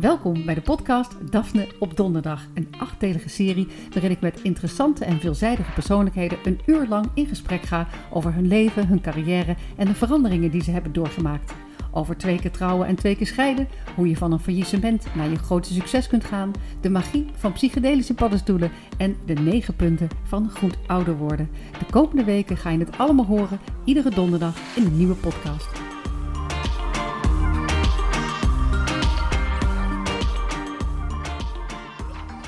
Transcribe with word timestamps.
Welkom 0.00 0.44
bij 0.44 0.54
de 0.54 0.60
podcast 0.60 1.30
Daphne 1.30 1.68
op 1.78 1.96
Donderdag, 1.96 2.46
een 2.54 2.68
achtdelige 2.78 3.28
serie 3.28 3.68
waarin 3.92 4.10
ik 4.10 4.20
met 4.20 4.40
interessante 4.42 5.04
en 5.04 5.20
veelzijdige 5.20 5.72
persoonlijkheden 5.72 6.38
een 6.44 6.60
uur 6.66 6.86
lang 6.88 7.06
in 7.14 7.26
gesprek 7.26 7.62
ga 7.62 7.88
over 8.10 8.34
hun 8.34 8.46
leven, 8.46 8.88
hun 8.88 9.00
carrière 9.00 9.56
en 9.76 9.86
de 9.86 9.94
veranderingen 9.94 10.50
die 10.50 10.62
ze 10.62 10.70
hebben 10.70 10.92
doorgemaakt. 10.92 11.52
Over 11.90 12.16
twee 12.16 12.38
keer 12.38 12.50
trouwen 12.50 12.86
en 12.86 12.94
twee 12.94 13.16
keer 13.16 13.26
scheiden, 13.26 13.68
hoe 13.94 14.08
je 14.08 14.16
van 14.16 14.32
een 14.32 14.38
faillissement 14.38 15.06
naar 15.14 15.30
je 15.30 15.36
grote 15.36 15.72
succes 15.72 16.06
kunt 16.06 16.24
gaan, 16.24 16.52
de 16.80 16.90
magie 16.90 17.26
van 17.34 17.52
psychedelische 17.52 18.14
paddenstoelen 18.14 18.70
en 18.96 19.16
de 19.26 19.34
negen 19.34 19.76
punten 19.76 20.08
van 20.22 20.50
goed 20.50 20.76
ouder 20.86 21.16
worden. 21.16 21.50
De 21.78 21.86
komende 21.90 22.24
weken 22.24 22.56
ga 22.56 22.70
je 22.70 22.78
het 22.78 22.98
allemaal 22.98 23.26
horen, 23.26 23.60
iedere 23.84 24.10
donderdag 24.10 24.56
in 24.74 24.84
een 24.84 24.96
nieuwe 24.96 25.14
podcast. 25.14 25.95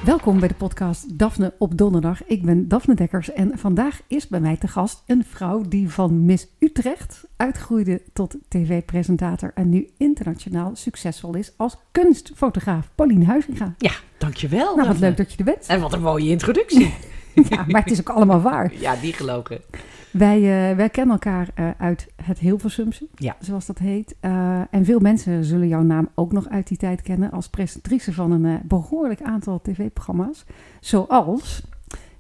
Welkom 0.09 0.41
bij 0.41 0.49
de 0.49 0.55
podcast 0.55 1.19
Daphne 1.19 1.55
op 1.59 1.79
donderdag. 1.79 2.25
Ik 2.25 2.43
ben 2.43 2.69
Daphne 2.69 2.95
Dekkers 2.95 3.33
en 3.33 3.59
vandaag 3.59 4.01
is 4.07 4.29
bij 4.29 4.41
mij 4.41 4.57
te 4.57 4.69
gast 4.69 5.03
een 5.07 5.25
vrouw 5.25 5.63
die 5.69 5.91
van 5.91 6.25
Miss 6.25 6.47
Utrecht 6.59 7.25
uitgroeide 7.37 8.03
tot 8.13 8.37
tv-presentator 8.49 9.53
en 9.55 9.69
nu 9.69 9.89
internationaal 9.99 10.77
succesvol 10.77 11.35
is 11.35 11.53
als 11.57 11.77
kunstfotograaf. 11.93 12.91
Pauline 12.95 13.25
Huizinga. 13.25 13.75
Ja, 13.79 13.93
dankjewel. 14.19 14.65
Nou, 14.65 14.77
wat 14.77 14.87
Daphne. 14.87 15.07
leuk 15.07 15.17
dat 15.17 15.33
je 15.33 15.39
er 15.39 15.45
bent. 15.45 15.67
En 15.67 15.81
wat 15.81 15.93
een 15.93 16.03
mooie 16.03 16.29
introductie. 16.29 16.95
Ja, 17.49 17.65
maar 17.69 17.83
het 17.83 17.91
is 17.91 18.01
ook 18.01 18.09
allemaal 18.09 18.41
waar. 18.41 18.73
ja, 18.81 18.97
die 18.97 19.13
gelogen. 19.13 19.61
Wij, 20.13 20.37
eh, 20.71 20.77
wij 20.77 20.89
kennen 20.89 21.13
elkaar 21.15 21.49
eh, 21.55 21.71
uit 21.79 22.07
het 22.23 22.39
Hilversumse, 22.39 23.07
Ja. 23.15 23.37
zoals 23.41 23.67
dat 23.67 23.79
heet. 23.79 24.15
Eh, 24.21 24.61
en 24.71 24.85
veel 24.85 24.99
mensen 25.01 25.45
zullen 25.45 25.69
jouw 25.69 25.83
naam 25.83 26.09
ook 26.15 26.33
nog 26.33 26.49
uit 26.49 26.69
die 26.69 26.77
tijd 26.79 27.03
kennen 27.03 27.31
als 27.31 27.49
presentatrice 27.49 28.13
van 28.13 28.31
een 28.33 28.45
eh, 28.45 28.55
behoorlijk 28.65 29.23
aantal 29.23 29.61
tv-programma's. 29.63 30.45
Zoals 30.81 31.63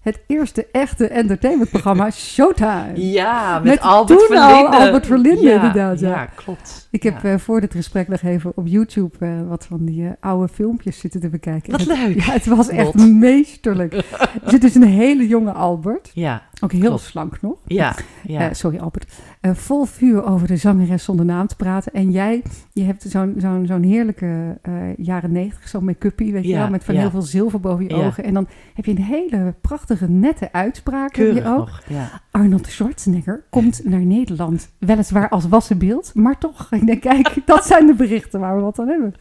het 0.08 0.20
eerste 0.26 0.66
echte 0.72 1.08
entertainmentprogramma 1.08 2.10
Showtime. 2.34 2.92
Ja, 2.94 3.54
met, 3.54 3.64
Met 3.64 3.80
Albert 3.80 4.18
toen 4.28 4.36
al 4.38 4.48
Verlinde. 4.48 4.76
Albert 4.76 5.06
Verlinde, 5.06 5.42
ja, 5.42 5.54
inderdaad, 5.54 6.00
ja. 6.00 6.08
Ja, 6.08 6.24
klopt. 6.34 6.88
Ik 6.90 7.02
heb 7.02 7.22
Ja. 7.22 7.32
eh, 7.32 7.38
voor 7.38 7.60
dit 7.60 7.74
gesprek 7.74 8.08
nog 8.08 8.22
even 8.22 8.52
op 8.54 8.66
YouTube 8.66 9.16
eh, 9.20 9.30
wat 9.48 9.66
van 9.66 9.84
die 9.84 10.04
eh, 10.06 10.10
oude 10.20 10.48
filmpjes 10.52 10.98
zitten 10.98 11.20
te 11.20 11.28
bekijken. 11.28 11.70
Wat 11.70 11.80
Het- 11.80 11.88
leuk. 11.98 12.20
Ja, 12.24 12.32
het 12.32 12.46
was 12.46 12.68
echt 12.68 12.94
meesterlijk. 12.94 13.92
er 14.44 14.50
zit 14.50 14.60
dus 14.60 14.74
een 14.74 14.82
hele 14.82 15.26
jonge 15.26 15.52
Albert, 15.52 16.10
Ja, 16.14 16.42
ook 16.60 16.72
heel 16.72 16.80
Klopt. 16.80 17.02
slank 17.02 17.40
nog. 17.42 17.56
ja, 17.66 17.94
ja. 18.22 18.52
Sorry 18.54 18.78
Albert. 18.78 19.12
Eh, 19.40 19.54
vol 19.54 19.84
vuur 19.84 20.24
over 20.24 20.46
de 20.46 20.56
zangeres 20.56 21.04
zonder 21.04 21.24
naam 21.24 21.46
te 21.46 21.56
praten. 21.56 21.92
En 21.92 22.10
jij, 22.10 22.42
je 22.72 22.82
hebt 22.82 23.02
zo'n 23.08 23.34
zo'n 23.38 23.64
zo'n 23.66 23.82
heerlijke 23.82 24.58
eh, 24.62 24.72
jaren 24.96 25.32
negentig, 25.32 25.68
zo'n 25.68 25.84
make-upie, 25.84 26.32
weet 26.32 26.44
je 26.44 26.54
wel, 26.54 26.70
met 26.70 26.84
van 26.84 26.94
ja. 26.94 27.00
heel 27.00 27.10
veel 27.10 27.22
zilver 27.22 27.60
boven 27.60 27.84
je 27.88 27.96
Ja. 27.96 28.06
ogen. 28.06 28.24
En 28.24 28.34
dan 28.34 28.48
heb 28.74 28.84
je 28.84 28.90
een 28.90 29.02
hele 29.02 29.54
prachtige, 29.60 30.08
nette 30.10 30.52
uitspraak. 30.52 31.16
heb 31.16 31.26
Keurig 31.26 31.42
je 31.44 31.50
ook. 31.50 31.56
nog. 31.58 31.82
Arnold 32.30 32.66
Schwarzenegger 32.66 33.44
komt 33.50 33.80
naar 33.84 34.00
Nederland. 34.00 34.68
Weliswaar 34.78 35.28
als 35.28 35.48
wassenbeeld, 35.48 36.10
maar 36.14 36.38
toch. 36.38 36.66
Ik 36.72 36.86
denk, 36.86 37.00
kijk, 37.00 37.34
dat 37.44 37.64
zijn 37.66 37.86
de 37.86 37.94
berichten 37.94 38.40
waar 38.40 38.56
we 38.56 38.62
wat 38.62 38.78
aan 38.78 38.88
hebben. 38.88 39.14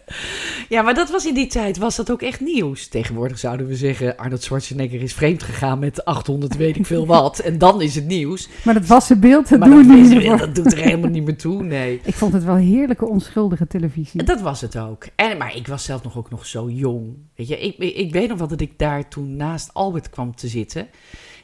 ja, 0.69 0.81
maar 0.81 0.93
dat 0.93 1.09
was 1.11 1.25
in 1.25 1.33
die 1.33 1.47
tijd, 1.47 1.77
was 1.77 1.95
dat 1.95 2.11
ook 2.11 2.21
echt 2.21 2.41
nieuws. 2.41 2.87
Tegenwoordig 2.87 3.39
zouden 3.39 3.67
we 3.67 3.75
zeggen, 3.75 4.17
Arnold 4.17 4.43
Schwarzenegger 4.43 5.01
is 5.01 5.13
vreemd 5.13 5.43
gegaan 5.43 5.79
met 5.79 6.05
800 6.05 6.55
weet 6.57 6.75
ik 6.75 6.85
veel 6.85 7.05
wat. 7.05 7.39
En 7.39 7.57
dan 7.57 7.81
is 7.81 7.95
het 7.95 8.05
nieuws. 8.07 8.49
Maar 8.63 8.73
dat 8.73 8.85
wassenbeeld, 8.87 9.49
dat 9.49 9.59
maar 9.59 9.69
doen 9.69 9.87
we 9.87 9.93
niet 9.93 10.06
voor. 10.09 10.37
dat 10.37 10.55
doet 10.55 10.71
er 10.71 10.83
helemaal 10.83 11.09
niet 11.09 11.23
meer 11.23 11.37
toe, 11.37 11.63
nee. 11.63 11.99
Ik 12.03 12.13
vond 12.13 12.33
het 12.33 12.43
wel 12.43 12.55
heerlijke, 12.55 13.05
onschuldige 13.05 13.67
televisie. 13.67 14.23
Dat 14.23 14.41
was 14.41 14.61
het 14.61 14.77
ook. 14.77 15.07
En, 15.15 15.37
maar 15.37 15.55
ik 15.55 15.67
was 15.67 15.83
zelf 15.83 16.03
nog 16.03 16.17
ook 16.17 16.29
nog 16.29 16.45
zo 16.45 16.69
jong. 16.69 17.17
Weet 17.35 17.47
je, 17.47 17.59
ik, 17.59 17.77
ik 17.77 18.11
weet 18.11 18.29
nog 18.29 18.37
wel 18.37 18.47
dat 18.47 18.61
ik 18.61 18.79
daar 18.79 19.07
toen 19.07 19.35
naast 19.35 19.73
Albert 19.73 20.09
kwam 20.09 20.35
te 20.35 20.47
zitten. 20.47 20.87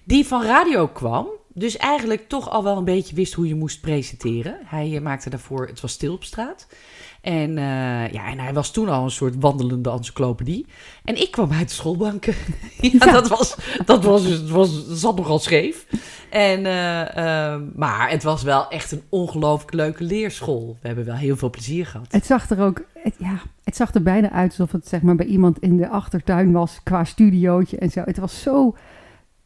Die 0.04 0.26
van 0.26 0.44
radio 0.44 0.88
kwam. 0.88 1.28
Dus 1.56 1.78
eigenlijk 1.78 2.28
toch 2.28 2.50
al 2.50 2.64
wel 2.64 2.78
een 2.78 2.84
beetje 2.84 3.16
wist 3.16 3.34
hoe 3.34 3.48
je 3.48 3.56
moest 3.56 3.82
presenteren. 3.82 4.58
Hij 4.66 4.96
eh, 4.96 5.02
maakte 5.02 5.30
daarvoor, 5.30 5.68
het 5.68 5.82
was 5.82 5.92
stil 5.92 6.14
op 6.14 6.24
straat. 6.24 6.68
En, 7.24 7.58
eh, 7.58 8.12
ja, 8.12 8.28
en 8.32 8.40
hij 8.40 8.54
was 8.54 8.72
toen 8.72 8.90
al 8.90 9.04
een 9.04 9.12
soort 9.12 9.36
wandelende 9.40 9.90
encyclopedie. 9.90 10.66
En 11.04 11.22
ik 11.22 11.32
kwam 11.32 11.52
uit 11.52 11.68
de 11.68 11.74
schoolbanken. 11.74 12.34
ja, 12.82 12.90
Ja. 12.92 13.12
Dat, 13.12 13.28
was, 13.28 13.56
dat 13.86 14.04
was, 14.04 14.24
het 14.24 14.50
was, 14.50 14.88
zat 14.88 15.16
nogal 15.16 15.40
scheef. 15.40 15.86
En, 16.30 16.66
eh, 16.66 17.54
eh, 17.54 17.62
maar 17.76 18.10
het 18.10 18.24
was 18.24 18.44
wel 18.44 18.70
echt 18.70 18.92
een 18.92 19.02
ongelooflijk 19.10 19.74
leuke 19.74 20.04
leerschool. 20.04 20.78
We 20.82 20.88
hebben 20.88 21.06
wel 21.06 21.16
heel 21.16 21.38
veel 21.38 21.50
plezier 21.50 21.86
gehad. 21.86 22.12
Het 22.12 22.26
zag 22.26 22.50
er 22.50 22.62
ook, 22.62 22.84
het, 22.94 23.16
ja, 23.18 23.42
het 23.64 23.76
zag 23.76 23.94
er 23.94 24.04
bijna 24.04 24.32
uit 24.32 24.50
alsof 24.50 24.72
het 24.72 24.88
zeg 24.88 25.02
maar 25.02 25.16
bij 25.16 25.26
iemand 25.26 25.60
in 25.60 25.78
de 25.78 25.90
achtertuin 25.90 26.52
was 26.52 26.80
qua 26.84 27.04
studiootje 27.04 27.78
en 27.78 27.92
zo. 27.92 28.02
Het 28.06 28.18
was 28.18 28.42
zo 28.42 28.76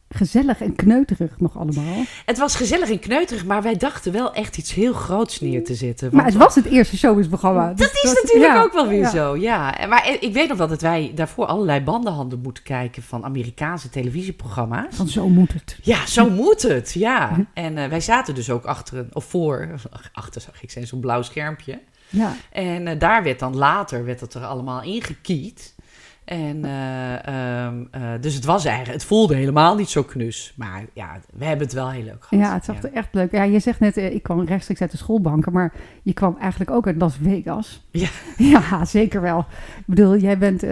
gezellig 0.08 0.60
en 0.60 0.74
kneuterig 0.74 1.40
nog 1.40 1.58
allemaal. 1.58 2.04
Het 2.24 2.38
was 2.38 2.54
gezellig 2.54 2.90
en 2.90 2.98
kneuterig, 2.98 3.44
maar 3.44 3.62
wij 3.62 3.76
dachten 3.76 4.12
wel 4.12 4.34
echt 4.34 4.58
iets 4.58 4.74
heel 4.74 4.92
groots 4.92 5.40
neer 5.40 5.64
te 5.64 5.74
zetten. 5.74 6.10
Maar 6.12 6.24
het 6.24 6.34
was 6.34 6.54
het 6.54 6.64
eerste 6.64 6.96
showbizprogramma. 6.96 7.66
dat 7.66 7.76
Dus 7.76 8.02
is 8.02 8.20
natuurlijk 8.22 8.52
ja, 8.52 8.62
ook 8.62 8.72
wel 8.72 8.88
weer 8.88 9.00
ja. 9.00 9.10
zo, 9.10 9.36
ja. 9.36 9.86
Maar 9.88 10.16
ik 10.20 10.32
weet 10.32 10.48
nog 10.48 10.58
wel 10.58 10.68
dat 10.68 10.80
wij 10.80 11.12
daarvoor 11.14 11.46
allerlei 11.46 11.80
banden 11.80 12.12
hadden 12.12 12.40
moeten 12.42 12.62
kijken 12.62 13.02
van 13.02 13.24
Amerikaanse 13.24 13.90
televisieprogramma's. 13.90 14.96
Van 14.96 15.08
zo 15.08 15.28
moet 15.28 15.52
het. 15.52 15.78
Ja, 15.82 16.06
zo 16.06 16.30
moet 16.44 16.62
het, 16.62 16.92
ja. 16.92 17.46
En 17.54 17.78
eh, 17.78 17.88
wij 17.88 18.00
zaten 18.00 18.34
dus 18.34 18.50
ook 18.50 18.64
achter, 18.64 18.98
een, 18.98 19.10
of 19.12 19.24
voor, 19.24 19.68
achter 20.12 20.40
zag 20.40 20.62
ik 20.62 20.70
zijn 20.70 20.86
zo'n 20.86 21.00
blauw 21.00 21.22
schermpje. 21.22 21.80
Ja. 22.08 22.36
En 22.50 22.86
eh, 22.86 22.98
daar 22.98 23.22
werd 23.22 23.38
dan 23.38 23.56
later, 23.56 24.04
werd 24.04 24.20
het 24.20 24.34
er 24.34 24.44
allemaal 24.44 24.82
ingekiet. 24.82 25.74
En 26.28 26.64
eh, 26.64 27.26
ehm, 27.26 27.84
eh, 27.90 28.02
dus 28.20 28.34
het 28.34 28.44
was 28.44 28.64
eigenlijk, 28.64 28.98
het 28.98 29.04
voelde 29.08 29.34
helemaal 29.34 29.76
niet 29.76 29.88
zo 29.88 30.02
knus. 30.02 30.52
Maar 30.56 30.84
ja, 30.92 31.20
we 31.32 31.44
hebben 31.44 31.66
het 31.66 31.74
wel 31.74 31.90
heel 31.90 32.02
leuk 32.02 32.24
gehad. 32.24 32.46
ja, 32.46 32.54
het 32.54 32.64
zag 32.64 32.82
er 32.82 32.92
echt 32.92 33.08
leuk. 33.14 33.32
Ja, 33.32 33.42
je 33.42 33.58
zegt 33.58 33.80
net, 33.80 33.96
eh, 33.96 34.14
ik 34.14 34.22
kwam 34.22 34.44
rechtstreeks 34.44 34.80
uit 34.80 34.90
de 34.90 34.96
schoolbanken, 34.96 35.52
maar 35.52 35.72
je 36.02 36.12
kwam 36.12 36.36
eigenlijk 36.40 36.70
ook 36.70 36.86
uit 36.86 36.96
Las 36.98 37.16
Vegas. 37.22 37.86
Ja. 37.90 38.08
Ja, 38.36 38.84
zeker 38.84 39.20
wel. 39.20 39.38
Ik 39.78 39.86
bedoel, 39.86 40.16
jij 40.16 40.38
bent 40.38 40.62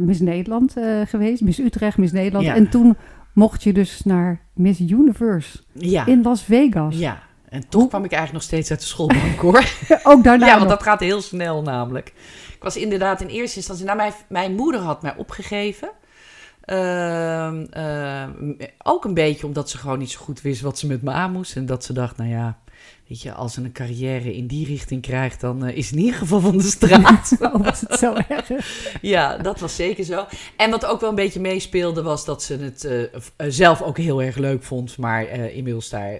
Miss 0.00 0.20
Nederland 0.20 0.74
geweest, 1.04 1.42
Miss 1.42 1.58
Utrecht, 1.58 1.98
Miss 1.98 2.12
Nederland. 2.12 2.44
Ja. 2.44 2.54
En 2.54 2.68
toen 2.68 2.96
mocht 3.32 3.62
je 3.62 3.72
dus 3.72 4.00
naar 4.04 4.40
Miss 4.54 4.80
Universe 4.80 5.58
Ja, 5.72 6.06
in 6.06 6.22
Las 6.22 6.42
Vegas. 6.42 6.98
ja. 6.98 7.22
En 7.48 7.68
toch 7.68 7.88
kwam 7.88 8.04
ik 8.04 8.12
eigenlijk 8.12 8.32
nog 8.32 8.42
steeds 8.42 8.70
uit 8.70 8.80
de 8.80 8.86
schoolbank 8.86 9.38
hoor. 9.38 9.64
Ook 10.12 10.24
daarna 10.24 10.46
Ja, 10.46 10.56
want 10.56 10.68
nog. 10.68 10.76
dat 10.78 10.82
gaat 10.82 11.00
heel 11.00 11.20
snel 11.20 11.62
namelijk. 11.62 12.12
Ik 12.56 12.62
was 12.62 12.76
inderdaad 12.76 13.20
in 13.20 13.28
eerste 13.28 13.56
instantie... 13.56 13.84
Nou, 13.84 13.96
mijn, 13.96 14.12
mijn 14.28 14.54
moeder 14.54 14.80
had 14.80 15.02
mij 15.02 15.14
opgegeven. 15.16 15.90
Ehm, 16.60 17.64
ehm, 17.70 18.52
ook 18.82 19.04
een 19.04 19.14
beetje 19.14 19.46
omdat 19.46 19.70
ze 19.70 19.78
gewoon 19.78 19.98
niet 19.98 20.10
zo 20.10 20.20
goed 20.20 20.40
wist 20.40 20.60
wat 20.60 20.78
ze 20.78 20.86
met 20.86 21.02
me 21.02 21.10
aan 21.10 21.32
moest. 21.32 21.56
En 21.56 21.66
dat 21.66 21.84
ze 21.84 21.92
dacht, 21.92 22.16
nou 22.16 22.30
ja, 22.30 22.58
weet 23.08 23.22
je, 23.22 23.32
als 23.32 23.54
ze 23.54 23.60
een 23.60 23.72
carrière 23.72 24.34
in 24.34 24.46
die 24.46 24.66
richting 24.66 25.02
krijgt... 25.02 25.40
dan 25.40 25.64
eh, 25.64 25.76
is 25.76 25.86
het 25.86 25.94
in 25.94 26.04
ieder 26.04 26.18
geval 26.18 26.40
van 26.40 26.56
de 26.56 26.62
straat. 26.62 27.34
Oh, 27.46 27.64
was 27.64 27.80
het 27.80 27.98
zo 27.98 28.14
erg? 28.28 28.50
ja, 29.00 29.36
dat 29.36 29.60
was 29.60 29.76
zeker 29.76 30.04
zo. 30.04 30.26
En 30.56 30.70
wat 30.70 30.86
ook 30.86 31.00
wel 31.00 31.08
een 31.08 31.14
beetje 31.14 31.40
meespeelde 31.40 32.02
was 32.02 32.24
dat 32.24 32.42
ze 32.42 32.56
het 32.56 32.84
eh, 32.84 33.02
eh, 33.02 33.10
zelf 33.48 33.82
ook 33.82 33.98
heel 33.98 34.22
erg 34.22 34.36
leuk 34.36 34.62
vond... 34.62 34.98
maar 34.98 35.28
inmiddels 35.28 35.88
daar 35.88 36.18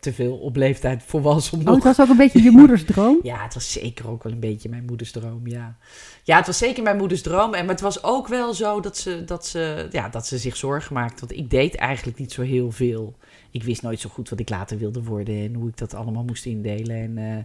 te 0.00 0.12
veel 0.12 0.36
op 0.36 0.56
leeftijd 0.56 1.02
voor 1.06 1.22
was 1.22 1.50
om 1.50 1.58
Oh, 1.58 1.64
nog 1.64 1.74
het 1.74 1.84
was 1.84 2.00
ook 2.00 2.08
een 2.08 2.16
beetje 2.16 2.42
je 2.42 2.50
moeders 2.50 2.84
droom. 2.84 3.18
ja, 3.22 3.42
het 3.42 3.54
was 3.54 3.72
zeker 3.72 4.10
ook 4.10 4.22
wel 4.22 4.32
een 4.32 4.40
beetje 4.40 4.68
mijn 4.68 4.84
moeders 4.84 5.10
droom, 5.10 5.46
ja. 5.46 5.76
Ja, 6.24 6.36
het 6.36 6.46
was 6.46 6.58
zeker 6.58 6.82
mijn 6.82 6.96
moeders 6.96 7.22
droom. 7.22 7.54
En, 7.54 7.64
maar 7.64 7.74
het 7.74 7.84
was 7.84 8.02
ook 8.02 8.28
wel 8.28 8.54
zo 8.54 8.80
dat 8.80 8.98
ze, 8.98 9.24
dat, 9.24 9.46
ze, 9.46 9.88
ja, 9.90 10.08
dat 10.08 10.26
ze 10.26 10.38
zich 10.38 10.56
zorgen 10.56 10.94
maakte. 10.94 11.26
Want 11.26 11.40
ik 11.40 11.50
deed 11.50 11.74
eigenlijk 11.74 12.18
niet 12.18 12.32
zo 12.32 12.42
heel 12.42 12.70
veel. 12.70 13.16
Ik 13.50 13.62
wist 13.62 13.82
nooit 13.82 14.00
zo 14.00 14.08
goed 14.12 14.28
wat 14.28 14.40
ik 14.40 14.48
later 14.48 14.78
wilde 14.78 15.02
worden 15.02 15.34
en 15.44 15.54
hoe 15.54 15.68
ik 15.68 15.76
dat 15.76 15.94
allemaal 15.94 16.24
moest 16.24 16.44
indelen. 16.46 16.96
En 16.96 17.18
eh, 17.18 17.44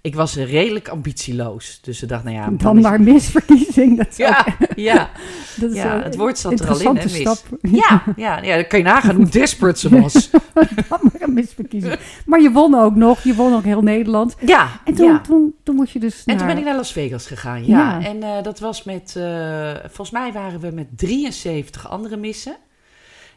ik 0.00 0.14
was 0.14 0.36
redelijk 0.36 0.88
ambitieloos. 0.88 1.78
Dus 1.82 1.98
ze 1.98 2.06
dacht, 2.06 2.24
nou 2.24 2.36
ja... 2.36 2.50
Dan 2.50 2.76
is- 2.76 2.82
maar 2.82 3.00
misverkiezing. 3.00 3.96
Dat 3.96 4.06
is, 4.06 4.12
ook- 4.12 4.18
Ja, 4.18 4.46
ja, 4.76 5.10
dat 5.60 5.70
is 5.70 5.76
ja, 5.76 6.02
het 6.02 6.16
woord 6.16 6.38
zat 6.38 6.60
er 6.60 6.68
al 6.70 6.80
in, 6.80 6.86
hè, 6.86 6.92
mis. 6.92 7.14
stap. 7.16 7.38
Ja, 7.60 8.02
ja, 8.16 8.42
ja, 8.42 8.54
dan 8.54 8.66
kan 8.66 8.78
je 8.78 8.84
nagaan 8.84 9.16
hoe 9.16 9.28
desperate 9.28 9.78
ze 9.78 10.00
was. 10.00 10.30
Dan 10.88 10.98
maar 11.02 11.20
een 11.20 11.32
misverkiezing. 11.34 11.98
Maar 12.26 12.40
je 12.40 12.50
won 12.50 12.74
ook 12.74 12.94
nog. 12.94 13.22
Je 13.22 13.34
won 13.34 13.54
ook 13.54 13.64
heel 13.64 13.82
Nederland. 13.82 14.36
Ja, 14.46 14.68
En 14.84 14.94
toen, 14.94 15.06
ja. 15.06 15.20
toen, 15.20 15.54
toen 15.62 15.74
moest 15.74 15.92
je 15.92 15.98
dus 15.98 16.16
En 16.16 16.22
naar... 16.26 16.36
toen 16.36 16.46
ben 16.46 16.58
ik 16.58 16.64
naar 16.64 16.76
Las 16.76 16.92
Vegas 16.92 17.26
gegaan, 17.26 17.66
ja. 17.66 17.78
Ja. 18.00 18.06
En 18.06 18.22
eh, 18.22 18.42
dat 18.42 18.58
was 18.58 18.84
met, 18.84 19.14
eh, 19.16 19.70
volgens 19.80 20.10
mij 20.10 20.32
waren 20.32 20.60
we 20.60 20.70
met 20.70 20.86
73 20.96 21.88
andere 21.90 22.16
missen. 22.16 22.56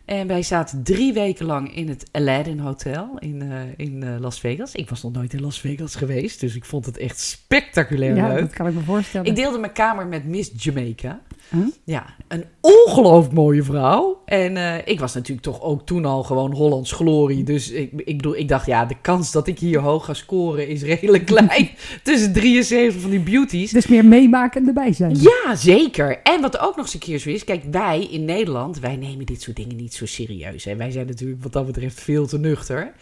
En 0.10 0.28
wij 0.28 0.44
zaten 0.44 0.84
drie 0.84 1.14
weken 1.14 1.46
lang 1.46 1.76
in 1.76 1.90
het 1.90 2.10
Aladdin 2.12 2.60
Hotel 2.60 3.18
in, 3.20 3.42
eh, 3.42 3.60
in 3.78 4.04
eh, 4.04 4.20
Las 4.20 4.40
Vegas. 4.40 4.74
Ik 4.74 4.90
was 4.90 5.04
nog 5.04 5.12
nooit 5.12 5.34
in 5.34 5.42
Las 5.42 5.60
Vegas 5.60 5.96
geweest, 5.96 6.40
dus 6.40 6.56
ik 6.56 6.66
vond 6.66 6.86
het 6.86 6.98
echt 6.98 7.20
spectaculair 7.20 8.16
ja, 8.16 8.28
leuk. 8.28 8.40
dat 8.40 8.54
kan 8.54 8.68
ik 8.68 8.74
me 8.74 8.82
voorstellen. 8.82 9.28
Ik 9.28 9.36
deelde 9.36 9.58
mijn 9.58 9.72
kamer 9.72 10.08
met 10.08 10.26
Miss 10.26 10.52
Jamaica. 10.56 11.22
Huh? 11.50 11.68
Ja, 11.84 12.06
een 12.28 12.46
ongelooflijk 12.62 13.34
mooie 13.34 13.64
vrouw. 13.64 14.22
En 14.26 14.58
eh, 14.58 14.76
ik 14.86 15.00
was 15.00 15.14
natuurlijk 15.14 15.42
toch 15.42 15.62
ook 15.62 15.86
toen 15.86 16.06
al 16.06 16.24
gewoon 16.24 16.54
Hollands 16.54 16.92
glorie. 16.92 17.44
Dus 17.44 17.72
ik, 17.72 17.92
ik, 17.96 18.18
bedoel, 18.18 18.36
ik 18.36 18.48
dacht, 18.48 18.66
ja, 18.66 18.86
de 18.86 18.96
kans 19.02 19.32
dat 19.32 19.48
ik 19.48 19.60
hier 19.60 19.80
hoog 19.80 20.06
ga 20.06 20.14
scoren 20.14 20.68
is 20.68 20.82
redelijk 20.82 21.26
klein. 21.36 21.70
Tussen 22.04 22.34
73 22.34 23.02
van 23.02 23.10
die 23.10 23.20
beauties. 23.20 23.72
Dus 23.72 23.88
meer 23.88 24.06
meemaken 24.06 24.62
en 24.62 24.68
erbij 24.68 24.94
zijn. 24.94 25.16
Ja, 25.16 25.56
zeker. 25.56 26.22
En 26.22 26.42
wat 26.42 26.60
ook 26.60 26.76
nog 26.76 26.86
eens 26.86 26.94
een 26.94 27.00
keer 27.00 27.20
zo 27.20 27.30
is, 27.30 27.44
kijk, 27.44 27.64
wij 27.72 28.08
in 28.12 28.26
Nederland, 28.26 28.80
wij 28.80 28.96
nemen 28.96 29.26
dit 29.26 29.42
soort 29.42 29.56
dingen 29.56 29.76
niet 29.76 29.94
zo 29.94 30.06
serieus. 30.06 30.66
En 30.66 30.78
wij 30.78 30.92
zijn 30.92 31.08
natuurlijk 31.08 31.44
wat 31.44 31.54
dat 31.54 31.66
betreft 31.66 32.02
veel 32.02 32.28
te 32.28 32.40
nuchter. 32.40 32.94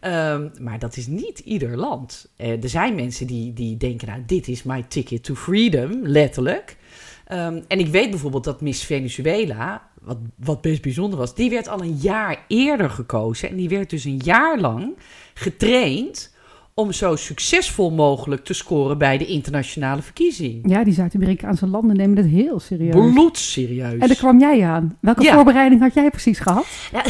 Ehm, 0.00 0.48
maar 0.60 0.78
dat 0.78 0.96
is 0.96 1.06
niet 1.06 1.38
ieder 1.38 1.76
land. 1.76 2.28
Eh, 2.36 2.62
er 2.62 2.68
zijn 2.68 2.94
mensen 2.94 3.26
die, 3.26 3.52
die 3.52 3.76
denken, 3.76 4.08
nou, 4.08 4.20
dit 4.26 4.48
is 4.48 4.62
my 4.62 4.84
ticket 4.88 5.24
to 5.24 5.34
freedom, 5.34 6.00
letterlijk. 6.02 6.76
Ehm, 7.24 7.60
en 7.68 7.78
ik 7.78 7.86
weet 7.86 8.10
bijvoorbeeld 8.10 8.44
dat 8.44 8.60
Miss 8.60 8.84
Venezuela, 8.84 9.82
wat, 10.00 10.18
wat 10.36 10.60
best 10.60 10.82
bijzonder 10.82 11.18
was, 11.18 11.34
die 11.34 11.50
werd 11.50 11.68
al 11.68 11.80
een 11.80 11.96
jaar 12.00 12.44
eerder 12.48 12.90
gekozen. 12.90 13.48
En 13.48 13.56
die 13.56 13.68
werd 13.68 13.90
dus 13.90 14.04
een 14.04 14.20
jaar 14.24 14.58
lang 14.58 14.96
getraind 15.34 16.32
om 16.74 16.92
zo 16.92 17.16
succesvol 17.16 17.90
mogelijk 17.90 18.44
te 18.44 18.52
scoren 18.54 18.98
bij 18.98 19.18
de 19.18 19.26
internationale 19.26 20.02
verkiezing. 20.02 20.70
Ja, 20.70 20.84
die 20.84 20.94
Zuid-Amerikaanse 20.94 21.66
landen 21.66 21.96
nemen 21.96 22.16
dat 22.16 22.24
heel 22.24 22.60
serieus. 22.60 23.12
Bloedserieus. 23.12 23.92
En 23.92 24.08
daar 24.08 24.16
kwam 24.16 24.38
jij 24.40 24.64
aan. 24.64 24.96
Welke 25.00 25.22
Ja. 25.22 25.34
voorbereiding 25.34 25.80
had 25.80 25.94
jij 25.94 26.10
precies 26.10 26.38
gehad? 26.38 26.66
Ja. 26.92 27.02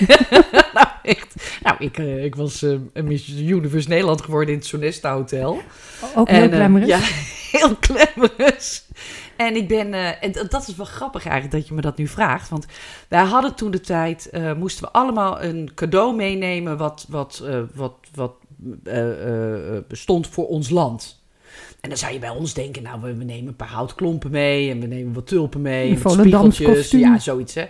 nou, 0.74 0.86
echt. 1.02 1.34
Nou, 1.62 1.76
ik, 1.78 1.98
eh, 1.98 2.24
ik 2.24 2.34
was 2.34 2.62
eh, 2.62 3.02
Miss 3.04 3.28
Universe 3.38 3.88
Nederland 3.88 4.20
geworden 4.22 4.50
in 4.54 4.58
het 4.58 4.68
Sonesta 4.68 5.14
Hotel. 5.14 5.60
Ook 6.14 6.28
heel 6.28 6.50
En, 6.50 6.76
eh, 6.76 6.86
ja, 6.86 6.98
heel 7.58 7.76
glamorous. 7.80 8.84
En 9.36 9.56
ik 9.56 9.68
ben, 9.68 9.94
eh, 9.94 10.24
en 10.24 10.32
dat- 10.48 10.68
is 10.68 10.76
wel 10.76 10.86
grappig 10.86 11.26
eigenlijk 11.26 11.54
dat 11.54 11.68
je 11.68 11.74
me 11.74 11.80
dat 11.80 11.96
nu 11.96 12.06
vraagt. 12.06 12.48
Want 12.48 12.66
wij 13.08 13.24
hadden 13.24 13.54
toen 13.54 13.70
de 13.70 13.80
tijd, 13.80 14.30
eh, 14.30 14.52
moesten 14.52 14.84
we 14.84 14.90
allemaal 14.90 15.42
een 15.42 15.70
cadeau 15.74 16.14
meenemen 16.16 16.76
wat, 16.76 17.06
wat, 17.08 17.42
eh, 17.46 17.60
wat, 17.74 17.94
wat 18.14 18.32
stond 19.88 20.26
voor 20.26 20.46
ons 20.46 20.70
land. 20.70 21.24
En 21.80 21.88
dan 21.88 21.98
zou 21.98 22.12
je 22.12 22.18
bij 22.18 22.30
ons 22.30 22.54
denken, 22.54 22.82
nou, 22.82 23.00
we, 23.00 23.14
we 23.16 23.24
nemen 23.24 23.48
een 23.48 23.56
paar 23.56 23.68
houtklompen 23.68 24.30
mee 24.30 24.70
en 24.70 24.80
we 24.80 24.86
nemen 24.86 25.12
wat 25.12 25.26
tulpen 25.26 25.62
mee. 25.62 25.90
Een 25.90 25.96
en 25.96 26.02
wat 26.02 26.12
spiegeltjes. 26.12 26.66
kostuum. 26.66 27.00
Ja, 27.00 27.18
zoiets 27.18 27.54
hè. 27.54 27.64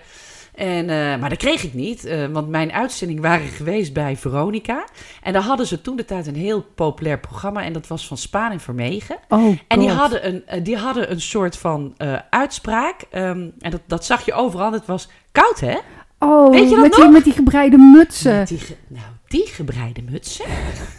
En, 0.56 0.90
eh, 0.90 1.18
maar 1.20 1.28
dat 1.28 1.38
kreeg 1.38 1.62
ik 1.64 1.74
niet, 1.74 2.04
eh, 2.04 2.26
want 2.26 2.48
mijn 2.48 2.72
uitzendingen 2.72 3.22
waren 3.22 3.46
geweest 3.48 3.92
bij 3.92 4.16
Veronica. 4.16 4.84
En 5.22 5.32
daar 5.32 5.42
hadden 5.42 5.66
ze 5.66 5.80
toen 5.80 5.96
de 5.96 6.04
tijd 6.04 6.26
een 6.26 6.34
heel 6.36 6.62
populair 6.74 7.20
programma 7.20 7.62
en 7.62 7.72
dat 7.72 7.86
was 7.86 8.06
van 8.06 8.16
Spaan 8.16 8.50
en 8.52 8.60
Vermegen. 8.60 9.16
Oh, 9.28 9.56
En 9.68 9.78
die 9.80 9.90
hadden, 9.90 10.26
een, 10.26 10.46
eh, 10.46 10.64
die 10.64 10.76
hadden 10.76 11.10
een 11.10 11.20
soort 11.20 11.56
van 11.56 11.94
uitspraak. 12.30 13.00
ehm, 13.10 13.48
en 13.58 13.70
dat, 13.70 13.80
dat 13.86 14.04
zag 14.04 14.24
je 14.24 14.32
overal. 14.32 14.72
Het 14.72 14.86
was 14.86 15.08
koud, 15.32 15.60
hè? 15.60 15.76
Oh, 16.18 16.50
Weet 16.50 16.62
je 16.68 16.74
dat 16.74 16.80
met, 16.82 16.92
die, 16.92 17.04
nog? 17.04 17.12
met 17.12 17.24
die 17.24 17.32
gebreide 17.32 17.76
mutsen. 17.76 18.36
Met 18.38 18.48
die 18.48 18.58
ge- 18.58 18.76
nou, 18.88 19.04
die 19.28 19.46
gebreide 19.46 20.02
mutsen, 20.10 20.44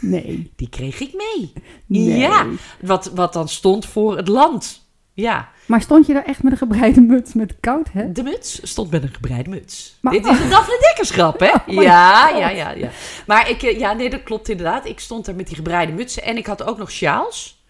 Nee. 0.01 0.51
die 0.55 0.69
kreeg 0.69 0.99
ik 0.99 1.13
mee. 1.13 1.53
nee. 1.85 2.17
Ja, 2.17 2.45
wat, 2.81 3.11
wat 3.15 3.33
dan 3.33 3.47
stond 3.49 3.85
voor 3.85 4.17
het 4.17 4.27
land. 4.27 4.86
Ja, 5.21 5.49
Maar 5.65 5.81
stond 5.81 6.05
je 6.07 6.13
daar 6.13 6.25
echt 6.25 6.43
met 6.43 6.51
een 6.51 6.57
gebreide 6.57 7.01
muts 7.01 7.33
met 7.33 7.55
koud, 7.59 7.87
hè? 7.91 8.11
de 8.11 8.23
muts 8.23 8.59
stond 8.69 8.91
met 8.91 9.03
een 9.03 9.13
gebreide 9.13 9.49
muts. 9.49 9.97
Maar- 10.01 10.13
Dit 10.13 10.25
is 10.25 10.39
een 10.39 10.49
Daphne 10.49 10.77
Dekkers 10.81 11.09
grap, 11.09 11.39
hè? 11.39 11.51
Oh 11.77 11.83
ja, 11.83 12.27
God. 12.27 12.39
ja, 12.39 12.49
ja, 12.49 12.71
ja. 12.71 12.89
Maar 13.27 13.49
ik, 13.49 13.63
eh, 13.63 13.79
ja, 13.79 13.93
nee, 13.93 14.09
dat 14.09 14.23
klopt 14.23 14.49
inderdaad. 14.49 14.85
Ik 14.85 14.99
stond 14.99 15.25
daar 15.25 15.35
met 15.35 15.47
die 15.47 15.55
gebreide 15.55 15.91
mutsen 15.91 16.23
en 16.23 16.37
ik 16.37 16.45
had 16.45 16.63
ook 16.63 16.77
nog 16.77 16.91
sjaals. 16.91 17.61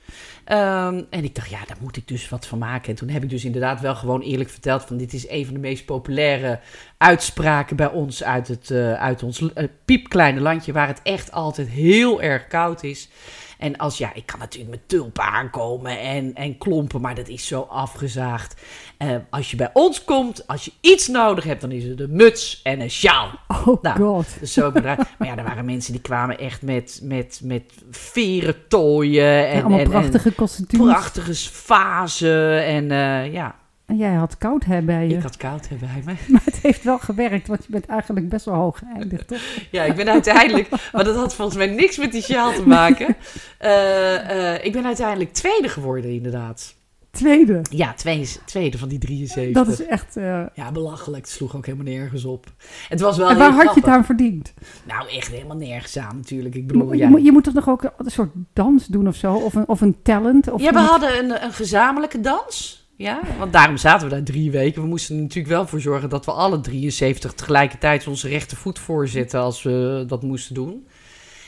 Ehm, 0.44 1.02
en 1.10 1.24
ik 1.24 1.36
dacht, 1.36 1.50
ja, 1.50 1.60
daar 1.68 1.78
moet 1.80 1.98
ik 1.98 2.08
dus 2.08 2.30
wat 2.30 2.48
van 2.48 2.58
maken. 2.58 2.90
En 2.90 2.96
toen 2.96 3.10
heb 3.10 3.24
ik 3.24 3.30
dus 3.30 3.46
inderdaad 3.46 3.82
wel 3.82 3.96
gewoon 3.96 4.22
eerlijk 4.22 4.50
verteld... 4.50 4.84
van 4.84 4.98
dit 4.98 5.14
is 5.14 5.30
een 5.30 5.46
van 5.46 5.54
de 5.54 5.60
meest 5.60 5.86
populaire 5.86 6.60
uitspraken 6.98 7.76
bij 7.76 7.90
ons... 7.90 8.24
uit, 8.24 8.48
het, 8.48 8.72
eh, 8.72 8.94
uit 8.94 9.24
ons 9.24 9.54
eh, 9.54 9.68
piepkleine 9.86 10.40
landje... 10.40 10.72
waar 10.74 10.88
het 10.88 11.00
echt 11.04 11.32
altijd 11.32 11.68
heel 11.68 12.22
erg 12.22 12.48
koud 12.48 12.84
is. 12.84 13.10
En 13.58 13.78
als, 13.78 13.98
ja, 13.98 14.14
ik 14.14 14.26
kan 14.26 14.40
natuurlijk 14.40 14.72
met 14.72 14.90
tulpen 14.90 15.24
aankomen 15.24 16.00
en, 16.00 16.36
en 16.36 16.58
klompen... 16.58 17.02
maar 17.02 17.16
dat 17.16 17.28
is 17.28 17.48
zo 17.48 17.62
afgezaagd. 17.62 18.62
Eh, 18.98 19.16
als 19.30 19.52
je 19.52 19.58
bij 19.58 19.70
ons 19.74 20.04
komt, 20.04 20.48
als 20.48 20.66
je 20.66 20.72
iets 20.82 21.08
nodig 21.08 21.44
hebt... 21.44 21.62
dan 21.62 21.72
is 21.72 21.84
het 21.84 22.00
een 22.00 22.16
muts 22.16 22.62
en 22.64 22.82
een 22.82 22.90
sjaal. 22.90 23.32
Oh, 23.48 23.82
Nou, 23.82 24.00
god. 24.00 24.40
Dus 24.40 24.54
zo. 24.54 24.72
Maar 25.18 25.28
ja, 25.28 25.38
er 25.38 25.44
waren 25.44 25.66
mensen 25.66 25.92
die 25.92 26.02
kwamen 26.02 26.40
echt 26.40 26.62
met, 26.62 27.00
met, 27.04 27.40
met 27.44 27.74
veren 27.90 28.68
tooien. 28.68 29.48
En, 29.48 29.56
Ja, 29.56 29.60
allemaal 29.60 29.80
en, 29.80 29.90
prachtige 29.90 30.32
kostuums. 30.32 30.92
prachtige 30.92 31.36
vazen. 31.52 32.66
En 32.66 32.92
eh, 32.92 33.34
ja, 33.34 33.56
En 33.88 33.98
jij 33.98 34.14
had 34.14 34.38
koud 34.38 34.66
hè, 34.66 34.82
bij 34.82 35.08
je. 35.08 35.16
ik 35.16 35.22
had 35.22 35.38
koud 35.38 35.70
hebben 35.70 35.90
bij 35.94 36.02
me. 36.14 36.20
Maar 36.34 36.42
het 36.46 36.58
heeft 36.62 36.84
wel 36.84 37.00
gewerkt, 37.00 37.48
want 37.48 37.64
je 37.66 37.72
bent 37.72 37.86
eigenlijk 37.86 38.30
best 38.30 38.46
wel 38.46 38.54
hoog 38.56 38.78
geëindigd, 38.80 39.28
toch? 39.28 39.40
Ja, 39.72 39.84
ik 39.84 39.96
ben 39.96 40.10
uiteindelijk... 40.10 40.70
maar 40.92 41.04
dat 41.04 41.16
had 41.16 41.36
volgens 41.36 41.58
mij 41.58 41.68
niks 41.68 41.98
met 41.98 42.12
die 42.12 42.22
sjaal 42.22 42.54
te 42.54 42.68
maken. 42.68 43.16
Eh, 43.58 44.54
eh, 44.56 44.66
ik 44.66 44.72
ben 44.72 44.86
uiteindelijk 44.86 45.34
tweede 45.34 45.70
geworden, 45.70 46.12
inderdaad. 46.12 46.76
Tweede. 47.12 47.62
Ja, 47.70 47.94
tweede, 47.94 48.28
tweede 48.46 48.78
van 48.78 48.88
die 48.88 49.00
73. 49.00 49.64
Dat 49.64 49.68
is 49.80 49.86
echt... 49.86 50.18
eh, 50.18 50.44
Ja, 50.54 50.72
belachelijk. 50.72 51.24
Het 51.26 51.34
sloeg 51.34 51.56
ook 51.56 51.66
helemaal 51.66 51.94
nergens 51.94 52.26
op. 52.26 52.46
Het 52.90 53.00
was 53.00 53.18
wel 53.18 53.30
En 53.30 53.38
waar 53.38 53.52
had 53.54 53.74
je 53.74 53.80
het 53.80 53.90
aan 53.90 54.06
verdiend? 54.06 54.54
Nou, 54.88 55.10
echt 55.10 55.28
helemaal 55.32 55.58
nergens 55.58 55.98
aan 55.98 56.16
natuurlijk. 56.16 56.56
Ik 56.56 56.62
Je, 56.62 56.68
bedoel, 56.68 56.84
moet- 56.88 56.98
ja, 56.98 57.04
je, 57.04 57.10
moet, 57.10 57.24
je 57.26 57.32
moet 57.32 57.44
toch 57.44 57.54
nog 57.54 57.70
ook 57.70 57.84
een 57.98 58.12
soort 58.12 58.32
dans 58.54 58.86
doen 58.86 59.08
of 59.08 59.16
zo? 59.16 59.34
Of 59.34 59.54
een, 59.54 59.68
of 59.68 59.82
een 59.82 60.02
talent? 60.04 60.52
Of 60.52 60.62
Ja, 60.62 60.72
we 60.72 60.80
hadden 60.80 61.18
een, 61.24 61.44
een 61.44 61.54
gezamenlijke 61.54 62.20
dans. 62.22 62.87
Ja, 62.98 63.20
want 63.38 63.54
daarom 63.54 63.78
zaten 63.78 64.08
we 64.08 64.14
daar 64.14 64.24
drie 64.24 64.52
weken. 64.52 64.82
We 64.82 64.88
moesten 64.88 65.16
er 65.16 65.22
natuurlijk 65.22 65.54
wel 65.54 65.68
voor 65.68 65.82
zorgen 65.82 66.10
dat 66.10 66.26
we 66.26 66.32
alle 66.32 66.60
73 66.60 67.34
tegelijkertijd 67.34 68.08
onze 68.08 68.28
rechtervoet 68.28 68.80
voorzetten 68.80 69.40
als 69.40 69.64
we 69.64 70.04
dat 70.08 70.24
moesten 70.24 70.56
doen. 70.56 70.88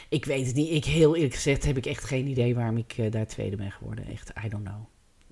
Ik 0.09 0.25
weet 0.25 0.45
het 0.45 0.55
niet. 0.55 0.71
Ik 0.71 0.85
heel 0.85 1.15
eerlijk 1.15 1.33
gezegd 1.33 1.65
heb 1.65 1.77
ik 1.77 1.85
echt 1.85 2.03
geen 2.03 2.27
idee 2.27 2.55
waarom 2.55 2.77
ik 2.77 2.93
eh, 2.97 3.11
daar 3.11 3.27
tweede 3.27 3.55
ben 3.55 3.71
geworden. 3.71 4.05
Echt, 4.11 4.31
I 4.45 4.49
don't 4.49 4.63
know. 4.65 4.79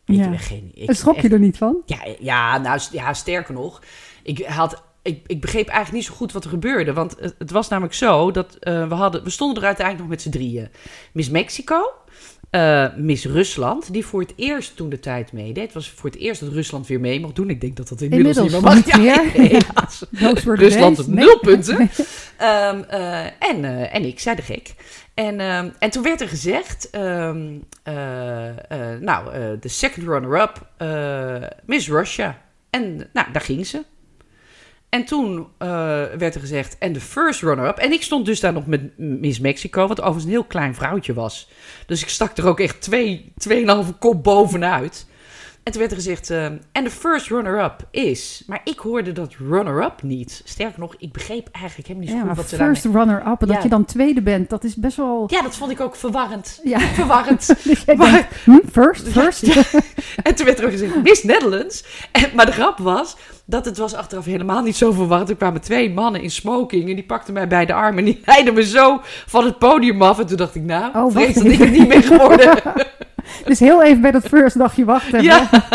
Ik 0.05 0.15
Ja. 0.15 0.29
heb 0.29 0.39
geen 0.39 0.71
ik, 0.73 0.87
En 0.87 0.95
schrok 0.95 1.15
je 1.15 1.21
echt- 1.21 1.31
er 1.31 1.39
niet 1.39 1.57
van? 1.57 1.77
ja, 1.85 1.99
ja, 2.19 2.57
nou, 2.57 2.79
ja, 2.91 3.13
sterker 3.13 3.53
nog. 3.53 3.81
Ik, 4.23 4.45
had, 4.45 4.83
ik, 5.01 5.23
ik 5.27 5.41
begreep 5.41 5.67
eigenlijk 5.67 5.97
niet 5.97 6.05
zo 6.05 6.13
goed 6.13 6.31
wat 6.31 6.43
er 6.43 6.49
gebeurde. 6.49 6.93
Want 6.93 7.15
het, 7.19 7.35
het 7.37 7.51
was 7.51 7.67
namelijk 7.67 7.93
zo 7.95 8.31
dat 8.31 8.55
eh, 8.55 8.87
we, 8.87 8.93
hadden, 8.95 9.23
we 9.23 9.29
stonden 9.29 9.57
er 9.61 9.67
uiteindelijk 9.67 10.07
nog 10.07 10.15
met 10.15 10.25
z'n 10.25 10.29
drieën. 10.39 10.69
Miss 11.13 11.29
Mexico, 11.29 11.91
eh, 12.49 12.85
Miss 12.95 13.25
Rusland, 13.25 13.93
die 13.93 14.05
voor 14.05 14.21
het 14.21 14.33
eerst 14.35 14.75
toen 14.75 14.89
de 14.89 14.99
tijd 14.99 15.31
meedeed. 15.31 15.63
Het 15.63 15.73
was 15.73 15.89
voor 15.89 16.09
het 16.09 16.19
eerst 16.19 16.39
dat 16.41 16.51
Rusland 16.53 16.87
weer 16.87 16.99
mee 16.99 17.19
mocht 17.19 17.35
doen. 17.35 17.49
Ik 17.49 17.61
denk 17.61 17.75
dat 17.75 17.87
dat 17.87 18.01
inmiddels, 18.01 18.37
Inmiddels 18.37 18.63
niet 18.63 18.95
meer 18.95 19.05
mag. 19.15 19.31
niet 19.39 20.51
meer. 20.51 20.55
Rusland 20.65 21.07
Nee. 21.07 21.25
nul 21.25 21.39
punten. 21.39 21.77
Ehm, 22.37 22.81
eh, 22.89 23.25
en, 23.25 23.65
eh, 23.65 23.95
en 23.95 24.05
ik, 24.05 24.19
zei 24.19 24.35
de 24.35 24.41
gek. 24.41 24.73
En, 25.13 25.39
ehm, 25.39 25.69
en 25.79 25.89
toen 25.89 26.03
werd 26.03 26.21
er 26.21 26.27
gezegd, 26.27 26.89
ehm, 26.89 27.47
eh, 27.83 28.47
eh, 28.49 28.99
nou, 29.01 29.29
de 29.59 29.67
second 29.67 30.07
runner-up, 30.07 30.65
Miss 31.65 31.87
Russia. 31.89 32.41
En 32.69 33.09
nou, 33.13 33.31
daar 33.31 33.41
ging 33.41 33.65
ze. 33.67 33.83
En 34.89 35.05
toen 35.05 35.47
eh, 35.57 35.67
werd 36.17 36.35
er 36.35 36.39
gezegd, 36.39 36.77
en 36.77 36.93
de 36.93 37.01
first 37.01 37.41
runner-up. 37.41 37.77
En 37.77 37.91
ik 37.91 38.03
stond 38.03 38.25
dus 38.25 38.39
daar 38.39 38.53
nog 38.53 38.67
met 38.67 38.97
Miss 38.97 39.39
Mexico, 39.39 39.87
wat 39.87 39.99
overigens 39.99 40.23
een 40.23 40.31
heel 40.31 40.43
klein 40.43 40.75
vrouwtje 40.75 41.13
was. 41.13 41.49
Dus 41.85 42.01
ik 42.01 42.09
stak 42.09 42.37
er 42.37 42.47
ook 42.47 42.59
echt 42.59 42.81
twee, 42.81 43.31
tweeënhalve 43.37 43.91
kop 43.91 44.23
bovenuit. 44.23 45.06
En 45.67 45.73
toen 45.73 45.81
werd 45.81 45.93
er 45.93 45.97
gezegd, 46.01 46.29
eh, 46.29 46.45
en 46.45 46.83
de 46.83 46.89
first 46.89 47.27
runner-up 47.29 47.87
is... 47.91 48.43
Maar 48.47 48.61
ik 48.63 48.79
hoorde 48.79 49.11
dat 49.11 49.33
runner-up 49.49 50.01
niet. 50.03 50.41
Sterker 50.45 50.79
nog, 50.79 50.95
ik 50.97 51.11
begreep 51.11 51.49
eigenlijk 51.51 51.87
helemaal 51.87 52.07
niet 52.09 52.17
zo 52.17 52.23
Ja, 52.23 52.27
goed 52.29 52.37
wat 52.37 52.49
ze 52.49 52.57
daarmee... 52.57 52.75
first 52.75 52.95
runner-up. 52.95 53.41
En 53.41 53.47
Ja. 53.47 53.53
dat 53.53 53.63
je 53.63 53.69
dan 53.69 53.85
tweede 53.85 54.21
bent, 54.21 54.49
dat 54.49 54.63
is 54.63 54.75
best 54.75 54.97
wel... 54.97 55.23
Ja, 55.27 55.41
dat 55.41 55.55
vond 55.57 55.71
ik 55.71 55.79
ook 55.79 55.95
verwarrend. 55.95 56.59
Ja. 56.63 56.79
Verwarrend. 56.99 57.47
Dus 57.63 57.83
jij 57.85 57.95
Maar- 57.95 58.11
denkt, 58.11 58.35
hm, 58.43 58.57
first, 58.71 59.07
first. 59.07 59.43
En 60.23 60.35
toen 60.35 60.45
werd 60.45 60.59
er 60.59 60.65
ook 60.65 60.71
gezegd, 60.71 61.03
Miss 61.03 61.23
Netherlands. 61.23 61.83
En, 62.11 62.29
maar 62.35 62.45
de 62.45 62.51
grap 62.51 62.77
was 62.77 63.15
dat 63.45 63.65
het 63.65 63.77
was 63.77 63.93
achteraf 63.93 64.25
helemaal 64.25 64.61
niet 64.63 64.75
zo 64.75 64.91
verwarrend. 64.91 65.29
Er 65.29 65.35
kwamen 65.35 65.61
twee 65.61 65.93
mannen 65.93 66.21
in 66.21 66.31
smoking 66.31 66.89
en 66.89 66.95
die 66.95 67.05
pakten 67.05 67.33
mij 67.33 67.47
bij 67.47 67.65
de 67.65 67.73
arm 67.73 67.97
en 67.97 68.05
die 68.05 68.21
leidden 68.25 68.53
me 68.53 68.63
zo 68.65 68.99
van 69.25 69.45
het 69.45 69.57
podium 69.59 70.01
af. 70.01 70.19
En 70.19 70.25
toen 70.25 70.37
dacht 70.37 70.55
ik, 70.55 70.63
nou, 70.63 70.97
Oh, 71.05 71.11
vrees 71.11 71.33
dat 71.35 71.45
ik 71.45 71.57
het 71.59 71.71
niet 71.71 71.87
ben 71.87 72.03
geworden. 72.03 72.61
Dus 73.45 73.59
heel 73.59 73.83
even 73.83 74.01
bij 74.01 74.11
dat 74.11 74.27
first 74.27 74.57
dacht 74.57 74.75
je 74.75 74.85
wacht 74.85 75.05
even. 75.13 75.23
Ja. 75.23 75.49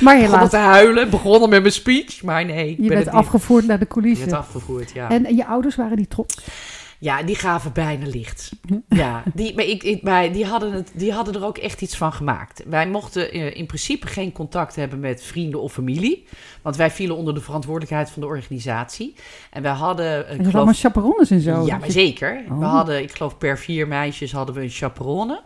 Maar 0.00 0.14
Ik 0.14 0.20
begon 0.20 0.34
helaas, 0.34 0.50
te 0.50 0.56
huilen, 0.56 1.10
begonnen 1.10 1.48
met 1.48 1.60
mijn 1.60 1.72
speech. 1.72 2.22
Maar 2.22 2.44
nee, 2.44 2.70
ik 2.70 2.76
je 2.76 2.82
ben 2.88 2.88
bent 2.88 3.04
niet. 3.04 3.14
afgevoerd 3.14 3.66
naar 3.66 3.78
de 3.78 3.86
Je 3.88 3.94
werd 3.94 4.04
coulissen. 4.04 4.38
afgevoerd, 4.38 4.90
ja. 4.90 5.10
En 5.10 5.36
je 5.36 5.46
ouders 5.46 5.76
waren 5.76 5.96
die 5.96 6.08
trots? 6.08 6.36
Ja, 6.98 7.22
die 7.22 7.34
gaven 7.36 7.72
bijna 7.72 8.06
licht. 8.06 8.50
Ja, 8.88 9.22
die, 9.34 9.54
maar 9.54 9.64
ik, 9.64 9.82
ik, 9.82 10.02
maar 10.02 10.32
die, 10.32 10.44
hadden 10.46 10.72
het, 10.72 10.90
die 10.94 11.12
hadden 11.12 11.34
er 11.34 11.44
ook 11.44 11.58
echt 11.58 11.80
iets 11.82 11.96
van 11.96 12.12
gemaakt. 12.12 12.62
Wij 12.66 12.88
mochten 12.88 13.32
eh, 13.32 13.56
in 13.56 13.66
principe 13.66 14.06
geen 14.06 14.32
contact 14.32 14.76
hebben 14.76 15.00
met 15.00 15.22
vrienden 15.22 15.60
of 15.60 15.72
familie. 15.72 16.26
Want 16.62 16.76
wij 16.76 16.90
vielen 16.90 17.16
onder 17.16 17.34
de 17.34 17.40
verantwoordelijkheid 17.40 18.10
van 18.10 18.22
de 18.22 18.28
organisatie. 18.28 19.14
En 19.50 19.62
wij 19.62 19.72
hadden... 19.72 20.18
ik 20.30 20.36
geloof- 20.36 20.54
allemaal 20.54 20.74
chaperones 20.74 21.30
en 21.30 21.40
zo. 21.40 21.66
ja, 21.66 21.78
maar 21.78 21.90
zeker. 21.90 22.42
We 22.48 22.54
Oh. 22.54 22.70
hadden, 22.72 23.02
ik 23.02 23.12
geloof 23.16 23.38
per 23.38 23.58
vier 23.58 23.88
meisjes 23.88 24.32
hadden 24.32 24.54
we 24.54 24.60
een 24.62 24.70
chaperone. 24.70 25.40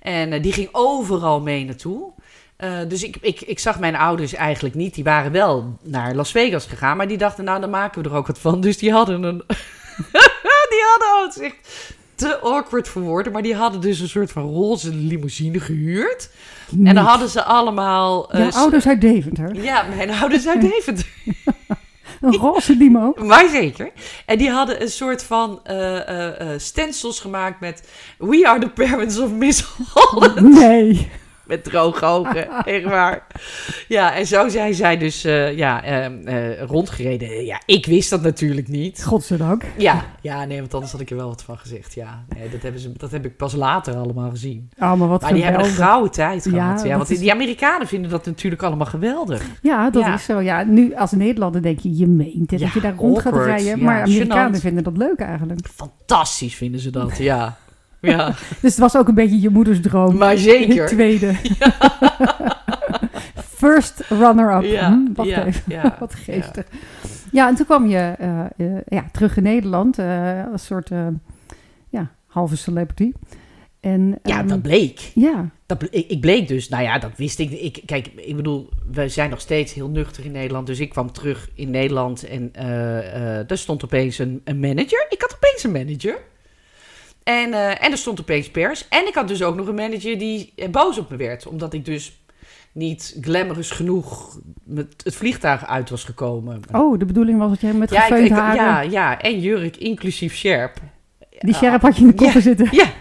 En 0.00 0.32
eh, 0.32 0.42
die 0.42 0.52
ging 0.52 0.68
overal 0.72 1.40
mee 1.40 1.64
naartoe. 1.64 2.12
Eh, 2.56 2.78
dus 2.88 3.02
ik, 3.02 3.16
ik, 3.20 3.40
ik 3.40 3.58
zag 3.58 3.78
mijn 3.78 3.96
ouders 3.96 4.34
eigenlijk 4.34 4.74
niet. 4.74 4.94
Die 4.94 5.04
waren 5.04 5.32
wel 5.32 5.78
naar 5.82 6.14
Las 6.14 6.30
Vegas 6.30 6.66
gegaan. 6.66 6.96
Maar 6.96 7.08
die 7.08 7.18
dachten, 7.18 7.44
nou, 7.44 7.60
dan 7.60 7.70
maken 7.70 8.02
we 8.02 8.08
er 8.08 8.14
ook 8.16 8.26
wat 8.26 8.38
van. 8.38 8.60
Dus 8.60 8.78
die 8.78 8.92
hadden 8.92 9.22
een... 9.22 9.42
die 10.72 10.82
hadden, 10.90 11.28
het 11.28 11.40
echt 11.40 11.94
te 12.14 12.38
awkward 12.38 12.88
voor 12.88 13.02
woorden. 13.02 13.32
Maar 13.32 13.42
die 13.42 13.54
hadden 13.54 13.80
dus 13.80 14.00
een 14.00 14.08
soort 14.08 14.32
van 14.32 14.42
roze 14.42 14.94
limousine 14.94 15.60
gehuurd. 15.60 16.30
En 16.84 16.94
dan 16.94 17.04
hadden 17.04 17.28
ze 17.28 17.42
allemaal... 17.42 18.36
Jouw 18.36 18.50
s- 18.50 18.54
ouders 18.56 18.86
uit 18.86 19.00
Deventer. 19.00 19.54
Ja, 19.62 19.82
mijn 19.96 20.10
ouders 20.10 20.48
uit 20.48 20.60
Deventer. 20.70 21.06
Een 22.20 22.36
roze 22.36 22.76
limo. 22.76 23.14
Maar 23.24 23.48
zeker. 23.48 23.90
En 24.26 24.38
die 24.38 24.50
hadden 24.50 24.82
een 24.82 24.90
soort 24.90 25.22
van 25.22 25.60
eh, 25.64 26.48
stencils 26.56 27.20
gemaakt 27.20 27.60
met... 27.60 27.88
We 28.18 28.48
are 28.48 28.60
the 28.60 28.68
parents 28.68 29.18
of 29.18 29.30
Miss 29.32 29.64
Holland. 29.92 30.40
Nee. 30.40 31.10
Met 31.50 31.64
droge 31.64 32.04
ogen, 32.04 32.48
echt 32.64 32.84
waar. 32.84 33.26
Ja, 33.88 34.14
en 34.14 34.26
zo 34.26 34.48
zijn 34.48 34.74
zij 34.74 34.96
dus 34.98 35.24
eh, 35.24 35.56
ja, 35.56 35.82
eh, 35.84 36.04
eh, 36.04 36.62
rondgereden. 36.62 37.44
Ja, 37.44 37.60
ik 37.66 37.86
wist 37.86 38.10
dat 38.10 38.22
natuurlijk 38.22 38.68
niet. 38.68 39.04
Godzijdank. 39.04 39.62
Ja, 39.76 40.04
ja, 40.20 40.44
nee, 40.44 40.58
want 40.60 40.74
anders 40.74 40.92
had 40.92 41.00
ik 41.00 41.10
er 41.10 41.16
wel 41.16 41.28
wat 41.28 41.42
van 41.42 41.58
gezegd. 41.58 41.94
Ja, 41.94 42.24
nee, 42.36 42.48
dat, 42.48 42.62
hebben 42.62 42.80
ze, 42.80 42.92
dat 42.96 43.10
heb 43.10 43.24
ik 43.24 43.36
pas 43.36 43.54
later 43.54 43.94
allemaal 43.96 44.30
gezien. 44.30 44.70
Oh, 44.78 44.94
maar 44.94 45.08
wat 45.08 45.20
Maar 45.20 45.32
die 45.34 45.42
hebben 45.44 45.64
een 45.64 45.70
gouden 45.70 46.10
tijd 46.10 46.44
Ja, 46.44 46.50
gehad. 46.50 46.82
Ja, 46.86 46.96
want 46.96 47.10
is- 47.10 47.18
die 47.18 47.32
Amerikanen 47.32 47.86
vinden 47.86 48.10
dat 48.10 48.26
natuurlijk 48.26 48.62
allemaal 48.62 48.86
geweldig. 48.86 49.42
Ja, 49.62 49.90
dat 49.90 50.02
Ja. 50.04 50.14
is 50.14 50.24
zo. 50.24 50.40
Ja, 50.40 50.62
nu 50.64 50.94
als 50.94 51.12
Nederlander 51.12 51.62
denk 51.62 51.78
je, 51.78 51.96
je 51.96 52.06
meent 52.06 52.50
het 52.50 52.60
Ja, 52.60 52.66
dat 52.66 52.74
je 52.74 52.80
daar 52.80 52.94
rond 52.96 53.20
gaat 53.20 53.34
rijden. 53.44 53.66
Ja, 53.66 53.84
maar 53.84 54.02
Amerikanen 54.02 54.60
vinden 54.60 54.84
dat 54.84 54.96
leuk 54.96 55.18
eigenlijk. 55.18 55.60
Fantastisch 55.74 56.54
vinden 56.54 56.80
ze 56.80 56.90
dat, 56.90 57.16
ja. 57.18 57.56
Ja, 58.00 58.26
Dus 58.62 58.70
het 58.70 58.78
was 58.78 58.96
ook 58.96 59.08
een 59.08 59.14
beetje 59.14 59.40
je 59.40 59.50
moeders 59.50 59.80
droom. 59.80 60.16
maar 60.16 60.36
zeker. 60.36 60.86
tweede. 60.96 61.34
First 63.56 64.02
runner-up. 64.08 64.62
Ja, 64.62 64.88
Hm, 64.92 65.12
wacht 65.14 65.28
ja, 65.28 65.44
even. 65.46 65.62
ja, 65.66 65.96
Wat 65.98 66.14
geestig. 66.14 66.66
Ja. 67.32 67.48
en 67.48 67.54
toen 67.54 67.66
kwam 67.66 67.86
je 67.86 67.96
eh, 68.18 68.40
eh, 68.56 68.80
ja, 68.88 69.04
terug 69.12 69.36
in 69.36 69.42
Nederland. 69.42 69.98
eh, 69.98 70.42
als 70.52 70.64
soort 70.64 70.90
ja, 71.88 72.10
halve 72.26 72.56
celebrity. 72.56 73.12
En, 73.80 74.18
Ja, 74.22 74.38
ehm, 74.38 74.46
dat 74.48 74.62
bleek. 74.62 74.98
Ja, 75.14 75.48
Dat, 75.66 75.78
ble- 75.78 75.88
ik, 75.90 76.08
ik 76.10 76.20
bleek 76.20 76.48
dus, 76.48 76.68
nou 76.68 76.82
ja, 76.82 76.98
dat 76.98 77.10
wist 77.16 77.38
ik. 77.38 77.50
ik. 77.50 77.82
Kijk, 77.86 78.06
ik 78.06 78.36
bedoel, 78.36 78.68
we 78.92 79.08
zijn 79.08 79.30
nog 79.30 79.40
steeds 79.40 79.74
heel 79.74 79.88
nuchter 79.88 80.24
in 80.24 80.32
Nederland. 80.32 80.66
Dus 80.66 80.80
ik 80.80 80.88
kwam 80.90 81.12
terug 81.12 81.50
in 81.54 81.70
Nederland 81.70 82.24
en 82.26 82.54
er 83.48 83.58
stond 83.58 83.84
opeens 83.84 84.18
een, 84.18 84.40
een 84.44 84.60
manager. 84.60 85.06
Ik 85.08 85.20
had 85.20 85.34
opeens 85.34 85.62
een 85.64 85.72
manager. 85.72 86.18
En, 87.22 87.52
eh, 87.52 87.84
en 87.84 87.90
er 87.90 87.98
stond 87.98 88.20
opeens 88.20 88.50
pers. 88.50 88.88
En 88.88 89.06
ik 89.06 89.14
had 89.14 89.28
dus 89.28 89.42
ook 89.42 89.56
nog 89.56 89.66
een 89.66 89.74
manager 89.74 90.18
die 90.18 90.52
eh, 90.56 90.68
boos 90.68 90.98
op 90.98 91.10
me 91.10 91.16
werd. 91.16 91.46
Omdat 91.46 91.72
ik 91.72 91.84
dus 91.84 92.20
niet 92.72 93.16
glamorous 93.20 93.70
genoeg 93.70 94.38
met 94.64 94.94
het 95.04 95.16
vliegtuig 95.16 95.66
uit 95.66 95.90
was 95.90 96.04
gekomen. 96.04 96.60
Oh, 96.72 96.98
de 96.98 97.04
bedoeling 97.04 97.38
was 97.38 97.50
dat 97.50 97.60
jij 97.60 97.72
met 97.72 97.90
ja, 97.90 97.96
ik, 97.96 98.08
gefeund 98.08 98.26
ik- 98.26 98.32
haren... 98.32 98.62
ja, 98.62 98.80
ja, 98.80 99.20
en 99.20 99.40
jurk, 99.40 99.76
inclusief 99.76 100.34
sjerp. 100.34 100.80
Die 101.38 101.54
sjerp 101.54 101.82
had 101.82 101.96
je 101.96 102.02
in 102.02 102.08
de 102.08 102.14
koffer 102.14 102.42
zitten. 102.42 102.68
Ja. 102.70 102.92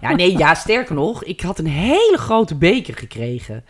ja, 0.00 0.14
nee, 0.14 0.38
ja, 0.38 0.54
sterker 0.54 0.94
nog, 0.94 1.24
ik 1.24 1.40
had 1.40 1.58
een 1.58 1.66
hele 1.66 2.16
grote 2.18 2.54
beker 2.54 2.94
gekregen. 2.94 3.64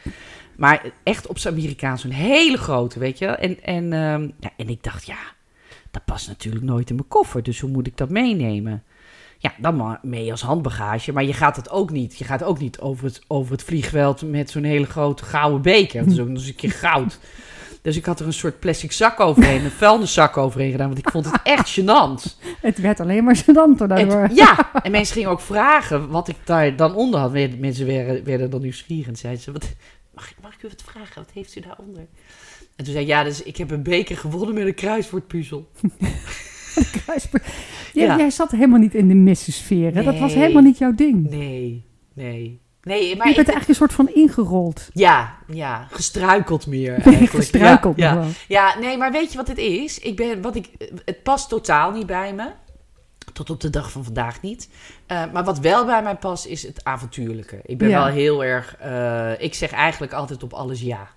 Maar 0.57 0.83
echt 1.02 1.26
op 1.26 1.38
zijn 1.38 1.55
Amerikaans, 1.55 2.05
een 2.05 2.12
hele 2.12 2.57
grote, 2.57 2.99
weet 2.99 3.19
je. 3.19 3.26
En, 3.26 3.62
en, 3.62 3.93
ehm, 3.93 4.28
ja, 4.40 4.50
en 4.57 4.69
ik 4.69 4.83
dacht, 4.83 5.07
ja, 5.07 5.19
dat 5.90 6.05
past 6.05 6.28
natuurlijk 6.28 6.64
nooit 6.64 6.90
in 6.90 6.97
mijn 6.97 7.09
koffer. 7.09 7.43
Dus 7.43 7.61
hoe 7.61 7.71
moet 7.71 7.87
ik 7.87 7.97
dat 7.97 8.11
meenemen? 8.11 8.83
Ja, 9.38 9.52
dan 9.59 9.76
maar 9.76 9.99
mee 10.02 10.31
als 10.31 10.43
handbagage. 10.43 11.12
Maar 11.12 11.25
je 11.25 11.33
gaat 11.33 11.57
het 11.57 11.71
ook 11.71 11.90
niet. 11.90 12.19
Je 12.19 12.25
gaat 12.25 12.43
ook 12.43 12.59
niet 12.59 12.78
over 12.81 13.05
het, 13.05 13.21
over 13.26 13.52
het 13.52 13.62
vliegveld 13.62 14.23
met 14.23 14.50
zo'n 14.50 14.62
hele 14.64 14.87
grote 14.87 15.25
gouden 15.25 15.62
beker. 15.62 16.05
Dat 16.05 16.12
is 16.12 16.21
ook 16.21 16.28
nog 16.28 16.37
eens 16.38 16.47
een 16.49 16.55
keer 16.55 16.71
goud. 16.71 17.19
Dus 17.83 17.97
ik 17.97 18.05
had 18.05 18.21
er 18.21 18.26
een 18.26 18.33
soort 18.33 18.61
plastic 18.61 18.93
zak 18.93 19.21
overheen, 19.21 19.64
een 19.64 19.71
vuilniszak 19.71 20.37
overheen 20.37 20.71
gedaan. 20.71 20.87
Want 20.87 20.99
ik 20.99 21.11
vond 21.11 21.25
het 21.25 21.40
echt 21.43 21.81
gênant. 21.81 22.37
Het 22.61 22.78
werd 22.78 23.00
alleen 23.00 23.25
maar 23.25 23.37
gênant 23.43 23.78
Het- 23.78 23.88
daardoor. 23.88 24.28
ja, 24.35 24.73
en 24.83 24.90
mensen 24.90 25.14
gingen 25.14 25.31
ook 25.31 25.40
vragen 25.40 26.09
wat 26.09 26.28
ik 26.28 26.37
daar 26.45 26.76
dan 26.76 26.95
onder 26.95 27.21
had. 27.21 27.33
Mensen 27.59 27.87
werden, 27.87 28.25
werden 28.25 28.50
dan 28.50 28.61
nieuwsgierig 28.61 29.07
en 29.07 29.16
zeiden 29.16 29.43
ze... 29.43 29.52
Wat, 29.52 29.69
mag, 30.14 30.31
ik- 30.31 30.37
mag 30.43 30.55
ik 30.55 30.62
u 30.62 30.69
wat 30.69 30.83
vragen? 30.87 31.14
Wat 31.23 31.31
heeft 31.35 31.57
u 31.57 31.61
daaronder? 31.61 32.07
En 32.76 32.85
toen 32.85 32.93
zei 32.93 32.99
ik, 33.05 33.11
ja, 33.11 33.25
dus 33.25 33.43
ik 33.43 33.57
heb 33.57 33.71
een 33.71 33.83
beker 33.83 34.16
gewonnen 34.16 34.55
met 34.55 34.66
een 34.66 34.75
kruiswoordpuzzel. 34.75 35.69
Jij, 37.92 38.04
Ja. 38.06 38.16
jij 38.16 38.30
zat 38.30 38.50
helemaal 38.50 38.78
niet 38.78 38.95
in 38.95 39.09
de 39.09 39.14
missensfeer. 39.14 40.04
Dat 40.04 40.18
was 40.18 40.35
helemaal 40.35 40.62
niet 40.62 40.78
jouw 40.78 40.95
ding. 40.95 41.30
Nee, 41.30 41.85
nee. 42.14 42.61
Nee, 42.83 43.16
maar 43.16 43.26
je 43.26 43.30
ik, 43.30 43.37
bent 43.37 43.49
eigenlijk 43.49 43.68
een 43.68 43.75
soort 43.75 43.92
van 43.92 44.09
ingerold. 44.14 44.88
ja, 44.92 45.35
ja, 45.47 45.87
gestruikeld 45.90 46.66
meer 46.66 46.92
eigenlijk. 47.02 47.30
gestruikeld 47.30 47.97
ja, 47.97 48.12
ja. 48.14 48.25
ja, 48.49 48.78
nee, 48.78 48.97
maar 48.97 49.12
weet 49.12 49.30
je 49.30 49.37
wat 49.37 49.49
het 49.49 49.59
is? 49.59 49.99
Ik 49.99 50.16
ben, 50.16 50.42
wat 50.42 50.56
ik, 50.56 50.68
het 51.04 51.23
past 51.23 51.49
totaal 51.49 51.92
niet 51.92 52.06
bij 52.06 52.35
me. 52.35 52.49
Tot 53.33 53.50
op 53.50 53.61
de 53.61 53.71
dag 53.71 53.90
van 53.90 54.04
vandaag 54.04 54.42
niet. 54.42 54.68
Eh, 55.06 55.23
maar 55.33 55.45
wat 55.45 55.59
wel 55.59 55.85
bij 55.85 56.02
mij 56.02 56.14
past, 56.16 56.47
is 56.47 56.62
het 56.62 56.85
avontuurlijke. 56.85 57.61
Ik 57.62 57.78
ben 57.78 57.88
Ja. 57.88 58.04
wel 58.04 58.12
heel 58.14 58.45
erg... 58.45 58.76
eh, 58.76 59.30
ik 59.40 59.54
zeg 59.54 59.71
eigenlijk 59.71 60.12
altijd 60.12 60.42
op 60.42 60.52
alles 60.52 60.80
ja. 60.80 61.09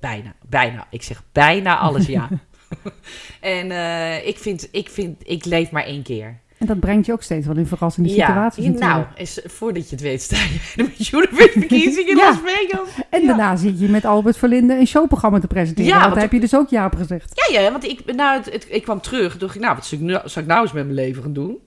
Bijna, 0.00 0.34
bijna. 0.48 0.86
Ik 0.90 1.02
zeg 1.02 1.22
bijna 1.32 1.78
alles 1.78 2.06
ja. 2.06 2.28
en 3.40 3.70
eh, 3.70 4.26
ik, 4.26 4.38
vind, 4.38 4.68
ik 4.70 4.88
vind, 4.88 5.16
ik 5.22 5.44
leef 5.44 5.70
maar 5.70 5.84
één 5.84 6.02
keer. 6.02 6.40
En 6.58 6.66
dat 6.66 6.80
brengt 6.80 7.06
je 7.06 7.12
ook 7.12 7.22
steeds 7.22 7.46
wel 7.46 7.56
in 7.56 7.66
verrassende 7.66 8.08
situaties 8.08 8.66
nou, 8.78 9.04
is, 9.16 9.40
voordat 9.44 9.88
je 9.88 9.94
het 9.94 10.04
weet 10.04 10.22
sta 10.22 10.36
je 10.36 10.58
met 10.82 11.12
Universe 11.12 11.50
verkiezingen 11.58 12.10
in 12.10 12.16
Ja. 12.16 12.28
Las 12.28 12.38
Vegas. 12.44 12.88
En 13.10 13.20
ja. 13.20 13.26
daarna 13.26 13.56
zit 13.56 13.80
je 13.80 13.88
met 13.88 14.04
Albert 14.04 14.36
Verlinde 14.36 14.74
een 14.74 14.86
showprogramma 14.86 15.40
te 15.40 15.46
presenteren. 15.46 15.90
Ja, 15.90 16.08
want 16.08 16.20
heb 16.20 16.32
je 16.32 16.40
dus 16.40 16.54
ook 16.54 16.68
ja 16.68 16.86
op 16.86 16.94
gezegd. 16.94 17.42
Ja, 17.50 17.60
ja, 17.60 17.70
want 17.70 17.84
ik, 17.84 18.14
nou, 18.14 18.36
het, 18.36 18.52
het- 18.52 18.66
ik 18.70 18.82
kwam 18.82 19.00
terug. 19.00 19.38
Dacht 19.38 19.54
ik, 19.54 19.60
nou, 19.60 19.74
wat 19.74 19.86
zou 19.86 20.02
ik 20.02 20.06
nou, 20.06 20.28
zou 20.28 20.44
ik 20.44 20.50
nou 20.50 20.62
eens 20.62 20.72
met 20.72 20.84
mijn 20.84 20.94
leven 20.96 21.22
gaan 21.22 21.32
doen? 21.32 21.58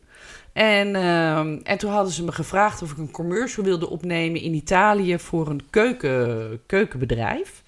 En, 0.53 0.95
ehm, 0.95 1.59
en 1.63 1.77
toen 1.77 1.91
hadden 1.91 2.13
ze 2.13 2.23
me 2.23 2.31
gevraagd 2.31 2.81
of 2.81 2.91
ik 2.91 2.97
een 2.97 3.11
commercial 3.11 3.65
wilde 3.65 3.89
opnemen 3.89 4.41
in 4.41 4.53
Italië 4.53 5.19
voor 5.19 5.49
een 5.49 5.61
keuken, 5.69 6.59
keukenbedrijf. 6.65 7.60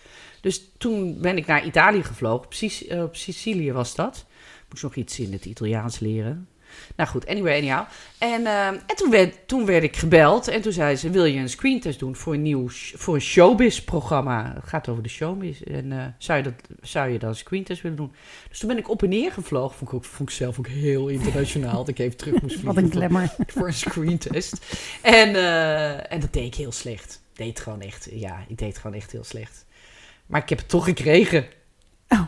Dus 0.43 0.61
toen 0.77 1.17
ben 1.21 1.37
ik 1.37 1.45
naar 1.45 1.65
Italië 1.65 2.03
gevlogen. 2.03 2.45
Op, 2.45 2.53
Sic- 2.53 2.87
eh, 2.89 3.03
op 3.03 3.15
Sicilië 3.15 3.71
was 3.71 3.95
dat. 3.95 4.25
Moest 4.69 4.83
nog 4.83 4.95
iets 4.95 5.19
in 5.19 5.31
het 5.31 5.45
Italiaans 5.45 5.99
leren. 5.99 6.47
Nou 6.95 7.09
goed, 7.09 7.27
anyway, 7.27 7.57
anyhow. 7.57 7.85
En, 8.17 8.45
ehm, 8.45 8.73
en 8.87 8.95
toen, 8.95 9.09
werd, 9.09 9.47
toen 9.47 9.65
werd 9.65 9.83
ik 9.83 9.95
gebeld 9.95 10.47
en 10.47 10.61
toen 10.61 10.71
zei 10.71 10.95
ze, 10.95 11.09
wil 11.09 11.25
je 11.25 11.39
een 11.39 11.49
screentest 11.49 11.99
doen 11.99 12.15
voor 12.15 12.33
een 12.33 12.41
nieuw 12.41 12.69
voor 12.93 13.15
een 13.15 13.21
showbiz-programma? 13.21 14.51
Het 14.55 14.67
gaat 14.67 14.87
over 14.89 15.03
de 15.03 15.09
showbiz. 15.09 15.61
En 15.61 15.91
eh, 15.91 16.05
zou, 16.17 16.37
je 16.37 16.43
dat, 16.43 16.53
zou 16.81 17.09
je 17.09 17.19
dan 17.19 17.29
een 17.29 17.35
screentest 17.35 17.81
willen 17.81 17.97
doen? 17.97 18.11
Dus 18.49 18.59
toen 18.59 18.69
ben 18.69 18.77
ik 18.77 18.89
op 18.89 19.03
en 19.03 19.09
neer 19.09 19.31
gevlogen. 19.31 19.77
Vond 19.77 19.89
ik, 19.89 19.95
ook, 19.95 20.05
vond 20.05 20.29
ik 20.29 20.35
zelf 20.35 20.59
ook 20.59 20.67
heel 20.67 21.07
internationaal. 21.07 21.77
dat 21.77 21.87
ik 21.87 21.99
even 21.99 22.17
terug 22.17 22.41
moest 22.41 22.59
vliegen 22.59 22.73
Wat 22.73 22.83
een 22.83 22.91
glamour. 22.91 23.35
voor 23.53 23.67
een 23.67 23.73
screentest. 23.73 24.75
En, 25.01 25.35
eh, 25.35 26.11
en 26.11 26.19
dat 26.19 26.33
deed 26.33 26.45
ik 26.45 26.55
heel 26.55 26.71
slecht. 26.71 27.21
Deed 27.33 27.59
gewoon 27.59 27.81
echt, 27.81 28.07
ja, 28.11 28.45
ik 28.47 28.57
deed 28.57 28.77
gewoon 28.77 28.95
echt 28.95 29.11
heel 29.11 29.23
slecht. 29.23 29.65
Maar 30.33 30.41
ik 30.41 30.49
heb 30.49 30.57
het 30.57 30.69
toch 30.69 30.83
gekregen. 30.83 31.45
Oh. 32.07 32.21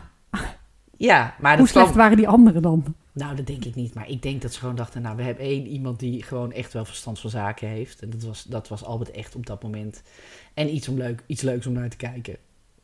Ja, 0.96 1.34
maar 1.40 1.56
Hoe 1.56 1.64
dat 1.64 1.70
kwam, 1.70 1.82
slecht 1.82 1.96
waren 1.96 2.16
die 2.16 2.28
anderen 2.28 2.62
dan? 2.62 2.94
nou, 3.12 3.36
dat 3.36 3.46
denk 3.46 3.64
ik 3.64 3.74
niet. 3.74 3.94
Maar 3.94 4.08
ik 4.08 4.22
denk 4.22 4.42
dat 4.42 4.52
ze 4.52 4.58
gewoon 4.58 4.76
dachten, 4.76 5.02
nou, 5.02 5.16
we 5.16 5.22
hebben 5.22 5.44
één 5.44 5.66
iemand 5.66 5.98
die 5.98 6.22
gewoon 6.22 6.52
echt 6.52 6.72
wel 6.72 6.84
verstand 6.84 7.18
van 7.18 7.30
zaken 7.30 7.68
heeft. 7.68 8.02
En 8.02 8.10
dat 8.10 8.22
was, 8.22 8.42
dat 8.42 8.68
was 8.68 8.84
Albert 8.84 9.10
echt 9.10 9.34
op 9.34 9.46
dat 9.46 9.62
moment. 9.62 10.02
En 10.54 10.74
iets, 10.74 10.88
om 10.88 10.96
leuk, 10.96 11.22
iets 11.26 11.42
leuks 11.42 11.66
om 11.66 11.72
naar 11.72 11.88
te 11.88 11.96
kijken. 11.96 12.36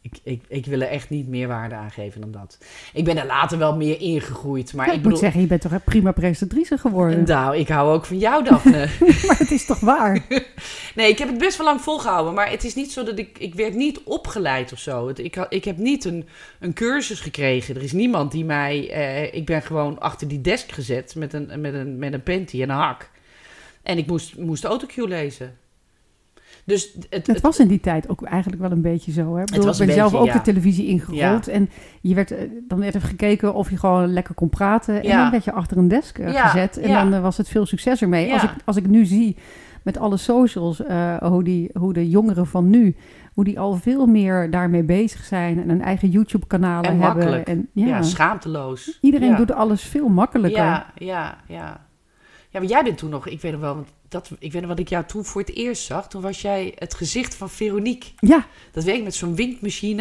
Ik, 0.05 0.19
ik, 0.23 0.43
ik 0.49 0.67
wil 0.67 0.81
er 0.81 0.89
echt 0.89 1.11
niet 1.11 1.29
meer 1.29 1.49
waarde 1.49 1.75
aan 1.75 1.91
geven 1.91 2.21
dan 2.21 2.31
dat. 2.31 2.59
Ik 2.93 3.05
ben 3.05 3.17
er 3.19 3.27
later 3.27 3.59
wel 3.59 3.77
meer 3.77 4.01
ingegroeid. 4.01 4.73
Maar 4.75 4.87
Ja, 4.87 4.93
ik 4.93 4.97
ik 4.97 5.03
bedoel, 5.03 5.13
moet 5.19 5.25
zeggen, 5.25 5.41
je 5.41 5.47
bent 5.47 5.61
toch 5.61 5.73
een 5.73 5.83
prima 5.83 6.13
presentatrice 6.13 6.79
geworden. 6.79 7.25
nou, 7.25 7.57
ik 7.57 7.69
hou 7.69 7.93
ook 7.95 8.05
van 8.05 8.19
jou, 8.19 8.45
Daphne. 8.49 8.89
maar 9.27 9.39
het 9.39 9.51
is 9.51 9.65
toch 9.67 9.81
waar? 9.81 10.21
Nee, 10.95 11.09
ik 11.11 11.19
heb 11.19 11.29
het 11.29 11.39
best 11.39 11.57
wel 11.57 11.67
lang 11.67 11.81
volgehouden. 11.81 12.35
Maar 12.35 12.51
het 12.51 12.65
is 12.65 12.75
niet 12.75 12.93
zo 12.93 13.05
dat 13.05 13.19
ik... 13.19 13.39
Ik 13.39 13.55
werd 13.55 13.75
niet 13.75 14.01
opgeleid 14.05 14.73
of 14.73 14.79
zo. 14.79 15.09
Het, 15.09 15.19
ik, 15.19 15.47
ik 15.49 15.65
heb 15.65 15.77
niet 15.77 16.05
een, 16.05 16.29
een 16.61 16.73
cursus 16.73 17.21
gekregen. 17.21 17.77
Er 17.77 17.83
is 17.83 17.93
niemand 17.93 18.33
die 18.33 18.45
mij... 18.45 18.91
eh, 18.91 19.35
ik 19.35 19.47
ben 19.47 19.63
gewoon 19.63 20.01
achter 20.01 20.29
die 20.29 20.41
desk 20.41 20.73
gezet 20.73 21.15
met 21.15 21.33
een, 21.33 21.61
met 21.61 21.75
een, 21.75 21.99
met 21.99 22.13
een 22.13 22.23
panty 22.23 22.63
en 22.63 22.71
een 22.71 22.77
hak. 22.77 23.11
En 23.83 23.99
ik 23.99 24.07
moest, 24.07 24.37
moest 24.39 24.65
autocue 24.65 25.09
lezen. 25.09 25.57
Dus 26.64 26.97
het, 27.11 27.26
Het 27.26 27.40
was 27.40 27.59
in 27.59 27.69
die 27.69 27.81
tijd 27.81 28.09
ook 28.09 28.23
eigenlijk 28.23 28.62
wel 28.62 28.71
een 28.71 28.83
beetje 28.83 29.12
zo. 29.12 29.35
Hè? 29.35 29.40
Ik, 29.40 29.47
bedoel, 29.47 29.64
was 29.64 29.81
ik 29.81 29.87
ben 29.87 29.95
zelf 29.95 30.11
beetje, 30.11 30.26
ook 30.26 30.33
ja. 30.33 30.38
de 30.38 30.42
televisie 30.42 30.87
ingerold. 30.87 31.49
En 31.49 31.71
je 32.00 32.14
werd, 32.14 32.31
eh, 32.31 32.38
dan 32.69 32.78
werd 32.78 32.95
er 32.95 33.00
gekeken 33.00 33.54
of 33.54 33.71
je 33.71 33.76
gewoon 33.76 34.12
lekker 34.12 34.35
kon 34.35 34.49
praten. 34.49 35.02
En 35.02 35.09
Ja. 35.09 35.23
dan 35.23 35.31
werd 35.31 35.45
je 35.45 35.52
achter 35.52 35.76
een 35.76 35.88
desk 35.88 36.19
eh, 36.19 36.47
gezet. 36.47 36.76
En 36.76 36.92
dan 36.92 37.14
eh, 37.14 37.21
was 37.21 37.37
het 37.37 37.49
veel 37.49 37.66
succes 37.66 38.02
ermee. 38.02 38.33
Als, 38.33 38.42
ik, 38.42 38.50
als 38.64 38.76
ik 38.76 38.87
nu 38.87 39.04
zie 39.04 39.37
met 39.83 39.99
alle 39.99 40.16
socials, 40.16 40.83
hoe, 41.19 41.45
die, 41.45 41.71
hoe 41.78 41.92
de 41.92 42.09
jongeren 42.09 42.47
van 42.47 42.71
nu... 42.71 42.97
hoe 43.33 43.45
die 43.45 43.61
al 43.61 43.75
veel 43.75 44.07
meer 44.07 44.50
daarmee 44.50 44.83
bezig 44.83 45.25
zijn... 45.25 45.62
en 45.62 45.69
een 45.69 45.83
eigen 45.83 46.11
YouTube-kanalen 46.11 46.90
En 46.90 47.00
hebben. 47.00 47.16
makkelijk. 47.25 47.49
En, 47.49 47.69
ja. 47.73 47.87
ja, 47.87 48.02
schaamteloos. 48.02 48.99
Iedereen 49.00 49.31
Ja. 49.31 49.37
doet 49.37 49.52
alles 49.52 49.83
veel 49.83 50.09
makkelijker. 50.09 50.62
Ja, 50.64 50.87
ja, 50.95 51.38
ja. 51.49 51.87
Ja, 52.50 52.61
maar 52.61 52.69
jij 52.69 52.83
bent 52.83 52.99
toen 52.99 53.11
nog, 53.11 53.28
ik 53.28 53.40
weet 53.40 53.52
nog 53.52 53.61
wel, 53.61 53.75
want 53.75 53.88
dat, 54.12 54.31
ik 54.38 54.52
weet 54.52 54.61
nog 54.61 54.71
wat 54.71 54.78
ik 54.81 54.88
jou 54.88 55.04
toen 55.04 55.25
voor 55.25 55.40
het 55.40 55.54
eerst 55.54 55.85
zag. 55.85 56.09
Toen 56.09 56.23
was 56.23 56.42
jij 56.42 56.73
het 56.78 56.95
gezicht 56.95 57.35
van 57.35 57.50
Veronique. 57.50 58.11
Ja, 58.19 58.47
Dat 58.73 58.85
werkt 58.85 59.04
met 59.04 59.14
zo'n. 59.14 59.35
Dat 59.35 59.59
is 59.59 59.83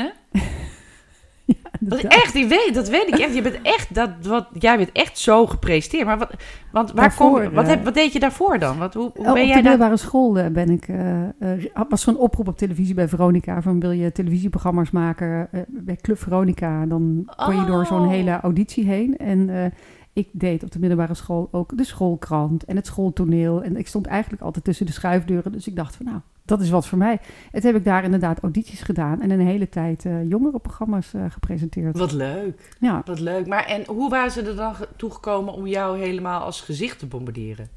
inderdaad. 1.80 2.04
echt, 2.24 2.34
weet, 2.34 2.72
dat 2.74 2.90
weet 2.90 3.08
ik 3.08 3.18
echt. 3.20 3.36
Je 3.36 3.42
bent 3.42 3.60
echt, 3.62 3.96
dat, 3.96 4.10
wat, 4.24 4.48
jij 4.60 4.78
bent 4.78 4.92
echt 4.92 5.18
zo 5.18 5.48
gepresteerd. 5.48 6.06
Maar 6.06 6.18
wat, 6.18 6.30
want 6.72 6.92
waar 6.92 7.02
Daarvoor, 7.04 7.44
kom, 7.44 7.54
wat, 7.54 7.64
eh, 7.64 7.70
heb, 7.70 7.84
wat 7.84 7.94
deed 7.94 8.14
je 8.14 8.20
daarvoor 8.20 8.60
dan? 8.60 8.78
Wat, 8.78 8.94
hoe, 8.94 9.12
hoe 9.16 9.26
Oh, 9.28 9.34
ben 9.34 9.42
op 9.42 9.48
jij 9.48 9.56
de 9.56 9.62
middelbare 9.62 9.98
school 9.98 10.38
eh, 10.38 10.48
ben 10.48 10.70
ik, 10.70 10.88
eh, 10.88 11.84
was 11.90 12.06
een 12.06 12.18
oproep 12.18 12.48
op 12.48 12.58
televisie 12.58 12.94
bij 12.94 13.08
Veronica. 13.08 13.62
Van 13.62 13.80
wil 13.80 13.92
je 13.92 14.12
televisieprogramma's 14.12 14.92
maken 14.92 15.50
bij 15.68 15.96
Club 15.96 16.20
Veronica? 16.20 16.86
Dan 16.86 17.32
kon 17.46 17.56
je 17.56 17.66
door 17.66 17.86
zo'n 17.86 18.02
Oh. 18.06 18.10
hele 18.10 18.40
auditie 18.40 18.86
heen. 18.86 19.18
En 19.18 19.74
ik 20.14 20.28
deed 20.32 20.64
op 20.64 20.72
de 20.72 20.80
middelbare 20.80 21.14
school 21.14 21.48
ook 21.52 21.78
de 21.78 21.84
schoolkrant 21.84 22.64
en 22.66 22.76
het 22.76 22.86
schooltoneel. 22.86 23.64
En 23.64 23.78
ik 23.78 23.88
stond 23.88 24.06
eigenlijk 24.06 24.42
altijd 24.42 24.66
tussen 24.66 24.86
de 24.86 24.92
schuifdeuren. 24.92 25.52
Dus 25.52 25.68
ik 25.68 25.76
dacht 25.76 25.96
van 25.96 26.06
nou, 26.06 26.20
dat 26.46 26.62
is 26.62 26.70
wat 26.70 26.88
voor 26.88 26.98
mij. 26.98 27.20
Het 27.52 27.64
heb 27.64 27.76
ik 27.76 27.84
daar 27.84 28.04
inderdaad 28.04 28.40
audities 28.40 28.82
gedaan. 28.82 29.22
En 29.22 29.30
een 29.30 29.40
hele 29.46 29.70
tijd 29.70 30.06
eh 30.06 30.30
jongerenprogramma's 30.30 31.14
eh, 31.14 31.22
gepresenteerd. 31.30 31.98
Wat 31.98 32.12
leuk, 32.12 32.74
Ja. 32.80 33.02
wat 33.06 33.20
leuk. 33.20 33.48
Maar 33.48 33.66
en 33.66 33.84
hoe 33.88 34.10
waren 34.10 34.32
ze 34.32 34.42
er 34.42 34.56
dan 34.56 34.76
ge- 34.76 34.88
toegekomen 34.96 35.54
om 35.54 35.68
jou 35.68 36.00
helemaal 36.00 36.42
als 36.42 36.62
gezicht 36.62 37.00
te 37.00 37.06
bombarderen? 37.06 37.70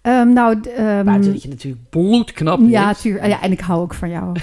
Ehm, 0.00 0.32
nou, 0.32 0.60
ehm, 0.60 1.04
Buiten 1.04 1.32
dat 1.32 1.42
je 1.42 1.48
natuurlijk 1.48 1.88
bloedknap 1.90 2.60
ja, 2.60 2.94
tuur, 2.94 3.28
ja, 3.28 3.42
en 3.42 3.52
ik 3.52 3.60
hou 3.60 3.80
ook 3.82 3.94
van 3.94 4.10
jou. 4.10 4.36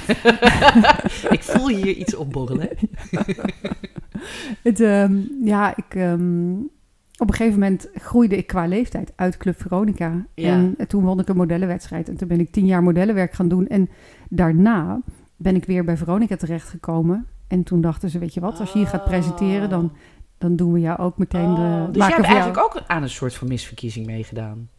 Ik 1.30 1.44
voel 1.44 1.68
hier 1.68 1.96
iets 1.96 2.16
opborrelen. 2.16 2.70
Het, 4.64 4.80
ehm, 4.80 5.18
ja, 5.44 5.76
ik, 5.76 5.96
op 7.20 7.30
een 7.30 7.36
gegeven 7.36 7.60
moment 7.60 7.90
groeide 7.94 8.38
ik 8.38 8.48
qua 8.48 8.66
leeftijd 8.66 9.14
uit 9.16 9.38
Club 9.38 9.62
Veronica. 9.62 10.26
Ja. 10.34 10.48
En 10.78 10.88
toen 10.88 11.04
won 11.04 11.20
ik 11.20 11.28
een 11.28 11.36
modellenwedstrijd. 11.36 12.10
En 12.10 12.18
toen 12.18 12.28
ben 12.28 12.40
ik 12.40 12.52
tien 12.52 12.66
jaar 12.66 12.84
modellenwerk 12.84 13.34
gaan 13.34 13.48
doen. 13.48 13.68
En 13.68 13.90
daarna 14.30 15.02
ben 15.38 15.56
ik 15.56 15.66
weer 15.66 15.84
bij 15.84 15.98
Veronica 15.98 16.36
terechtgekomen. 16.36 17.28
En 17.48 17.64
toen 17.64 17.82
dachten 17.82 18.10
ze, 18.10 18.20
weet 18.20 18.34
je 18.34 18.40
wat, 18.40 18.60
als 18.60 18.72
je 18.72 18.78
hier 18.78 18.88
gaat 18.88 19.04
presenteren, 19.04 19.70
dan, 19.70 19.92
dan 20.38 20.56
doen 20.56 20.74
we 20.74 20.80
jou 20.80 21.00
ook 21.00 21.18
meteen 21.18 21.56
de... 21.56 21.62
Oh, 21.62 21.86
dus 21.92 22.08
jij 22.08 22.16
hebt 22.16 22.28
eigenlijk 22.28 22.58
ook 22.58 22.82
aan 22.88 23.04
een 23.04 23.10
soort 23.10 23.36
van 23.36 23.48
misverkiezing 23.48 24.06
meegedaan. 24.06 24.70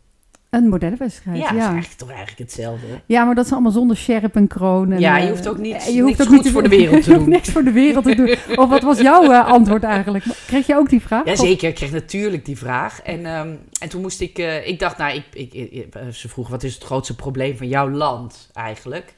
Een 0.50 0.68
modellenwedstrijd, 0.68 1.36
Ja, 1.38 1.42
ja. 1.44 1.50
is 1.50 1.56
Ja. 1.56 1.62
eigenlijk 1.70 1.98
toch 1.98 2.08
eigenlijk 2.08 2.38
hetzelfde. 2.38 2.86
maar 3.08 3.34
dat 3.34 3.44
is 3.44 3.52
allemaal 3.52 3.70
zonder 3.70 3.96
sjerp 3.96 4.36
en 4.36 4.46
kroon. 4.46 4.92
En, 4.92 5.00
Ja, 5.00 5.16
je 5.16 5.24
eh, 5.24 5.30
hoeft 5.30 5.48
ook 5.48 5.58
niet- 5.58 5.84
je 5.94 6.02
niks 6.02 6.20
ook 6.20 6.46
voor 6.46 6.62
de 6.62 6.68
wereld 6.68 7.02
te 7.02 7.10
hoeft 7.10 7.20
doen. 7.24 7.28
niks 7.28 7.48
voor 7.50 7.64
de 7.64 7.72
wereld 7.72 8.04
te 8.04 8.14
doen. 8.14 8.56
Of 8.58 8.68
wat 8.68 8.82
was 8.82 9.00
jouw 9.00 9.30
eh, 9.30 9.46
antwoord 9.46 9.82
eigenlijk? 9.82 10.24
Kreeg 10.46 10.66
je 10.66 10.76
ook 10.76 10.88
die 10.88 11.00
vraag? 11.00 11.24
Ja, 11.24 11.36
zeker. 11.36 11.68
Ik 11.68 11.74
kreeg 11.74 11.92
natuurlijk 11.92 12.44
die 12.44 12.56
vraag. 12.58 13.02
En, 13.02 13.26
ehm, 13.26 13.54
en 13.80 13.88
toen 13.88 14.00
moest 14.00 14.20
ik... 14.20 14.38
eh, 14.38 14.66
ik 14.68 14.78
dacht, 14.78 14.98
nou, 14.98 15.14
ik, 15.14 15.24
ik, 15.32 15.52
ik- 15.70 15.94
eh, 15.94 16.08
ze 16.08 16.28
vroeg, 16.28 16.48
wat 16.48 16.62
is 16.62 16.74
het 16.74 16.84
grootste 16.84 17.14
probleem 17.16 17.56
van 17.56 17.68
jouw 17.68 17.90
land 17.90 18.50
eigenlijk? 18.52 19.14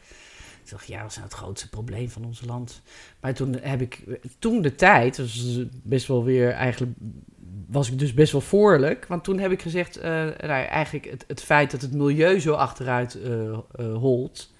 Ik 0.65 0.71
dacht, 0.71 0.87
ja, 0.87 1.01
wat 1.03 1.11
is 1.11 1.17
nou 1.17 1.29
het 1.29 1.37
grootste 1.39 1.69
probleem 1.69 2.09
van 2.11 2.25
ons 2.25 2.43
land? 2.47 2.83
Maar 3.21 3.35
toen 3.35 3.57
heb 3.61 3.81
ik... 3.81 4.03
Toen 4.39 4.62
de 4.62 4.75
tijd, 4.75 5.17
dus 5.17 5.59
best 5.83 6.07
wel 6.07 6.25
weer 6.25 6.51
eigenlijk... 6.51 6.93
Was 7.73 7.91
ik 7.91 7.99
dus 7.99 8.14
best 8.14 8.33
wel 8.33 8.41
voorlijk. 8.41 9.05
Want 9.09 9.25
toen 9.25 9.38
heb 9.38 9.50
ik 9.50 9.62
gezegd, 9.62 9.97
eh, 9.97 10.11
nou, 10.11 10.64
eigenlijk 10.64 11.11
het, 11.11 11.25
het 11.26 11.43
feit 11.43 11.71
dat 11.71 11.81
het 11.81 11.93
milieu 11.93 12.41
zo 12.41 12.52
achteruit 12.52 13.19
eh 13.23 13.31
eh, 13.43 13.95
holt... 13.95 14.50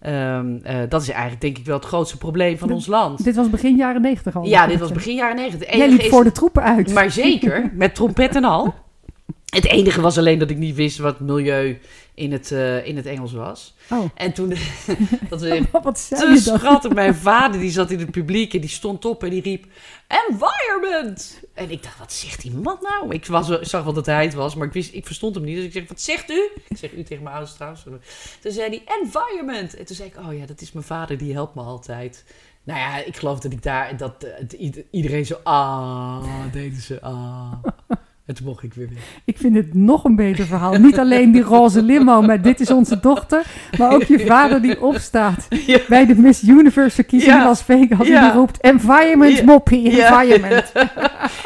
ehm, 0.00 0.56
eh, 0.62 0.78
dat 0.88 1.02
is 1.02 1.08
eigenlijk 1.08 1.40
denk 1.40 1.58
ik 1.58 1.64
wel 1.64 1.76
het 1.76 1.84
grootste 1.84 2.18
probleem 2.18 2.58
van 2.58 2.70
ons 2.70 2.86
land. 2.86 3.24
Dit 3.24 3.36
was 3.36 3.50
begin 3.50 3.76
jaren 3.76 4.02
negentig 4.02 4.36
al. 4.36 4.44
Ja, 4.44 4.66
dit 4.66 4.78
was 4.78 4.92
begin 4.92 5.14
jaren 5.14 5.36
negentig. 5.36 5.76
Jij 5.76 5.88
liep 5.88 6.02
voor 6.02 6.24
de 6.24 6.32
troepen 6.32 6.62
uit. 6.62 6.92
maar 6.94 7.10
zeker, 7.10 7.70
met 7.74 7.94
trompet 7.94 8.36
en 8.36 8.44
al. 8.44 8.74
Het 9.46 9.64
enige 9.66 10.00
was 10.00 10.18
alleen 10.18 10.38
dat 10.38 10.50
ik 10.50 10.56
niet 10.56 10.74
wist 10.74 10.98
wat 10.98 11.20
milieu 11.20 11.78
in 12.14 12.32
het, 12.32 12.52
eh, 12.52 12.86
in 12.86 12.96
het 12.96 13.06
Engels 13.06 13.32
was. 13.32 13.74
Oh, 13.90 14.04
En 14.14 14.32
toen, 14.32 14.48
dat 15.28 15.40
was 15.40 15.42
echt 15.42 15.70
wat 15.82 16.08
te 16.08 16.36
schattig. 16.42 16.92
Mijn 16.92 17.14
vader 17.14 17.60
die 17.60 17.70
zat 17.70 17.90
in 17.90 17.98
het 17.98 18.10
publiek 18.10 18.54
en 18.54 18.60
die 18.60 18.70
stond 18.70 19.04
op 19.04 19.22
en 19.24 19.30
die 19.30 19.42
riep... 19.42 19.64
Environment! 20.28 21.40
En 21.54 21.70
ik 21.70 21.82
dacht, 21.82 21.98
wat 21.98 22.12
zegt 22.12 22.42
die 22.42 22.50
man 22.54 22.78
nou? 22.80 23.14
Ik 23.14 23.26
was, 23.26 23.60
zag 23.60 23.84
wel 23.84 23.92
dat 23.92 24.06
hij 24.06 24.24
het 24.24 24.34
was, 24.34 24.54
maar 24.54 24.66
ik, 24.66 24.72
wist, 24.72 24.94
ik 24.94 25.06
verstond 25.06 25.34
hem 25.34 25.44
niet. 25.44 25.56
Dus 25.56 25.64
ik 25.64 25.72
zeg, 25.72 25.88
wat 25.88 26.00
zegt 26.00 26.30
u? 26.30 26.48
Ik 26.68 26.76
zeg 26.76 26.92
u 26.92 27.02
tegen 27.02 27.22
mijn 27.22 27.34
ouders 27.34 27.54
trouwens. 27.54 27.82
Toen 28.40 28.52
zei 28.52 28.68
hij, 28.68 28.98
environment! 29.02 29.76
En 29.76 29.84
toen 29.86 29.96
zei 29.96 30.08
ik, 30.08 30.16
oh 30.26 30.38
ja, 30.38 30.46
dat 30.46 30.60
is 30.60 30.72
mijn 30.72 30.84
vader, 30.84 31.18
die 31.18 31.32
helpt 31.32 31.54
me 31.54 31.62
altijd. 31.62 32.24
Nou 32.62 32.78
ja, 32.78 32.96
ik 33.04 33.16
geloof 33.16 33.40
dat 33.40 33.52
ik 33.52 33.62
daar, 33.62 33.96
dat 33.96 34.22
eh, 34.24 34.30
het 34.38 34.52
ieder- 34.52 34.84
iedereen 34.90 35.26
zo, 35.26 35.40
ah, 35.42 36.24
deden 36.52 36.80
ze, 36.80 37.00
ah. 37.00 37.52
En 38.26 38.34
toen 38.34 38.46
mocht 38.46 38.62
ik 38.62 38.74
weer 38.74 38.88
weg. 38.88 38.98
Ik 39.24 39.36
vind 39.38 39.56
het 39.56 39.74
nog 39.74 40.04
een 40.04 40.16
beter 40.16 40.44
verhaal. 40.46 40.72
Niet 40.72 40.98
alleen 40.98 41.32
die 41.32 41.42
roze 41.42 41.82
limo, 41.82 42.22
maar 42.22 42.42
dit 42.42 42.60
is 42.60 42.70
onze 42.70 43.00
dochter. 43.00 43.42
Maar 43.78 43.92
ook 43.94 44.02
je 44.02 44.26
vader 44.26 44.62
die 44.62 44.82
opstaat 44.82 45.46
Ja. 45.66 45.78
bij 45.88 46.06
de 46.06 46.14
Miss 46.14 46.42
Universe 46.42 46.94
verkiezingen 46.94 47.34
Ja. 47.36 47.40
in 47.42 47.48
Las 47.48 47.62
Vegas. 47.62 48.06
En 48.06 48.12
Ja. 48.12 48.20
die 48.30 48.38
roept, 48.38 48.60
environment 48.60 49.36
Ja. 49.38 49.44
moppie, 49.44 49.90
Ja. 49.96 50.22
environment. 50.22 50.72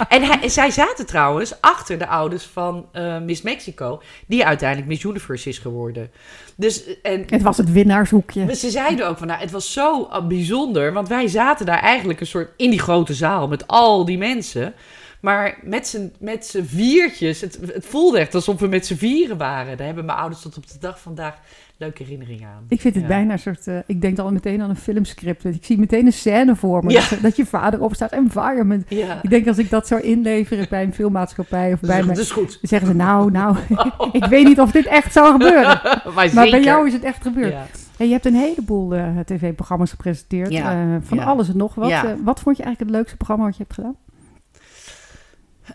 En 0.09 0.23
hij, 0.23 0.49
zij 0.49 0.71
zaten 0.71 1.07
trouwens 1.07 1.61
achter 1.61 1.99
de 1.99 2.07
ouders 2.07 2.45
van 2.45 2.87
eh, 2.93 3.19
Miss 3.21 3.43
Mexico, 3.43 4.03
die 4.27 4.47
uiteindelijk 4.47 4.89
Miss 4.89 5.05
Universe 5.05 5.49
is 5.49 5.59
geworden. 5.59 6.11
Dus, 6.57 7.01
en 7.03 7.25
Het 7.27 7.43
was 7.43 7.57
het 7.57 7.73
winnaarshoekje. 7.73 8.55
ze 8.55 8.71
zeiden 8.71 9.09
ook 9.09 9.19
van, 9.19 9.27
nou, 9.27 9.41
het 9.41 9.51
was 9.51 9.73
zo 9.73 10.09
uh, 10.13 10.27
bijzonder, 10.27 10.93
want 10.93 11.09
wij 11.09 11.29
zaten 11.29 11.67
daar 11.67 11.79
eigenlijk 11.81 12.21
een 12.21 12.27
soort 12.27 12.49
in 12.57 12.71
die 12.71 12.79
grote 12.81 13.15
zaal 13.15 13.49
met 13.49 13.67
al 13.67 14.05
die 14.05 14.19
mensen. 14.19 14.75
Maar 15.21 15.59
met 15.63 15.87
z'n, 15.89 16.13
met 16.21 16.47
z'n 16.47 16.63
viertjes, 16.65 17.41
het, 17.41 17.59
het 17.75 17.87
voelde 17.87 18.19
echt 18.19 18.35
alsof 18.35 18.61
we 18.61 18.67
met 18.67 18.87
z'n 18.87 18.95
vieren 18.95 19.37
waren. 19.37 19.77
Daar 19.77 19.87
hebben 19.87 20.05
mijn 20.05 20.19
ouders 20.19 20.43
tot 20.43 20.57
op 20.57 20.67
de 20.69 20.79
dag 20.81 21.01
vandaag 21.01 21.39
leuke 21.77 22.03
herinneringen 22.03 22.49
aan. 22.49 22.65
Ik 22.69 22.81
vind 22.81 22.95
het 22.95 23.03
Ja. 23.03 23.09
bijna 23.09 23.33
een 23.33 23.39
soort... 23.39 23.67
eh, 23.67 23.79
ik 23.87 24.01
denk 24.01 24.19
al 24.19 24.33
meteen 24.33 24.63
aan 24.63 24.71
een 24.71 24.77
filmscript. 24.77 25.45
Ik 25.45 25.65
zie 25.65 25.79
meteen 25.79 26.07
een 26.07 26.13
scène 26.13 26.57
voor 26.57 26.85
me. 26.85 26.91
Ja. 26.93 27.03
Dat, 27.11 27.21
dat 27.21 27.37
je 27.37 27.47
vader 27.47 27.81
opstaat, 27.83 28.13
environment. 28.13 28.85
Ja, 28.89 29.23
Ik 29.23 29.31
denk 29.31 29.49
als 29.49 29.59
ik 29.59 29.71
dat 29.71 29.87
zou 29.87 30.01
inleveren 30.01 30.67
bij 30.71 30.83
een 30.83 30.95
filmmaatschappij 30.95 31.73
of 31.73 31.81
bij 31.81 31.97
dat 31.97 32.07
mij... 32.07 32.17
is 32.17 32.31
goed. 32.31 32.49
Dan 32.49 32.59
zeggen 32.63 32.89
ze, 32.89 32.95
nou, 32.95 33.31
nou, 33.31 33.57
ik 34.13 34.25
weet 34.25 34.45
niet 34.47 34.61
of 34.61 34.71
dit 34.73 34.87
echt 34.87 35.13
zou 35.13 35.33
gebeuren. 35.33 35.81
maar, 36.35 36.51
bij 36.51 36.63
jou 36.63 36.87
is 36.87 36.93
het 36.93 37.03
echt 37.05 37.23
gebeurd. 37.23 37.53
Ja. 37.53 37.67
En 37.99 38.07
je 38.07 38.13
hebt 38.13 38.27
een 38.27 38.35
heleboel 38.35 38.95
eh, 38.95 39.19
tv-programma's 39.25 39.91
gepresenteerd. 39.91 40.53
Ja. 40.53 40.73
eh, 40.73 40.97
van 41.01 41.19
Ja. 41.19 41.25
alles 41.25 41.49
en 41.49 41.57
nog 41.57 41.75
wat. 41.75 41.89
Ja. 41.89 42.17
Wat 42.25 42.41
vond 42.41 42.57
je 42.57 42.63
eigenlijk 42.63 42.79
het 42.93 43.01
leukste 43.01 43.17
programma 43.17 43.45
wat 43.45 43.57
je 43.57 43.63
hebt 43.63 43.75
gedaan? 43.75 43.97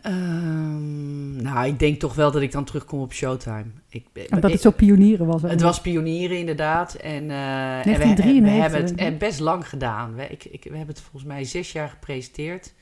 Ehm, 0.06 1.42
nou, 1.42 1.68
ik 1.68 1.80
denk 1.80 2.00
toch 2.00 2.16
wel 2.16 2.32
dat 2.32 2.42
ik 2.42 2.52
dan 2.52 2.64
terugkom 2.64 3.00
op 3.00 3.14
Showtime. 3.14 3.66
Ik, 3.90 4.06
Omdat 4.30 4.52
het 4.52 4.62
zo 4.62 4.72
pionieren 4.72 5.26
was. 5.26 5.42
het 5.42 5.62
was 5.62 5.82
pionieren 5.82 6.38
inderdaad. 6.38 6.94
En, 6.94 7.30
eh, 7.32 7.78
en 7.78 7.84
we, 7.84 7.90
1993, 7.90 8.42
we 8.42 8.62
hebben 8.62 8.82
het 8.82 8.96
en 8.96 9.18
best 9.18 9.40
lang 9.40 9.70
gedaan. 9.70 10.16
We, 10.16 10.28
ik, 10.28 10.44
ik, 10.44 10.64
we 10.64 10.78
hebben 10.78 10.96
het 10.96 11.04
volgens 11.04 11.24
mij 11.24 11.44
zes 11.44 11.72
jaar 11.72 11.90
gepresenteerd. 11.90 12.74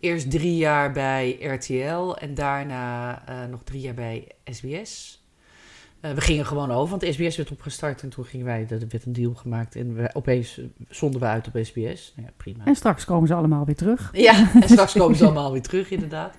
Eerst 0.00 0.30
drie 0.30 0.56
jaar 0.56 0.92
bij 0.92 1.36
RTL 1.40 2.14
en 2.14 2.34
daarna 2.34 3.22
eh, 3.26 3.44
nog 3.50 3.62
drie 3.62 3.80
jaar 3.80 3.94
bij 3.94 4.26
SBS. 4.44 5.23
Eh, 6.04 6.12
we 6.12 6.20
gingen 6.20 6.46
gewoon 6.46 6.70
over, 6.70 6.98
want 6.98 7.14
SBS 7.14 7.36
werd 7.36 7.50
opgestart 7.50 8.02
en 8.02 8.08
toen 8.08 8.24
gingen 8.24 8.46
wij, 8.46 8.66
er 8.70 8.78
werd 8.88 9.04
een 9.04 9.12
deal 9.12 9.34
gemaakt 9.34 9.76
en 9.76 9.94
we, 9.94 10.10
opeens 10.12 10.58
eh, 10.58 10.64
zonden 10.88 11.20
we 11.20 11.26
uit 11.26 11.46
op 11.46 11.64
SBS. 11.64 12.12
Nou 12.16 12.28
ja, 12.28 12.32
prima. 12.36 12.64
En 12.64 12.74
straks 12.74 13.04
komen 13.04 13.28
ze 13.28 13.34
allemaal 13.34 13.64
weer 13.64 13.74
terug. 13.74 14.10
Ja, 14.12 14.50
en 14.54 14.68
straks 14.68 14.92
komen 14.92 15.16
ze 15.16 15.24
allemaal 15.24 15.52
weer 15.52 15.62
terug, 15.62 15.90
inderdaad. 15.90 16.34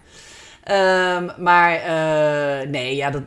Ehm, 0.63 1.43
maar 1.43 1.75
eh, 1.75 2.69
nee, 2.69 2.95
ja, 2.95 3.09
dat, 3.09 3.23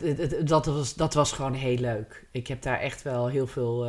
dat, 0.47 0.65
was, 0.65 0.95
dat 0.95 1.13
was 1.13 1.31
gewoon 1.31 1.53
heel 1.53 1.77
leuk. 1.77 2.25
Ik 2.31 2.47
heb 2.47 2.61
daar 2.61 2.79
echt 2.79 3.01
wel 3.01 3.27
heel 3.27 3.47
veel. 3.47 3.85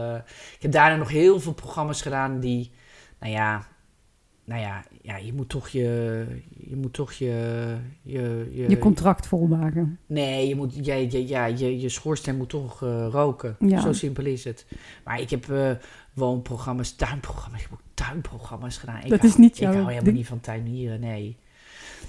ik 0.56 0.62
heb 0.62 0.72
daarna 0.72 0.96
nog 0.96 1.08
heel 1.08 1.40
veel 1.40 1.54
programma's 1.54 2.02
gedaan 2.02 2.40
die. 2.40 2.70
Nou 3.20 3.32
ja, 3.32 3.66
nou 4.50 4.62
ja, 4.62 4.84
ja 5.02 5.16
je 5.16 5.32
moet 5.32 5.48
toch 5.48 5.68
je. 5.68 6.24
Je 6.68 6.76
moet 6.76 6.92
toch 6.92 7.12
je. 7.12 7.76
Je, 8.02 8.48
je, 8.52 8.68
Je 8.68 8.78
contract 8.78 9.26
volmaken. 9.26 9.98
Nee, 10.06 10.48
je, 10.48 10.54
moet, 10.56 10.74
je, 10.86 11.10
je, 11.10 11.28
ja, 11.28 11.44
je, 11.46 11.80
je 11.80 11.88
schoorsteen 11.88 12.36
moet 12.36 12.48
toch 12.48 12.82
eh, 12.82 13.06
roken. 13.10 13.56
Ja. 13.58 13.80
Zo 13.80 13.92
simpel 13.92 14.24
is 14.24 14.44
het. 14.44 14.66
Maar 15.04 15.20
ik 15.20 15.30
heb 15.30 15.50
eh, 15.50 15.70
woonprogramma's, 16.14 16.92
tuinprogramma's. 16.96 17.60
Ik 17.62 17.66
heb 17.70 17.78
ook 17.78 17.84
tuinprogramma's 17.94 18.76
gedaan. 18.76 19.00
Ik 19.02 19.08
Dat 19.08 19.18
hou- 19.18 19.30
is 19.30 19.36
niet 19.36 19.54
Ik 19.54 19.60
jouw 19.60 19.68
hou 19.72 19.82
helemaal 19.84 20.04
ding. 20.04 20.16
niet 20.16 20.26
van 20.26 20.40
tuinieren, 20.40 21.00
nee. 21.00 21.36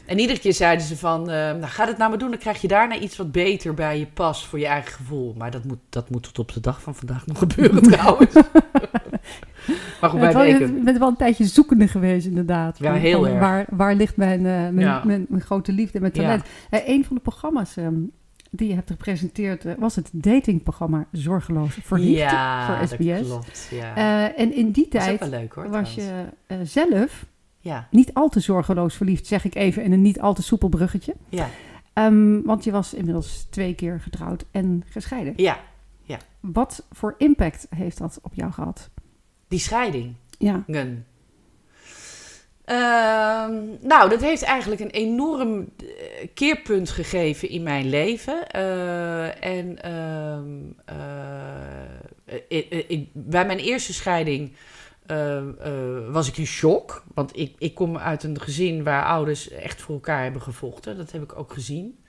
En 0.05 0.19
iedere 0.19 0.39
keer 0.39 0.53
zeiden 0.53 0.85
ze 0.85 0.97
van, 0.97 1.19
eh, 1.21 1.35
nou 1.35 1.63
ga 1.63 1.87
het 1.87 1.97
nou 1.97 2.09
maar 2.09 2.19
doen, 2.19 2.29
dan 2.29 2.39
krijg 2.39 2.61
je 2.61 2.67
daarna 2.67 2.97
iets 2.99 3.17
wat 3.17 3.31
beter 3.31 3.73
bij 3.73 3.99
je 3.99 4.05
past 4.07 4.45
voor 4.45 4.59
je 4.59 4.65
eigen 4.65 4.91
gevoel. 4.93 5.33
Maar 5.37 5.51
dat 5.51 5.63
moet, 5.65 5.79
dat 5.89 6.09
moet 6.09 6.23
tot 6.23 6.39
op 6.39 6.53
de 6.53 6.59
dag 6.59 6.81
van 6.81 6.95
vandaag 6.95 7.25
nog 7.27 7.37
gebeuren 7.37 7.81
trouwens. 7.91 8.33
maar 10.01 10.09
goed, 10.09 10.19
Ja, 10.19 10.39
het. 10.45 10.59
Je 10.59 10.81
bent 10.83 10.97
wel 10.97 11.07
een 11.07 11.15
tijdje 11.15 11.45
zoekende 11.45 11.87
geweest, 11.87 12.25
inderdaad. 12.27 12.79
Ja, 12.79 12.91
Van- 12.91 12.99
heel 12.99 13.19
van 13.23 13.29
erg. 13.31 13.39
Waar, 13.39 13.65
waar 13.69 13.95
ligt 13.95 14.17
mijn, 14.17 14.39
eh, 14.39 14.43
mijn, 14.43 14.79
Ja. 14.79 15.01
mijn, 15.05 15.25
mijn 15.29 15.41
grote 15.41 15.71
liefde, 15.71 15.99
mijn 15.99 16.11
Ja. 16.15 16.21
talent? 16.21 16.43
Eh, 16.69 16.79
een 16.87 17.05
van 17.05 17.15
de 17.15 17.21
programma's 17.21 17.77
ehm, 17.77 17.95
die 18.51 18.67
je 18.67 18.73
hebt 18.75 18.89
gepresenteerd 18.89 19.65
eh, 19.65 19.73
was 19.77 19.95
het 19.95 20.09
datingprogramma 20.13 21.05
Zorgeloos 21.11 21.77
Verliefd 21.81 22.19
ja, 22.19 22.65
voor 22.65 22.77
dat 22.79 22.89
SBS. 22.89 23.27
klopt. 23.27 23.67
Ja. 23.71 23.95
En 24.35 24.53
in 24.55 24.71
die 24.71 24.87
tijd 24.87 25.19
wel 25.19 25.29
leuk 25.29 25.53
hoor. 25.53 25.69
was 25.69 25.95
je 25.95 26.11
zelf 26.63 27.25
Ja, 27.59 27.87
niet 27.91 28.13
al 28.13 28.29
te 28.29 28.39
zorgeloos 28.39 28.95
verliefd, 28.95 29.27
zeg 29.27 29.45
ik 29.45 29.55
even 29.55 29.83
in 29.83 29.91
een 29.91 30.01
niet 30.01 30.19
al 30.21 30.33
te 30.33 30.43
soepel 30.43 30.69
bruggetje. 30.69 31.15
ja, 31.29 31.47
Ehm, 31.93 32.41
want 32.41 32.63
je 32.63 32.71
was 32.71 32.93
inmiddels 32.93 33.47
twee 33.49 33.73
keer 33.75 33.99
getrouwd 33.99 34.45
en 34.51 34.83
gescheiden. 34.89 35.33
ja. 35.35 35.57
Wat 36.39 36.85
voor 36.91 37.15
impact 37.17 37.67
heeft 37.75 37.97
dat 37.97 38.19
op 38.21 38.33
jou 38.33 38.51
gehad? 38.51 38.89
Die 39.51 39.59
scheiding. 39.59 40.15
Ja. 40.37 40.63
Ehm, 42.65 43.87
nou, 43.87 44.09
dat 44.09 44.21
heeft 44.21 44.43
eigenlijk 44.43 44.81
een 44.81 44.89
enorm 44.89 45.69
eh, 45.79 46.27
keerpunt 46.33 46.89
gegeven 46.89 47.49
in 47.49 47.63
mijn 47.63 47.89
leven. 47.89 48.47
Eh, 48.49 49.43
en 49.45 49.81
ehm, 49.81 50.49
eh, 50.85 52.77
ik- 52.87 53.09
bij 53.13 53.45
mijn 53.45 53.59
eerste 53.59 53.93
scheiding 53.93 54.51
eh, 55.05 55.37
eh, 55.37 55.43
was 56.11 56.27
ik 56.27 56.37
in 56.37 56.45
shock. 56.45 57.03
Want 57.13 57.37
ik, 57.37 57.55
ik 57.57 57.75
kom 57.75 57.97
uit 57.97 58.23
een 58.23 58.39
gezin 58.41 58.83
waar 58.83 59.05
ouders 59.05 59.49
echt 59.49 59.81
voor 59.81 59.95
elkaar 59.95 60.23
hebben 60.23 60.41
gevochten. 60.41 60.97
Dat 60.97 61.11
heb 61.11 61.23
ik 61.23 61.35
ook 61.39 61.53
gezien. 61.53 61.99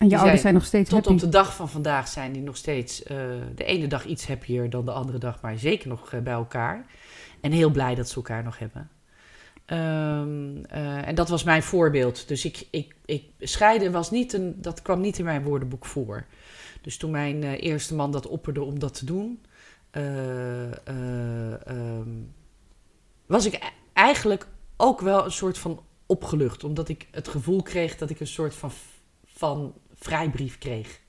En 0.00 0.08
je 0.08 0.18
ouders 0.18 0.40
zijn 0.40 0.54
nog 0.54 0.64
steeds 0.64 0.90
Tot 0.90 1.04
happy. 1.04 1.12
op 1.12 1.18
de 1.18 1.28
dag 1.28 1.56
van 1.56 1.68
vandaag 1.68 2.08
zijn 2.08 2.32
die 2.32 2.42
nog 2.42 2.56
steeds 2.56 3.02
eh, 3.02 3.16
de 3.54 3.64
ene 3.64 3.86
dag 3.86 4.04
iets 4.04 4.26
happier 4.26 4.70
dan 4.70 4.84
de 4.84 4.92
andere 4.92 5.18
dag, 5.18 5.40
maar 5.40 5.58
zeker 5.58 5.88
nog 5.88 6.12
eh, 6.12 6.20
bij 6.20 6.32
elkaar. 6.32 6.86
En 7.40 7.52
heel 7.52 7.70
blij 7.70 7.94
dat 7.94 8.08
ze 8.08 8.16
elkaar 8.16 8.42
nog 8.42 8.58
hebben. 8.58 8.90
Ehm, 9.70 10.64
eh, 10.68 11.08
en 11.08 11.14
dat 11.14 11.28
was 11.28 11.42
mijn 11.42 11.62
voorbeeld. 11.62 12.28
Dus 12.28 12.44
ik, 12.44 12.66
ik, 12.70 12.94
ik, 13.04 13.24
scheiden 13.38 13.92
was 13.92 14.10
niet 14.10 14.32
een, 14.32 14.54
dat 14.56 14.82
kwam 14.82 15.00
niet 15.00 15.18
in 15.18 15.24
mijn 15.24 15.42
woordenboek 15.42 15.86
voor. 15.86 16.26
Dus 16.80 16.96
toen 16.96 17.10
mijn 17.10 17.42
eerste 17.42 17.94
man 17.94 18.12
dat 18.12 18.26
opperde 18.26 18.62
om 18.62 18.78
dat 18.78 18.94
te 18.94 19.04
doen, 19.04 19.40
eh, 19.90 20.88
eh, 20.88 21.66
ehm, 21.66 22.08
was 23.26 23.46
ik 23.46 23.72
eigenlijk 23.92 24.46
ook 24.76 25.00
wel 25.00 25.24
een 25.24 25.32
soort 25.32 25.58
van 25.58 25.82
opgelucht. 26.06 26.64
Omdat 26.64 26.88
ik 26.88 27.08
het 27.10 27.28
gevoel 27.28 27.62
kreeg 27.62 27.96
dat 27.96 28.10
ik 28.10 28.20
een 28.20 28.26
soort 28.26 28.54
van, 28.54 28.70
van 29.24 29.74
vrijbrief 30.00 30.58
kreeg. 30.58 31.00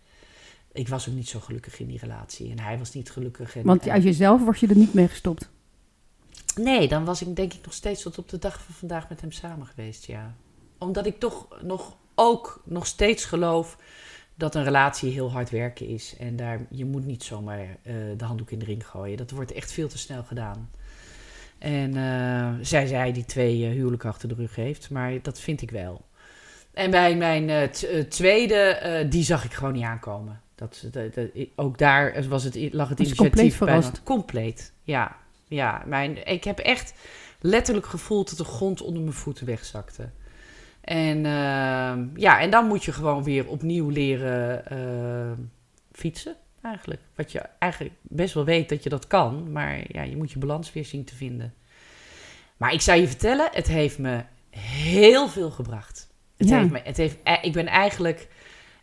Ik 0.71 0.87
was 0.87 1.09
ook 1.09 1.15
niet 1.15 1.29
zo 1.29 1.39
gelukkig 1.39 1.79
in 1.79 1.87
die 1.87 1.99
relatie 1.99 2.51
en 2.51 2.59
hij 2.59 2.77
was 2.77 2.93
niet 2.93 3.11
gelukkig. 3.11 3.55
En, 3.55 3.63
Want 3.63 3.89
uit 3.89 4.03
jezelf 4.03 4.43
word 4.43 4.59
je 4.59 4.67
er 4.67 4.77
niet 4.77 4.93
mee 4.93 5.07
gestopt. 5.07 5.49
Nee, 6.55 6.87
dan 6.87 7.05
was 7.05 7.21
ik 7.21 7.35
denk 7.35 7.53
ik 7.53 7.65
nog 7.65 7.73
steeds 7.73 8.01
tot 8.01 8.17
op 8.17 8.29
de 8.29 8.37
dag 8.37 8.61
van 8.61 8.73
vandaag 8.73 9.09
met 9.09 9.21
hem 9.21 9.31
samen 9.31 9.67
geweest, 9.67 10.05
ja. 10.05 10.35
Omdat 10.77 11.05
ik 11.05 11.19
toch 11.19 11.47
nog 11.61 11.97
ook 12.15 12.61
nog 12.65 12.87
steeds 12.87 13.25
geloof 13.25 13.77
dat 14.35 14.55
een 14.55 14.63
relatie 14.63 15.11
heel 15.11 15.31
hard 15.31 15.49
werken 15.49 15.87
is. 15.87 16.15
En 16.19 16.35
daar, 16.35 16.65
je 16.69 16.85
moet 16.85 17.05
niet 17.05 17.23
zomaar 17.23 17.59
eh, 17.59 17.93
de 18.17 18.25
handdoek 18.25 18.51
in 18.51 18.59
de 18.59 18.65
ring 18.65 18.87
gooien. 18.87 19.17
Dat 19.17 19.31
wordt 19.31 19.51
echt 19.51 19.71
veel 19.71 19.87
te 19.87 19.97
snel 19.97 20.23
gedaan. 20.23 20.69
En 21.57 21.95
eh, 21.95 22.65
zij 22.65 22.87
zei 22.87 23.11
die 23.11 23.25
twee 23.25 23.65
eh, 23.65 23.71
huwelijken 23.71 24.09
achter 24.09 24.29
de 24.29 24.35
rug 24.35 24.55
heeft, 24.55 24.89
maar 24.89 25.21
dat 25.21 25.39
vind 25.39 25.61
ik 25.61 25.71
wel. 25.71 26.05
En 26.73 26.91
bij 26.91 27.15
mijn 27.15 27.49
eh, 27.49 27.63
eh, 27.63 28.05
tweede, 28.07 28.55
eh, 28.55 29.09
die 29.09 29.23
zag 29.23 29.43
ik 29.43 29.53
gewoon 29.53 29.73
niet 29.73 29.83
aankomen. 29.83 30.41
Dat, 30.55 30.83
dat, 30.91 31.13
dat- 31.13 31.29
ook 31.55 31.77
daar 31.77 32.27
was 32.27 32.43
het, 32.43 32.73
lag 32.73 32.89
het 32.89 32.99
initiatief 32.99 33.17
compleet 33.31 33.53
verrast? 33.55 34.03
Compleet, 34.03 34.73
ja. 34.83 35.15
Ja, 35.47 35.83
mijn, 35.85 36.27
ik 36.27 36.43
heb 36.43 36.59
echt 36.59 36.93
letterlijk 37.39 37.85
gevoeld 37.85 38.29
dat 38.29 38.37
de 38.37 38.53
grond 38.53 38.81
onder 38.81 39.01
mijn 39.01 39.13
voeten 39.15 39.45
wegzakte. 39.45 40.09
En 40.81 41.25
ehm, 41.25 42.05
ja, 42.15 42.39
en 42.39 42.49
dan 42.49 42.67
moet 42.67 42.83
je 42.83 42.91
gewoon 42.91 43.23
weer 43.23 43.47
opnieuw 43.47 43.89
leren 43.89 45.51
fietsen, 45.91 46.35
eigenlijk. 46.61 47.01
Wat 47.15 47.31
je 47.31 47.41
eigenlijk 47.59 47.93
best 48.01 48.33
wel 48.33 48.45
weet 48.45 48.69
dat 48.69 48.83
je 48.83 48.89
dat 48.89 49.07
kan, 49.07 49.51
maar 49.51 49.79
ja, 49.87 50.01
je 50.01 50.17
moet 50.17 50.31
je 50.31 50.39
balans 50.39 50.73
weer 50.73 50.85
zien 50.85 51.03
te 51.03 51.15
vinden. 51.15 51.53
Maar 52.57 52.73
ik 52.73 52.81
zou 52.81 52.99
je 52.99 53.07
vertellen, 53.07 53.49
het 53.51 53.67
heeft 53.67 53.97
me 53.99 54.23
heel 54.49 55.27
veel 55.27 55.51
gebracht. 55.51 56.10
Het 56.41 56.49
Ja. 56.49 56.57
heeft 56.59 56.71
me, 56.71 56.79
het 56.83 56.97
heeft, 56.97 57.17
eh, 57.23 57.37
ik 57.41 57.53
ben 57.53 57.67
eigenlijk, 57.67 58.27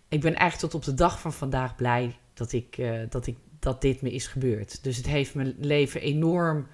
ik 0.09 0.21
ben 0.21 0.35
eigenlijk 0.35 0.73
tot 0.73 0.75
op 0.75 0.85
de 0.85 0.95
dag 0.95 1.21
van 1.21 1.33
vandaag 1.33 1.77
blij 1.77 2.17
dat 2.35 2.53
ik, 2.53 2.79
eh, 2.79 2.93
dat 3.09 3.27
ik 3.27 3.37
dat 3.59 3.81
dit 3.81 4.03
me 4.03 4.11
is 4.13 4.27
gebeurd. 4.27 4.85
Dus 4.85 4.97
het 4.97 5.07
heeft 5.07 5.35
mijn 5.35 5.55
leven 5.59 6.01
enorm 6.01 6.67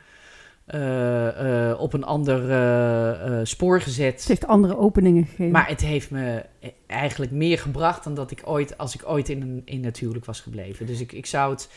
eh, 0.64 1.75
op 1.79 1.92
een 1.92 2.05
ander 2.05 3.47
spoor 3.47 3.81
gezet. 3.81 4.18
Het 4.18 4.29
heeft 4.29 4.47
andere 4.47 4.77
openingen 4.77 5.25
gegeven. 5.25 5.51
Maar 5.51 5.68
het 5.68 5.81
heeft 5.81 6.11
me 6.11 6.44
eigenlijk 6.87 7.33
meer 7.33 7.59
gebracht 7.59 8.05
dan 8.05 8.14
dat 8.14 8.31
ik 8.31 8.40
ooit, 8.44 8.79
als 8.79 8.94
ik 8.94 9.09
ooit 9.09 9.29
in 9.29 9.42
een 9.42 9.62
in 9.64 9.85
het 9.85 9.99
huwelijk 9.99 10.25
was 10.25 10.40
gebleven. 10.40 10.87
Dus 10.87 11.01
ik, 11.01 11.12
ik, 11.12 11.27
zou 11.27 11.53
het, 11.53 11.68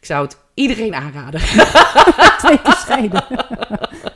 ik 0.00 0.06
zou 0.06 0.24
het 0.24 0.38
iedereen 0.54 0.94
aanraden. 0.94 1.40
Twee 2.42 2.62
keer 2.62 2.76
scheiden. 2.76 3.24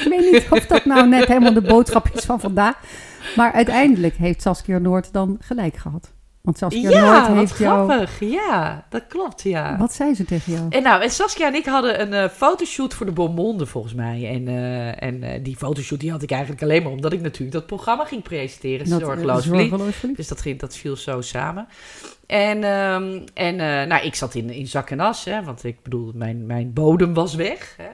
Ik 0.00 0.08
weet 0.08 0.32
niet 0.32 0.46
of 0.50 0.66
dat 0.66 0.84
nou 0.84 1.08
net 1.08 1.26
helemaal 1.26 1.52
de 1.52 1.60
boodschap 1.60 2.08
is 2.14 2.24
van 2.24 2.40
vandaag. 2.40 2.76
Maar 3.36 3.52
uiteindelijk 3.52 4.16
heeft 4.16 4.42
Saskia 4.42 4.78
Noord 4.78 5.12
dan 5.12 5.36
gelijk 5.40 5.76
gehad. 5.76 6.12
Want 6.48 6.58
Saskia 6.58 6.82
Noord 6.82 6.94
Ja, 6.94 7.34
heeft 7.34 7.58
jou... 7.58 7.86
grappig. 7.86 8.20
Ja, 8.20 8.86
dat 8.88 9.06
klopt, 9.08 9.42
ja. 9.42 9.76
Wat 9.78 9.92
zei 9.92 10.14
ze 10.14 10.24
tegen 10.24 10.52
jou? 10.52 10.66
En 10.68 10.82
nou, 10.82 11.02
en 11.02 11.10
Saskia 11.10 11.46
en 11.46 11.54
ik 11.54 11.66
hadden 11.66 12.00
een 12.00 12.12
eh, 12.12 12.28
fotoshoot 12.28 12.94
voor 12.94 13.06
de 13.06 13.12
Beaumonde 13.12 13.66
volgens 13.66 13.94
mij. 13.94 14.28
En, 14.28 14.48
eh, 14.48 15.02
en 15.02 15.22
eh, 15.22 15.44
die 15.44 15.56
fotoshoot 15.56 16.00
die 16.00 16.10
had 16.10 16.22
ik 16.22 16.30
eigenlijk 16.30 16.62
alleen 16.62 16.82
maar 16.82 16.92
omdat 16.92 17.12
ik 17.12 17.20
natuurlijk 17.20 17.52
dat 17.52 17.66
programma 17.66 18.04
ging 18.04 18.22
presenteren. 18.22 18.88
Dat, 18.88 19.00
Zorgeloos 19.00 19.46
Verliefd. 19.46 19.68
zorgeloos 19.68 19.94
verliefd. 19.96 20.18
Dus 20.18 20.28
dat, 20.28 20.40
ging, 20.40 20.58
dat 20.58 20.76
viel 20.76 20.96
zo 20.96 21.20
samen. 21.20 21.68
En, 22.26 22.64
ehm, 22.64 23.20
en 23.34 23.56
nou, 23.88 24.04
ik 24.04 24.14
zat 24.14 24.34
in, 24.34 24.50
in 24.50 24.66
zak 24.66 24.90
en 24.90 25.00
as, 25.00 25.24
hè, 25.24 25.42
want 25.42 25.64
ik 25.64 25.82
bedoel, 25.82 26.12
mijn, 26.14 26.46
mijn 26.46 26.72
bodem 26.72 27.14
was 27.14 27.34
weg. 27.34 27.74
Hè. 27.76 27.88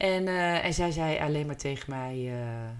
En, 0.00 0.28
eh, 0.28 0.64
en 0.64 0.74
zij 0.74 0.90
zei 0.90 1.18
alleen 1.18 1.46
maar 1.46 1.56
tegen 1.56 1.90
mij: 1.90 2.32
eh, 2.32 2.70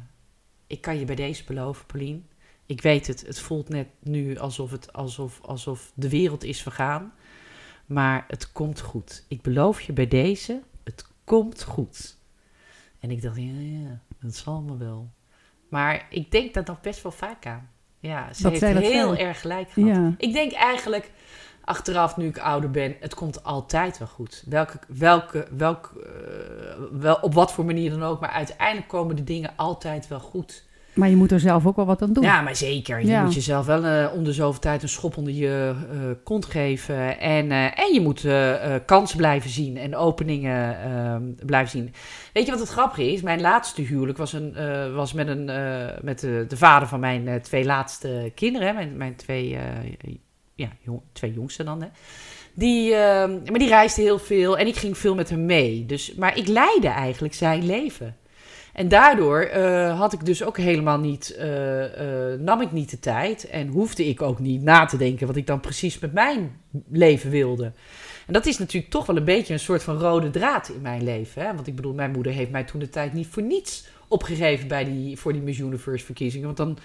Ik 0.66 0.80
kan 0.80 0.98
je 0.98 1.04
bij 1.04 1.14
deze 1.14 1.44
beloven, 1.44 1.86
Paulien. 1.86 2.28
Ik 2.66 2.82
weet 2.82 3.06
het, 3.06 3.26
het 3.26 3.38
voelt 3.40 3.68
net 3.68 3.86
nu 4.02 4.38
alsof, 4.38 4.70
het, 4.70 4.92
alsof, 4.92 5.40
alsof 5.40 5.92
de 5.94 6.08
wereld 6.08 6.44
is 6.44 6.62
vergaan. 6.62 7.12
Maar 7.86 8.24
het 8.28 8.52
komt 8.52 8.80
goed. 8.80 9.24
Ik 9.28 9.42
beloof 9.42 9.80
je 9.80 9.92
bij 9.92 10.08
deze, 10.08 10.62
het 10.84 11.06
komt 11.24 11.62
goed. 11.62 12.16
En 13.00 13.10
ik 13.10 13.22
dacht, 13.22 13.36
ja, 13.36 13.60
ja, 13.60 14.00
dat 14.20 14.34
zal 14.34 14.60
me 14.60 14.76
wel. 14.76 15.10
Maar 15.68 16.06
ik 16.10 16.30
denk 16.30 16.54
dat 16.54 16.66
nog 16.66 16.80
best 16.80 17.02
wel 17.02 17.12
vaak 17.12 17.46
aan. 17.46 17.70
Ja, 17.98 18.32
ze 18.32 18.42
Dat 18.42 18.52
heeft 18.52 18.74
dat 18.74 18.82
heel 18.82 19.16
erg 19.16 19.40
gelijk 19.40 19.70
gehad. 19.70 19.96
Ja. 19.96 20.14
Ik 20.18 20.32
denk 20.32 20.52
eigenlijk, 20.52 21.10
achteraf 21.70 22.16
nu 22.16 22.26
ik 22.26 22.38
ouder 22.38 22.70
ben, 22.70 22.96
het 23.00 23.14
komt 23.14 23.44
altijd 23.44 23.98
wel 23.98 24.08
goed. 24.08 24.42
Welke, 24.46 24.78
welke, 24.88 25.46
welk, 25.56 25.92
eh, 26.02 27.00
wel, 27.00 27.18
op 27.20 27.34
wat 27.34 27.52
voor 27.52 27.64
manier 27.64 27.90
dan 27.90 28.02
ook, 28.02 28.20
maar 28.20 28.30
uiteindelijk 28.30 28.88
komen 28.88 29.16
de 29.16 29.24
dingen 29.24 29.50
altijd 29.56 30.08
wel 30.08 30.20
goed. 30.20 30.64
Maar 30.94 31.08
je 31.08 31.16
moet 31.16 31.32
er 31.32 31.40
zelf 31.40 31.66
ook 31.66 31.76
wel 31.76 31.86
wat 31.86 32.02
aan 32.02 32.12
doen. 32.12 32.24
Ja, 32.24 32.40
maar 32.40 32.56
zeker. 32.56 33.00
Je 33.00 33.06
Ja. 33.06 33.22
moet 33.22 33.34
jezelf 33.34 33.66
wel 33.66 33.84
eh, 33.84 34.12
om 34.14 34.24
de 34.24 34.32
zoveel 34.32 34.60
tijd 34.60 34.82
een 34.82 34.88
schop 34.88 35.16
onder 35.16 35.32
je 35.32 35.74
eh, 35.90 35.98
kont 36.24 36.44
geven. 36.44 37.20
En, 37.20 37.50
en 37.50 37.92
je 37.92 38.00
moet 38.00 38.26
kansen 38.86 39.16
blijven 39.16 39.50
zien 39.50 39.76
en 39.76 39.96
openingen 39.96 40.82
ehm, 40.82 41.22
blijven 41.46 41.70
zien. 41.70 41.94
Weet 42.32 42.44
je 42.44 42.50
wat 42.50 42.60
het 42.60 42.68
grappige 42.68 43.12
is? 43.12 43.22
Mijn 43.22 43.40
laatste 43.40 43.82
huwelijk 43.82 44.18
was, 44.18 44.32
een, 44.32 44.54
was 44.94 45.12
met, 45.12 45.28
een, 45.28 45.44
met 46.02 46.20
de, 46.20 46.44
de 46.48 46.56
vader 46.56 46.88
van 46.88 47.00
mijn 47.00 47.42
twee 47.42 47.64
laatste 47.64 48.32
kinderen. 48.34 48.74
Mijn, 48.74 48.96
mijn 48.96 49.16
twee, 49.16 49.58
ja, 50.60 50.70
jong, 50.80 51.00
twee 51.12 51.32
jongsten 51.32 51.64
dan. 51.64 51.82
Hè? 51.82 51.88
Die, 52.54 52.94
ehm, 52.94 53.30
maar 53.30 53.58
die 53.58 53.68
reisde 53.68 54.02
heel 54.02 54.18
veel 54.18 54.58
en 54.58 54.66
ik 54.66 54.76
ging 54.76 54.98
veel 54.98 55.14
met 55.14 55.30
hem 55.30 55.46
mee. 55.46 55.86
Dus, 55.86 56.14
maar 56.14 56.36
ik 56.36 56.46
leidde 56.46 56.88
eigenlijk 56.88 57.34
zijn 57.34 57.66
leven. 57.66 58.16
En 58.72 58.88
daardoor 58.88 59.40
eh, 59.40 59.98
had 59.98 60.12
ik 60.12 60.24
dus 60.24 60.44
ook 60.44 60.56
helemaal 60.56 60.98
niet, 60.98 61.34
eh, 61.34 62.32
eh, 62.32 62.40
nam 62.40 62.60
ik 62.60 62.72
niet 62.72 62.90
de 62.90 62.98
tijd 62.98 63.48
en 63.48 63.68
hoefde 63.68 64.08
ik 64.08 64.22
ook 64.22 64.38
niet 64.38 64.62
na 64.62 64.84
te 64.84 64.96
denken 64.96 65.26
wat 65.26 65.36
ik 65.36 65.46
dan 65.46 65.60
precies 65.60 65.98
met 65.98 66.12
mijn 66.12 66.60
leven 66.90 67.30
wilde. 67.30 67.72
En 68.26 68.32
dat 68.32 68.46
is 68.46 68.58
natuurlijk 68.58 68.92
toch 68.92 69.06
wel 69.06 69.16
een 69.16 69.24
beetje 69.24 69.52
een 69.52 69.60
soort 69.60 69.82
van 69.82 69.98
rode 69.98 70.30
draad 70.30 70.68
in 70.68 70.80
mijn 70.80 71.04
leven. 71.04 71.42
Hè? 71.42 71.54
Want 71.54 71.66
ik 71.66 71.76
bedoel, 71.76 71.94
mijn 71.94 72.10
moeder 72.10 72.32
heeft 72.32 72.50
mij 72.50 72.64
toen 72.64 72.80
de 72.80 72.88
tijd 72.88 73.12
niet 73.12 73.26
voor 73.26 73.42
niets 73.42 73.88
opgegeven 74.08 74.68
bij 74.68 74.84
die, 74.84 75.18
voor 75.18 75.32
die 75.32 75.42
Miss 75.42 75.58
Universe 75.58 76.04
verkiezingen. 76.04 76.46
Want 76.46 76.56
dan 76.56 76.78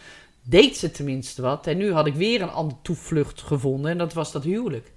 deed 0.50 0.78
ze 0.78 0.92
tenminste 0.92 1.42
wat. 1.42 1.68
En 1.68 1.78
nu 1.78 1.92
had 1.92 2.08
ik 2.08 2.14
weer 2.14 2.42
een 2.42 2.50
andere 2.50 2.80
toevlucht 2.82 3.42
gevonden 3.42 3.92
en 3.92 3.98
dat 3.98 4.14
was 4.14 4.32
dat 4.32 4.44
huwelijk. 4.44 4.92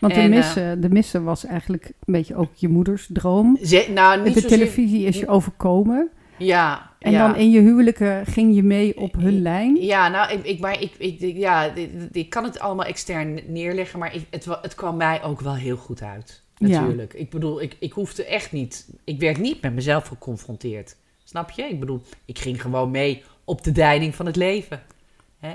Want 0.00 0.14
de 0.14 0.20
En, 0.20 0.32
eh, 0.32 0.36
missen, 0.36 0.80
de 0.80 0.88
missen 0.88 1.24
was 1.24 1.44
eigenlijk 1.44 1.84
een 1.84 2.12
beetje 2.12 2.36
ook 2.36 2.50
je 2.54 2.68
moeders 2.68 3.08
droom. 3.12 3.58
Ze, 3.64 3.86
nou, 3.94 4.22
niet 4.22 4.34
De 4.34 4.40
zozeer- 4.40 4.58
televisie 4.58 5.06
is 5.06 5.18
je 5.18 5.28
overkomen. 5.28 6.10
Ja. 6.38 6.90
En 6.98 7.12
ja. 7.12 7.26
dan 7.26 7.36
in 7.36 7.50
je 7.50 7.60
huwelijken 7.60 8.26
ging 8.26 8.54
je 8.54 8.62
mee 8.62 8.96
op 8.96 9.14
hun 9.14 9.42
lijn. 9.42 9.76
Ja, 9.76 10.08
nou, 10.08 10.32
ik, 10.32 10.44
ik, 10.44 10.60
maar 10.60 10.80
ik, 10.82 10.92
ik, 10.98 11.36
ja, 11.36 11.72
ik, 12.12 12.30
kan 12.30 12.44
het 12.44 12.58
allemaal 12.58 12.86
extern 12.86 13.40
neerleggen, 13.46 13.98
maar 13.98 14.14
ik, 14.14 14.22
het, 14.30 14.44
het 14.62 14.74
kwam 14.74 14.96
mij 14.96 15.22
ook 15.22 15.40
wel 15.40 15.54
heel 15.54 15.76
goed 15.76 16.02
uit. 16.02 16.42
Ja. 16.56 16.80
Natuurlijk. 16.80 17.14
Ik 17.14 17.30
bedoel, 17.30 17.62
ik, 17.62 17.76
ik 17.78 17.92
hoefde 17.92 18.24
echt 18.24 18.52
niet, 18.52 18.88
ik 19.04 19.20
werd 19.20 19.38
niet 19.38 19.62
met 19.62 19.74
mezelf 19.74 20.06
geconfronteerd. 20.06 20.96
Snap 21.24 21.50
je? 21.50 21.62
Ik 21.62 21.80
bedoel, 21.80 22.02
ik 22.24 22.38
ging 22.38 22.60
gewoon 22.62 22.90
mee 22.90 23.22
op 23.44 23.64
de 23.64 23.72
deining 23.72 24.14
van 24.14 24.26
het 24.26 24.36
leven. 24.36 24.80
Hè? 25.38 25.54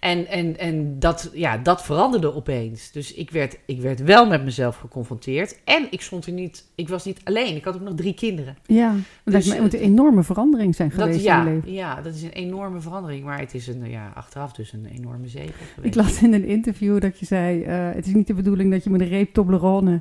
En, 0.00 0.26
en, 0.26 0.58
en 0.58 0.98
dat, 0.98 1.30
ja, 1.34 1.56
dat 1.56 1.82
veranderde 1.84 2.34
opeens. 2.34 2.92
Dus 2.92 3.14
ik 3.14 3.30
werd, 3.30 3.58
ik 3.66 3.80
werd 3.80 4.00
wel 4.02 4.26
met 4.26 4.44
mezelf 4.44 4.76
geconfronteerd. 4.76 5.58
En 5.64 5.86
ik 5.90 6.00
stond 6.00 6.26
er 6.26 6.32
niet, 6.32 6.64
ik 6.74 6.88
was 6.88 7.04
niet 7.04 7.20
alleen. 7.24 7.56
Ik 7.56 7.64
had 7.64 7.74
ook 7.74 7.80
nog 7.80 7.94
drie 7.94 8.14
kinderen. 8.14 8.56
Ja, 8.66 8.90
dat 9.24 9.34
Dus, 9.34 9.46
lijkt 9.46 9.48
me- 9.56 9.60
moet 9.60 9.74
een 9.74 9.80
enorme 9.80 10.22
verandering 10.22 10.74
zijn 10.74 10.90
geweest 10.90 11.08
Dat, 11.08 11.16
in 11.18 11.22
je 11.22 11.28
ja, 11.28 11.44
leven. 11.44 11.72
ja, 11.72 12.00
dat 12.02 12.14
is 12.14 12.22
een 12.22 12.32
enorme 12.32 12.80
verandering. 12.80 13.24
Maar 13.24 13.38
het 13.38 13.54
is 13.54 13.66
een, 13.66 13.90
ja, 13.90 14.12
achteraf 14.14 14.52
dus 14.52 14.72
een 14.72 14.86
enorme 14.86 15.28
zegen 15.28 15.54
geweest. 15.74 15.94
Ik 15.94 16.02
las 16.02 16.22
in 16.22 16.32
een 16.34 16.44
interview 16.44 17.00
dat 17.00 17.18
je 17.18 17.26
zei, 17.26 17.62
eh, 17.62 17.90
het 17.94 18.06
is 18.06 18.12
niet 18.14 18.26
de 18.26 18.34
bedoeling 18.34 18.70
dat 18.70 18.84
je 18.84 18.90
met 18.90 19.00
een 19.00 19.08
reep 19.08 19.32
Toblerone 19.34 20.00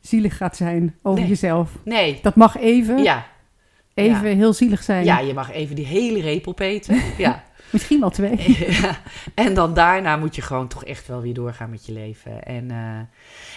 zielig 0.00 0.36
gaat 0.36 0.56
zijn 0.56 0.94
over 1.02 1.20
Nee. 1.20 1.28
jezelf. 1.28 1.72
Nee, 1.84 2.18
Dat 2.22 2.34
mag 2.34 2.56
even, 2.56 3.02
ja, 3.02 3.26
even 3.98 4.36
heel 4.36 4.52
zielig 4.52 4.82
zijn. 4.82 5.04
ja, 5.04 5.18
je 5.18 5.34
mag 5.34 5.52
even 5.52 5.76
die 5.76 5.86
hele 5.86 6.20
reep 6.20 6.48
opeten. 6.48 7.02
Ja. 7.18 7.46
Misschien 7.70 8.00
wel 8.00 8.10
twee. 8.10 8.56
Ja. 8.80 8.98
En 9.34 9.54
dan 9.54 9.74
daarna 9.74 10.16
moet 10.16 10.34
je 10.34 10.42
gewoon 10.42 10.68
toch 10.68 10.84
echt 10.84 11.06
wel 11.06 11.20
weer 11.20 11.34
doorgaan 11.34 11.70
met 11.70 11.86
je 11.86 11.92
leven. 11.92 12.42
En, 12.42 12.70
eh, 12.70 12.98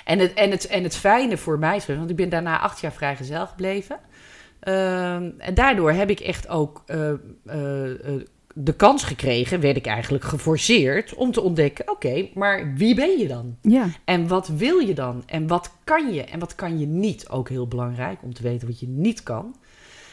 en, 0.06 0.20
het, 0.20 0.34
en, 0.34 0.52
het, 0.52 0.68
en 0.68 0.84
het 0.84 0.96
fijne 0.96 1.38
voor 1.38 1.60
mij 1.60 1.76
is, 1.76 1.86
want 1.86 2.10
ik 2.10 2.16
ben 2.16 2.30
daarna 2.30 2.60
acht 2.60 2.82
jaar 2.82 2.92
vrijgezel 2.92 3.48
gebleven. 3.48 4.00
Ehm, 4.60 5.30
en 5.38 5.54
daardoor 5.54 5.92
heb 5.92 6.10
ik 6.10 6.20
echt 6.20 6.50
ook 6.50 6.84
eh, 6.86 7.10
eh, 7.10 7.18
de 8.54 8.74
kans 8.74 9.04
gekregen, 9.04 9.60
werd 9.60 9.78
ik 9.78 9.86
eigenlijk 9.86 10.24
geforceerd 10.24 11.14
om 11.14 11.32
te 11.32 11.42
ontdekken: 11.42 11.90
oké, 11.90 12.28
maar 12.34 12.74
wie 12.76 12.96
ben 12.96 13.18
je 13.20 13.28
dan? 13.28 13.58
Ja, 13.62 13.88
En 14.06 14.28
wat 14.28 14.48
wil 14.48 14.78
je 14.78 14.94
dan? 14.94 15.24
En 15.26 15.48
wat 15.48 15.72
kan 15.84 16.14
je? 16.14 16.24
En 16.24 16.40
wat 16.40 16.56
kan 16.56 16.80
je 16.80 16.86
niet? 16.86 17.30
Ook 17.30 17.50
heel 17.50 17.68
belangrijk 17.68 18.24
om 18.24 18.34
te 18.34 18.44
weten 18.44 18.68
wat 18.68 18.80
je 18.80 18.88
niet 18.88 19.24
kan. 19.24 19.56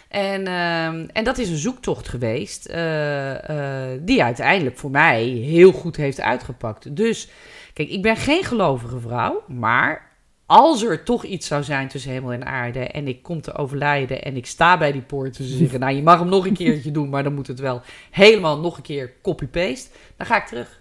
En, 0.09 0.47
ehm, 0.47 1.07
en 1.13 1.25
dat 1.25 1.39
is 1.39 1.51
een 1.51 1.57
zoektocht 1.57 2.09
geweest, 2.09 2.67
eh, 2.67 3.93
eh, 3.93 4.01
die 4.03 4.23
uiteindelijk 4.23 4.77
voor 4.77 4.91
mij 4.91 5.25
heel 5.25 5.73
goed 5.73 5.97
heeft 5.97 6.21
uitgepakt. 6.21 6.97
Dus, 6.97 7.29
kijk, 7.73 7.89
ik 7.89 8.03
ben 8.03 8.17
geen 8.17 8.45
gelovige 8.45 9.01
vrouw, 9.01 9.43
maar 9.47 10.09
als 10.47 10.83
er 10.83 11.05
toch 11.05 11.25
iets 11.25 11.47
zou 11.47 11.63
zijn 11.63 11.89
tussen 11.89 12.11
hemel 12.11 12.33
en 12.33 12.47
aarde 12.47 12.87
en 12.87 13.09
ik 13.09 13.23
kom 13.23 13.41
te 13.41 13.55
overlijden 13.55 14.23
en 14.23 14.37
ik 14.37 14.47
sta 14.47 14.79
bij 14.79 14.93
die 14.93 15.03
poort 15.03 15.33
te 15.33 15.45
zeggen, 15.45 15.81
nou, 15.81 15.95
je 15.95 16.03
mag 16.03 16.19
hem 16.19 16.29
nog 16.29 16.47
een 16.47 16.55
keertje 16.55 16.91
doen, 16.91 17.09
maar 17.09 17.23
dan 17.23 17.35
moet 17.35 17.47
het 17.47 17.61
wel 17.61 17.81
helemaal 18.11 18.59
nog 18.59 18.77
een 18.77 18.83
keer 18.83 19.13
copy-paste, 19.23 19.91
dan 20.17 20.27
ga 20.27 20.37
ik 20.37 20.47
terug. 20.47 20.81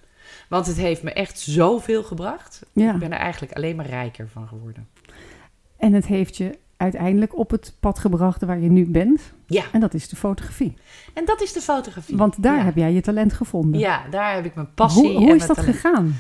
Want 0.50 0.68
het 0.68 0.78
heeft 0.78 1.04
me 1.04 1.12
echt 1.12 1.40
zoveel 1.40 2.04
gebracht. 2.04 2.66
ja. 2.74 2.94
Ik 2.94 3.00
ben 3.00 3.12
er 3.12 3.20
eigenlijk 3.20 3.54
alleen 3.54 3.76
maar 3.76 3.88
rijker 3.88 4.28
van 4.28 4.48
geworden. 4.48 4.88
En 5.78 5.94
het 5.94 6.06
heeft 6.06 6.38
je 6.38 6.58
uiteindelijk 6.78 7.38
op 7.38 7.52
het 7.52 7.74
pad 7.80 8.00
gebracht 8.00 8.46
waar 8.46 8.60
je 8.60 8.70
nu 8.70 8.86
bent. 8.86 9.22
Ja, 9.46 9.64
En 9.72 9.80
dat 9.80 9.94
is 9.94 10.10
de 10.10 10.16
fotografie. 10.16 10.74
en 11.14 11.26
dat 11.26 11.42
is 11.42 11.54
de 11.54 11.62
fotografie. 11.62 12.18
Want 12.18 12.44
daar 12.44 12.58
ja. 12.58 12.64
heb 12.64 12.76
jij 12.76 12.94
je 12.94 13.02
talent 13.02 13.34
gevonden. 13.34 13.80
Ja, 13.80 14.02
daar 14.10 14.36
heb 14.36 14.46
ik 14.46 14.56
mijn 14.56 14.74
passie 14.74 15.04
hoe 15.04 15.18
hoe 15.18 15.30
en 15.30 15.36
is 15.36 15.48
dat 15.48 15.56
talent. 15.56 15.76
gegaan? 15.76 16.16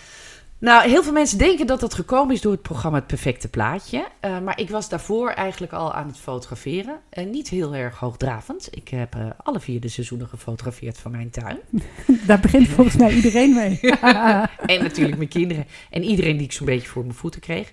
Nou, 0.59 0.89
heel 0.89 1.03
veel 1.03 1.11
mensen 1.13 1.37
denken 1.37 1.67
dat 1.67 1.79
dat 1.79 1.93
gekomen 1.93 2.35
is 2.35 2.41
door 2.41 2.51
het 2.51 2.61
programma 2.61 2.97
Het 2.97 3.07
Perfecte 3.07 3.47
Plaatje. 3.47 4.07
Eh, 4.19 4.39
maar 4.39 4.59
ik 4.59 4.69
was 4.69 4.89
daarvoor 4.89 5.29
eigenlijk 5.29 5.73
al 5.73 5.93
aan 5.93 6.07
het 6.07 6.17
fotograferen. 6.17 6.99
En 7.09 7.29
niet 7.29 7.49
heel 7.49 7.75
erg 7.75 7.97
hoogdravend. 7.99 8.67
Ik 8.71 8.87
heb 8.87 9.15
eh, 9.15 9.25
alle 9.43 9.59
vier 9.59 9.79
de 9.79 9.87
seizoenen 9.87 10.27
gefotografeerd 10.27 10.97
van 10.97 11.11
mijn 11.11 11.29
tuin. 11.29 11.57
Daar 12.27 12.39
begint 12.39 12.67
volgens 12.67 12.95
mij 12.95 13.13
iedereen 13.13 13.53
mee. 13.53 13.79
En 14.65 14.83
natuurlijk 14.83 15.17
mijn 15.17 15.29
kinderen. 15.29 15.65
En 15.89 16.03
iedereen 16.03 16.37
die 16.37 16.45
ik 16.45 16.51
zo'n 16.51 16.65
beetje 16.65 16.87
voor 16.87 17.03
mijn 17.03 17.15
voeten 17.15 17.41
kreeg. 17.41 17.71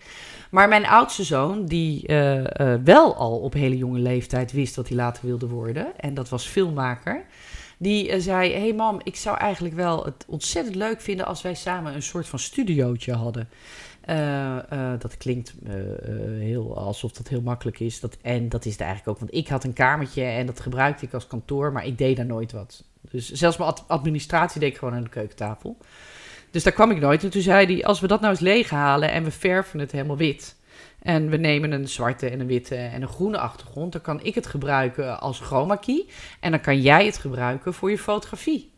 Maar 0.54 0.68
mijn 0.68 0.86
oudste 0.86 1.24
zoon, 1.24 1.66
die 1.66 2.06
eh, 2.06 2.72
eh, 2.74 2.80
wel 2.84 3.14
al 3.14 3.38
op 3.38 3.52
hele 3.52 3.76
jonge 3.76 3.98
leeftijd 3.98 4.52
wist 4.52 4.76
wat 4.76 4.88
hij 4.88 4.96
later 4.96 5.26
wilde 5.26 5.48
worden. 5.48 5.86
En 5.96 6.14
dat 6.14 6.28
was 6.28 6.46
filmmaker. 6.46 7.24
Die 7.78 8.10
eh, 8.10 8.20
zei, 8.20 8.52
hé 8.52 8.60
hey 8.60 8.74
mam, 8.74 9.00
ik 9.02 9.16
zou 9.16 9.36
eigenlijk 9.38 9.74
wel 9.74 10.04
het 10.04 10.24
ontzettend 10.28 10.74
leuk 10.74 11.00
vinden 11.00 11.26
als 11.26 11.42
wij 11.42 11.54
samen 11.54 11.94
een 11.94 12.02
soort 12.02 12.28
van 12.28 12.38
studiootje 12.38 13.12
hadden. 13.12 13.48
Dat 14.98 15.16
klinkt 15.16 15.54
heel, 16.38 16.76
alsof 16.76 17.12
dat 17.12 17.28
heel 17.28 17.42
makkelijk 17.42 17.80
is. 17.80 18.00
Dat, 18.00 18.16
en 18.22 18.48
dat 18.48 18.64
is 18.64 18.72
het 18.72 18.80
eigenlijk 18.80 19.10
ook. 19.10 19.18
Want 19.18 19.34
ik 19.34 19.48
had 19.48 19.64
een 19.64 19.72
kamertje 19.72 20.22
en 20.22 20.46
dat 20.46 20.60
gebruikte 20.60 21.04
ik 21.04 21.14
als 21.14 21.26
kantoor, 21.26 21.72
maar 21.72 21.86
ik 21.86 21.98
deed 21.98 22.16
daar 22.16 22.26
nooit 22.26 22.52
wat. 22.52 22.84
Dus 23.10 23.32
zelfs 23.32 23.56
mijn 23.56 23.70
ad- 23.70 23.84
administratie 23.86 24.60
deed 24.60 24.70
ik 24.70 24.78
gewoon 24.78 24.94
aan 24.94 25.02
de 25.02 25.08
keukentafel. 25.08 25.76
Dus 26.54 26.62
daar 26.62 26.72
kwam 26.72 26.90
ik 26.90 27.00
nooit. 27.00 27.24
En 27.24 27.30
toen 27.30 27.42
zei 27.42 27.66
hij, 27.66 27.84
als 27.84 28.00
we 28.00 28.06
dat 28.06 28.20
nou 28.20 28.32
eens 28.32 28.40
leeghalen 28.40 29.10
en 29.10 29.24
we 29.24 29.30
verven 29.30 29.78
het 29.78 29.92
helemaal 29.92 30.16
wit. 30.16 30.56
En 31.02 31.28
we 31.30 31.36
nemen 31.36 31.72
een 31.72 31.88
zwarte 31.88 32.28
en 32.28 32.40
een 32.40 32.46
witte 32.46 32.74
en 32.74 33.02
een 33.02 33.08
groene 33.08 33.38
achtergrond. 33.38 33.92
Dan 33.92 34.00
kan 34.00 34.22
ik 34.22 34.34
het 34.34 34.46
gebruiken 34.46 35.20
als 35.20 35.40
chroma 35.40 35.76
key. 35.76 36.06
En 36.40 36.50
dan 36.50 36.60
kan 36.60 36.80
jij 36.80 37.06
het 37.06 37.18
gebruiken 37.18 37.74
voor 37.74 37.90
je 37.90 37.98
fotografie. 37.98 38.72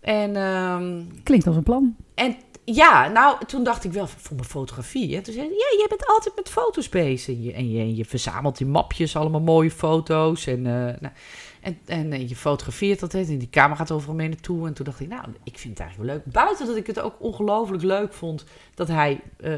En, 0.00 0.36
ehm, 0.36 1.02
Klinkt 1.22 1.46
als 1.46 1.56
een 1.56 1.62
plan. 1.62 1.96
en 2.14 2.36
ja, 2.64 3.08
nou, 3.08 3.44
toen 3.46 3.64
dacht 3.64 3.84
ik 3.84 3.92
wel 3.92 4.06
voor 4.06 4.36
mijn 4.36 4.48
fotografie. 4.48 5.14
Hè. 5.14 5.22
Toen 5.22 5.34
zei 5.34 5.46
hij, 5.46 5.56
ja, 5.56 5.78
jij 5.78 5.86
bent 5.88 6.06
altijd 6.06 6.36
met 6.36 6.48
foto's 6.48 6.88
bezig. 6.88 7.34
En 7.36 7.42
je, 7.42 7.52
en 7.52 7.70
je, 7.70 7.78
en 7.80 7.94
je 7.96 8.04
verzamelt 8.04 8.60
in 8.60 8.68
mapjes 8.70 9.16
allemaal 9.16 9.40
mooie 9.40 9.70
foto's. 9.70 10.46
En, 10.46 10.66
eh, 10.66 10.72
nou, 11.00 11.12
en, 11.60 11.78
en, 11.86 12.12
eh, 12.12 12.28
je 12.28 12.36
fotografeert 12.36 13.00
dat. 13.00 13.12
hè. 13.12 13.18
En 13.20 13.38
die 13.38 13.50
camera 13.50 13.74
gaat 13.74 13.90
overal 13.90 14.14
mee 14.14 14.28
naartoe. 14.28 14.66
En 14.66 14.72
toen 14.74 14.84
dacht 14.84 15.00
ik, 15.00 15.08
nou, 15.08 15.24
ik 15.44 15.58
vind 15.58 15.78
het 15.78 15.80
eigenlijk 15.86 16.10
wel 16.10 16.20
leuk. 16.24 16.32
Buiten 16.34 16.66
dat 16.66 16.76
ik 16.76 16.86
het 16.86 17.00
ook 17.00 17.14
ongelooflijk 17.18 17.82
leuk 17.82 18.12
vond 18.12 18.44
dat 18.74 18.88
hij 18.88 19.20
eh, 19.40 19.52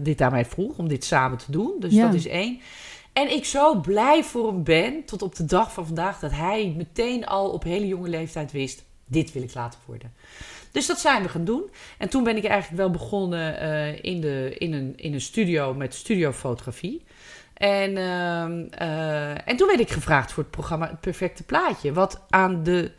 dit 0.00 0.20
aan 0.20 0.32
mij 0.32 0.44
vroeg. 0.44 0.78
Om 0.78 0.88
dit 0.88 1.04
samen 1.04 1.38
te 1.38 1.50
doen. 1.50 1.72
Dus 1.78 1.92
Ja. 1.92 2.06
dat 2.06 2.14
is 2.14 2.26
één. 2.26 2.60
En 3.12 3.32
ik 3.32 3.44
zo 3.44 3.80
blij 3.80 4.24
voor 4.24 4.46
hem 4.48 4.62
ben, 4.64 5.04
tot 5.04 5.22
op 5.22 5.34
de 5.34 5.44
dag 5.44 5.72
van 5.72 5.86
vandaag, 5.86 6.18
dat 6.18 6.30
hij 6.30 6.74
meteen 6.76 7.26
al 7.26 7.50
op 7.50 7.62
hele 7.62 7.86
jonge 7.86 8.08
leeftijd 8.08 8.52
wist: 8.52 8.84
dit 9.06 9.32
wil 9.32 9.42
ik 9.42 9.54
laten 9.54 9.78
worden. 9.86 10.12
Dus 10.74 10.86
dat 10.86 11.00
zijn 11.00 11.22
we 11.22 11.28
gaan 11.28 11.44
doen. 11.44 11.70
En 11.98 12.08
toen 12.08 12.24
ben 12.24 12.36
ik 12.36 12.44
eigenlijk 12.44 12.80
wel 12.82 12.90
begonnen 12.90 13.58
eh, 13.58 14.04
in, 14.04 14.20
de, 14.20 14.54
in, 14.58 14.72
een, 14.72 14.92
in 14.96 15.14
een 15.14 15.20
studio 15.20 15.74
met 15.74 15.94
studiofotografie. 15.94 17.04
En, 17.54 17.96
ehm, 17.96 18.64
eh, 18.70 19.48
en 19.48 19.56
toen 19.56 19.66
werd 19.66 19.80
ik 19.80 19.90
gevraagd 19.90 20.32
voor 20.32 20.42
het 20.42 20.52
programma 20.52 20.88
Het 20.88 21.00
Perfecte 21.00 21.42
Plaatje. 21.42 21.92
Wat 21.92 22.24
aan 22.28 22.62
de, 22.62 22.92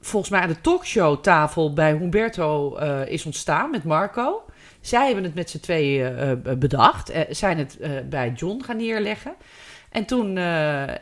volgens 0.00 0.30
mij 0.30 0.40
aan 0.40 0.48
de 0.48 0.60
talkshowtafel 0.60 1.72
bij 1.72 1.92
Humberto 1.92 2.76
eh, 2.76 3.06
is 3.06 3.24
ontstaan 3.24 3.70
met 3.70 3.84
Marco. 3.84 4.44
Zij 4.80 5.06
hebben 5.06 5.24
het 5.24 5.34
met 5.34 5.50
z'n 5.50 5.60
tweeën 5.60 6.42
bedacht. 6.58 7.12
zijn 7.30 7.58
het 7.58 7.78
bij 8.08 8.32
John 8.36 8.62
gaan 8.64 8.76
neerleggen. 8.76 9.34
En 9.90 10.04
toen 10.04 10.38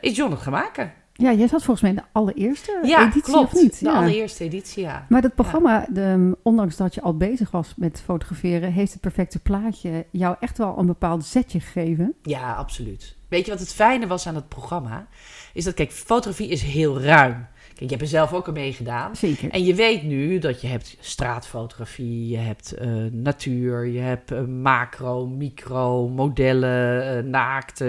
is 0.00 0.16
John 0.16 0.30
het 0.30 0.40
gaan 0.40 0.52
maken. 0.52 0.92
Ja, 1.20 1.32
jij 1.32 1.48
zat 1.48 1.62
volgens 1.62 1.80
mij 1.80 1.90
in 1.90 1.96
de 1.96 2.02
allereerste 2.12 2.80
Ja, 2.82 3.00
editie 3.02 3.22
klopt. 3.22 3.54
of 3.54 3.60
niet? 3.62 3.78
De 3.78 3.84
Ja. 3.86 3.92
allereerste 3.96 4.44
editie, 4.44 4.82
ja. 4.82 5.06
Maar 5.08 5.22
dat 5.22 5.34
programma, 5.34 5.86
de, 5.90 6.36
ondanks 6.42 6.76
dat 6.76 6.94
je 6.94 7.00
al 7.00 7.16
bezig 7.16 7.50
was 7.50 7.74
met 7.76 8.02
fotograferen, 8.04 8.72
heeft 8.72 8.92
het 8.92 9.00
perfecte 9.00 9.38
plaatje 9.38 10.06
jou 10.10 10.36
echt 10.40 10.58
wel 10.58 10.78
een 10.78 10.86
bepaald 10.86 11.24
zetje 11.24 11.60
gegeven. 11.60 12.14
Ja, 12.22 12.52
absoluut. 12.54 13.16
Weet 13.28 13.44
je 13.44 13.50
wat 13.50 13.60
het 13.60 13.72
fijne 13.72 14.06
was 14.06 14.26
aan 14.26 14.34
het 14.34 14.48
programma? 14.48 15.06
Is 15.52 15.64
dat, 15.64 15.74
kijk, 15.74 15.92
fotografie 15.92 16.48
is 16.48 16.62
heel 16.62 17.00
ruim. 17.00 17.46
Kijk, 17.68 17.80
je 17.90 17.96
hebt 17.96 18.00
er 18.00 18.18
zelf 18.18 18.32
ook 18.32 18.48
aan 18.48 18.54
meegedaan. 18.54 19.16
Zeker. 19.16 19.50
En 19.50 19.64
je 19.64 19.74
weet 19.74 20.02
nu 20.02 20.38
dat 20.38 20.60
je 20.60 20.66
hebt 20.66 20.96
straatfotografie, 21.00 22.28
je 22.28 22.36
hebt 22.36 22.72
eh, 22.72 22.88
natuur, 23.12 23.86
je 23.86 23.98
hebt 24.00 24.30
eh, 24.30 24.44
macro, 24.44 25.26
micro, 25.26 26.08
modellen, 26.08 27.16
eh, 27.16 27.24
naakt. 27.24 27.80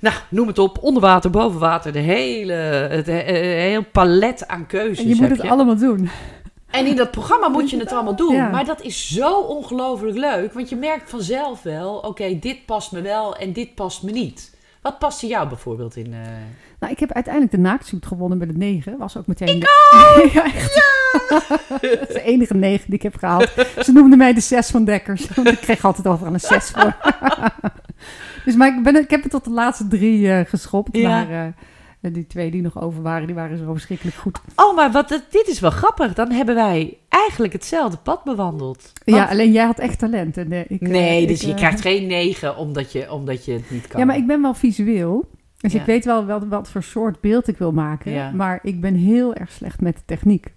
Eh, 0.00 0.02
nou, 0.12 0.14
noem 0.28 0.46
het 0.46 0.58
op. 0.58 0.78
Onder 0.82 1.02
water, 1.02 1.30
boven 1.30 1.60
water. 1.60 1.92
De 1.92 1.98
hele, 1.98 2.52
het 2.52 3.08
eh, 3.08 3.18
eh, 3.28 3.70
heel 3.70 3.84
palet 3.92 4.48
aan 4.48 4.66
keuzes. 4.66 5.04
En 5.04 5.08
je 5.08 5.14
moet 5.20 5.30
het 5.30 5.40
allemaal 5.40 5.76
doen. 5.76 6.08
En 6.70 6.86
in 6.86 6.96
dat 6.96 7.10
programma 7.10 7.48
moet 7.48 7.70
je 7.70 7.78
het 7.78 7.92
allemaal 7.92 8.16
doen. 8.16 8.34
Ja. 8.34 8.48
Maar 8.48 8.64
dat 8.64 8.82
is 8.82 9.08
zo 9.08 9.40
ongelooflijk 9.40 10.16
leuk. 10.16 10.52
Want 10.52 10.68
je 10.68 10.76
merkt 10.76 11.10
vanzelf 11.10 11.62
wel, 11.62 11.94
oké, 11.96 12.38
dit 12.38 12.66
past 12.66 12.92
me 12.92 13.00
wel 13.00 13.36
en 13.36 13.52
dit 13.52 13.74
past 13.74 14.02
me 14.02 14.10
niet. 14.10 14.54
Wat 14.82 14.98
paste 14.98 15.26
jou 15.26 15.48
bijvoorbeeld 15.48 15.96
in... 15.96 16.12
eh, 16.12 16.18
Nou, 16.80 16.92
ik 16.92 16.98
heb 16.98 17.12
uiteindelijk 17.12 17.54
de 17.54 17.60
naaktzoet 17.60 18.06
gewonnen 18.06 18.38
met 18.38 18.48
de 18.48 18.56
negen. 18.56 18.98
Was 18.98 19.16
ook 19.16 19.26
meteen 19.26 19.60
de... 19.60 20.28
ja, 20.34 20.44
echt. 20.44 20.74
Dat 21.80 22.08
is 22.08 22.14
de 22.14 22.22
enige 22.22 22.54
negen 22.54 22.84
die 22.86 22.94
ik 22.94 23.02
heb 23.02 23.16
gehaald. 23.16 23.52
Ze 23.82 23.92
noemden 23.92 24.18
mij 24.18 24.32
de 24.34 24.40
zes 24.40 24.70
van 24.70 24.84
Dekkers. 24.84 25.28
Want 25.34 25.48
ik 25.48 25.60
kreeg 25.60 25.84
altijd 25.84 26.06
overal 26.06 26.32
een 26.34 26.40
zes 26.40 26.70
voor. 26.70 26.96
Dus 28.46 28.54
maar 28.56 28.76
ik, 28.76 28.82
ben, 28.82 28.96
ik 28.96 29.10
heb 29.10 29.22
het 29.22 29.30
tot 29.30 29.44
de 29.44 29.50
laatste 29.50 29.88
drie 29.88 30.30
eh, 30.32 30.46
geschopt. 30.46 30.96
Ja. 30.96 31.08
Maar 31.08 31.30
eh, 32.00 32.12
die 32.12 32.26
twee 32.26 32.50
die 32.50 32.62
nog 32.62 32.80
over 32.80 33.02
waren, 33.02 33.26
die 33.26 33.34
waren 33.34 33.58
zo 33.58 33.72
verschrikkelijk 33.72 34.16
goed. 34.16 34.40
Oh, 34.56 34.76
maar 34.76 34.90
wat, 34.92 35.08
dit 35.30 35.46
is 35.48 35.60
wel 35.60 35.70
grappig. 35.70 36.14
Dan 36.14 36.30
hebben 36.30 36.54
wij 36.54 36.96
eigenlijk 37.08 37.52
hetzelfde 37.52 37.96
pad 37.96 38.24
bewandeld. 38.24 38.92
Want- 39.04 39.18
Ja, 39.18 39.24
alleen 39.24 39.52
jij 39.52 39.64
had 39.64 39.78
echt 39.78 39.98
talent. 39.98 40.36
En, 40.36 40.52
eh, 40.52 40.60
ik, 40.60 40.80
eh, 40.80 40.88
nee, 40.88 41.22
ik, 41.22 41.28
dus 41.28 41.40
je 41.40 41.50
eh, 41.50 41.56
krijgt 41.56 41.80
geen 41.80 42.06
negen 42.06 42.56
omdat 42.56 42.92
je, 42.92 43.12
omdat 43.12 43.44
je 43.44 43.52
het 43.52 43.70
niet 43.70 43.86
kan. 43.86 44.00
Ja, 44.00 44.06
maar 44.06 44.16
ik 44.16 44.26
ben 44.26 44.42
wel 44.42 44.54
visueel. 44.54 45.28
Dus 45.56 45.72
Ja. 45.72 45.80
ik 45.80 45.86
weet 45.86 46.04
wel 46.04 46.26
wat, 46.26 46.44
wat 46.48 46.68
voor 46.70 46.82
soort 46.82 47.20
beeld 47.20 47.48
ik 47.48 47.58
wil 47.58 47.72
maken. 47.72 48.12
Ja. 48.12 48.30
Maar 48.30 48.58
ik 48.62 48.80
ben 48.80 48.94
heel 48.94 49.34
erg 49.34 49.50
slecht 49.50 49.80
met 49.80 49.96
de 49.96 50.02
techniek. 50.06 50.52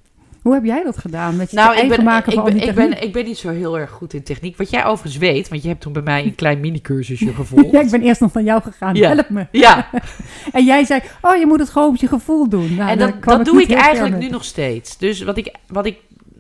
Hoe 0.49 0.57
heb 0.57 0.67
jij 0.67 0.83
dat 0.83 0.97
gedaan? 0.97 1.35
Met 1.35 1.49
je 1.49 1.55
Nou, 1.55 1.71
ik 1.71 1.77
eigen 1.79 1.95
ben, 1.95 2.05
maken 2.05 2.31
ik, 2.31 2.38
van 2.38 2.43
al 2.43 2.51
ben, 2.51 2.67
ik, 2.67 2.75
ben, 2.75 3.01
ik 3.03 3.13
ben 3.13 3.25
niet 3.25 3.38
zo 3.38 3.49
heel 3.49 3.77
erg 3.79 3.89
goed 3.89 4.13
in 4.13 4.23
techniek. 4.23 4.57
Wat 4.57 4.69
jij 4.69 4.85
overigens 4.85 5.17
weet, 5.17 5.49
want 5.49 5.62
je 5.62 5.67
hebt 5.67 5.81
toen 5.81 5.93
bij 5.93 6.01
mij 6.01 6.23
een 6.23 6.35
klein 6.35 6.59
mini-cursusje 6.59 7.33
gevolgd. 7.41 7.71
Ja, 7.71 7.81
ik 7.81 7.89
ben 7.89 8.01
eerst 8.01 8.21
nog 8.21 8.31
van 8.31 8.43
jou 8.43 8.62
gegaan. 8.62 8.95
Ja. 8.95 9.09
Help 9.09 9.29
me. 9.29 9.47
Ja, 9.51 9.89
En 10.51 10.65
jij 10.65 10.83
zei, 10.85 11.01
oh, 11.21 11.38
je 11.38 11.45
moet 11.45 11.59
het 11.59 11.69
gewoon 11.69 11.88
op 11.88 11.95
je 11.95 12.07
gevoel 12.07 12.49
doen. 12.49 12.75
Nou, 12.75 12.89
en 12.89 12.97
dat, 12.97 13.23
dat 13.23 13.39
ik 13.39 13.45
doe 13.45 13.62
ik 13.62 13.71
eigenlijk 13.71 14.17
nu 14.17 14.29
nog 14.29 14.43
steeds. 14.43 14.97
Dus 14.97 15.21
wat 15.21 15.38
ik, 15.38 15.55
wat 15.67 15.85
ik, 15.85 15.99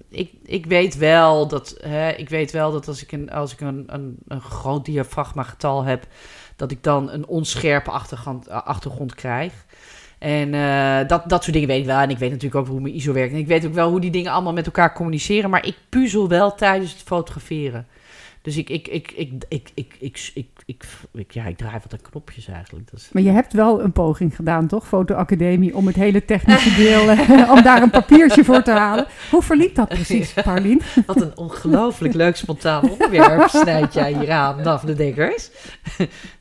ik, 0.09 0.31
ik 0.43 0.65
weet 0.65 0.97
wel 0.97 1.47
dat, 1.47 1.77
hè, 1.81 2.09
ik 2.09 2.29
weet 2.29 2.51
wel 2.51 2.71
dat 2.71 2.87
als 2.87 3.03
ik 3.03 3.11
een, 3.11 3.31
als 3.31 3.53
ik 3.53 3.61
een, 3.61 3.83
een, 3.87 4.17
een 4.27 4.41
groot 4.41 4.85
diafragmagetal 4.85 5.83
heb, 5.83 6.07
dat 6.55 6.71
ik 6.71 6.83
dan 6.83 7.11
een 7.11 7.27
onscherpe 7.27 7.91
achtergrond, 7.91 8.49
achtergrond 8.49 9.15
krijg. 9.15 9.53
En 10.19 10.53
eh, 10.53 11.07
dat, 11.07 11.29
dat 11.29 11.41
soort 11.43 11.53
dingen 11.53 11.67
weet 11.67 11.79
ik 11.79 11.85
wel. 11.85 11.99
En 11.99 12.09
ik 12.09 12.17
weet 12.17 12.29
natuurlijk 12.31 12.61
ook 12.61 12.67
hoe 12.67 12.81
mijn 12.81 12.95
ISO 12.95 13.13
werkt. 13.13 13.33
En 13.33 13.39
ik 13.39 13.47
weet 13.47 13.65
ook 13.65 13.73
wel 13.73 13.89
hoe 13.89 13.99
die 13.99 14.11
dingen 14.11 14.31
allemaal 14.31 14.53
met 14.53 14.65
elkaar 14.65 14.93
communiceren. 14.93 15.49
Maar 15.49 15.65
ik 15.65 15.75
puzzel 15.89 16.27
wel 16.27 16.55
tijdens 16.55 16.91
het 16.91 17.01
fotograferen. 17.01 17.87
Dus 18.41 18.57
ik, 18.57 18.69
ik, 18.69 18.87
ik, 18.87 19.11
ik, 19.11 19.31
ik, 19.47 19.71
ik, 19.73 19.73
ik, 19.73 19.95
ik, 19.99 20.31
ik, 20.33 20.58
ik- 21.13 21.31
ja, 21.31 21.45
ik 21.45 21.57
draai 21.57 21.79
wat 21.83 21.93
aan 21.93 22.09
knopjes 22.09 22.47
eigenlijk. 22.47 22.91
Dat 22.91 22.99
is, 22.99 23.09
Maar 23.11 23.23
je 23.23 23.29
hebt 23.29 23.53
wel 23.53 23.81
een 23.83 23.91
poging 23.91 24.35
gedaan, 24.35 24.67
toch? 24.67 24.87
Fotoacademie, 24.87 25.75
om 25.75 25.87
het 25.87 25.95
hele 25.95 26.25
technische 26.25 26.75
deel, 26.75 27.09
eh, 27.09 27.51
om 27.55 27.61
daar 27.63 27.81
een 27.81 27.89
papiertje 27.89 28.43
voor 28.43 28.61
te 28.63 28.71
halen. 28.71 29.05
Hoe 29.31 29.41
verliep 29.41 29.75
dat 29.75 29.87
precies, 29.89 30.33
Paulien? 30.33 30.81
Wat 31.05 31.21
een 31.21 31.37
ongelooflijk 31.37 32.13
leuk 32.13 32.35
spontaan 32.35 32.89
onderwerp 32.89 33.49
snijd 33.49 33.93
jij 33.93 34.13
hier 34.13 34.31
aan, 34.31 34.63
Daphne 34.63 34.93
Dekkers. 34.93 35.49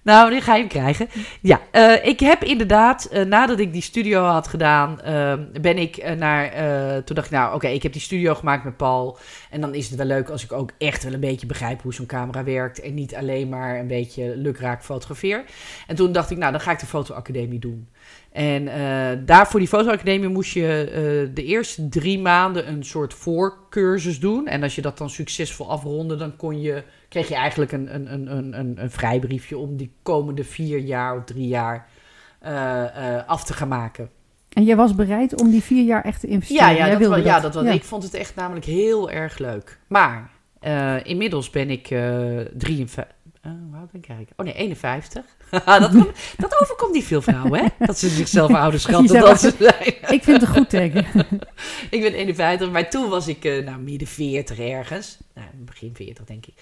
nou, 0.02 0.30
die 0.30 0.40
ga 0.40 0.52
je 0.54 0.60
hem 0.60 0.68
krijgen. 0.68 1.08
Ja, 1.40 1.60
eh, 1.70 2.06
ik 2.06 2.20
heb 2.20 2.44
inderdaad, 2.44 3.04
eh, 3.04 3.24
nadat 3.24 3.58
ik 3.58 3.72
die 3.72 3.82
studio 3.82 4.22
had 4.24 4.48
gedaan, 4.48 4.98
ben 5.60 5.78
ik 5.78 6.14
naar... 6.18 6.50
toen 7.04 7.14
dacht 7.16 7.26
ik, 7.26 7.32
nou 7.32 7.54
oké, 7.54 7.66
ik 7.68 7.82
heb 7.82 7.92
die 7.92 8.00
studio 8.02 8.34
gemaakt 8.34 8.64
met 8.64 8.76
Paul. 8.76 9.18
En 9.50 9.60
dan 9.60 9.74
is 9.74 9.88
het 9.88 9.96
wel 9.96 10.06
leuk 10.06 10.28
als 10.28 10.44
ik 10.44 10.52
ook 10.52 10.70
echt 10.78 11.04
wel 11.04 11.12
een 11.12 11.20
beetje 11.20 11.46
begrijp 11.46 11.82
hoe 11.82 11.94
zo'n 11.94 12.06
camera 12.06 12.44
werkt. 12.44 12.80
En 12.80 12.94
niet 12.94 13.14
alleen 13.14 13.48
maar 13.48 13.78
een 13.78 13.86
beetje 13.86 14.17
lukraak 14.26 14.82
fotografeer. 14.84 15.44
En 15.86 15.96
toen 15.96 16.12
dacht 16.12 16.30
ik, 16.30 16.38
nou 16.38 16.52
dan 16.52 16.60
ga 16.60 16.70
ik 16.72 16.78
de 16.78 16.86
fotoacademie 16.86 17.58
doen. 17.58 17.88
En 18.32 18.68
eh 18.68 19.18
daar 19.26 19.48
voor 19.48 19.60
die 19.60 19.68
fotoacademie 19.68 20.28
moest 20.28 20.52
je 20.52 20.66
eh, 20.92 21.34
de 21.34 21.44
eerste 21.44 21.88
drie 21.88 22.18
maanden 22.18 22.68
een 22.68 22.84
soort 22.84 23.14
voorcursus 23.14 24.20
doen. 24.20 24.46
En 24.46 24.62
als 24.62 24.74
je 24.74 24.82
dat 24.82 24.98
dan 24.98 25.10
succesvol 25.10 25.70
afronde, 25.70 26.16
dan 26.16 26.36
kon 26.36 26.60
je, 26.60 26.82
kreeg 27.08 27.28
je 27.28 27.34
eigenlijk 27.34 27.72
een, 27.72 27.94
een, 27.94 28.12
een, 28.12 28.58
een, 28.58 28.82
een, 28.82 28.90
vrijbriefje 28.90 29.58
om 29.58 29.76
die 29.76 29.90
komende 30.02 30.44
vier 30.44 30.78
jaar 30.78 31.16
of 31.16 31.24
drie 31.24 31.46
jaar 31.48 31.86
eh, 32.40 33.26
af 33.26 33.44
te 33.44 33.52
gaan 33.52 33.68
maken. 33.68 34.10
En 34.52 34.64
jij 34.64 34.76
was 34.76 34.94
bereid 34.94 35.40
om 35.40 35.50
die 35.50 35.62
vier 35.62 35.84
jaar 35.84 36.04
echt 36.04 36.20
te 36.20 36.26
investeren? 36.26 36.66
Ja, 36.66 36.70
ja, 36.72 36.78
Jij 36.78 36.90
dat, 36.90 36.98
wilde 36.98 37.16
wa- 37.22 37.22
ja, 37.28 37.40
dat 37.40 37.54
was, 37.54 37.64
Ja. 37.64 37.70
ik 37.70 37.84
vond 37.84 38.02
het 38.02 38.14
echt 38.14 38.34
namelijk 38.34 38.66
heel 38.66 39.10
erg 39.10 39.38
leuk. 39.38 39.78
Maar 39.86 40.30
inmiddels 41.02 41.50
ben 41.50 41.70
ik 41.70 41.90
eh 41.90 42.38
53. 42.56 43.16
Eh, 43.48 43.78
oud 43.78 43.90
ben 43.90 44.00
ik 44.00 44.08
eigenlijk? 44.08 44.40
Oh 44.40 44.46
nee, 44.46 44.54
51. 44.54 45.24
dat, 45.64 45.92
dat 46.36 46.60
overkomt 46.60 46.92
niet 46.92 47.04
veel 47.04 47.22
vrouwen, 47.22 47.60
hè? 47.60 47.86
Dat 47.86 47.98
ze 47.98 48.08
zichzelf 48.08 48.54
ouder 48.62 48.80
schatten 48.80 49.20
dan 49.20 49.38
ze 49.38 49.54
zijn. 49.58 49.94
Ik 50.16 50.24
vind 50.24 50.40
het 50.40 50.42
een 50.42 50.56
goed 50.56 50.70
teken. 50.70 51.06
ik 51.90 52.00
ben 52.00 52.12
51, 52.12 52.70
maar 52.70 52.90
toen 52.90 53.08
was 53.08 53.28
ik 53.28 53.44
eh, 53.44 53.64
nou, 53.64 53.78
midden 53.78 54.08
40 54.08 54.58
ergens. 54.58 55.18
Nou, 55.34 55.46
begin 55.54 55.94
40 55.94 56.24
denk 56.24 56.46
ik. 56.46 56.54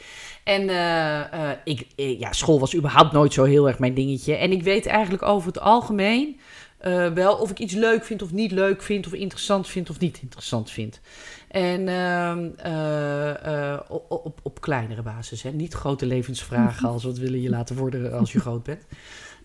En 0.44 0.68
eh, 0.68 1.50
ik, 1.64 1.86
ja, 1.96 2.32
school 2.32 2.60
was 2.60 2.74
überhaupt 2.74 3.12
nooit 3.12 3.32
zo 3.32 3.44
heel 3.44 3.68
erg 3.68 3.78
mijn 3.78 3.94
dingetje. 3.94 4.34
En 4.34 4.52
ik 4.52 4.62
weet 4.62 4.86
eigenlijk 4.86 5.22
over 5.22 5.48
het 5.48 5.60
algemeen 5.60 6.40
eh, 6.86 7.12
wel 7.12 7.36
of 7.36 7.50
ik 7.50 7.58
iets 7.58 7.74
leuk 7.74 8.04
vind 8.04 8.22
of 8.22 8.32
niet 8.32 8.50
leuk 8.50 8.82
vind, 8.82 9.06
of 9.06 9.12
interessant 9.12 9.68
vind 9.68 9.90
of 9.90 9.98
niet 9.98 10.18
interessant 10.22 10.70
vind. 10.70 11.00
En 11.48 11.88
ehm, 11.88 12.48
eh, 12.56 13.72
eh, 13.74 13.80
op, 14.08 14.40
op, 14.42 14.60
kleinere 14.60 15.02
basis, 15.02 15.42
hè? 15.42 15.50
niet 15.50 15.74
grote 15.74 16.06
levensvragen 16.06 16.88
als 16.92 17.04
wat 17.04 17.18
willen 17.18 17.40
je 17.40 17.50
laten 17.50 17.76
worden 17.76 18.12
als 18.12 18.32
je 18.32 18.40
groot 18.40 18.62
bent. 18.62 18.82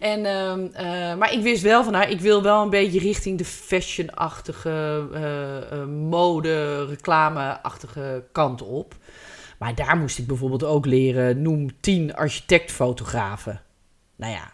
En, 0.02 0.26
ehm, 0.26 0.68
eh, 0.74 1.18
maar 1.18 1.34
ik 1.34 1.42
wist 1.42 1.62
wel 1.62 1.84
van, 1.84 1.92
nou, 1.92 2.10
ik 2.10 2.20
wil 2.20 2.44
wel 2.44 2.64
een 2.64 2.70
beetje 2.70 3.00
richting 3.00 3.38
de 3.38 3.46
fashion-achtige, 3.46 5.08
eh, 5.14 5.86
mode, 5.86 6.86
reclame-achtige 6.86 8.24
kant 8.32 8.62
op. 8.62 8.96
Maar 9.60 9.76
daar 9.76 9.98
moest 9.98 10.18
ik 10.18 10.28
bijvoorbeeld 10.28 10.64
ook 10.64 10.86
leren, 10.86 11.42
noem 11.42 11.70
10 11.80 12.16
architectfotografen. 12.16 13.62
Nou 14.16 14.34
ja, 14.34 14.54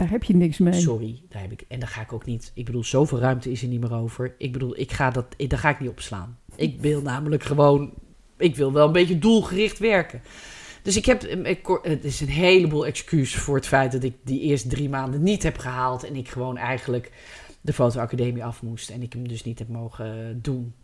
Daar 0.00 0.10
heb 0.10 0.24
je 0.24 0.36
niks 0.36 0.58
mee. 0.58 0.72
sorry, 0.72 1.22
daar 1.28 1.42
heb 1.42 1.52
ik, 1.52 1.64
en 1.68 1.80
daar 1.80 1.88
ga 1.88 2.00
ik 2.00 2.12
ook 2.12 2.24
niet, 2.24 2.50
ik 2.54 2.64
bedoel, 2.64 2.84
zoveel 2.84 3.18
ruimte 3.18 3.50
is 3.50 3.62
er 3.62 3.68
niet 3.68 3.80
meer 3.80 3.94
over. 3.94 4.34
Ik 4.38 4.52
bedoel, 4.52 4.78
ik 4.78 4.92
ga 4.92 5.10
dat, 5.10 5.26
daar 5.36 5.58
ga 5.58 5.68
ik 5.68 5.80
niet 5.80 5.88
opslaan. 5.88 6.38
Ik 6.56 6.80
wil 6.80 7.02
namelijk 7.02 7.42
gewoon, 7.42 7.92
ik 8.36 8.56
wil 8.56 8.72
wel 8.72 8.86
een 8.86 8.92
beetje 8.92 9.18
doelgericht 9.18 9.78
werken. 9.78 10.22
Dus 10.82 10.96
ik 10.96 11.04
heb, 11.04 11.24
ik, 11.24 11.80
het 11.82 12.04
is 12.04 12.20
een 12.20 12.28
heleboel 12.28 12.86
excuus 12.86 13.36
voor 13.36 13.56
het 13.56 13.66
feit 13.66 13.92
dat 13.92 14.02
ik 14.02 14.14
die 14.24 14.40
eerste 14.40 14.68
drie 14.68 14.88
maanden 14.88 15.22
niet 15.22 15.42
heb 15.42 15.58
gehaald. 15.58 16.04
En 16.04 16.16
ik 16.16 16.28
gewoon 16.28 16.56
eigenlijk 16.56 17.12
de 17.60 17.72
fotoacademie 17.72 18.44
af 18.44 18.62
moest. 18.62 18.90
En 18.90 19.02
ik 19.02 19.12
hem 19.12 19.28
dus 19.28 19.44
niet 19.44 19.58
heb 19.58 19.68
mogen 19.68 20.38
doen. 20.42 20.74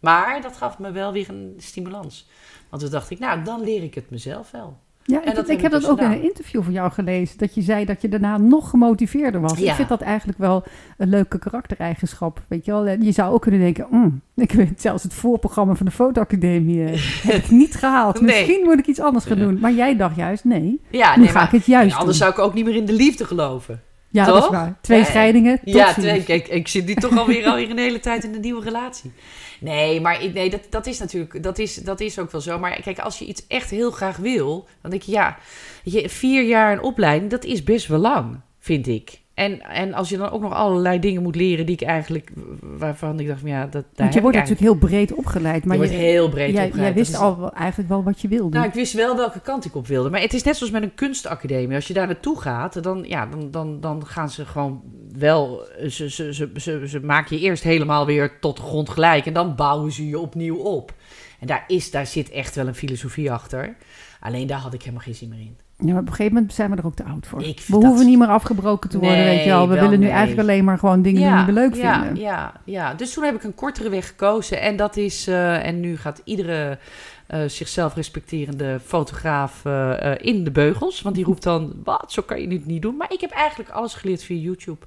Maar 0.00 0.42
dat 0.42 0.56
gaf 0.56 0.78
me 0.78 0.90
wel 0.90 1.12
weer 1.12 1.28
een 1.28 1.54
stimulans. 1.56 2.28
Want 2.70 2.82
toen 2.82 2.90
dacht 2.90 3.10
ik, 3.10 3.18
nou, 3.18 3.42
dan 3.44 3.60
leer 3.60 3.82
ik 3.82 3.94
het 3.94 4.10
mezelf 4.10 4.50
wel. 4.50 4.78
Ja, 5.08 5.22
En 5.22 5.28
ik, 5.28 5.34
dat 5.34 5.48
ik 5.48 5.60
heb 5.60 5.70
dat 5.70 5.80
dus 5.80 5.90
ook 5.90 6.00
in 6.00 6.10
een 6.10 6.22
interview 6.22 6.62
van 6.62 6.72
jou 6.72 6.90
gelezen. 6.92 7.38
Dat 7.38 7.54
je 7.54 7.62
zei 7.62 7.84
dat 7.84 8.02
je 8.02 8.08
daarna 8.08 8.38
nog 8.38 8.70
gemotiveerder 8.70 9.40
was. 9.40 9.58
Ja. 9.58 9.70
Ik 9.70 9.76
vind 9.76 9.88
dat 9.88 10.00
eigenlijk 10.00 10.38
wel 10.38 10.64
een 10.98 11.08
leuke 11.08 11.38
karaktereigenschap. 11.38 12.42
Weet 12.48 12.64
je 12.64 12.70
wel, 12.70 12.86
En 12.86 13.02
je 13.02 13.12
zou 13.12 13.34
ook 13.34 13.42
kunnen 13.42 13.60
denken, 13.60 13.86
mm, 13.90 14.20
ik 14.34 14.52
weet 14.52 14.80
zelfs 14.80 15.02
het 15.02 15.14
voorprogramma 15.14 15.74
van 15.74 15.86
de 15.86 15.92
fotoacademie 15.92 16.84
eh, 16.84 17.00
heb 17.32 17.44
ik 17.44 17.50
niet 17.50 17.74
gehaald. 17.74 18.20
Nee. 18.20 18.24
Misschien 18.36 18.64
moet 18.64 18.78
ik 18.78 18.86
iets 18.86 19.00
anders 19.00 19.24
gaan 19.24 19.38
doen. 19.38 19.58
Maar 19.60 19.72
jij 19.72 19.96
dacht 19.96 20.16
juist, 20.16 20.44
nee, 20.44 20.80
Ja, 20.90 21.16
nu 21.16 21.22
nee, 21.22 21.28
ga 21.30 21.34
maar 21.34 21.44
ik 21.44 21.50
het 21.50 21.66
juist 21.66 21.96
anders 21.96 22.18
doen. 22.18 22.28
zou 22.28 22.30
ik 22.30 22.38
ook 22.48 22.54
niet 22.54 22.64
meer 22.64 22.74
in 22.76 22.84
de 22.86 22.92
liefde 22.92 23.24
geloven. 23.24 23.80
Ja, 24.08 24.24
dat 24.24 24.36
is 24.36 24.40
toch? 24.42 24.50
waar. 24.50 24.74
Twee 24.80 25.04
scheidingen, 25.04 25.58
Ja, 25.64 25.92
twee, 25.92 26.22
kijk, 26.24 26.48
ik 26.48 26.68
zit 26.68 26.86
nu 26.86 26.94
toch 26.94 27.18
alweer, 27.18 27.46
alweer 27.46 27.70
een 27.70 27.78
hele 27.78 28.00
tijd 28.00 28.24
in 28.24 28.34
een 28.34 28.40
nieuwe 28.40 28.62
relatie. 28.62 29.12
Nee, 29.60 30.00
maar 30.00 30.22
ik- 30.22 30.34
nee, 30.34 30.50
dat, 30.50 30.60
dat 30.70 30.86
is 30.86 30.98
natuurlijk, 30.98 31.42
dat 31.42 31.58
is, 31.58 31.74
dat 31.74 32.00
is 32.00 32.18
ook 32.18 32.30
wel 32.30 32.40
zo. 32.40 32.58
Maar 32.58 32.80
kijk, 32.82 32.98
als 32.98 33.18
je 33.18 33.24
iets 33.24 33.46
echt 33.46 33.70
heel 33.70 33.90
graag 33.90 34.16
wil, 34.16 34.66
dan 34.80 34.90
denk 34.90 35.02
je, 35.02 35.12
ja, 35.12 35.36
je, 35.82 36.08
vier 36.08 36.42
jaar 36.44 36.72
een 36.72 36.82
opleiding, 36.82 37.30
dat 37.30 37.44
is 37.44 37.62
best 37.62 37.86
wel 37.86 37.98
lang, 37.98 38.40
vind 38.58 38.86
ik. 38.86 39.24
En, 39.34 39.60
en 39.62 39.94
als 39.94 40.08
je 40.08 40.16
dan 40.16 40.30
ook 40.30 40.40
nog 40.42 40.52
allerlei 40.52 40.98
dingen 41.00 41.22
moet 41.22 41.36
leren 41.36 41.66
die 41.66 41.74
ik 41.74 41.82
eigenlijk, 41.82 42.30
waarvan 42.60 43.20
ik 43.20 43.26
dacht, 43.26 43.40
van, 43.40 43.48
ja, 43.48 43.62
dat 43.62 43.72
daar 43.72 43.82
Want 43.94 44.14
je 44.14 44.20
wordt 44.20 44.36
natuurlijk 44.36 44.62
heel 44.64 44.74
breed 44.74 45.12
opgeleid. 45.14 45.64
Maar 45.64 45.76
je 45.76 45.82
je, 45.82 45.88
wordt 45.88 46.02
heel 46.04 46.28
breed 46.28 46.54
jij, 46.54 46.64
opgeleid. 46.66 46.86
jij 46.88 46.96
wist 46.96 47.12
is- 47.12 47.18
al 47.18 47.52
eigenlijk 47.52 47.88
wel 47.88 48.02
wat 48.02 48.20
je 48.20 48.28
wilde. 48.28 48.56
nou, 48.56 48.68
ik 48.68 48.74
wist 48.74 48.92
wel 48.92 49.16
welke 49.16 49.40
kant 49.40 49.64
ik 49.64 49.74
op 49.74 49.86
wilde. 49.86 50.10
Maar 50.10 50.20
het 50.20 50.34
is 50.34 50.42
net 50.42 50.56
zoals 50.56 50.72
met 50.72 50.82
een 50.82 50.94
kunstacademie. 50.94 51.74
Als 51.74 51.86
je 51.88 51.94
daar 51.94 52.06
naartoe 52.06 52.40
gaat, 52.40 52.82
dan, 52.82 53.04
ja, 53.08 53.26
dan, 53.26 53.50
dan, 53.50 53.80
dan 53.80 54.06
gaan 54.06 54.30
ze 54.30 54.44
gewoon 54.44 54.82
wel... 55.18 55.66
Ze, 55.88 56.10
ze, 56.10 56.34
ze, 56.34 56.50
ze, 56.56 56.88
ze 56.88 57.00
maken 57.00 57.36
je 57.36 57.42
eerst 57.42 57.62
helemaal 57.62 58.06
weer 58.06 58.38
tot 58.40 58.56
de 58.56 58.62
grond 58.62 58.88
gelijk. 58.88 59.26
En 59.26 59.32
dan 59.32 59.54
bouwen 59.54 59.92
ze 59.92 60.08
je 60.08 60.18
opnieuw 60.18 60.56
op. 60.56 60.94
En 61.40 61.46
daar, 61.46 61.64
is, 61.66 61.90
daar 61.90 62.06
zit 62.06 62.30
echt 62.30 62.54
wel 62.54 62.66
een 62.66 62.74
filosofie 62.74 63.32
achter. 63.32 63.76
Alleen 64.20 64.46
daar 64.46 64.58
had 64.58 64.74
ik 64.74 64.80
helemaal 64.80 65.02
geen 65.02 65.14
zin 65.14 65.28
meer 65.28 65.38
in. 65.38 65.56
Ja, 65.78 65.92
maar 65.92 66.00
op 66.00 66.08
een 66.08 66.14
gegeven 66.14 66.34
moment 66.34 66.54
zijn 66.54 66.70
we 66.70 66.76
er 66.76 66.86
ook 66.86 66.94
te 66.94 67.04
oud 67.04 67.26
voor. 67.26 67.42
Ik 67.42 67.64
We 67.66 67.76
hoeven 67.76 68.06
niet 68.06 68.18
meer 68.18 68.28
afgebroken 68.28 68.90
te 68.90 68.98
worden, 68.98 69.18
Nee, 69.18 69.34
weet 69.34 69.44
je 69.44 69.50
wel. 69.50 69.68
We 69.68 69.74
wel 69.74 69.82
willen 69.82 69.98
nu 69.98 70.04
nee. 70.04 70.14
eigenlijk 70.14 70.48
alleen 70.48 70.64
maar 70.64 70.78
gewoon 70.78 71.02
dingen 71.02 71.22
doen 71.22 71.36
die 71.36 71.46
we 71.46 71.52
leuk 71.52 71.74
ja, 71.74 72.02
vinden. 72.02 72.22
Ja, 72.22 72.52
ja, 72.64 72.94
dus 72.94 73.12
toen 73.12 73.24
heb 73.24 73.34
ik 73.34 73.44
een 73.44 73.54
kortere 73.54 73.88
weg 73.88 74.06
gekozen. 74.06 74.60
En 74.60 74.76
dat 74.76 74.96
is... 74.96 75.26
eh, 75.26 75.66
en 75.66 75.80
nu 75.80 75.96
gaat 75.96 76.20
iedere 76.24 76.78
eh, 77.26 77.40
zichzelf 77.46 77.94
respecterende 77.94 78.80
fotograaf 78.84 79.64
eh, 79.64 80.12
in 80.16 80.44
de 80.44 80.50
beugels. 80.50 81.02
Want 81.02 81.14
die 81.14 81.24
roept 81.24 81.42
dan, 81.42 81.72
wat, 81.84 82.12
zo 82.12 82.22
kan 82.22 82.40
je 82.40 82.48
het 82.48 82.66
niet 82.66 82.82
doen. 82.82 82.96
Maar 82.96 83.12
ik 83.12 83.20
heb 83.20 83.30
eigenlijk 83.30 83.70
alles 83.70 83.94
geleerd 83.94 84.22
via 84.22 84.40
YouTube. 84.40 84.86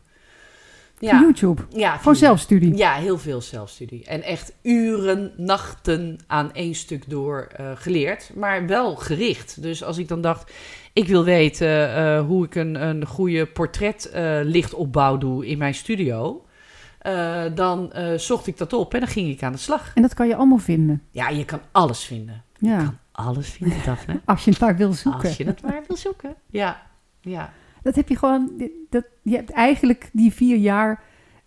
Ja, 1.00 1.20
YouTube. 1.22 1.62
ja 1.70 2.00
via- 2.00 2.14
zelfstudie. 2.14 2.78
Ja, 2.78 2.94
heel 2.94 3.18
veel 3.18 3.42
zelfstudie. 3.42 4.06
En 4.06 4.22
echt 4.24 4.54
uren, 4.62 5.32
nachten 5.38 6.18
aan 6.28 6.54
één 6.54 6.76
stuk 6.76 7.10
door 7.10 7.48
eh, 7.56 7.72
geleerd. 7.76 8.32
Maar 8.36 8.66
wel 8.68 8.96
gericht. 8.96 9.62
Dus 9.62 9.84
als 9.84 9.98
ik 9.98 10.08
dan 10.08 10.22
dacht, 10.22 10.52
ik 10.94 11.08
wil 11.08 11.24
weten 11.24 11.96
eh, 11.96 12.26
hoe 12.26 12.46
ik 12.46 12.56
een, 12.56 12.88
een 12.88 13.06
goede 13.06 13.46
portretlichtopbouw 13.46 15.18
doe 15.18 15.48
in 15.48 15.58
mijn 15.58 15.74
studio. 15.74 16.44
eh, 17.00 17.44
dan 17.56 17.92
eh, 17.94 18.18
zocht 18.18 18.48
ik 18.48 18.58
dat 18.58 18.74
op 18.74 18.94
en 18.94 19.00
dan 19.00 19.10
ging 19.10 19.30
ik 19.30 19.44
aan 19.44 19.52
de 19.52 19.58
slag. 19.58 19.92
En 19.96 20.02
dat 20.02 20.14
kan 20.14 20.28
je 20.28 20.36
allemaal 20.36 20.58
vinden. 20.58 21.02
Ja, 21.12 21.30
je 21.30 21.46
kan 21.46 21.60
alles 21.72 22.04
vinden. 22.04 22.44
Je 22.58 22.68
Ja. 22.68 22.78
kan 22.78 22.98
alles 23.12 23.50
vinden, 23.50 23.78
Daphne. 23.86 24.20
Als 24.26 24.44
je 24.44 24.52
het 24.52 24.60
maar 24.60 24.76
wil 24.78 24.94
zoeken. 24.94 25.22
Als 25.28 25.38
je 25.38 25.46
het 25.46 25.62
maar 25.62 25.82
wil 25.88 25.98
zoeken. 25.98 26.36
Ja, 26.50 26.82
ja. 27.22 27.54
Dat 27.82 27.96
heb 27.96 28.10
je 28.10 28.18
gewoon... 28.18 28.52
Dat, 28.90 29.04
je 29.24 29.36
hebt 29.36 29.52
eigenlijk 29.52 30.10
die 30.14 30.34
vier 30.34 30.58
jaar 30.58 31.04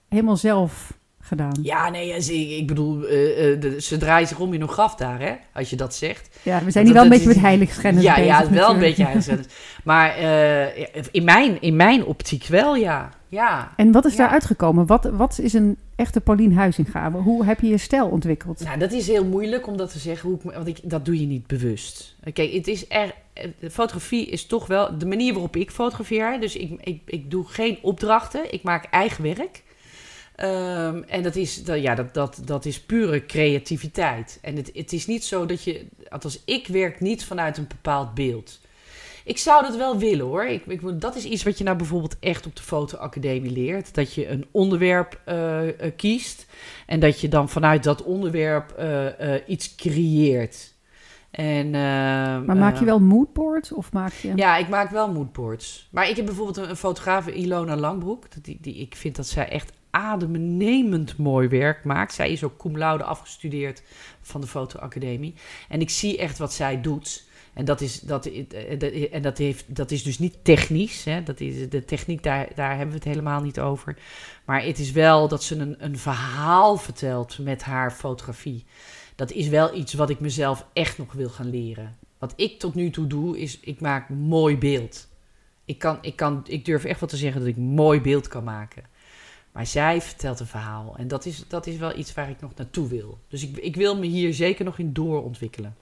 helemaal 0.09 0.37
zelf 0.37 0.93
gedaan. 1.21 1.59
Ja, 1.63 1.91
nee, 1.91 2.21
ze- 2.21 2.57
ik 2.57 2.67
bedoel, 2.67 3.05
eh, 3.07 3.53
eh, 3.53 3.61
de- 3.61 3.81
ze 3.81 3.97
draaien 3.97 4.29
zich 4.29 4.39
om 4.39 4.53
in 4.53 4.61
hun 4.61 4.69
graf 4.69 4.95
daar, 4.95 5.21
hè? 5.21 5.33
Als 5.55 5.71
je 5.71 5.77
dat 5.77 5.95
zegt. 5.95 6.39
Ja, 6.43 6.65
we 6.65 6.71
zijn 6.71 6.85
hier 6.85 6.95
wel 6.95 7.03
een 7.03 7.09
beetje 7.09 7.29
is- 7.29 7.35
met 7.35 7.45
heiligschennis 7.45 8.03
Ja, 8.03 8.15
bezig. 8.15 8.31
ja, 8.31 8.51
wel 8.51 8.71
een 8.71 8.79
beetje 8.79 9.03
heiligschennis. 9.05 9.47
Maar 9.85 10.17
eh, 10.17 10.87
in, 11.11 11.25
mijn, 11.25 11.61
in 11.61 11.77
mijn 11.77 12.05
optiek 12.05 12.47
wel, 12.47 12.77
ja. 12.77 13.09
Ja. 13.29 13.73
En 13.77 13.93
wat 13.93 14.05
is 14.05 14.13
Ja. 14.13 14.19
daar 14.19 14.29
uitgekomen? 14.29 14.87
Wat, 14.87 15.05
wat 15.13 15.39
is 15.39 15.53
een 15.53 15.77
echte 16.03 16.21
Paulien 16.21 16.55
Huizinga? 16.55 17.13
Hoe 17.13 17.45
heb 17.45 17.61
je 17.61 17.67
je 17.67 17.79
stijl 17.79 18.09
ontwikkeld? 18.09 18.65
Nou, 18.65 18.79
dat 18.79 18.93
is 18.93 19.07
heel 19.07 19.25
moeilijk 19.25 19.67
om 19.67 19.77
dat 19.77 19.93
te 19.93 19.99
zeggen, 19.99 20.29
hoe 20.29 20.39
ik, 20.39 20.55
want 20.55 20.67
ik, 20.67 20.79
dat 20.83 21.05
doe 21.05 21.21
je 21.21 21.27
niet 21.27 21.47
bewust. 21.47 22.17
Kijk, 22.33 22.53
het 22.53 22.67
is 22.67 22.85
er, 22.89 23.15
fotografie 23.71 24.27
is 24.27 24.47
toch 24.47 24.67
wel 24.67 24.99
de 24.99 25.07
manier 25.07 25.33
waarop 25.33 25.57
ik 25.57 25.71
fotografeer. 25.71 26.41
Dus 26.41 26.57
ik, 26.57 26.81
ik, 26.81 27.03
ik 27.07 27.31
doe 27.31 27.47
geen 27.47 27.79
opdrachten, 27.83 28.53
ik 28.53 28.63
maak 28.63 28.85
eigen 28.85 29.23
werk. 29.23 29.63
Ehm, 30.37 31.03
en 31.07 31.23
dat 31.23 31.37
is, 31.37 31.65
dat, 31.65 31.83
ja, 31.83 31.95
dat, 31.95 32.15
dat, 32.15 32.43
dat 32.45 32.65
is 32.65 32.81
pure 32.81 33.27
creativiteit. 33.27 34.39
En 34.43 34.57
het, 34.57 34.71
het 34.75 34.93
is 34.93 35.07
niet 35.07 35.25
zo 35.25 35.47
dat 35.47 35.63
je, 35.63 35.87
althans 36.09 36.43
ik 36.45 36.67
werk 36.67 37.01
niet 37.01 37.25
vanuit 37.25 37.59
een 37.59 37.69
bepaald 37.69 38.15
beeld. 38.15 38.61
Ik 39.25 39.39
zou 39.39 39.63
dat 39.63 39.77
wel 39.77 39.99
willen 39.99 40.27
hoor. 40.27 40.45
Ik, 40.45 40.67
ik, 40.67 41.01
dat 41.01 41.17
is 41.17 41.25
iets 41.25 41.43
wat 41.43 41.59
je 41.59 41.65
nou 41.65 41.77
bijvoorbeeld 41.77 42.17
echt 42.21 42.47
op 42.47 42.57
de 42.57 42.63
fotoacademie 42.63 43.53
leert. 43.53 43.95
Dat 43.95 44.15
je 44.15 44.29
een 44.29 44.47
onderwerp 44.51 45.21
eh, 45.25 45.69
eh, 45.69 45.93
kiest. 45.97 46.47
En 46.87 47.01
dat 47.01 47.21
je 47.21 47.29
dan 47.29 47.49
vanuit 47.49 47.85
dat 47.85 48.03
onderwerp 48.03 48.71
eh, 48.71 49.35
iets 49.47 49.75
creëert. 49.75 50.71
En, 51.31 51.71
Maar 51.71 52.57
maak 52.57 52.79
je 52.79 52.85
wel 52.85 53.01
moodboards 53.01 53.73
of 53.73 53.93
maak 53.93 54.13
je... 54.13 54.33
ja, 54.37 54.57
ik 54.57 54.69
maak 54.69 54.91
wel 54.91 55.13
moodboards. 55.13 55.89
Maar 55.91 56.09
ik 56.09 56.17
heb 56.17 56.25
bijvoorbeeld 56.25 56.57
een, 56.57 56.69
een 56.69 56.77
fotograaf, 56.77 57.27
Ilona 57.27 57.77
Langbroek. 57.77 58.25
Die, 58.43 58.59
die, 58.61 58.75
ik 58.75 58.97
vind 58.97 59.17
dat 59.17 59.27
zij 59.27 59.49
echt 59.49 59.73
adembenemend 59.91 61.17
mooi 61.17 61.49
werk 61.49 61.85
maakt. 61.85 62.15
Zij 62.15 62.33
is 62.33 62.45
ook 62.45 62.57
cum 62.57 62.79
laude 62.79 63.05
afgestudeerd 63.05 63.83
van 64.21 64.41
de 64.41 64.47
fotoacademie. 64.47 65.35
En 65.69 65.81
ik 65.81 65.91
zie 65.91 66.19
echt 66.19 66.39
wat 66.39 66.53
zij 66.53 66.81
doet. 66.81 67.25
En 67.55 67.65
dat 67.65 67.81
is, 67.81 68.01
dat, 68.01 68.27
eh, 68.27 68.79
dat- 68.79 68.93
en 68.93 69.23
dat 69.23 69.39
heeft, 69.39 69.77
dat 69.77 69.91
is 69.91 70.03
dus 70.03 70.19
niet 70.19 70.37
technisch. 70.43 71.05
Hè? 71.05 71.23
Dat 71.23 71.41
is, 71.41 71.69
de 71.69 71.85
techniek, 71.85 72.23
daar, 72.23 72.49
daar 72.55 72.71
hebben 72.71 72.89
we 72.89 72.95
het 72.95 73.05
helemaal 73.05 73.41
niet 73.43 73.61
over. 73.61 73.97
Maar 74.45 74.65
het 74.65 74.79
is 74.79 74.91
wel 74.93 75.29
dat 75.29 75.43
ze 75.43 75.57
een, 75.57 75.85
een 75.85 75.99
verhaal 75.99 76.77
vertelt 76.77 77.39
met 77.39 77.63
haar 77.63 77.91
fotografie. 77.91 78.65
Dat 79.15 79.33
is 79.33 79.49
wel 79.49 79.75
iets 79.75 79.93
wat 79.93 80.11
ik 80.11 80.21
mezelf 80.21 80.67
echt 80.73 80.99
nog 80.99 81.13
wil 81.13 81.29
gaan 81.29 81.51
leren. 81.51 81.97
Wat 82.19 82.33
ik 82.37 82.59
tot 82.59 82.75
nu 82.75 82.91
toe 82.91 83.07
doe, 83.07 83.39
is 83.39 83.61
ik 83.61 83.81
maak 83.81 84.09
mooi 84.09 84.59
beeld. 84.59 85.09
Ik, 85.65 85.79
kan, 85.79 85.99
ik, 86.01 86.17
kan, 86.17 86.43
ik 86.47 86.65
durf 86.65 86.85
echt 86.85 87.01
wel 87.01 87.09
te 87.09 87.17
zeggen 87.17 87.41
dat 87.41 87.49
ik 87.51 87.57
mooi 87.57 88.01
beeld 88.01 88.29
kan 88.29 88.45
maken. 88.45 88.83
Maar 89.53 89.67
zij 89.67 90.01
vertelt 90.03 90.41
een 90.41 90.47
verhaal. 90.47 90.95
En 90.97 91.09
dat 91.09 91.27
is, 91.27 91.45
dat 91.49 91.67
is 91.67 91.77
wel 91.77 91.99
iets 91.99 92.15
waar 92.15 92.31
ik 92.31 92.41
nog 92.41 92.55
naartoe 92.55 92.89
wil. 92.89 93.19
Dus 93.29 93.43
ik, 93.43 93.57
ik 93.57 93.77
wil 93.77 93.99
me 93.99 94.07
hier 94.07 94.35
zeker 94.35 94.65
nog 94.65 94.79
in 94.79 94.93
doorontwikkelen. 94.93 95.77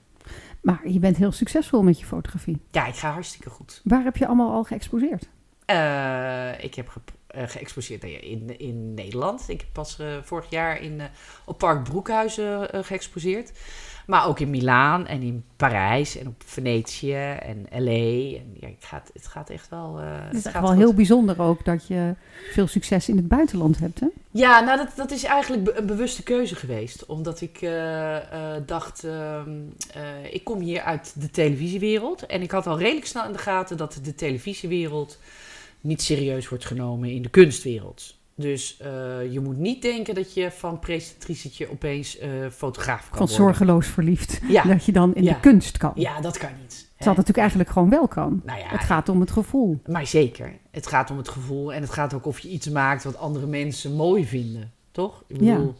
Maar 0.61 0.89
je 0.89 0.99
bent 0.99 1.17
heel 1.17 1.31
succesvol 1.31 1.83
met 1.83 1.99
je 1.99 2.05
fotografie. 2.05 2.61
Ja, 2.71 2.87
ik 2.87 2.95
ga 2.95 3.11
hartstikke 3.11 3.49
goed. 3.49 3.81
Waar 3.83 4.03
heb 4.03 4.17
je 4.17 4.27
allemaal 4.27 4.51
al 4.51 4.63
geëxposeerd? 4.63 5.29
Eh, 5.65 6.63
ik 6.63 6.75
heb 6.75 6.87
ge, 6.87 6.99
eh, 7.27 7.47
geëxposeerd 7.47 8.01
nou 8.01 8.13
in, 8.13 8.59
in 8.59 8.93
Nederland. 8.93 9.49
Ik 9.49 9.61
heb 9.61 9.69
pas 9.73 9.99
eh, 9.99 10.07
vorig 10.23 10.49
jaar 10.49 10.81
in, 10.81 11.01
op 11.45 11.57
Park 11.57 11.83
Broekhuizen 11.83 12.85
geëxposeerd. 12.85 13.51
Maar 14.07 14.27
ook 14.27 14.39
in 14.39 14.49
Milaan 14.49 15.07
en 15.07 15.21
in 15.21 15.43
Parijs 15.55 16.17
en 16.17 16.27
op 16.27 16.41
Venetië 16.45 17.13
en 17.15 17.65
L.A. 17.83 18.37
En 18.37 18.55
ja, 18.59 18.67
het, 18.67 18.85
gaat, 18.85 19.09
het 19.13 19.27
gaat 19.27 19.49
echt 19.49 19.69
wel... 19.69 19.99
eh, 19.99 20.05
Het 20.27 20.33
is 20.33 20.43
gaat 20.43 20.61
wel 20.61 20.69
goed. 20.69 20.77
heel 20.79 20.93
bijzonder 20.93 21.41
ook 21.41 21.65
dat 21.65 21.87
je 21.87 22.13
veel 22.51 22.67
succes 22.67 23.09
in 23.09 23.15
het 23.17 23.27
buitenland 23.27 23.79
hebt, 23.79 23.99
hè? 23.99 24.07
Ja, 24.31 24.59
nou 24.59 24.77
dat, 24.77 24.89
dat 24.95 25.11
is 25.11 25.23
eigenlijk 25.23 25.63
be- 25.63 25.73
een 25.75 25.85
bewuste 25.85 26.23
keuze 26.23 26.55
geweest. 26.55 27.05
Omdat 27.05 27.41
ik 27.41 27.57
eh, 27.61 28.17
eh, 28.17 28.61
dacht, 28.65 29.03
ehm, 29.03 29.49
eh, 29.93 30.33
ik 30.33 30.43
kom 30.43 30.59
hier 30.59 30.81
uit 30.81 31.13
de 31.21 31.29
televisiewereld. 31.29 32.25
En 32.25 32.41
ik 32.41 32.51
had 32.51 32.67
al 32.67 32.77
redelijk 32.79 33.05
snel 33.05 33.25
in 33.25 33.31
de 33.31 33.37
gaten 33.37 33.77
dat 33.77 33.99
de 34.03 34.15
televisiewereld 34.15 35.19
niet 35.81 36.01
serieus 36.01 36.49
wordt 36.49 36.65
genomen 36.65 37.09
in 37.09 37.21
de 37.21 37.29
kunstwereld. 37.29 38.15
Dus 38.41 38.77
eh, 38.79 38.87
je 39.31 39.39
moet 39.39 39.57
niet 39.57 39.81
denken 39.81 40.15
dat 40.15 40.33
je 40.33 40.51
van 40.51 40.79
presentatricetje 40.79 41.71
opeens 41.71 42.17
eh, 42.17 42.29
fotograaf 42.51 42.99
kan 42.99 43.17
Van 43.17 43.17
worden. 43.17 43.35
zorgeloos 43.35 43.87
verliefd. 43.87 44.39
Ja. 44.47 44.63
Dat 44.71 44.85
je 44.85 44.91
dan 44.91 45.15
in 45.15 45.23
Ja. 45.23 45.33
de 45.33 45.39
kunst 45.39 45.77
kan. 45.77 45.91
Ja, 45.95 46.21
dat 46.21 46.37
kan 46.37 46.49
niet. 46.61 46.89
Hè. 46.95 46.97
het 46.97 47.05
natuurlijk 47.05 47.37
eigenlijk 47.37 47.69
gewoon 47.69 47.89
wel 47.89 48.07
kan. 48.07 48.41
Nou 48.45 48.59
ja, 48.59 48.67
Het 48.67 48.81
gaat 48.83 49.09
om 49.09 49.19
het 49.19 49.31
gevoel. 49.31 49.81
Maar 49.87 50.07
zeker. 50.07 50.53
Het 50.71 50.87
gaat 50.87 51.11
om 51.11 51.17
het 51.17 51.29
gevoel 51.29 51.73
en 51.73 51.81
het 51.81 51.91
gaat 51.91 52.13
ook 52.13 52.25
of 52.25 52.39
je 52.39 52.49
iets 52.49 52.69
maakt 52.69 53.03
wat 53.03 53.17
andere 53.17 53.45
mensen 53.47 53.95
mooi 53.95 54.25
vinden. 54.25 54.71
Toch? 54.91 55.23
Ik 55.27 55.41
Ja. 55.41 55.55
bedoel, 55.55 55.75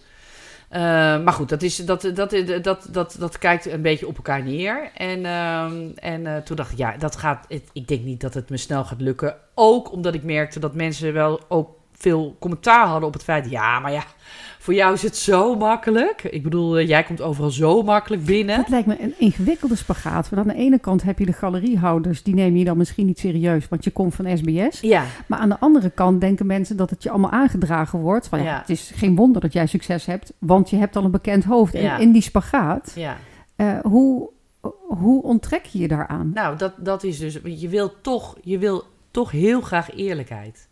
eh, 0.70 0.80
maar 1.24 1.34
goed, 1.34 1.50
dat, 1.50 1.62
is, 1.62 1.76
dat, 1.76 2.02
dat, 2.02 2.16
dat, 2.16 2.64
dat, 2.64 2.88
dat, 2.92 3.16
dat 3.20 3.38
kijkt 3.38 3.66
een 3.66 3.82
beetje 3.82 4.08
op 4.08 4.16
elkaar 4.16 4.44
neer. 4.44 4.92
En, 4.96 5.26
ehm, 5.26 5.90
en 5.96 6.44
toen 6.44 6.56
dacht 6.56 6.72
ik, 6.72 6.78
ja, 6.78 6.98
dat 6.98 7.16
gaat, 7.16 7.46
het, 7.48 7.64
ik 7.74 7.88
denk 7.88 8.04
niet 8.04 8.22
dat 8.22 8.34
het 8.34 8.50
me 8.50 8.58
snel 8.58 8.86
gaat 8.86 9.02
lukken. 9.02 9.36
Ook 9.56 9.92
omdat 9.92 10.14
ik 10.14 10.24
merkte 10.24 10.60
dat 10.60 10.76
mensen 10.76 11.14
wel 11.14 11.40
ook 11.48 11.70
veel 12.02 12.36
commentaar 12.40 12.86
hadden 12.88 13.08
op 13.08 13.14
het 13.14 13.24
feit... 13.24 13.50
ja, 13.50 13.80
maar 13.80 13.92
ja, 13.92 14.04
voor 14.60 14.74
jou 14.74 14.94
is 14.94 15.02
het 15.02 15.18
zo 15.18 15.56
makkelijk. 15.56 16.24
Ik 16.24 16.44
bedoel, 16.44 16.78
eh, 16.78 16.88
jij 16.88 17.04
komt 17.04 17.22
overal 17.22 17.50
zo 17.52 17.84
makkelijk 17.84 18.26
binnen. 18.26 18.58
Dat 18.58 18.70
lijkt 18.70 18.88
me 18.88 19.02
een 19.02 19.14
ingewikkelde 19.18 19.76
spagaat. 19.76 20.30
Want 20.30 20.42
aan 20.42 20.54
de 20.56 20.60
ene 20.62 20.80
kant 20.80 21.04
heb 21.04 21.20
je 21.20 21.26
de 21.26 21.34
galeriehouders, 21.34 22.24
die 22.24 22.34
neem 22.34 22.56
je 22.56 22.64
dan 22.66 22.78
misschien 22.78 23.06
niet 23.06 23.20
serieus, 23.20 23.68
want 23.70 23.84
je 23.84 23.92
komt 23.92 24.16
van 24.16 24.38
SBS. 24.38 24.80
Ja, 24.82 25.04
Maar 25.28 25.40
aan 25.40 25.50
de 25.50 25.60
andere 25.60 25.90
kant 25.90 26.22
denken 26.22 26.46
mensen 26.46 26.78
dat 26.78 26.90
het 26.90 27.04
je 27.04 27.10
allemaal 27.10 27.32
aangedragen 27.32 28.00
wordt. 28.00 28.28
Van, 28.28 28.40
ja, 28.40 28.46
Ja. 28.46 28.60
Het 28.60 28.70
is 28.70 28.92
geen 28.96 29.16
wonder 29.16 29.42
dat 29.42 29.54
jij 29.54 29.66
succes 29.68 30.06
hebt, 30.06 30.34
want 30.40 30.70
je 30.70 30.76
hebt 30.76 30.96
al 30.96 31.04
een 31.04 31.12
bekend 31.12 31.44
hoofd. 31.44 31.74
En 31.74 31.82
Ja. 31.82 31.98
in 31.98 32.12
die 32.12 32.22
spagaat, 32.22 32.92
ja. 32.96 33.18
eh, 33.56 33.80
hoe, 33.82 34.30
hoe 34.88 35.24
onttrek 35.24 35.66
je 35.66 35.80
je 35.80 35.88
daaraan? 35.88 36.32
Nou, 36.34 36.58
dat, 36.58 36.74
dat 36.78 37.04
is 37.04 37.20
dus. 37.20 37.40
Je 37.44 37.68
wil, 37.70 37.92
toch, 38.02 38.36
je 38.42 38.58
wil 38.58 38.84
toch 39.12 39.32
heel 39.32 39.62
graag 39.62 39.96
eerlijkheid. 39.96 40.70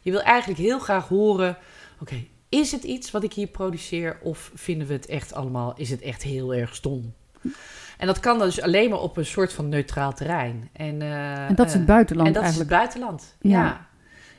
Je 0.00 0.10
wil 0.10 0.22
eigenlijk 0.22 0.60
heel 0.60 0.78
graag 0.78 1.08
horen: 1.08 1.56
oké, 2.00 2.24
is 2.48 2.72
het 2.72 2.84
iets 2.84 3.10
wat 3.10 3.22
ik 3.22 3.32
hier 3.32 3.46
produceer? 3.46 4.18
Of 4.22 4.50
vinden 4.54 4.86
we 4.86 4.92
het 4.92 5.06
echt 5.06 5.34
allemaal, 5.34 5.74
is 5.76 5.90
het 5.90 6.00
echt 6.00 6.22
heel 6.22 6.54
erg 6.54 6.74
stom? 6.74 7.14
En 7.98 8.06
dat 8.06 8.20
kan 8.20 8.38
dan 8.38 8.46
dus 8.46 8.60
alleen 8.60 8.90
maar 8.90 9.00
op 9.00 9.16
een 9.16 9.26
soort 9.26 9.52
van 9.52 9.68
neutraal 9.68 10.12
terrein. 10.12 10.68
En, 10.72 11.02
eh, 11.02 11.48
En 11.48 11.54
dat 11.54 11.66
is 11.66 11.72
het 11.72 11.82
eh, 11.82 11.88
buitenland 11.88 12.28
en 12.28 12.34
dat 12.34 12.42
eigenlijk. 12.42 12.70
is 12.70 12.76
het 12.76 12.92
buitenland. 12.92 13.36
Ja. 13.40 13.62
Ja. 13.62 13.88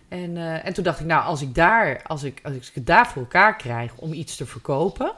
En, 0.07 0.38
eh, 0.38 0.66
en 0.66 0.74
toen 0.74 0.84
dacht 0.84 0.99
ik, 0.99 1.05
nou, 1.05 1.24
als 1.24 1.41
ik 1.41 1.55
daar, 1.55 2.01
als 2.03 2.24
ik, 2.24 2.39
als 2.43 2.53
ik 2.53 2.72
het 2.74 2.86
daar 2.86 3.07
voor 3.07 3.22
elkaar 3.22 3.55
krijg 3.55 3.95
om 3.95 4.14
iets 4.14 4.36
te 4.36 4.45
verkopen. 4.45 5.12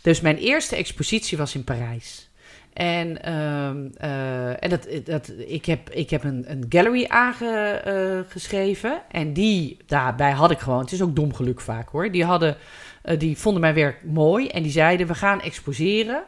Dus 0.00 0.20
mijn 0.20 0.36
eerste 0.36 0.76
expositie 0.76 1.38
was 1.38 1.54
in 1.54 1.64
Parijs. 1.64 2.28
En, 2.74 3.22
ehm, 3.22 3.86
eh, 3.96 4.62
en 4.64 4.70
dat, 4.70 4.88
dat, 5.04 5.32
ik 5.46 5.64
heb, 5.64 5.90
ik 5.90 6.10
heb 6.10 6.24
een, 6.24 6.44
een 6.46 6.64
gallery 6.68 7.06
aangeschreven. 7.08 9.02
en 9.10 9.32
die, 9.32 9.76
daarbij 9.86 10.32
had 10.32 10.50
ik 10.50 10.58
gewoon, 10.58 10.80
het 10.80 10.92
is 10.92 11.02
ook 11.02 11.16
dom 11.16 11.34
geluk 11.34 11.60
vaak 11.60 11.88
hoor. 11.88 12.10
Die, 12.10 12.24
hadden, 12.24 12.56
eh, 13.02 13.18
die 13.18 13.38
vonden 13.38 13.60
mijn 13.60 13.74
werk 13.74 14.04
mooi 14.04 14.48
en 14.48 14.62
die 14.62 14.72
zeiden: 14.72 15.06
We 15.06 15.14
gaan 15.14 15.40
exposeren. 15.40 16.22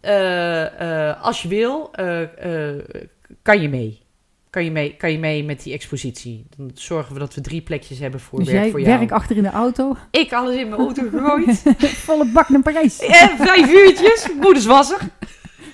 Eh, 0.00 1.08
eh, 1.08 1.22
als 1.22 1.42
je 1.42 1.48
wil, 1.48 1.88
eh, 1.92 2.22
eh, 2.70 2.78
kan 3.42 3.60
je 3.62 3.68
mee. 3.68 3.98
Kan 4.50 4.64
je, 4.64 4.70
mee, 4.70 4.94
kan 4.96 5.12
je 5.12 5.18
mee 5.18 5.44
met 5.44 5.62
die 5.62 5.72
expositie? 5.72 6.46
Dan 6.56 6.70
zorgen 6.74 7.12
we 7.12 7.18
dat 7.18 7.34
we 7.34 7.40
drie 7.40 7.60
plekjes 7.60 7.98
hebben 7.98 8.20
voor 8.20 8.38
Dus 8.38 8.48
werk 8.48 8.62
jij 8.62 8.70
voor 8.70 8.80
jou. 8.80 8.98
werk 8.98 9.12
achter 9.12 9.36
in 9.36 9.42
de 9.42 9.50
auto, 9.50 9.96
Ik 10.10 10.32
alles 10.32 10.56
in 10.56 10.68
mijn 10.68 10.80
auto 10.80 11.02
gegooid. 11.10 11.62
volle 12.06 12.26
bak 12.32 12.48
naar 12.48 12.62
Parijs. 12.62 12.98
en 12.98 13.36
vijf 13.36 13.72
uurtjes, 13.72 14.28
moeders 14.40 14.66
wassig. 14.66 15.08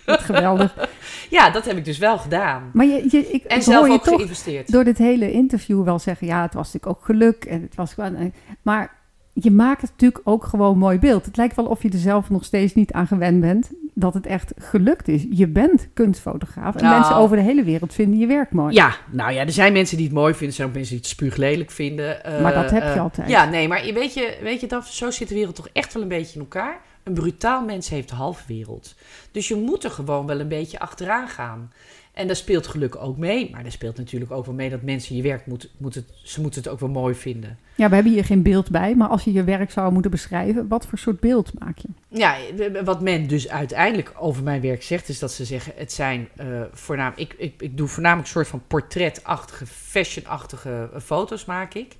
Wat 0.06 0.20
geweldig. 0.20 0.74
Ja, 1.30 1.50
dat 1.50 1.64
heb 1.64 1.76
ik 1.76 1.84
dus 1.84 1.98
wel 1.98 2.18
gedaan. 2.18 2.70
Maar 2.72 2.86
je, 2.86 3.06
je, 3.10 3.18
ik, 3.30 3.44
En 3.44 3.56
ik 3.56 3.62
zelf 3.62 3.88
ook 3.90 4.04
geïnvesteerd. 4.04 4.72
door 4.72 4.84
dit 4.84 4.98
hele 4.98 5.32
interview 5.32 5.84
wel 5.84 5.98
zeggen, 5.98 6.26
ja, 6.26 6.42
het 6.42 6.54
was 6.54 6.72
natuurlijk 6.72 6.98
ook 6.98 7.04
geluk 7.04 7.44
en 7.44 7.62
het 7.62 7.74
was 7.74 7.94
gewoon. 7.94 8.32
Maar 8.62 8.94
je 9.32 9.50
maakt 9.50 9.80
het 9.82 9.90
natuurlijk 9.90 10.20
ook 10.24 10.44
gewoon 10.44 10.78
mooi 10.78 10.98
beeld. 10.98 11.24
Het 11.26 11.36
lijkt 11.36 11.56
wel 11.56 11.64
of 11.66 11.82
je 11.82 11.88
er 11.90 11.98
zelf 11.98 12.30
nog 12.30 12.44
steeds 12.44 12.74
niet 12.74 12.92
aan 12.92 13.06
gewend 13.06 13.40
bent 13.40 13.70
dat 13.94 14.14
het 14.14 14.26
echt 14.26 14.52
gelukt 14.58 15.08
is. 15.08 15.26
Je 15.30 15.46
bent 15.48 15.88
kunstfotograaf 15.94 16.74
en 16.76 16.82
Nou. 16.84 16.96
mensen 16.98 17.16
over 17.16 17.36
de 17.36 17.42
hele 17.42 17.62
wereld 17.64 17.94
vinden 17.94 18.18
je 18.18 18.26
werk 18.26 18.50
mooi. 18.52 18.74
Ja, 18.74 18.96
nou 19.10 19.32
ja, 19.32 19.40
er 19.40 19.52
zijn 19.52 19.72
mensen 19.72 19.96
die 19.96 20.06
het 20.06 20.14
mooi 20.14 20.30
vinden. 20.32 20.48
Er 20.48 20.54
zijn 20.54 20.68
ook 20.68 20.74
mensen 20.74 20.92
die 20.92 21.02
het 21.02 21.12
spuuglelijk 21.12 21.70
vinden. 21.70 22.24
Eh, 22.24 22.42
Maar 22.42 22.54
dat 22.54 22.70
heb 22.70 22.82
je 22.82 22.88
eh, 22.88 23.00
altijd. 23.00 23.28
Ja, 23.28 23.44
nee, 23.44 23.68
maar 23.68 23.86
je- 23.86 23.92
weet 23.92 24.14
je, 24.14 24.38
weet 24.42 24.60
je 24.60 24.66
dat, 24.66 24.86
zo 24.86 25.10
zit 25.10 25.28
de 25.28 25.34
wereld 25.34 25.54
toch 25.54 25.68
echt 25.72 25.92
wel 25.94 26.02
een 26.02 26.08
beetje 26.08 26.34
in 26.34 26.40
elkaar. 26.40 26.80
Een 27.06 27.14
brutaal 27.14 27.64
mens 27.64 27.88
heeft 27.88 28.10
halve 28.10 28.42
wereld. 28.46 28.94
Dus 29.30 29.48
je 29.48 29.54
moet 29.54 29.84
er 29.84 29.90
gewoon 29.90 30.26
wel 30.26 30.40
een 30.40 30.48
beetje 30.48 30.78
achteraan 30.78 31.28
gaan. 31.28 31.72
En 32.12 32.26
daar 32.26 32.36
speelt 32.36 32.66
geluk 32.66 32.96
ook 32.96 33.16
mee. 33.16 33.50
Maar 33.50 33.62
daar 33.62 33.72
speelt 33.72 33.96
natuurlijk 33.96 34.30
ook 34.30 34.46
wel 34.46 34.54
mee 34.54 34.70
dat 34.70 34.82
mensen 34.82 35.16
je 35.16 35.22
werk 35.22 35.46
moeten, 35.46 35.68
moeten 35.76 36.06
ze 36.22 36.40
moeten 36.40 36.62
het 36.62 36.70
ook 36.70 36.80
wel 36.80 36.88
mooi 36.88 37.14
vinden. 37.14 37.58
Ja, 37.74 37.88
we 37.88 37.94
hebben 37.94 38.12
hier 38.12 38.24
geen 38.24 38.42
beeld 38.42 38.70
bij, 38.70 38.94
maar 38.94 39.08
als 39.08 39.24
je 39.24 39.32
je 39.32 39.44
werk 39.44 39.70
zou 39.70 39.92
moeten 39.92 40.10
beschrijven, 40.10 40.68
wat 40.68 40.86
voor 40.86 40.98
soort 40.98 41.20
beeld 41.20 41.58
maak 41.58 41.78
je? 41.78 41.88
Ja, 42.08 42.36
wat 42.84 43.00
men 43.00 43.26
dus 43.26 43.48
uiteindelijk 43.48 44.12
over 44.18 44.42
mijn 44.42 44.60
werk 44.60 44.82
zegt, 44.82 45.08
is 45.08 45.18
dat 45.18 45.32
ze 45.32 45.44
zeggen: 45.44 45.72
het 45.76 45.92
zijn 45.92 46.28
uh, 46.40 46.62
voornamelijk. 46.72 47.32
Ik, 47.32 47.38
ik, 47.38 47.62
ik 47.62 47.76
doe 47.76 47.88
voornamelijk 47.88 48.26
een 48.26 48.34
soort 48.34 48.48
van 48.48 48.62
portretachtige, 48.66 49.66
fashionachtige 49.66 50.90
foto's 51.02 51.44
maak 51.44 51.74
ik. 51.74 51.96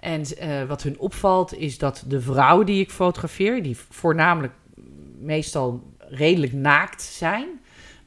En 0.00 0.22
uh, 0.42 0.64
wat 0.64 0.82
hun 0.82 0.98
opvalt 0.98 1.54
is 1.54 1.78
dat 1.78 2.04
de 2.06 2.20
vrouwen 2.20 2.66
die 2.66 2.80
ik 2.80 2.90
fotografeer, 2.90 3.62
die 3.62 3.76
voornamelijk 3.76 4.52
meestal 5.18 5.92
redelijk 5.98 6.52
naakt 6.52 7.02
zijn, 7.02 7.48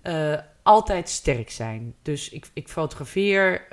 uh, 0.03 0.37
altijd 0.63 1.09
sterk 1.09 1.49
zijn. 1.49 1.93
Dus 2.01 2.29
ik, 2.29 2.49
ik 2.53 2.67
fotografeer 2.67 3.67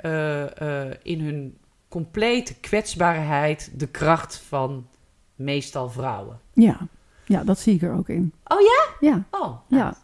in 1.03 1.21
hun 1.21 1.57
complete 1.87 2.55
kwetsbaarheid 2.59 3.71
de 3.75 3.87
kracht 3.87 4.37
van 4.47 4.87
meestal 5.35 5.89
vrouwen. 5.89 6.39
Ja. 6.53 6.87
Ja, 7.25 7.43
dat 7.43 7.59
zie 7.59 7.75
ik 7.75 7.81
er 7.81 7.93
ook 7.93 8.09
in. 8.09 8.33
Oh 8.47 8.59
ja? 8.61 9.09
Ja. 9.09 9.23
Oh, 9.31 9.57
ja. 9.67 9.97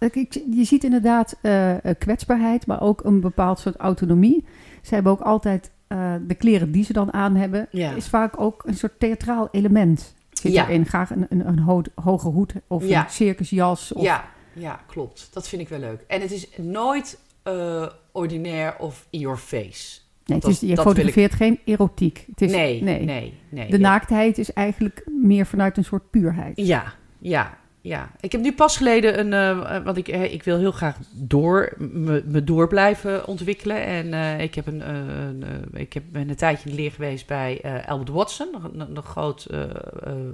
Je 0.51 0.63
ziet 0.63 0.83
inderdaad 0.83 1.37
uh, 1.41 1.75
kwetsbaarheid, 1.99 2.67
maar 2.67 2.81
ook 2.81 3.03
een 3.03 3.19
bepaald 3.19 3.59
soort 3.59 3.75
autonomie. 3.75 4.45
Ze 4.81 4.93
hebben 4.93 5.11
ook 5.11 5.21
altijd 5.21 5.71
uh, 5.89 6.13
de 6.27 6.35
kleren 6.35 6.71
die 6.71 6.83
ze 6.83 6.93
dan 6.93 7.13
aan 7.13 7.35
hebben, 7.35 7.67
Ja. 7.71 7.91
is 7.95 8.07
vaak 8.07 8.39
ook 8.39 8.63
een 8.65 8.73
soort 8.73 8.99
theatraal 8.99 9.47
element. 9.51 10.13
Zit 10.31 10.53
Ja. 10.53 10.67
erin. 10.67 10.85
Graag 10.85 11.09
een, 11.09 11.25
een, 11.29 11.47
een 11.47 11.59
ho- 11.59 11.81
hoge 11.95 12.27
hoed 12.27 12.53
of 12.67 12.87
Ja. 12.87 13.03
een 13.03 13.09
circusjas. 13.09 13.93
Of, 13.93 14.03
Ja, 14.03 14.25
ja, 14.53 14.79
klopt. 14.87 15.29
Dat 15.33 15.47
vind 15.47 15.61
ik 15.61 15.69
wel 15.69 15.79
leuk. 15.79 16.03
En 16.07 16.21
het 16.21 16.31
is 16.31 16.47
nooit 16.57 17.19
eh, 17.43 17.85
ordinair 18.11 18.75
of 18.77 19.07
in 19.09 19.19
your 19.19 19.37
face. 19.37 19.99
Nee, 20.25 20.37
het 20.37 20.41
Dat- 20.41 20.51
is, 20.51 20.59
je 20.59 20.67
dat 20.67 20.75
wil 20.75 20.85
ik- 20.85 20.97
fotografeert 20.97 21.33
geen 21.33 21.59
erotiek. 21.65 22.25
Het 22.29 22.41
is, 22.41 22.51
nee, 22.51 22.83
nee, 22.83 23.33
nee. 23.49 23.69
De 23.69 23.77
naaktheid 23.77 24.37
is 24.37 24.53
eigenlijk 24.53 25.05
meer 25.21 25.45
vanuit 25.45 25.77
een 25.77 25.83
soort 25.83 26.09
puurheid. 26.09 26.57
Ja, 26.57 26.93
ja, 27.19 27.57
ja. 27.85 28.11
Ik 28.19 28.31
heb 28.31 28.41
nu 28.41 28.53
pas 28.53 28.77
geleden 28.77 29.19
een, 29.19 29.33
eh, 29.33 29.83
want 29.83 29.97
ik, 29.97 30.07
eh, 30.07 30.33
ik 30.33 30.43
wil 30.43 30.57
heel 30.57 30.71
graag 30.71 30.97
door, 31.11 31.73
me, 31.77 32.43
door 32.43 32.67
blijven 32.67 33.27
ontwikkelen. 33.27 33.83
En 33.83 34.13
eh, 34.13 34.39
ik, 34.39 34.55
heb 34.55 34.67
een, 34.67 34.81
eh, 34.81 35.29
eh, 35.29 35.35
ik 35.73 35.93
heb, 35.93 36.03
ben 36.11 36.29
een 36.29 36.35
tijdje 36.35 36.69
in 36.69 36.75
leer 36.75 36.91
geweest 36.91 37.27
bij 37.27 37.61
eh, 37.61 37.87
Albert 37.87 38.09
Watson, 38.09 38.47
een, 38.63 38.79
een, 38.95 39.03
groot 39.03 39.45
eh, 39.45 39.61
eh, 39.61 39.69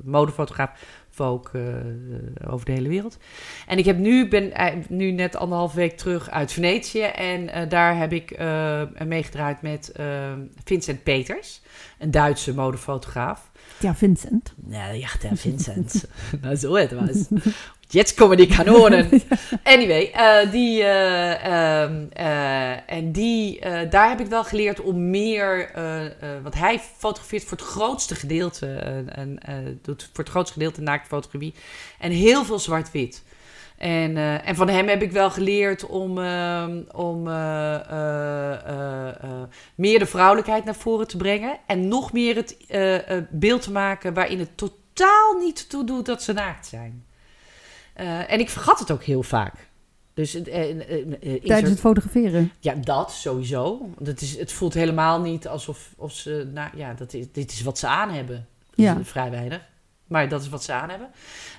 modefotograaf, 0.04 0.70
eh, 1.18 1.32
over 2.48 2.66
de 2.66 2.72
hele 2.72 2.90
wereld. 2.90 3.18
En 3.68 3.78
ik 3.78 3.86
heb 3.86 3.98
nu, 3.98 4.28
ben 4.28 4.54
eh, 4.54 4.76
nu 4.90 5.12
net 5.12 5.36
anderhalf 5.36 5.74
week 5.74 5.98
terug 5.98 6.30
uit 6.30 6.52
Venetië 6.52 7.02
en 7.02 7.50
eh, 7.50 7.70
daar 7.70 7.98
heb 7.98 8.14
ik 8.14 8.32
eh, 8.32 8.82
meegedraaid 9.06 9.62
met 9.62 9.92
eh, 9.92 10.06
Vincent 10.64 11.04
Peters, 11.04 11.62
een 12.00 12.12
Duitse 12.12 12.54
modefotograaf. 12.54 13.51
Ja, 13.82 13.96
Vincent. 13.96 14.54
Ja, 14.70 14.90
ja, 14.90 15.10
der 15.22 15.38
Vincent. 15.38 16.06
nou, 16.42 16.56
zo 16.56 16.76
het 16.76 16.92
was. 16.92 17.28
Jetzt 17.92 18.14
komen 18.14 18.38
die 18.38 18.48
kanonen. 18.48 19.10
Anyway, 19.64 20.12
eh, 20.14 20.52
die, 20.52 20.84
eh, 20.84 21.82
ehm, 21.84 22.06
eh, 22.14 22.92
en 22.92 23.12
die, 23.12 23.60
daar 23.90 24.10
heb 24.10 24.20
ik 24.20 24.28
wel 24.28 24.44
geleerd 24.44 24.82
om 24.82 25.10
meer, 25.10 25.72
want 26.44 26.56
hij 26.56 26.80
fotografeert 26.98 27.44
voor 27.44 27.58
het 27.58 27.68
grootste 27.68 28.16
gedeelte, 28.16 28.68
en, 29.16 29.40
doet 29.82 30.10
voor 30.14 30.24
het 30.24 30.34
grootste 30.34 30.54
gedeelte 30.54 30.82
naaktfotografie 30.82 31.54
en 32.00 32.12
heel 32.12 32.46
veel 32.46 32.60
zwart-wit. 32.60 33.24
En, 33.82 34.18
eh, 34.18 34.48
en 34.48 34.56
van 34.56 34.70
hem 34.70 34.88
heb 34.88 35.02
ik 35.02 35.12
wel 35.12 35.32
geleerd 35.32 35.86
om, 35.86 36.18
ehm, 36.18 36.82
om 36.92 37.28
eh, 37.28 37.76
eh, 39.20 39.42
meer 39.76 40.00
de 40.00 40.06
vrouwelijkheid 40.06 40.66
naar 40.66 40.76
voren 40.76 41.08
te 41.08 41.18
brengen. 41.18 41.58
En 41.68 41.88
nog 41.88 42.14
meer 42.14 42.36
het 42.36 42.58
beeld 43.30 43.62
te 43.62 43.72
maken 43.72 44.14
waarin 44.14 44.40
het 44.40 44.58
totaal 44.58 45.34
niet 45.40 45.70
toe 45.70 45.84
doet 45.84 46.06
dat 46.06 46.24
ze 46.24 46.34
naakt 46.34 46.68
zijn. 46.68 47.06
En 48.28 48.40
ik 48.40 48.50
vergat 48.50 48.80
het 48.80 48.92
ook 48.92 49.04
heel 49.04 49.24
vaak. 49.24 49.70
Dus 50.14 50.42
eh, 50.42 50.70
eh, 50.70 50.90
eh, 50.90 51.34
eh, 51.36 51.44
Tijdens 51.44 51.70
het 51.70 51.80
fotograferen. 51.80 52.52
ja, 52.60 52.74
dat 52.76 53.12
sowieso. 53.12 53.90
Het, 54.04 54.22
is, 54.22 54.38
het 54.38 54.52
voelt 54.52 54.74
helemaal 54.74 55.22
niet 55.22 55.48
alsof 55.48 55.94
of 55.98 56.12
ze. 56.12 56.50
Nou 56.54 56.70
ja, 56.76 56.94
dat 56.94 57.14
is, 57.14 57.26
dit 57.32 57.52
is 57.52 57.62
wat 57.62 57.78
ze 57.80 57.88
aan 57.88 58.10
hebben. 58.10 58.48
Dat 58.76 58.86
Ja. 58.86 58.98
is 59.00 59.08
vrij 59.10 59.32
weinig. 59.32 59.70
Maar 60.12 60.30
dat 60.30 60.42
is 60.42 60.50
wat 60.50 60.64
ze 60.64 60.74
aan 60.74 60.90
hebben. 60.90 61.10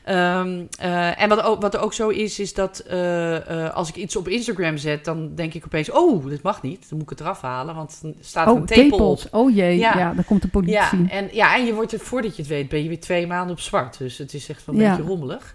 Ehm, 0.05 0.64
eh, 0.78 1.22
en 1.22 1.28
wat, 1.28 1.42
ook, 1.42 1.61
wat 1.61 1.74
er 1.74 1.80
ook 1.80 1.92
zo 1.92 2.09
is, 2.09 2.38
is 2.38 2.55
dat 2.55 2.78
eh, 2.78 3.64
eh, 3.66 3.74
als 3.74 3.88
ik 3.88 3.96
iets 3.96 4.16
op 4.16 4.28
Instagram 4.28 4.76
zet, 4.76 5.05
dan 5.05 5.34
denk 5.34 5.55
ik 5.55 5.64
opeens: 5.64 5.90
oh, 5.90 6.26
dit 6.26 6.42
mag 6.42 6.62
niet. 6.62 6.88
Dan 6.88 6.98
moet 6.98 7.03
ik 7.03 7.18
het 7.18 7.20
eraf 7.20 7.40
halen, 7.40 7.74
want 7.74 7.98
dan 8.03 8.14
staat 8.20 8.46
er 8.46 8.53
Oh, 8.53 8.59
een 8.59 8.66
tepel 8.66 9.11
op. 9.11 9.20
Oh 9.30 9.55
jee, 9.55 9.78
ja. 9.78 9.98
Ja. 9.98 10.14
dan 10.14 10.24
komt 10.24 10.42
de 10.42 10.48
politie. 10.48 10.74
Ja 10.76 11.09
en, 11.09 11.28
ja, 11.32 11.57
en 11.57 11.64
je 11.64 11.74
wordt 11.74 11.92
er 11.92 11.98
voordat 11.98 12.36
je 12.36 12.42
het 12.42 12.50
weet, 12.50 12.68
ben 12.68 12.82
je 12.82 12.88
weer 12.88 13.00
twee 13.00 13.26
maanden 13.26 13.53
op 13.53 13.61
zwart. 13.61 13.98
Dus 13.98 14.18
het 14.18 14.34
is 14.34 14.48
echt 14.48 14.64
wel 14.66 14.74
een 14.74 14.80
Ja. 14.80 14.96
beetje 14.96 15.09
rommelig. 15.09 15.55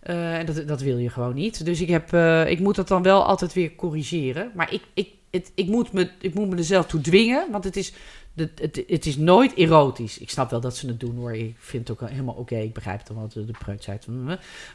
En 0.00 0.46
dat, 0.46 0.68
dat 0.68 0.80
wil 0.80 0.98
je 0.98 1.10
gewoon 1.10 1.34
niet. 1.34 1.64
Dus 1.64 1.80
ik, 1.80 1.88
heb, 1.88 2.12
ik 2.48 2.60
moet 2.60 2.76
dat 2.76 2.88
dan 2.88 3.02
wel 3.02 3.24
altijd 3.24 3.52
weer 3.52 3.74
corrigeren. 3.74 4.50
Maar 4.54 4.72
ik, 4.72 4.82
ik, 4.94 5.08
het, 5.30 5.52
ik, 5.54 5.66
moet, 5.66 5.92
me, 5.92 6.10
ik 6.20 6.34
moet 6.34 6.48
me 6.48 6.56
er 6.56 6.64
zelf 6.64 6.86
toe 6.86 7.00
dwingen, 7.00 7.50
want 7.50 7.64
het 7.64 7.76
is, 7.76 7.92
het, 8.38 8.58
het, 8.60 8.84
het 8.88 9.06
is 9.06 9.16
nooit 9.16 9.54
erotisch. 9.54 10.18
Ik 10.18 10.30
snap 10.30 10.50
wel 10.50 10.60
dat 10.60 10.76
ze 10.76 10.86
het 10.86 11.00
doen 11.00 11.16
hoor. 11.16 11.34
Ik 11.36 11.56
vind 11.58 11.88
het 11.88 12.00
ook 12.02 12.08
helemaal 12.10 12.34
oké. 12.34 12.56
Ik 12.56 12.72
begrijp 12.74 13.06
dan 13.06 13.16
wel 13.16 13.28
de, 13.32 13.44
de 13.44 13.54
preutsheid. 13.58 14.06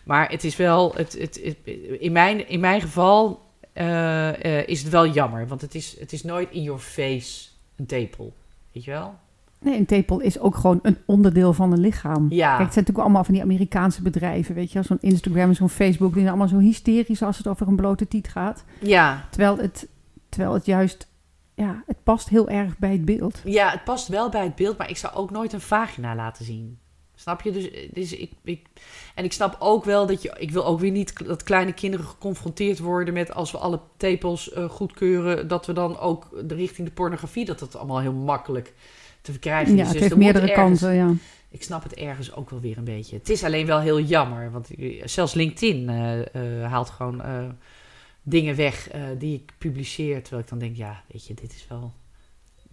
Maar 0.03 0.29
het 0.29 0.43
is 0.43 0.55
wel, 0.55 0.93
het, 0.95 1.13
het, 1.19 1.39
het- 1.43 1.57
in, 1.99 2.11
mijn, 2.11 2.49
in 2.49 2.59
mijn 2.59 2.81
geval 2.81 3.41
eh, 3.73 4.59
eh, 4.59 4.67
is 4.67 4.81
het 4.83 4.91
wel 4.91 5.07
jammer. 5.07 5.47
Want 5.47 5.61
het 5.61 5.75
is, 5.75 5.95
het 5.99 6.13
is 6.13 6.23
nooit 6.23 6.51
in 6.51 6.63
your 6.63 6.79
face 6.79 7.47
een 7.75 7.85
tepel. 7.85 8.33
Weet 8.71 8.83
je 8.83 8.91
wel? 8.91 9.13
Nee, 9.59 9.77
een 9.77 9.85
tepel 9.85 10.19
is 10.19 10.39
ook 10.39 10.55
gewoon 10.55 10.79
een 10.81 10.97
onderdeel 11.05 11.53
van 11.53 11.71
een 11.71 11.79
lichaam. 11.79 12.25
Ja. 12.29 12.47
Kijk, 12.47 12.49
het 12.63 12.73
zijn 12.73 12.85
natuurlijk 12.85 12.97
allemaal 12.99 13.23
van 13.23 13.33
die 13.33 13.43
Amerikaanse 13.43 14.01
bedrijven, 14.01 14.55
weet 14.55 14.71
je. 14.71 14.81
Zo'n 14.83 14.97
Instagram 15.01 15.49
en 15.49 15.55
zo'n 15.55 15.69
Facebook, 15.69 16.09
die 16.13 16.17
zijn 16.21 16.27
allemaal 16.27 16.47
zo 16.47 16.57
hysterisch 16.57 17.21
als 17.21 17.37
het 17.37 17.47
over 17.47 17.67
een 17.67 17.75
blote 17.75 18.07
tiet 18.07 18.27
gaat. 18.27 18.63
Ja, 18.79 19.25
Terwijl 19.29 19.57
het, 19.57 19.87
terwijl 20.29 20.53
het 20.53 20.65
juist, 20.65 21.07
ja, 21.55 21.83
het 21.87 22.03
past 22.03 22.29
heel 22.29 22.49
erg 22.49 22.77
bij 22.77 22.91
het 22.91 23.05
beeld. 23.05 23.41
Ja, 23.43 23.69
het 23.71 23.83
past 23.83 24.07
wel 24.07 24.29
bij 24.29 24.43
het 24.43 24.55
beeld, 24.55 24.77
maar 24.77 24.89
ik 24.89 24.97
zou 24.97 25.13
ook 25.13 25.31
nooit 25.31 25.53
een 25.53 25.61
vagina 25.61 26.15
laten 26.15 26.45
zien. 26.45 26.77
Snap 27.15 27.41
je? 27.41 27.51
Dus, 27.51 27.69
dus 27.91 28.13
ik, 28.15 28.31
ik, 28.43 28.65
en 29.15 29.23
ik 29.23 29.33
snap 29.33 29.55
ook 29.59 29.85
wel 29.85 30.05
dat 30.05 30.21
je. 30.21 30.35
Ik 30.37 30.51
wil 30.51 30.65
ook 30.65 30.79
weer 30.79 30.91
niet 30.91 31.25
dat 31.27 31.43
kleine 31.43 31.73
kinderen 31.73 32.05
geconfronteerd 32.05 32.79
worden 32.79 33.13
met 33.13 33.33
als 33.33 33.51
we 33.51 33.57
alle 33.57 33.79
tepels 33.97 34.51
eh, 34.51 34.69
goedkeuren, 34.69 35.47
dat 35.47 35.65
we 35.65 35.73
dan 35.73 35.99
ook 35.99 36.29
de 36.47 36.55
richting 36.55 36.87
de 36.87 36.93
pornografie, 36.93 37.45
dat 37.45 37.59
dat 37.59 37.75
allemaal 37.75 37.99
heel 37.99 38.13
makkelijk 38.13 38.73
te 39.21 39.31
verkrijgen 39.31 39.73
is. 39.73 39.77
Ja, 39.79 39.83
het 39.83 39.91
Dus 39.91 40.01
heeft 40.01 40.13
er 40.13 40.17
meerdere 40.19 40.51
ergens- 40.51 40.79
kanten, 40.79 40.97
ja. 40.97 41.13
Ik 41.49 41.63
snap 41.63 41.83
het 41.83 41.93
ergens 41.93 42.35
ook 42.35 42.49
wel 42.49 42.59
weer 42.59 42.77
een 42.77 42.83
beetje. 42.83 43.15
Het 43.17 43.29
is 43.29 43.43
alleen 43.43 43.65
wel 43.65 43.79
heel 43.79 43.99
jammer, 43.99 44.51
want 44.51 44.79
ik- 44.79 45.01
zelfs 45.05 45.33
LinkedIn 45.33 45.89
eh, 45.89 46.19
eh, 46.63 46.71
haalt 46.71 46.89
gewoon 46.89 47.21
eh, 47.21 47.43
dingen 48.23 48.55
weg 48.55 48.89
eh, 48.89 49.01
die 49.17 49.33
ik 49.35 49.53
publiceer, 49.57 50.21
terwijl 50.21 50.43
ik 50.43 50.49
dan 50.49 50.59
denk, 50.59 50.75
ja, 50.75 51.03
weet 51.11 51.27
je, 51.27 51.33
dit 51.33 51.53
is 51.53 51.65
wel 51.69 51.93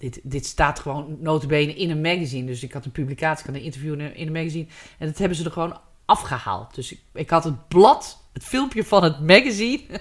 dit, 0.01 0.20
dit 0.22 0.46
staat 0.46 0.78
gewoon 0.78 1.16
notabene 1.20 1.74
in 1.74 1.90
een 1.90 2.01
magazine. 2.01 2.46
Dus 2.46 2.62
ik 2.62 2.72
had 2.72 2.84
een 2.84 2.90
publicatie, 2.90 3.40
ik 3.40 3.46
had 3.46 3.55
een 3.61 3.66
interview 3.66 3.92
in 3.92 4.01
een, 4.01 4.16
in 4.16 4.26
een 4.26 4.32
magazine. 4.32 4.66
En 4.98 5.07
dat 5.07 5.18
hebben 5.18 5.36
ze 5.36 5.44
er 5.44 5.51
gewoon 5.51 5.78
afgehaald. 6.05 6.74
Dus 6.74 6.92
ik, 6.92 7.01
ik 7.12 7.30
had 7.30 7.44
het 7.44 7.68
blad, 7.68 8.22
het 8.32 8.44
filmpje 8.44 8.84
van 8.84 9.03
het 9.05 9.20
magazine, 9.20 9.82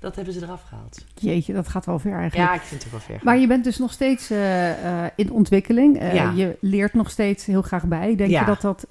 dat 0.00 0.16
hebben 0.16 0.34
ze 0.34 0.42
eraf 0.42 0.62
gehaald. 0.62 1.04
Jeetje, 1.14 1.52
dat 1.52 1.68
gaat 1.68 1.86
wel 1.86 1.98
ver 1.98 2.18
eigenlijk. 2.18 2.50
Ja, 2.50 2.54
ik 2.54 2.60
vind 2.60 2.82
het 2.82 2.92
wel 2.92 3.00
ver. 3.00 3.20
Maar 3.22 3.38
je 3.38 3.46
bent 3.46 3.64
dus 3.64 3.78
nog 3.78 3.92
steeds 3.92 4.30
eh, 4.30 5.04
eh, 5.04 5.10
in 5.16 5.32
ontwikkeling. 5.32 6.02
Ja. 6.12 6.30
Je 6.30 6.56
leert 6.60 6.94
nog 6.94 7.10
steeds 7.10 7.46
heel 7.46 7.62
graag 7.62 7.84
bij. 7.84 8.16
Denk 8.16 8.30
Ja. 8.30 8.40
je 8.40 8.46
dat 8.46 8.60
dat, 8.60 8.86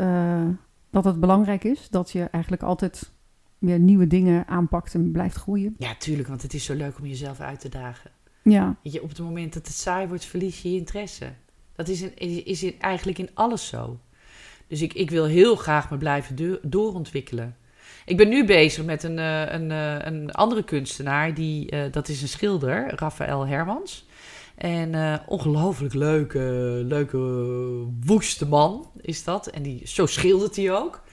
dat 0.90 1.06
het 1.06 1.20
belangrijk 1.20 1.64
is? 1.64 1.90
Dat 1.90 2.12
je 2.12 2.24
eigenlijk 2.32 2.64
altijd 2.64 3.12
weer 3.60 3.80
nieuwe 3.80 4.08
dingen 4.08 4.48
aanpakt 4.48 4.94
en 4.94 5.12
blijft 5.12 5.36
groeien? 5.36 5.76
Ja, 5.78 5.96
tuurlijk, 5.96 6.28
want 6.28 6.42
het 6.42 6.54
is 6.54 6.64
zo 6.66 6.74
leuk 6.74 6.98
om 7.00 7.06
jezelf 7.06 7.40
uit 7.40 7.60
te 7.60 7.70
dagen. 7.70 8.12
Ja, 8.44 8.76
Weet 8.84 8.94
je, 8.94 9.02
op 9.02 9.10
het 9.10 9.20
moment 9.20 9.54
dat 9.54 9.68
het 9.68 9.76
saai 9.76 10.08
wordt, 10.08 10.26
verlies 10.26 10.62
je 10.62 10.72
je 10.72 10.78
interesse. 10.78 11.34
Dat 11.76 11.88
is, 11.88 12.02
in, 12.02 12.46
is, 12.46 12.64
in, 12.64 12.76
eigenlijk 12.80 13.18
in 13.18 13.30
alles 13.34 13.68
zo. 13.68 14.00
Dus 14.68 14.82
ik, 14.82 14.94
ik 14.94 15.10
wil 15.10 15.26
heel 15.26 15.56
graag 15.56 15.90
me 15.90 15.98
blijven 15.98 16.36
do- 16.36 16.60
doorontwikkelen. 16.62 17.56
Ik 18.06 18.18
ben 18.18 18.30
nu 18.30 18.46
bezig 18.46 18.86
met 18.86 19.04
een, 19.04 19.20
eh, 19.20 19.42
een, 19.54 19.72
eh, 19.72 19.96
een 20.00 20.32
andere 20.32 20.64
kunstenaar, 20.64 21.34
die, 21.34 21.70
eh, 21.70 21.92
dat 21.92 22.08
is 22.08 22.22
een 22.22 22.28
schilder, 22.28 22.94
Raphaël 22.96 23.48
Hermans. 23.48 24.06
En 24.56 25.22
ongelooflijk 25.28 25.94
leuke, 25.94 26.40
leuke, 26.86 27.18
woeste 28.06 28.48
man 28.48 28.92
is 29.02 29.24
dat. 29.24 29.48
En 29.48 29.64
die, 29.64 29.88
zo 29.88 30.06
schildert 30.06 30.56
hij 30.56 30.74
ook. 30.74 31.04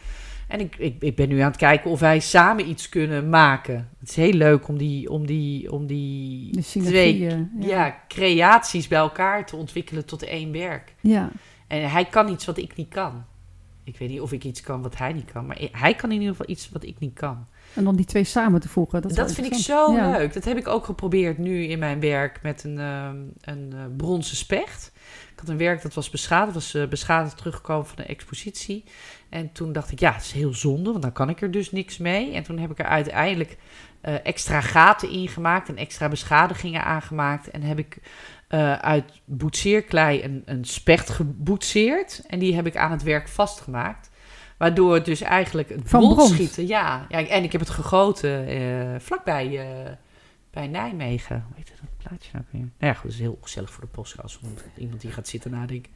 En 0.52 0.60
ik, 0.60 0.76
ik, 0.76 0.96
ik 1.02 1.16
ben 1.16 1.28
nu 1.28 1.38
aan 1.38 1.48
het 1.48 1.56
kijken 1.56 1.90
of 1.90 2.00
wij 2.00 2.20
samen 2.20 2.68
iets 2.68 2.88
kunnen 2.88 3.28
maken. 3.28 3.88
Het 3.98 4.08
is 4.08 4.16
heel 4.16 4.32
leuk 4.32 4.68
om 4.68 4.78
die, 4.78 5.10
om 5.10 5.26
die, 5.26 5.72
om 5.72 5.86
die 5.86 6.60
twee 6.62 7.48
ja. 7.58 7.96
creaties 8.08 8.88
bij 8.88 8.98
elkaar 8.98 9.46
te 9.46 9.56
ontwikkelen 9.56 10.04
tot 10.04 10.22
één 10.22 10.52
werk. 10.52 10.94
ja. 11.00 11.30
En 11.66 11.90
hij 11.90 12.04
kan 12.04 12.28
iets 12.28 12.44
wat 12.44 12.56
ik 12.56 12.76
niet 12.76 12.88
kan. 12.88 13.24
Ik 13.84 13.98
weet 13.98 14.08
niet 14.08 14.20
of 14.20 14.32
ik 14.32 14.44
iets 14.44 14.60
kan 14.60 14.82
wat 14.82 14.98
hij 14.98 15.12
niet 15.12 15.32
kan. 15.32 15.46
Maar 15.46 15.68
hij 15.72 15.94
kan 15.94 16.10
in 16.10 16.20
ieder 16.20 16.36
geval 16.36 16.50
iets 16.50 16.70
wat 16.70 16.84
ik 16.84 16.98
niet 16.98 17.14
kan. 17.14 17.46
En 17.74 17.84
dan 17.84 17.96
die 17.96 18.04
twee 18.04 18.24
samen 18.24 18.60
te 18.60 18.68
voegen. 18.68 19.02
Dat, 19.02 19.14
Dat, 19.14 19.32
vind 19.32 19.46
ik 19.46 19.54
zo 19.54 19.94
leuk. 19.94 20.32
Dat 20.32 20.44
heb 20.44 20.56
ik 20.56 20.68
ook 20.68 20.84
geprobeerd 20.84 21.38
nu 21.38 21.64
in 21.64 21.78
mijn 21.78 22.00
werk 22.00 22.42
met 22.42 22.64
een, 22.64 22.78
ehm, 22.78 23.16
een 23.40 23.72
eh, 23.72 23.84
bronzen 23.96 24.36
specht. 24.36 24.92
Ik 25.32 25.38
had 25.38 25.48
een 25.48 25.56
werk 25.56 25.82
dat 25.82 25.94
was 25.94 26.10
beschadigd. 26.10 26.54
was 26.54 26.74
eh, 26.74 26.86
beschadigd 26.86 27.36
teruggekomen 27.36 27.86
van 27.86 27.98
een 27.98 28.06
expositie. 28.06 28.84
En 29.32 29.52
toen 29.52 29.72
dacht 29.72 29.92
ik, 29.92 30.00
ja, 30.00 30.12
het 30.12 30.22
is 30.22 30.32
heel 30.32 30.54
zonde, 30.54 30.90
want 30.90 31.02
dan 31.02 31.12
kan 31.12 31.28
ik 31.28 31.40
er 31.40 31.50
dus 31.50 31.70
niks 31.70 31.98
mee. 31.98 32.34
En 32.34 32.42
toen 32.42 32.58
heb 32.58 32.70
ik 32.70 32.78
er 32.78 32.84
uiteindelijk 32.84 33.56
eh, 34.00 34.14
extra 34.22 34.60
gaten 34.60 35.10
in 35.10 35.28
gemaakt 35.28 35.68
en 35.68 35.76
extra 35.76 36.08
beschadigingen 36.08 36.84
aangemaakt. 36.84 37.50
En 37.50 37.62
heb 37.62 37.78
ik 37.78 37.98
uit 38.80 39.20
boetseerklei 39.24 40.22
een, 40.22 40.42
een 40.44 40.64
specht 40.64 41.10
geboetseerd. 41.10 42.22
En 42.26 42.38
die 42.38 42.54
heb 42.54 42.66
ik 42.66 42.76
aan 42.76 42.90
het 42.90 43.02
werk 43.02 43.28
vastgemaakt. 43.28 44.10
Waardoor 44.58 44.94
het 44.94 45.04
dus 45.04 45.20
eigenlijk 45.20 45.68
het 45.68 45.80
Van 45.84 46.20
schieten, 46.20 46.66
ja, 46.66 47.06
ja. 47.08 47.26
En 47.26 47.44
ik 47.44 47.52
heb 47.52 47.60
het 47.60 47.70
gegoten 47.70 48.56
uh, 48.56 48.98
vlakbij 48.98 49.68
bij 50.50 50.66
Nijmegen. 50.66 51.44
Hoe 51.46 51.56
heet 51.56 51.72
nou? 52.32 52.44
Nou 52.52 52.68
ja, 52.78 52.92
goed, 52.92 53.02
dat 53.02 53.12
is 53.12 53.18
heel 53.18 53.38
gezellig 53.40 53.70
voor 53.70 53.84
de 53.84 53.90
podcast. 53.90 54.40
Iemand 54.76 55.00
die 55.00 55.10
gaat 55.10 55.28
zitten 55.28 55.50
nadenken. 55.50 55.92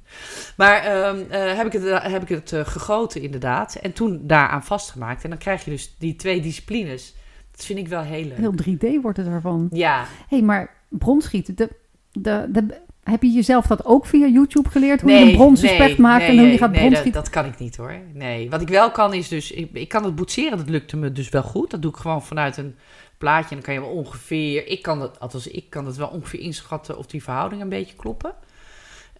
Maar 0.56 1.06
um, 1.08 1.18
uh, 1.18 1.56
heb 1.56 1.66
ik 1.66 1.72
het, 1.72 2.02
heb 2.02 2.22
ik 2.22 2.28
het 2.28 2.68
gegoten 2.68 3.22
inderdaad. 3.22 3.74
En 3.74 3.92
toen 3.92 4.26
daaraan 4.26 4.64
vastgemaakt. 4.64 5.24
En 5.24 5.30
dan 5.30 5.38
krijg 5.38 5.64
je 5.64 5.70
dus 5.70 5.94
die 5.98 6.16
twee 6.16 6.40
disciplines. 6.40 7.14
Dat 7.50 7.64
vind 7.64 7.78
ik 7.78 7.88
wel 7.88 8.02
heel 8.02 8.24
leuk. 8.24 8.36
Heel 8.36 8.98
3D 8.98 9.02
wordt 9.02 9.16
het 9.16 9.26
ervan. 9.26 9.68
Ja. 9.72 10.00
Hé, 10.00 10.36
hey, 10.36 10.42
maar 10.42 10.74
bronschieten, 10.88 11.56
de, 11.56 11.70
de, 12.12 12.46
de, 12.50 12.80
heb 13.10 13.22
je 13.22 13.30
jezelf 13.30 13.66
dat 13.66 13.84
ook 13.84 14.06
via 14.06 14.26
YouTube 14.26 14.68
geleerd? 14.68 15.00
Hoe 15.00 15.10
je 15.10 15.18
een 15.18 15.36
bronzen 15.36 15.68
specht 15.68 15.98
maakt 15.98 16.24
en 16.24 16.38
hoe 16.38 16.46
je 16.46 16.58
gaat 16.58 16.70
nee, 16.70 16.90
dat, 16.90 17.12
dat, 17.12 17.30
kan 17.30 17.44
ik 17.44 17.58
niet 17.58 17.76
hoor. 17.76 17.94
Nee, 18.12 18.50
wat 18.50 18.60
ik 18.60 18.68
wel 18.68 18.90
kan 18.90 19.14
is 19.14 19.28
dus... 19.28 19.50
Ik, 19.50 19.70
ik, 19.72 19.88
kan 19.88 20.04
het 20.04 20.14
boetseren, 20.14 20.58
dat 20.58 20.68
lukte 20.68 20.96
me 20.96 21.12
dus 21.12 21.28
wel 21.28 21.42
goed. 21.42 21.70
Dat 21.70 21.82
doe 21.82 21.90
ik 21.90 21.96
gewoon 21.96 22.22
vanuit 22.22 22.56
een 22.56 22.74
plaatje. 23.18 23.48
En 23.48 23.54
dan 23.54 23.64
kan 23.64 23.74
je 23.74 23.80
wel 23.80 24.04
ongeveer... 24.04 24.66
Ik 24.66 24.82
kan 24.82 24.98
dat, 24.98 25.20
althans 25.20 25.46
ik 25.46 25.70
kan 25.70 25.86
het 25.86 25.96
wel 25.96 26.08
ongeveer 26.08 26.40
inschatten 26.40 26.98
of 26.98 27.06
die 27.06 27.22
verhoudingen 27.22 27.64
een 27.64 27.70
beetje 27.70 27.96
kloppen. 27.96 28.32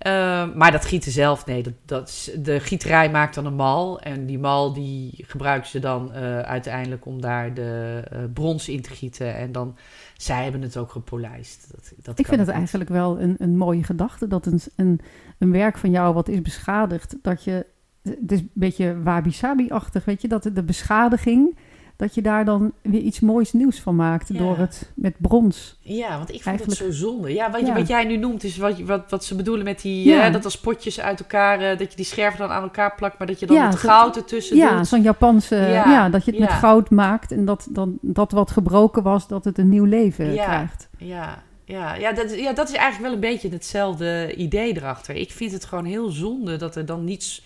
Uh, 0.07 0.55
maar 0.55 0.73
dat 0.73 0.85
gieten 0.85 1.13
zelf, 1.13 1.47
nee. 1.47 1.63
Dat, 1.63 1.73
dat, 1.85 2.31
de 2.39 2.61
gieterij 2.61 3.11
maakt 3.11 3.35
dan 3.35 3.47
een 3.47 3.55
mal. 3.55 4.01
En 4.01 4.27
die 4.27 4.39
mal 4.39 4.73
die 4.73 5.25
gebruiken 5.27 5.71
ze 5.71 5.79
dan 5.79 6.11
uh, 6.15 6.41
uiteindelijk 6.41 7.07
om 7.07 7.21
daar 7.21 7.55
de 7.55 8.03
uh, 8.13 8.19
brons 8.35 8.69
in 8.69 8.83
te 8.83 8.91
gieten. 8.91 9.35
En 9.35 9.53
dan 9.53 9.77
zij 10.17 10.43
hebben 10.43 10.63
het 10.63 10.77
ook 10.77 10.91
gepolijst. 10.91 11.69
Dat, 11.71 11.93
dat 11.97 12.19
ik 12.19 12.27
vind 12.27 12.41
het 12.41 12.49
eigenlijk 12.49 12.91
wel 12.91 13.21
een, 13.21 13.35
een 13.39 13.57
mooie 13.57 13.85
gedachte. 13.85 14.27
Dat 14.27 14.47
een, 14.47 14.61
een, 14.77 15.01
een 15.39 15.53
werk 15.53 15.79
van 15.79 15.91
jou 15.91 16.15
wat 16.15 16.29
is 16.29 16.43
beschadigd, 16.43 17.17
dat 17.23 17.45
je... 17.45 17.67
Het 18.03 18.33
is 18.33 18.39
een 18.39 18.51
beetje 18.55 19.03
wabi-sabi-achtig, 19.03 20.05
weet 20.05 20.23
je? 20.23 20.29
Dat 20.29 20.43
de 20.43 20.63
beschadiging, 20.63 21.59
dat 21.97 22.15
je 22.15 22.23
daar 22.23 22.45
dan 22.45 22.73
weer 22.83 23.01
iets 23.01 23.21
moois 23.21 23.53
nieuws 23.53 23.81
van 23.81 23.97
maakt 23.97 24.29
ja. 24.29 24.39
door 24.39 24.59
het 24.59 24.93
met 24.95 25.15
brons. 25.19 25.79
Ja, 25.81 26.17
want 26.17 26.33
ik 26.35 26.43
vond 26.43 26.61
het 26.61 26.75
zo 26.75 26.91
zonde. 26.91 27.33
Ja, 27.33 27.51
wat, 27.51 27.67
ja. 27.67 27.75
wat 27.75 27.89
jij 27.89 28.05
nu 28.05 28.17
noemt 28.17 28.45
is 28.45 28.57
wat, 28.57 28.81
wat, 28.81 29.11
wat 29.11 29.25
ze 29.25 29.35
bedoelen 29.35 29.65
met 29.65 29.81
die... 29.81 30.09
Ja. 30.09 30.21
Hè, 30.21 30.31
dat 30.31 30.45
als 30.45 30.61
potjes 30.61 31.01
uit 31.01 31.21
elkaar, 31.21 31.63
uh, 31.63 31.79
dat 31.79 31.91
je 31.91 31.97
die 31.97 32.05
scherven 32.05 32.39
dan 32.39 32.51
aan 32.51 32.63
elkaar 32.63 32.95
plakt... 32.95 33.19
maar 33.19 33.27
dat 33.27 33.41
je 33.41 33.47
dan 33.47 33.57
het 33.57 33.77
goud 33.77 34.17
ertussen 34.17 34.57
Ja, 34.57 34.77
doet. 34.77 34.87
zo'n 34.87 35.03
Japanse... 35.03 35.57
Ja. 35.57 36.09
dat 36.09 36.25
je 36.25 36.31
het 36.31 36.41
met 36.41 36.51
goud 36.51 36.91
maakt 36.91 37.33
en 37.33 37.45
dat, 37.45 37.67
dan, 37.71 37.99
dat 38.01 38.33
wat 38.33 38.51
gebroken 38.51 39.03
was... 39.03 39.29
dat 39.29 39.45
het 39.45 39.59
een 39.59 39.69
nieuw 39.69 39.85
leven 39.85 40.33
krijgt. 40.33 40.89
Ja, 40.99 41.43
ja, 41.65 41.95
ja, 41.95 42.13
dat, 42.13 42.35
ja, 42.35 42.53
dat 42.53 42.69
is 42.69 42.75
eigenlijk 42.75 43.03
wel 43.03 43.13
een 43.13 43.33
beetje 43.33 43.49
hetzelfde 43.49 44.35
idee 44.35 44.77
erachter. 44.77 45.15
Ik 45.15 45.33
vind 45.33 45.53
het 45.53 45.65
gewoon 45.65 45.85
heel 45.85 46.11
zonde 46.11 46.57
dat 46.57 46.77
er 46.77 46.87
dan 46.87 47.05
niets 47.05 47.45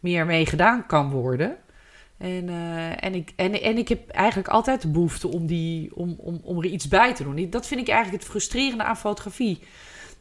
meer 0.00 0.26
mee 0.26 0.46
gedaan 0.46 0.86
kan 0.86 1.10
worden... 1.10 1.56
En, 2.18 2.48
uh, 2.48 3.04
en, 3.04 3.14
ik, 3.14 3.32
en, 3.36 3.62
en 3.62 3.78
ik 3.78 3.88
heb 3.88 4.08
eigenlijk 4.08 4.48
altijd 4.48 4.82
de 4.82 4.88
behoefte 4.88 5.28
om, 5.28 5.46
die, 5.46 5.96
om, 5.96 6.16
om, 6.18 6.40
om 6.42 6.58
er 6.58 6.64
iets 6.64 6.88
bij 6.88 7.14
te 7.14 7.22
doen. 7.22 7.50
Dat 7.50 7.66
vind 7.66 7.80
ik 7.80 7.88
eigenlijk 7.88 8.22
het 8.22 8.30
frustrerende 8.30 8.84
aan 8.84 8.96
fotografie. 8.96 9.58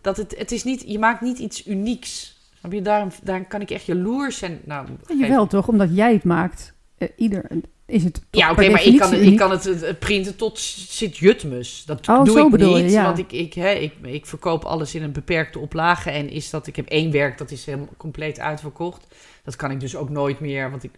Dat 0.01 0.17
het, 0.17 0.35
het 0.37 0.51
is 0.51 0.63
niet, 0.63 0.83
je 0.87 0.99
maakt 0.99 1.21
niet 1.21 1.37
iets 1.37 1.67
unieks. 1.67 2.37
Je, 2.69 2.81
daarom, 2.81 3.09
daarom 3.23 3.47
kan 3.47 3.61
ik 3.61 3.69
echt 3.69 3.85
jaloers 3.85 4.37
zijn. 4.37 4.59
Nou, 4.65 4.87
ja, 5.19 5.27
wel 5.27 5.47
toch, 5.47 5.67
omdat 5.67 5.95
jij 5.95 6.13
het 6.13 6.23
maakt. 6.23 6.73
Uh, 6.97 7.09
ieder 7.15 7.49
is 7.85 8.03
het. 8.03 8.21
Ja, 8.31 8.51
oké, 8.51 8.59
okay, 8.59 8.71
maar 8.71 8.83
ik 8.83 8.99
kan, 8.99 9.13
het, 9.13 9.21
ik 9.21 9.37
kan 9.37 9.51
het, 9.51 9.63
het 9.63 9.99
printen 9.99 10.35
tot 10.35 10.59
Sint-Jutmus. 10.59 11.83
Dat 11.85 12.07
oh, 12.07 12.23
doe 12.23 12.39
ik 12.39 12.57
niet, 12.57 12.77
je, 12.77 12.89
ja. 12.89 13.03
want 13.03 13.17
ik, 13.17 13.31
ik, 13.31 13.53
hè, 13.53 13.71
ik, 13.71 13.93
ik 14.01 14.25
verkoop 14.25 14.63
alles 14.63 14.95
in 14.95 15.03
een 15.03 15.11
beperkte 15.11 15.59
oplage. 15.59 16.11
En 16.11 16.29
is 16.29 16.49
dat, 16.49 16.67
ik 16.67 16.75
heb 16.75 16.87
één 16.87 17.11
werk 17.11 17.37
dat 17.37 17.51
is 17.51 17.65
helemaal 17.65 17.89
compleet 17.97 18.39
uitverkocht. 18.39 19.07
Dat 19.43 19.55
kan 19.55 19.71
ik 19.71 19.79
dus 19.79 19.95
ook 19.95 20.09
nooit 20.09 20.39
meer, 20.39 20.69
want 20.71 20.83
ik 20.83 20.91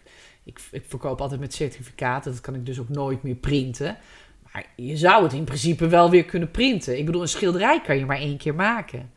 ik, 0.50 0.60
ik 0.70 0.84
verkoop 0.86 1.20
altijd 1.20 1.40
met 1.40 1.54
certificaten. 1.54 2.32
Dat 2.32 2.40
kan 2.40 2.54
ik 2.54 2.66
dus 2.66 2.80
ook 2.80 2.88
nooit 2.88 3.22
meer 3.22 3.34
printen. 3.34 3.96
Maar 4.52 4.66
je 4.76 4.96
zou 4.96 5.22
het 5.22 5.32
in 5.32 5.44
principe 5.44 5.88
wel 5.88 6.10
weer 6.10 6.24
kunnen 6.24 6.50
printen. 6.50 6.98
Ik 6.98 7.06
bedoel, 7.06 7.22
een 7.22 7.28
schilderij 7.28 7.80
kan 7.80 7.98
je 7.98 8.06
maar 8.06 8.16
één 8.16 8.36
keer 8.36 8.54
maken. 8.54 9.10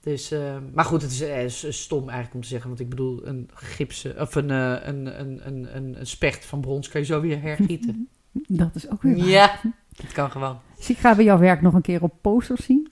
Dus, 0.00 0.32
uh, 0.32 0.56
maar 0.72 0.84
goed, 0.84 1.02
het 1.02 1.10
is, 1.10 1.22
uh, 1.22 1.44
is, 1.44 1.82
stom 1.82 2.02
eigenlijk 2.02 2.34
om 2.34 2.40
te 2.40 2.48
zeggen. 2.48 2.68
Want 2.68 2.80
ik 2.80 2.88
bedoel, 2.88 3.26
een 3.26 3.50
gipsen 3.54 4.20
of 4.20 4.34
een, 4.34 4.48
uh, 4.48 4.76
een, 4.82 5.20
een, 5.20 5.46
een, 5.46 5.76
een, 5.76 5.98
een 5.98 6.06
specht 6.06 6.44
van 6.44 6.60
brons 6.60 6.88
kan 6.88 7.00
je 7.00 7.06
zo 7.06 7.20
weer 7.20 7.42
hergieten. 7.42 8.08
Dat 8.62 8.74
is 8.74 8.90
ook 8.90 9.02
weer 9.02 9.16
waar. 9.16 9.28
Ja, 9.28 9.60
dat 9.96 10.12
kan 10.12 10.30
gewoon. 10.30 10.58
Dus 10.76 10.90
ik 10.90 10.98
ga 10.98 11.14
bij 11.14 11.24
jouw 11.24 11.38
werk 11.38 11.60
nog 11.60 11.74
een 11.74 11.82
keer 11.82 12.02
op 12.02 12.14
posters 12.20 12.64
zien. 12.64 12.88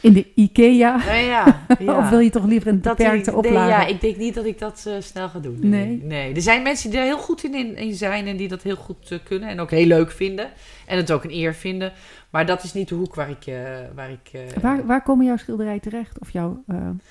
In 0.00 0.12
de 0.12 0.26
IKEA? 0.34 0.70
Ja, 1.06 1.14
ja, 1.14 1.62
ja. 1.78 1.98
of 1.98 2.08
wil 2.08 2.18
je 2.18 2.30
toch 2.30 2.44
liever 2.44 2.68
een 2.68 2.80
beperkte 2.80 3.30
dat, 3.30 3.34
oplage? 3.34 3.58
Nee, 3.58 3.68
ja, 3.68 3.86
ik 3.86 4.00
denk 4.00 4.16
niet 4.16 4.34
dat 4.34 4.44
ik 4.44 4.58
dat 4.58 4.84
uh, 4.88 4.94
snel 4.98 5.28
ga 5.28 5.38
doen. 5.38 5.58
Nee. 5.60 5.86
nee. 5.86 6.00
nee. 6.02 6.34
Er 6.34 6.42
zijn 6.42 6.62
mensen 6.62 6.90
die 6.90 6.98
er 6.98 7.04
heel 7.04 7.18
goed 7.18 7.44
in, 7.44 7.76
in 7.76 7.94
zijn 7.94 8.26
en 8.26 8.36
die 8.36 8.48
dat 8.48 8.62
heel 8.62 8.76
goed 8.76 9.10
uh, 9.10 9.18
kunnen. 9.24 9.48
En 9.48 9.60
ook 9.60 9.70
heel 9.70 9.86
leuk 9.86 10.10
vinden. 10.10 10.48
En 10.86 10.96
het 10.96 11.12
ook 11.12 11.24
een 11.24 11.32
eer 11.32 11.54
vinden. 11.54 11.92
Maar 12.30 12.46
dat 12.46 12.62
is 12.62 12.72
niet 12.72 12.88
de 12.88 12.94
hoek 12.94 13.14
waar 13.14 13.30
ik... 13.30 13.46
Uh, 13.46 13.58
waar, 13.94 14.10
ik 14.10 14.30
waar, 14.60 14.86
waar 14.86 15.02
komen 15.02 15.26
jouw 15.26 15.36
schilderijen 15.36 15.80
terecht? 15.80 16.18
Of 16.18 16.30
jouw 16.30 16.64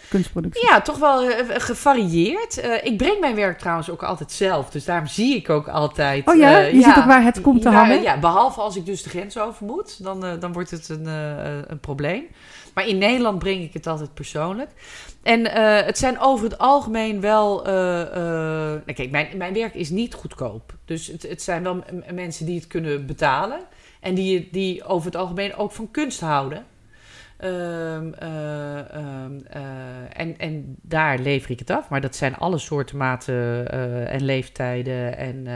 kunstproductie? 0.10 0.68
Ja, 0.70 0.82
toch 0.82 0.98
wel 0.98 1.30
gevarieerd. 1.48 2.82
ik 2.84 2.98
breng 2.98 3.20
mijn 3.20 3.36
werk 3.36 3.60
trouwens 3.60 3.90
ook 3.90 4.04
altijd 4.04 4.32
zelf. 4.32 4.70
Dus 4.70 4.86
daarom 4.86 5.08
zie 5.08 5.36
ik 5.36 5.50
ook 5.50 5.68
altijd... 5.68 6.28
Oh 6.28 6.36
ja? 6.36 6.60
je 6.60 6.82
ziet 6.82 6.98
ook 6.98 7.06
waar 7.06 7.24
het 7.24 7.42
komt 7.42 7.62
te 7.62 7.70
hangen? 7.70 8.02
Ja, 8.02 8.20
behalve 8.20 8.62
als 8.62 8.76
ik 8.76 8.86
dus 8.86 9.04
de 9.04 9.10
grens 9.10 9.38
over 9.38 9.66
moet. 9.66 10.04
Dan, 10.04 10.40
dan 10.40 10.54
wordt 10.54 10.72
het 10.72 10.90
een, 10.90 11.06
een 11.68 11.80
probleem. 11.80 12.26
Maar 12.78 12.88
in 12.88 12.98
Nederland 12.98 13.40
breng 13.40 13.64
ik 13.64 13.74
het 13.74 13.88
altijd 13.88 14.14
persoonlijk. 14.14 14.70
En 15.24 15.40
uh, 15.40 15.82
het 15.82 15.98
zijn 15.98 16.20
over 16.20 16.50
het 16.50 16.58
algemeen 16.58 17.22
wel. 17.22 17.68
Uh, 17.68 17.74
nou 17.74 18.94
kijk, 18.94 19.12
mijn, 19.12 19.38
mijn 19.38 19.54
werk 19.54 19.74
is 19.74 19.90
niet 19.90 20.14
goedkoop. 20.14 20.74
Dus 20.86 21.08
het, 21.08 21.22
het 21.22 21.42
zijn 21.42 21.64
wel 21.64 21.84
mensen 22.14 22.46
die 22.46 22.56
het 22.56 22.68
kunnen 22.68 23.06
betalen. 23.06 23.60
En 24.00 24.16
die, 24.16 24.50
die 24.52 24.84
over 24.84 25.06
het 25.06 25.16
algemeen 25.16 25.56
ook 25.56 25.72
van 25.72 25.92
kunst 25.92 26.20
houden. 26.20 26.66
Um, 27.44 28.14
um, 28.24 29.46
en, 30.14 30.38
en 30.38 30.76
daar 30.82 31.20
lever 31.20 31.52
ik 31.52 31.60
het 31.60 31.70
af. 31.70 31.90
Maar 31.90 32.02
dat 32.02 32.16
zijn 32.16 32.36
alle 32.36 32.58
soorten 32.58 32.98
maten 32.98 33.72
en 34.10 34.26
leeftijden. 34.26 35.18
En, 35.18 35.48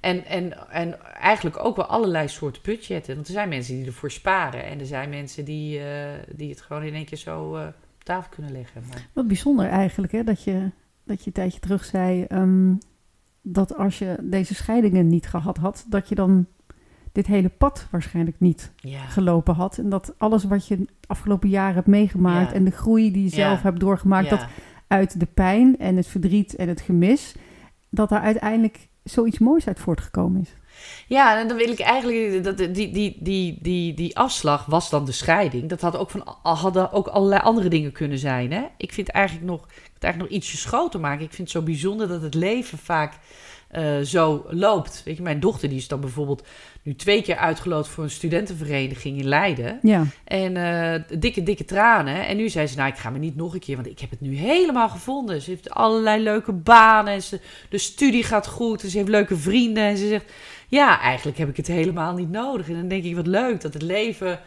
en, 0.00 0.24
en, 0.24 0.70
en 0.70 1.02
eigenlijk 1.14 1.64
ook 1.64 1.76
wel 1.76 1.84
allerlei 1.84 2.28
soorten 2.28 2.62
budgetten. 2.62 3.14
Want 3.14 3.26
er 3.26 3.32
zijn 3.32 3.48
mensen 3.48 3.74
die 3.74 3.86
ervoor 3.86 4.10
sparen. 4.10 4.64
En 4.64 4.80
er 4.80 4.86
zijn 4.86 5.10
mensen 5.10 5.44
die, 5.44 5.78
uh, 5.78 5.84
die 6.34 6.50
het 6.50 6.60
gewoon 6.60 6.82
in 6.82 6.94
één 6.94 7.04
keer 7.04 7.18
zo 7.18 7.56
uh, 7.56 7.66
op 7.66 8.04
tafel 8.04 8.30
kunnen 8.30 8.52
leggen. 8.52 8.82
Maar... 8.88 9.08
Wat 9.12 9.26
bijzonder 9.26 9.68
eigenlijk, 9.68 10.12
hè? 10.12 10.24
Dat 10.24 10.42
je, 10.44 10.70
dat 11.04 11.20
je 11.20 11.26
een 11.26 11.32
tijdje 11.32 11.60
terug 11.60 11.84
zei... 11.84 12.26
Um, 12.28 12.78
dat 13.42 13.76
als 13.76 13.98
je 13.98 14.16
deze 14.22 14.54
scheidingen 14.54 15.08
niet 15.08 15.26
gehad 15.26 15.56
had... 15.56 15.86
dat 15.88 16.08
je 16.08 16.14
dan 16.14 16.46
dit 17.12 17.26
hele 17.26 17.48
pad 17.48 17.86
waarschijnlijk 17.90 18.40
niet 18.40 18.72
ja. 18.76 19.04
gelopen 19.04 19.54
had. 19.54 19.78
En 19.78 19.88
dat 19.88 20.14
alles 20.18 20.44
wat 20.44 20.66
je 20.66 20.76
de 20.76 20.88
afgelopen 21.06 21.48
jaren 21.48 21.74
hebt 21.74 21.86
meegemaakt... 21.86 22.50
Ja. 22.50 22.56
en 22.56 22.64
de 22.64 22.70
groei 22.70 23.12
die 23.12 23.22
je 23.22 23.28
zelf 23.28 23.56
Ja. 23.56 23.62
hebt 23.62 23.80
doorgemaakt... 23.80 24.30
Dat 24.30 24.46
uit 24.86 25.20
de 25.20 25.26
pijn 25.26 25.78
en 25.78 25.96
het 25.96 26.06
verdriet 26.06 26.54
en 26.54 26.68
het 26.68 26.80
gemis... 26.80 27.34
dat 27.90 28.08
daar 28.08 28.20
uiteindelijk 28.20 28.88
zoiets 29.04 29.38
moois 29.38 29.66
uit 29.66 29.80
voortgekomen 29.80 30.40
is. 30.40 30.54
Ja, 31.06 31.38
en 31.38 31.48
dan 31.48 31.56
wil 31.56 31.70
ik 31.70 31.80
eigenlijk. 31.80 32.44
Dat, 32.44 32.56
die, 32.56 32.90
die, 32.90 33.16
die, 33.20 33.58
die, 33.62 33.94
die 33.94 34.16
afslag 34.16 34.66
was 34.66 34.90
dan 34.90 35.04
de 35.04 35.12
scheiding. 35.12 35.68
Dat 35.68 35.80
had 35.80 35.96
ook 35.96 36.10
van, 36.10 36.36
hadden 36.42 36.92
ook 36.92 37.06
allerlei 37.06 37.40
andere 37.40 37.68
dingen 37.68 37.92
kunnen 37.92 38.18
zijn. 38.18 38.52
Hè? 38.52 38.62
Ik 38.76 38.92
vind 38.92 39.08
eigenlijk 39.08 39.46
nog, 39.46 39.64
ik 39.64 39.90
vind 39.90 40.02
eigenlijk 40.02 40.32
nog 40.32 40.40
ietsjes 40.40 40.64
groter 40.64 41.00
maken. 41.00 41.24
Ik 41.24 41.32
vind 41.32 41.48
het 41.48 41.56
zo 41.56 41.62
bijzonder 41.62 42.08
dat 42.08 42.22
het 42.22 42.34
leven 42.34 42.78
vaak 42.78 43.18
uh, 43.76 44.00
zo 44.00 44.46
loopt. 44.48 45.02
Weet 45.04 45.16
je, 45.16 45.22
mijn 45.22 45.40
dochter 45.40 45.68
die 45.68 45.78
is 45.78 45.88
dan 45.88 46.00
bijvoorbeeld 46.00 46.46
nu 46.82 46.94
twee 46.94 47.22
keer 47.22 47.36
uitgeloot 47.36 47.88
voor 47.88 48.04
een 48.04 48.10
studentenvereniging 48.10 49.18
in 49.18 49.28
Leiden. 49.28 49.78
Ja. 49.82 50.04
En 50.24 50.56
uh, 50.56 51.18
dikke, 51.20 51.42
dikke 51.42 51.64
tranen. 51.64 52.26
En 52.26 52.36
nu 52.36 52.48
zei 52.48 52.66
ze, 52.66 52.76
nou, 52.76 52.88
ik 52.88 52.98
ga 52.98 53.10
me 53.10 53.18
niet 53.18 53.36
nog 53.36 53.54
een 53.54 53.60
keer, 53.60 53.74
want 53.76 53.88
ik 53.88 53.98
heb 53.98 54.10
het 54.10 54.20
nu 54.20 54.36
helemaal 54.36 54.88
gevonden. 54.88 55.42
Ze 55.42 55.50
heeft 55.50 55.70
allerlei 55.70 56.22
leuke 56.22 56.52
banen. 56.52 57.12
En 57.12 57.22
ze, 57.22 57.40
de 57.68 57.78
studie 57.78 58.24
gaat 58.24 58.46
goed. 58.46 58.82
En 58.82 58.90
ze 58.90 58.96
heeft 58.96 59.08
leuke 59.08 59.36
vrienden. 59.36 59.84
En 59.84 59.96
ze 59.96 60.08
zegt, 60.08 60.32
ja, 60.68 61.00
eigenlijk 61.00 61.38
heb 61.38 61.48
ik 61.48 61.56
het 61.56 61.66
helemaal 61.66 62.14
niet 62.14 62.30
nodig. 62.30 62.68
En 62.68 62.74
dan 62.74 62.88
denk 62.88 63.04
ik, 63.04 63.16
wat 63.16 63.26
leuk 63.26 63.60
dat 63.60 63.72
het 63.72 63.82
leven 63.82 64.40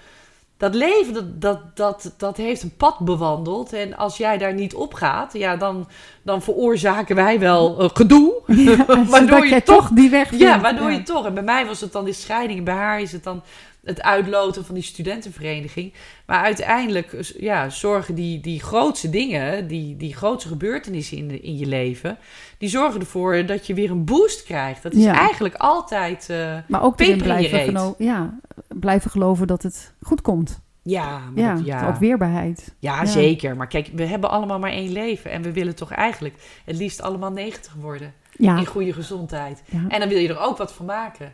dat 0.63 0.75
leven, 0.75 1.13
dat, 1.13 1.25
dat, 1.35 1.59
dat, 1.73 2.13
dat 2.17 2.37
heeft 2.37 2.63
een 2.63 2.75
pad 2.75 2.99
bewandeld. 2.99 3.73
En 3.73 3.97
als 3.97 4.17
jij 4.17 4.37
daar 4.37 4.53
niet 4.53 4.73
op 4.73 4.93
gaat, 4.93 5.33
ja, 5.33 5.55
dan, 5.55 5.87
dan 6.21 6.41
veroorzaken 6.41 7.15
wij 7.15 7.39
wel 7.39 7.83
uh, 7.83 7.89
gedoe. 7.93 8.31
Ja, 8.47 8.85
waardoor 9.05 9.45
je 9.45 9.63
toch 9.63 9.89
die 9.89 10.09
weg 10.09 10.27
vindt. 10.27 10.43
Ja, 10.43 10.59
waardoor 10.59 10.91
je 10.91 11.03
toch. 11.03 11.25
En 11.25 11.33
bij 11.33 11.43
mij 11.43 11.65
was 11.65 11.81
het 11.81 11.91
dan 11.91 12.05
de 12.05 12.13
scheiding. 12.13 12.63
Bij 12.63 12.73
haar 12.73 13.01
is 13.01 13.11
het 13.11 13.23
dan 13.23 13.43
het 13.83 14.01
uitloten 14.01 14.65
van 14.65 14.75
die 14.75 14.83
studentenvereniging. 14.83 15.93
Maar 16.25 16.43
uiteindelijk 16.43 17.33
ja, 17.39 17.69
zorgen 17.69 18.15
die, 18.15 18.39
die 18.39 18.59
grootste 18.59 19.09
dingen, 19.09 19.67
die, 19.67 19.97
die 19.97 20.15
grootste 20.15 20.47
gebeurtenissen 20.49 21.17
in, 21.17 21.43
in 21.43 21.57
je 21.57 21.65
leven, 21.65 22.17
die 22.57 22.69
zorgen 22.69 22.99
ervoor 22.99 23.45
dat 23.45 23.67
je 23.67 23.73
weer 23.73 23.91
een 23.91 24.05
boost 24.05 24.43
krijgt. 24.43 24.83
Dat 24.83 24.93
is 24.93 25.03
Ja. 25.03 25.17
eigenlijk 25.17 25.55
altijd. 25.55 26.29
eh, 26.29 26.57
Maar 26.67 26.83
ook 26.83 26.99
erin 26.99 27.17
blijven, 27.21 27.95
ja, 27.97 28.39
blijven 28.67 29.11
geloven 29.11 29.47
dat 29.47 29.63
het 29.63 29.93
goed 30.01 30.21
komt. 30.21 30.61
ja, 30.81 31.19
maar 31.33 31.43
Ja, 31.43 31.55
dat- 31.55 31.65
ja. 31.65 31.87
ook 31.87 31.95
weerbaarheid. 31.97 32.73
Ja, 32.79 32.95
Ja. 33.01 33.05
zeker. 33.05 33.55
Maar 33.55 33.67
kijk, 33.67 33.89
we 33.93 34.05
hebben 34.05 34.29
allemaal 34.29 34.59
maar 34.59 34.71
één 34.71 34.91
leven. 34.91 35.31
En 35.31 35.41
we 35.41 35.51
willen 35.51 35.75
toch 35.75 35.91
eigenlijk 35.91 36.35
het 36.65 36.75
liefst 36.77 37.01
allemaal 37.01 37.31
90 37.31 37.73
worden. 37.79 38.13
Ja, 38.37 38.57
In 38.57 38.65
goede 38.65 38.93
gezondheid. 38.93 39.63
En 39.89 39.99
dan 39.99 40.09
wil 40.09 40.17
je 40.17 40.27
er 40.29 40.39
ook 40.39 40.57
wat 40.57 40.73
van 40.73 40.85
maken. 40.85 41.33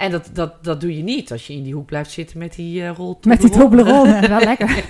En 0.00 0.10
dat, 0.10 0.30
dat, 0.32 0.64
dat 0.64 0.80
doe 0.80 0.96
je 0.96 1.02
niet 1.02 1.32
als 1.32 1.46
je 1.46 1.52
in 1.52 1.62
die 1.62 1.74
hoek 1.74 1.86
blijft 1.86 2.10
zitten 2.10 2.38
met 2.38 2.54
die 2.54 2.82
eh 2.82 2.90
rol. 2.96 3.18
Met 3.26 3.40
die 3.40 3.50
Toblerone. 3.50 4.20
Wel 4.28 4.40
lekker. 4.40 4.84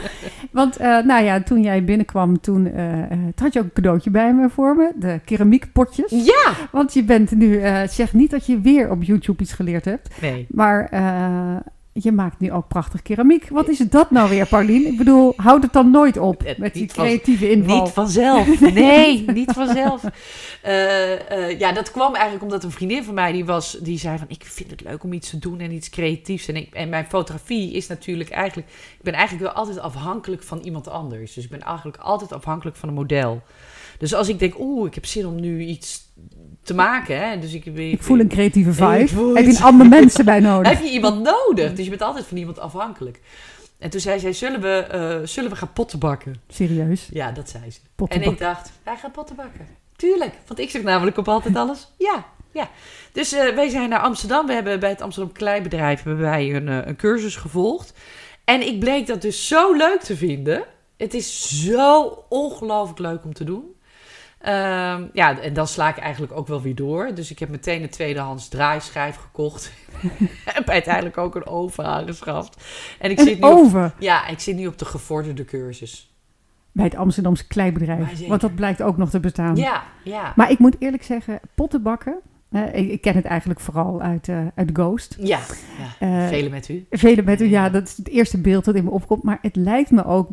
Want 0.50 0.76
eh, 0.76 0.98
nou 1.04 1.24
ja, 1.24 1.42
toen 1.42 1.62
jij 1.62 1.84
binnenkwam, 1.84 2.40
toen 2.40 2.66
eh, 2.66 3.02
eh, 3.02 3.18
had 3.34 3.52
je 3.52 3.58
ook 3.58 3.64
een 3.64 3.72
cadeautje 3.72 4.10
bij 4.10 4.34
me 4.34 4.48
voor 4.50 4.76
me. 4.76 4.92
De 4.96 5.20
keramiekpotjes. 5.24 6.10
Ja! 6.10 6.52
Want 6.72 6.94
je 6.94 7.04
bent 7.04 7.30
nu, 7.30 7.60
eh, 7.60 7.88
zeg 7.88 8.12
niet 8.12 8.30
dat 8.30 8.46
je 8.46 8.60
weer 8.60 8.90
op 8.90 9.02
YouTube 9.02 9.42
iets 9.42 9.52
geleerd 9.52 9.84
hebt. 9.84 10.20
Nee. 10.20 10.46
Maar 10.48 10.88
je 12.02 12.12
maakt 12.12 12.40
nu 12.40 12.52
ook 12.52 12.68
prachtig 12.68 13.02
keramiek. 13.02 13.48
Wat 13.48 13.68
is 13.68 13.78
dat 13.78 14.10
nou 14.10 14.28
weer, 14.28 14.46
Paulien? 14.46 14.86
Ik 14.86 14.96
bedoel, 14.96 15.32
houd 15.36 15.62
het 15.62 15.72
dan 15.72 15.90
nooit 15.90 16.16
op 16.16 16.42
Eh, 16.42 16.58
met 16.58 16.74
die 16.74 16.92
van- 16.92 17.04
creatieve 17.04 17.50
inval. 17.50 17.82
Niet 17.82 17.92
vanzelf. 17.92 18.60
Nee, 18.74 19.24
niet 19.32 19.52
vanzelf. 19.52 20.02
Eh, 20.62 21.30
eh, 21.50 21.58
ja, 21.58 21.72
dat 21.72 21.90
kwam 21.90 22.12
eigenlijk 22.14 22.42
omdat 22.44 22.64
een 22.64 22.70
vriendin 22.70 23.04
van 23.04 23.14
mij 23.14 23.32
die 23.32 23.44
was, 23.44 23.78
die 23.80 23.98
zei 23.98 24.18
van, 24.18 24.26
ik 24.30 24.44
vind 24.44 24.70
het 24.70 24.80
leuk 24.80 25.04
om 25.04 25.12
iets 25.12 25.30
te 25.30 25.38
doen 25.38 25.60
en 25.60 25.72
iets 25.72 25.90
creatiefs. 25.90 26.48
En, 26.48 26.56
ik, 26.56 26.74
en 26.74 26.88
mijn 26.88 27.06
fotografie 27.06 27.72
is 27.72 27.86
natuurlijk 27.86 28.30
eigenlijk, 28.30 28.68
ik 28.68 29.02
ben 29.02 29.12
eigenlijk 29.14 29.44
wel 29.44 29.54
altijd 29.54 29.78
afhankelijk 29.78 30.42
van 30.42 30.58
iemand 30.58 30.88
anders. 30.88 31.34
Dus 31.34 31.44
ik 31.44 31.50
ben 31.50 31.60
eigenlijk 31.62 31.96
altijd 31.98 32.32
afhankelijk 32.32 32.76
van 32.76 32.88
een 32.88 32.94
model. 32.94 33.42
Dus 33.98 34.14
als 34.14 34.28
ik 34.28 34.38
denk, 34.38 34.58
oeh, 34.58 34.86
ik 34.86 34.94
heb 34.94 35.06
zin 35.06 35.26
om 35.26 35.40
nu 35.40 35.64
iets 35.64 36.05
te 36.66 36.74
maken, 36.74 37.28
hè. 37.28 37.38
Dus 37.38 37.54
ik, 37.54 37.64
Ik 37.66 38.02
voel 38.02 38.20
een 38.20 38.28
creatieve 38.28 38.72
vibe. 38.72 39.32
Heb 39.34 39.46
je 39.46 39.58
andere 39.62 39.88
mensen 39.88 40.24
bij 40.24 40.40
nodig? 40.50 40.72
heb 40.72 40.82
je 40.82 40.90
iemand 40.90 41.22
nodig. 41.22 41.72
Dus 41.74 41.84
je 41.84 41.90
bent 41.90 42.02
altijd 42.02 42.26
van 42.26 42.36
iemand 42.36 42.58
afhankelijk. 42.58 43.20
En 43.78 43.90
toen 43.90 44.00
zei 44.00 44.18
zij, 44.18 44.32
zullen 44.32 44.60
we, 44.60 44.86
eh, 44.90 45.26
zullen 45.26 45.50
we 45.50 45.56
gaan 45.56 45.72
potten 45.72 45.98
bakken? 45.98 46.34
Serieus. 46.48 47.08
Ja, 47.12 47.30
dat 47.32 47.48
zei 47.50 47.70
ze. 47.70 47.80
Potten 47.94 48.22
En 48.22 48.30
ik 48.30 48.38
dacht, 48.38 48.72
wij 48.82 48.96
gaan 48.96 49.10
potten 49.10 49.36
bakken. 49.36 49.66
Tuurlijk, 49.96 50.34
want 50.46 50.60
ik 50.60 50.70
zeg 50.70 50.82
namelijk 50.82 51.16
op 51.16 51.28
altijd 51.28 51.56
alles. 51.56 51.88
Ja, 51.98 52.24
ja. 52.52 52.70
Dus 53.12 53.32
eh, 53.32 53.54
wij 53.54 53.68
zijn 53.68 53.88
naar 53.88 54.00
Amsterdam. 54.00 54.46
We 54.46 54.52
hebben 54.52 54.80
bij 54.80 54.90
het 54.90 55.00
Amsterdam 55.00 55.32
Kleinbedrijf 55.32 56.02
hebben 56.02 56.22
wij 56.22 56.54
een, 56.54 56.68
eh, 56.68 56.86
een 56.86 56.96
cursus 56.96 57.36
gevolgd. 57.36 57.92
En 58.44 58.66
ik 58.66 58.80
bleek 58.80 59.06
dat 59.06 59.22
dus 59.22 59.48
zo 59.48 59.72
leuk 59.72 60.00
te 60.00 60.16
vinden. 60.16 60.64
Het 60.96 61.14
is 61.14 61.62
zo 61.64 62.24
ongelooflijk 62.28 62.98
leuk 62.98 63.24
om 63.24 63.34
te 63.34 63.44
doen. 63.44 63.74
Ehm, 64.38 65.06
ja, 65.12 65.40
en 65.40 65.52
dan 65.52 65.66
sla 65.66 65.88
ik 65.88 65.96
eigenlijk 65.96 66.32
ook 66.32 66.46
wel 66.46 66.62
weer 66.62 66.74
door. 66.74 67.14
Dus 67.14 67.30
ik 67.30 67.38
heb 67.38 67.48
meteen 67.48 67.82
een 67.82 67.90
tweedehands 67.90 68.48
draaischijf 68.48 69.16
gekocht. 69.16 69.72
heb 70.44 70.68
uiteindelijk 70.70 71.18
ook 71.18 71.34
een 71.34 71.46
oven 71.46 71.84
aangeschaft. 71.84 72.64
En 72.98 73.10
ik 73.10 73.20
zit 73.20 73.28
En 73.28 73.40
nu 73.40 73.46
op, 73.46 73.58
over 73.58 73.94
ja, 73.98 74.26
ik 74.26 74.40
zit 74.40 74.56
nu 74.56 74.66
op 74.66 74.78
de 74.78 74.84
gevorderde 74.84 75.44
cursus. 75.44 76.14
bij 76.72 76.84
het 76.84 76.96
Amsterdamse 76.96 77.46
zeker. 78.14 78.28
Want 78.28 78.40
dat 78.40 78.54
blijkt 78.54 78.82
ook 78.82 78.96
nog 78.96 79.10
te 79.10 79.20
bestaan. 79.20 79.56
Ja, 79.56 79.82
ja. 80.04 80.32
Maar 80.36 80.50
ik 80.50 80.58
moet 80.58 80.76
eerlijk 80.78 81.02
zeggen, 81.02 81.40
pottenbakken. 81.54 82.14
eh, 82.48 82.74
ik, 82.74 82.90
ik 82.90 83.00
ken 83.00 83.14
het 83.14 83.24
eigenlijk 83.24 83.60
vooral 83.60 84.00
uit, 84.00 84.28
eh, 84.28 84.46
uit 84.54 84.70
Ghost. 84.72 85.16
Ja, 85.18 85.40
ja. 85.78 86.22
Eh, 86.22 86.28
velen 86.28 86.50
met 86.50 86.68
u. 86.68 86.86
Vele 86.90 87.22
met 87.22 87.40
u, 87.40 87.44
ja, 87.44 87.70
dat 87.70 87.82
is 87.82 87.96
het 87.96 88.08
eerste 88.08 88.40
beeld 88.40 88.64
dat 88.64 88.74
in 88.74 88.84
me 88.84 88.90
opkomt. 88.90 89.22
Maar 89.22 89.38
het 89.42 89.56
lijkt 89.56 89.90
me 89.90 90.04
ook 90.04 90.28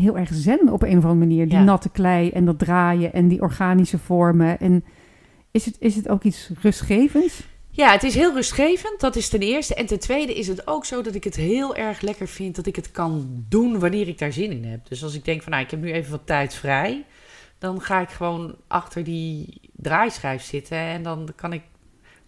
heel 0.00 0.18
erg 0.18 0.28
zen 0.32 0.68
op 0.72 0.82
een 0.82 0.88
of 0.98 1.04
andere 1.04 1.14
manier. 1.14 1.48
Die 1.48 1.58
Ja. 1.58 1.64
natte 1.64 1.88
klei 1.88 2.28
en 2.30 2.44
dat 2.44 2.58
draaien 2.58 3.12
en 3.12 3.28
die 3.28 3.40
organische 3.40 3.98
vormen. 3.98 4.58
En 4.60 4.84
is 5.50 5.64
het, 5.64 5.76
is 5.80 5.94
het 5.96 6.08
ook 6.08 6.22
iets 6.22 6.50
rustgevends? 6.60 7.42
Ja, 7.70 7.90
het 7.92 8.02
is 8.02 8.14
heel 8.14 8.34
rustgevend, 8.34 9.00
dat 9.00 9.16
is 9.16 9.28
ten 9.28 9.40
eerste. 9.40 9.74
En 9.74 9.86
ten 9.86 9.98
tweede 10.00 10.34
is 10.34 10.48
het 10.48 10.66
ook 10.66 10.84
zo 10.84 11.02
dat 11.02 11.14
ik 11.14 11.24
het 11.24 11.36
heel 11.36 11.76
erg 11.76 12.00
lekker 12.00 12.28
vind 12.28 12.56
dat 12.56 12.66
ik 12.66 12.76
het 12.76 12.90
kan 12.90 13.44
doen 13.48 13.78
wanneer 13.78 14.08
ik 14.08 14.18
daar 14.18 14.32
zin 14.32 14.50
in 14.50 14.64
heb. 14.64 14.88
Dus 14.88 15.02
als 15.02 15.14
ik 15.14 15.24
denk 15.24 15.42
van 15.42 15.52
nou, 15.52 15.64
ik 15.64 15.70
heb 15.70 15.80
nu 15.80 15.92
even 15.92 16.10
wat 16.10 16.26
tijd 16.26 16.54
vrij, 16.54 17.04
dan 17.58 17.80
ga 17.80 18.00
ik 18.00 18.08
gewoon 18.08 18.54
achter 18.66 19.04
die 19.04 19.60
draaischijf 19.72 20.42
zitten 20.42 20.76
en 20.78 21.02
dan 21.02 21.28
kan 21.36 21.52
ik 21.52 21.62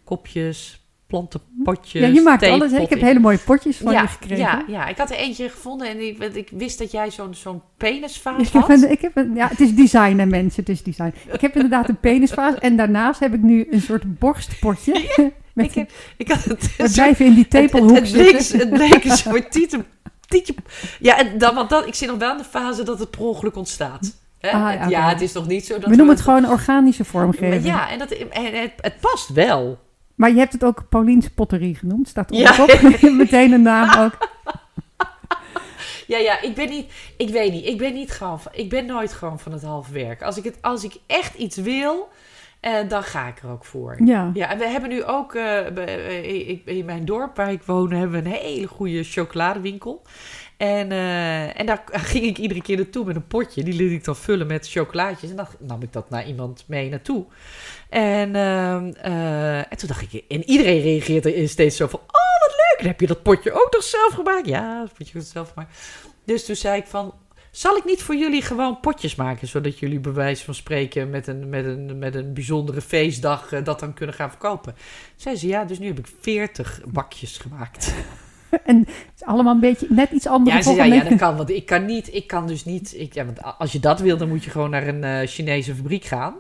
kopjes, 0.04 0.77
plantenpotjes, 1.08 2.02
ja, 2.02 2.06
je 2.08 2.20
maakt 2.20 2.42
alles. 2.46 2.72
Hè? 2.72 2.78
Ik 2.80 2.88
heb 2.88 3.00
hele 3.00 3.18
mooie 3.18 3.38
potjes 3.38 3.76
van 3.76 3.92
ja, 3.92 4.00
je 4.02 4.08
gekregen. 4.08 4.36
ja, 4.38 4.64
ja, 4.68 4.86
ik 4.86 4.96
had 4.96 5.10
er 5.10 5.16
eentje 5.16 5.48
gevonden 5.48 5.88
en 5.88 6.06
ik, 6.06 6.18
ik 6.18 6.50
wist 6.52 6.78
dat 6.78 6.90
jij 6.90 7.10
zo'n 7.10 7.34
zo'n 7.34 7.62
penisvaas 7.76 8.46
Ik 8.46 8.52
heb 8.52 8.62
had. 8.62 8.70
een, 8.70 8.90
ik 8.90 9.00
heb 9.00 9.16
een, 9.16 9.34
ja, 9.34 9.48
het 9.48 9.60
is 9.60 9.74
design, 9.74 10.18
hè, 10.18 10.26
mensen. 10.26 10.60
Het 10.60 10.68
is 10.68 10.82
design. 10.82 11.14
Ik 11.32 11.40
heb 11.40 11.54
inderdaad 11.54 11.88
een 11.88 12.00
penisvaas. 12.00 12.54
En 12.54 12.76
daarnaast 12.76 13.20
heb 13.20 13.34
ik 13.34 13.42
nu 13.42 13.66
een 13.70 13.80
soort 13.80 14.18
borstpotje. 14.18 14.92
met 15.54 15.66
ik, 15.66 15.74
heb, 15.74 15.90
ik 16.16 16.28
had 16.28 16.44
het, 16.44 16.76
we 16.76 16.90
blijven 16.92 17.24
in 17.26 17.34
die 17.34 17.44
het, 17.48 17.52
het, 17.52 17.70
tepelhoek 17.70 17.96
het, 17.96 18.08
zitten. 18.08 18.58
het 18.58 18.70
bleek 18.70 19.04
een 19.04 19.16
soort 19.16 19.52
tieten, 19.52 19.86
tietje. 20.26 20.54
Ja, 21.00 21.18
en 21.18 21.38
dan, 21.38 21.54
want 21.54 21.70
dan, 21.70 21.86
ik 21.86 21.94
zit 21.94 22.08
nog 22.08 22.18
wel 22.18 22.30
in 22.30 22.38
de 22.38 22.44
fase 22.44 22.82
dat 22.82 22.98
het 22.98 23.10
per 23.10 23.20
ongeluk 23.20 23.56
ontstaat. 23.56 24.16
Hè? 24.38 24.50
Ah, 24.50 24.80
Het- 24.80 24.90
ja, 24.90 25.08
het 25.08 25.20
is 25.20 25.32
nog 25.32 25.46
niet 25.46 25.66
zo 25.66 25.78
dat 25.78 25.88
We 25.90 25.96
noemen 25.96 26.14
het 26.14 26.24
gewoon 26.24 26.48
organische 26.48 27.04
vormgeving. 27.04 27.64
Ja, 27.64 27.90
en, 27.90 27.98
dat, 27.98 28.10
en 28.10 28.60
het, 28.60 28.72
het 28.80 29.00
past 29.00 29.28
wel. 29.28 29.78
Maar 30.18 30.30
je 30.30 30.38
hebt 30.38 30.52
het 30.52 30.64
ook 30.64 30.88
Paulien's 30.88 31.28
potterie 31.28 31.74
genoemd. 31.74 32.08
Staat 32.08 32.30
er 32.30 32.36
Ja. 32.36 32.62
op. 32.62 32.80
Meteen 33.12 33.52
een 33.52 33.62
naam 33.62 34.04
ook. 34.04 34.16
Ja, 36.06 36.18
ja, 36.18 36.40
ik 36.42 36.54
ben 36.54 36.68
niet, 36.68 36.92
ik 37.16 37.28
weet 37.30 37.52
niet, 37.52 37.66
ik 37.66 37.78
ben 37.78 37.94
niet 37.94 38.10
gewoon, 38.10 38.40
van- 38.40 38.52
ik 38.54 38.68
ben 38.68 38.86
nooit 38.86 39.12
gewoon 39.12 39.38
van 39.38 39.52
het 39.52 39.62
half 39.62 39.88
werk. 39.88 40.22
Als 40.22 40.36
ik, 40.36 40.44
het, 40.44 40.56
als 40.60 40.84
ik 40.84 40.94
echt 41.06 41.34
iets 41.34 41.56
wil, 41.56 42.08
eh, 42.60 42.72
dan 42.88 43.02
ga 43.02 43.26
ik 43.26 43.38
er 43.42 43.50
ook 43.50 43.64
voor. 43.64 43.96
Ja. 44.04 44.30
Ja, 44.34 44.50
en 44.50 44.58
we 44.58 44.66
hebben 44.68 44.90
nu 44.90 45.04
ook 45.04 45.34
eh, 45.34 45.66
eh, 45.66 46.58
in 46.64 46.84
mijn 46.84 47.04
dorp 47.04 47.36
waar 47.36 47.52
ik 47.52 47.62
woon, 47.62 47.90
hebben 47.92 48.22
we 48.22 48.28
een 48.28 48.34
hele 48.36 48.66
goede 48.66 49.02
chocoladewinkel. 49.04 50.02
En, 50.58 50.92
eh, 50.92 51.60
en 51.60 51.66
daar 51.66 51.82
ging 51.92 52.24
ik 52.24 52.38
iedere 52.38 52.62
keer 52.62 52.76
naartoe 52.76 53.04
met 53.04 53.16
een 53.16 53.26
potje. 53.26 53.62
Die 53.62 53.74
liet 53.74 53.92
ik 53.92 54.04
dan 54.04 54.16
vullen 54.16 54.46
met 54.46 54.68
chocolaatjes. 54.68 55.30
En 55.30 55.36
dan 55.36 55.46
nam 55.58 55.82
ik 55.82 55.92
dat 55.92 56.10
naar 56.10 56.26
iemand 56.26 56.64
mee 56.66 56.88
naartoe. 56.88 57.24
En, 57.88 58.34
ehm, 58.34 58.92
eh, 58.92 59.58
en 59.58 59.76
toen 59.76 59.88
dacht 59.88 60.12
ik, 60.12 60.24
en 60.28 60.44
iedereen 60.44 60.80
reageert 60.80 61.26
er 61.26 61.48
steeds 61.48 61.76
zo 61.76 61.86
van, 61.86 62.00
oh 62.00 62.40
wat 62.40 62.56
leuk. 62.56 62.86
Heb 62.86 63.00
je 63.00 63.06
dat 63.06 63.22
potje 63.22 63.52
ook 63.52 63.68
nog 63.72 63.82
zelf 63.82 64.12
gemaakt? 64.12 64.46
Ja, 64.46 64.80
dat 64.80 64.94
potje 64.94 65.18
ik 65.18 65.24
zelf 65.26 65.52
gemaakt. 65.52 65.78
Dus 66.24 66.44
toen 66.44 66.56
zei 66.56 66.80
ik 66.80 66.86
van, 66.86 67.14
zal 67.50 67.76
ik 67.76 67.84
niet 67.84 68.02
voor 68.02 68.16
jullie 68.16 68.42
gewoon 68.42 68.80
potjes 68.80 69.14
maken, 69.14 69.48
zodat 69.48 69.78
jullie 69.78 70.00
bij 70.00 70.12
wijze 70.12 70.44
van 70.44 70.54
spreken 70.54 71.10
met 71.10 71.26
een, 71.26 71.48
met 71.48 71.64
een, 71.64 71.98
met 71.98 72.14
een 72.14 72.34
bijzondere 72.34 72.80
feestdag 72.80 73.52
eh, 73.52 73.64
dat 73.64 73.80
dan 73.80 73.94
kunnen 73.94 74.14
gaan 74.14 74.30
verkopen? 74.30 74.74
Zei 75.16 75.36
ze, 75.36 75.46
ja, 75.46 75.64
dus 75.64 75.78
nu 75.78 75.86
heb 75.86 75.98
ik 75.98 76.08
40 76.20 76.80
bakjes 76.86 77.38
gemaakt. 77.38 77.94
En 78.64 78.78
het 78.78 78.88
is 79.16 79.24
allemaal 79.24 79.54
een 79.54 79.60
beetje 79.60 79.86
net 79.90 80.10
iets 80.10 80.26
anders. 80.26 80.56
Ja, 80.56 80.62
ze 80.62 80.74
zei, 80.74 80.94
ja, 80.94 81.04
dat 81.04 81.18
kan, 81.18 81.36
want 81.36 81.50
ik 81.50 81.66
kan 81.66 81.84
niet, 81.84 82.14
ik 82.14 82.26
kan 82.26 82.46
dus 82.46 82.64
niet, 82.64 82.94
ik, 82.98 83.14
ja, 83.14 83.24
want 83.24 83.38
als 83.58 83.72
je 83.72 83.80
dat 83.80 84.00
wil, 84.00 84.16
dan 84.16 84.28
moet 84.28 84.44
je 84.44 84.50
gewoon 84.50 84.70
naar 84.70 84.86
een 84.86 85.04
eh, 85.04 85.26
Chinese 85.26 85.74
fabriek 85.74 86.04
gaan. 86.04 86.34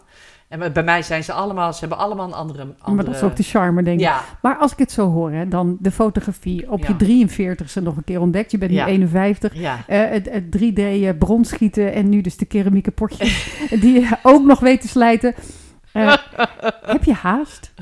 En 0.48 0.72
bij- 0.72 0.82
mij 0.82 1.02
zijn 1.02 1.24
ze 1.24 1.32
allemaal, 1.32 1.72
ze 1.72 1.80
hebben 1.80 1.98
allemaal 1.98 2.26
een 2.26 2.32
andere... 2.32 2.62
andere 2.62 2.92
Maar 2.94 3.04
dat 3.04 3.14
is 3.14 3.22
ook 3.22 3.36
de 3.36 3.42
charme, 3.42 3.82
denk 3.82 3.98
ik. 3.98 4.04
Ja, 4.04 4.20
Maar 4.42 4.56
als 4.56 4.72
ik 4.72 4.78
het 4.78 4.92
zo 4.92 5.10
hoor, 5.10 5.30
hè, 5.32 5.48
dan 5.48 5.76
de 5.80 5.90
fotografie 5.90 6.70
op 6.70 6.84
Ja. 6.84 6.94
je 6.98 7.26
43ste 7.26 7.82
nog 7.82 7.96
een 7.96 8.04
keer 8.04 8.20
ontdekt. 8.20 8.50
Je 8.50 8.58
bent 8.58 8.72
Ja. 8.72 8.84
nu 8.86 8.90
51. 8.92 9.54
ja. 9.54 9.78
Eh, 9.86 10.00
het, 10.10 10.28
het 10.30 10.44
3D 10.58 10.78
eh, 10.78 11.08
bronschieten 11.18 11.92
en 11.92 12.08
nu 12.08 12.20
dus 12.20 12.36
de 12.36 12.44
keramieke 12.44 12.90
potjes 12.90 13.50
die 13.80 14.00
je 14.00 14.08
ook 14.22 14.44
nog 14.44 14.60
weet 14.60 14.80
te 14.80 14.88
slijten. 14.88 15.34
Heb 16.82 17.04
je 17.04 17.12
haast? 17.12 17.72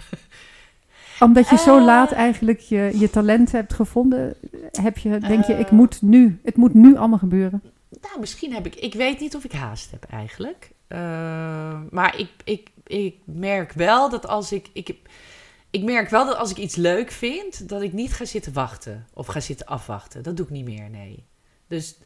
Omdat 1.21 1.49
je 1.49 1.57
zo 1.57 1.79
Eh. 1.79 1.85
laat 1.85 2.13
eigenlijk 2.13 2.61
je, 2.61 2.91
je 2.95 3.11
talent 3.11 3.53
hebt 3.53 3.73
gevonden, 3.73 4.37
heb 4.71 4.99
je, 4.99 5.19
denk 5.19 5.45
je, 5.45 5.53
ik 5.53 5.67
Eh. 5.67 5.73
moet 5.73 6.03
nu, 6.03 6.41
het 6.43 6.57
moet 6.57 6.75
nu 6.75 6.97
allemaal 6.97 7.19
gebeuren. 7.19 7.63
Nou, 8.01 8.21
misschien 8.21 8.53
heb 8.55 8.67
ik... 8.67 8.75
Ik 8.75 8.95
weet 8.95 9.21
niet 9.21 9.37
of 9.37 9.45
ik 9.45 9.53
haast 9.53 9.91
heb 9.91 10.05
eigenlijk. 10.11 10.71
Eh, 10.89 10.99
maar 11.91 12.19
ik, 12.19 12.31
ik, 12.45 12.71
ik 12.87 13.17
merk 13.25 13.73
wel 13.73 14.11
dat 14.11 14.27
als 14.27 14.53
ik... 14.53 14.71
ik 14.73 14.97
ik 15.71 15.83
merk 15.85 16.09
wel 16.09 16.27
dat 16.27 16.37
als 16.37 16.51
ik 16.51 16.57
iets 16.57 16.77
leuk 16.77 17.11
vind, 17.11 17.69
dat 17.69 17.83
ik 17.83 17.93
niet 17.93 18.13
ga 18.13 18.25
zitten 18.25 18.53
wachten. 18.53 19.07
Of 19.15 19.27
ga 19.27 19.41
zitten 19.41 19.67
afwachten. 19.67 20.23
Dat 20.23 20.37
doe 20.37 20.47
ik 20.47 20.53
niet 20.53 20.65
meer, 20.65 20.91
nee. 20.91 21.25
Dus... 21.67 21.97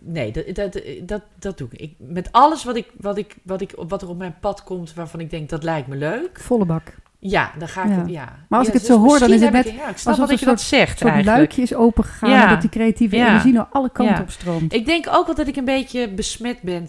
Nee, 0.00 0.32
dat, 0.32 0.54
dat, 0.54 0.82
dat, 1.02 1.22
dat 1.38 1.58
doe 1.58 1.68
ik. 1.70 1.80
ik. 1.80 1.94
Met 1.98 2.32
alles 2.32 2.64
wat, 2.64 2.76
ik, 2.76 2.92
wat, 3.00 3.16
ik, 3.18 3.36
wat, 3.42 3.60
ik, 3.60 3.72
wat 3.88 4.02
er 4.02 4.08
op 4.08 4.18
mijn 4.18 4.36
pad 4.40 4.64
komt 4.64 4.94
waarvan 4.94 5.20
ik 5.20 5.30
denk 5.30 5.48
dat 5.48 5.62
lijkt 5.62 5.88
me 5.88 5.96
leuk. 5.96 6.40
Volle 6.40 6.64
bak. 6.64 6.94
Ja, 7.24 7.52
dan 7.58 7.68
ga 7.68 7.82
ik... 7.84 7.88
Ja. 7.88 8.04
Ja. 8.06 8.36
Maar 8.48 8.58
als 8.58 8.68
Ja, 8.68 8.74
ik 8.74 8.78
het 8.80 8.88
dus 8.88 8.96
zo 8.96 9.02
hoor, 9.04 9.18
dan 9.18 9.32
is 9.32 9.40
het 9.40 9.52
net 9.52 9.66
ik- 9.66 9.74
ja, 9.76 9.88
ik 9.88 9.96
snap 9.96 10.12
alsof 10.14 10.28
dat 10.28 10.40
je 10.40 10.46
dat 10.46 10.60
zegt 10.60 10.98
soort 10.98 11.10
eigenlijk. 11.10 11.36
luikje 11.36 11.62
is 11.62 11.74
opengegaan 11.74 12.30
Ja. 12.30 12.48
dat 12.48 12.60
die 12.60 12.70
creatieve 12.70 13.16
energie 13.16 13.52
naar 13.52 13.66
alle 13.70 13.90
kanten 13.90 14.20
op 14.22 14.30
stroomt. 14.30 14.72
Ik 14.72 14.86
denk 14.86 15.06
ook 15.10 15.26
wel 15.26 15.34
dat 15.34 15.46
ik 15.46 15.56
een 15.56 15.64
beetje 15.64 16.08
besmet 16.10 16.60
ben. 16.62 16.86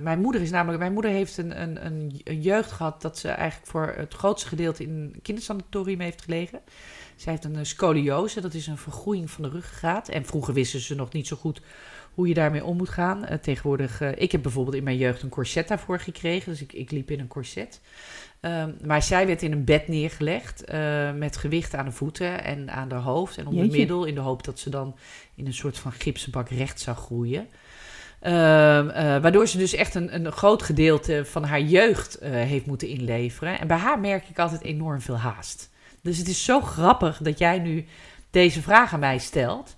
mijn 0.00 0.20
moeder 0.20 0.40
is 0.40 0.50
namelijk... 0.50 0.78
Mijn 0.78 0.92
moeder 0.92 1.10
heeft 1.10 1.36
een, 1.38 1.62
een, 1.62 1.86
een, 1.86 2.20
een 2.24 2.40
jeugd 2.40 2.72
gehad... 2.72 3.02
dat 3.02 3.18
ze 3.18 3.28
eigenlijk 3.28 3.70
voor 3.70 3.94
het 3.96 4.14
grootste 4.14 4.48
gedeelte 4.48 4.82
in 4.82 4.90
een 4.90 5.18
kindersanatorium 5.22 6.00
heeft 6.00 6.22
gelegen. 6.22 6.60
Zij 7.16 7.32
heeft 7.32 7.44
een 7.44 7.56
eh, 7.56 7.64
scoliose, 7.64 8.40
dat 8.40 8.54
is 8.54 8.66
een 8.66 8.78
vergroeiing 8.78 9.30
van 9.30 9.42
de 9.42 9.48
ruggengraat. 9.50 10.08
En 10.08 10.24
vroeger 10.24 10.54
wisten 10.54 10.80
ze 10.80 10.94
nog 10.94 11.12
niet 11.12 11.26
zo 11.26 11.36
goed 11.36 11.60
hoe 12.14 12.28
je 12.28 12.34
daarmee 12.34 12.64
om 12.64 12.76
moet 12.76 12.88
gaan. 12.88 13.24
Eh, 13.24 13.38
tegenwoordig, 13.38 14.00
eh, 14.00 14.08
ik 14.16 14.32
heb 14.32 14.42
bijvoorbeeld 14.42 14.76
in 14.76 14.84
mijn 14.84 14.96
jeugd 14.96 15.22
een 15.22 15.28
corset 15.28 15.68
daarvoor 15.68 16.00
gekregen. 16.00 16.50
Dus 16.50 16.62
ik, 16.62 16.72
ik 16.72 16.90
liep 16.90 17.10
in 17.10 17.20
een 17.20 17.28
corset. 17.28 17.80
Ehm, 18.42 18.70
maar 18.84 19.02
zij 19.02 19.26
werd 19.26 19.42
in 19.42 19.52
een 19.52 19.64
bed 19.64 19.88
neergelegd 19.88 20.64
eh, 20.64 21.12
met 21.12 21.36
gewicht 21.36 21.74
aan 21.74 21.84
de 21.84 21.92
voeten 21.92 22.44
en 22.44 22.70
aan 22.70 22.90
haar 22.90 23.00
hoofd 23.00 23.38
en 23.38 23.46
om 23.46 23.54
Jeetje. 23.54 23.78
middel. 23.78 24.04
In 24.04 24.14
de 24.14 24.20
hoop 24.20 24.44
dat 24.44 24.58
ze 24.58 24.70
dan 24.70 24.96
in 25.34 25.46
een 25.46 25.54
soort 25.54 25.78
van 25.78 25.92
gipsenbak 25.92 26.48
recht 26.48 26.80
zou 26.80 26.96
groeien. 26.96 27.48
Ehm, 28.20 28.88
eh, 28.88 29.04
waardoor 29.18 29.48
ze 29.48 29.58
dus 29.58 29.74
echt 29.74 29.94
een, 29.94 30.14
een 30.14 30.32
groot 30.32 30.62
gedeelte 30.62 31.24
van 31.24 31.44
haar 31.44 31.60
jeugd 31.60 32.18
heeft 32.20 32.66
moeten 32.66 32.88
inleveren. 32.88 33.60
En 33.60 33.66
bij 33.66 33.76
haar 33.76 34.00
merk 34.00 34.28
ik 34.28 34.38
altijd 34.38 34.62
enorm 34.62 35.00
veel 35.00 35.18
haast. 35.18 35.70
Dus 36.00 36.18
het 36.18 36.28
is 36.28 36.44
zo 36.44 36.60
grappig 36.60 37.18
dat 37.18 37.38
jij 37.38 37.58
nu 37.58 37.84
deze 38.30 38.62
vraag 38.62 38.92
aan 38.92 39.00
mij 39.00 39.18
stelt. 39.18 39.76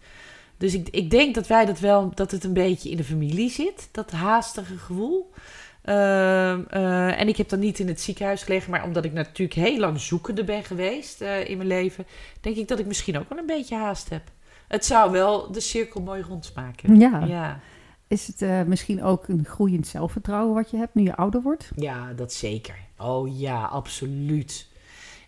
Dus 0.56 0.74
ik, 0.74 0.88
ik 0.88 1.10
denk 1.10 1.34
dat 1.34 1.46
wij 1.46 1.64
dat 1.64 1.80
wel, 1.80 2.10
dat 2.14 2.30
het 2.30 2.44
een 2.44 2.52
beetje 2.52 2.90
in 2.90 2.96
de 2.96 3.04
familie 3.04 3.50
zit, 3.50 3.88
dat 3.92 4.10
haastige 4.10 4.76
gevoel. 4.76 5.32
Ehm, 5.84 6.62
eh, 6.70 7.20
en 7.20 7.28
ik 7.28 7.36
heb 7.36 7.48
dan 7.48 7.58
niet 7.58 7.78
in 7.78 7.88
het 7.88 8.00
ziekenhuis 8.00 8.42
gelegen, 8.42 8.70
maar 8.70 8.84
omdat 8.84 9.04
ik 9.04 9.12
natuurlijk 9.12 9.68
heel 9.68 9.78
lang 9.78 10.00
zoekende 10.00 10.44
ben 10.44 10.64
geweest 10.64 11.20
eh, 11.20 11.48
in 11.48 11.56
mijn 11.56 11.68
leven, 11.68 12.06
denk 12.40 12.56
ik 12.56 12.68
dat 12.68 12.78
ik 12.78 12.86
misschien 12.86 13.18
ook 13.18 13.28
wel 13.28 13.38
een 13.38 13.46
beetje 13.46 13.76
haast 13.76 14.08
heb. 14.08 14.22
Het 14.68 14.84
zou 14.84 15.10
wel 15.10 15.52
de 15.52 15.60
cirkel 15.60 16.00
mooi 16.00 16.22
rondmaken. 16.22 16.98
Ja. 16.98 17.24
Ja, 17.24 17.60
Is 18.08 18.26
het 18.26 18.42
eh, 18.42 18.62
misschien 18.62 19.02
ook 19.02 19.28
een 19.28 19.44
groeiend 19.44 19.86
zelfvertrouwen 19.86 20.54
wat 20.54 20.70
je 20.70 20.76
hebt 20.76 20.94
nu 20.94 21.02
je 21.02 21.16
ouder 21.16 21.42
wordt? 21.42 21.70
ja, 21.76 22.12
dat 22.12 22.32
zeker. 22.32 22.76
Oh 22.98 23.38
ja, 23.38 23.64
absoluut. 23.64 24.68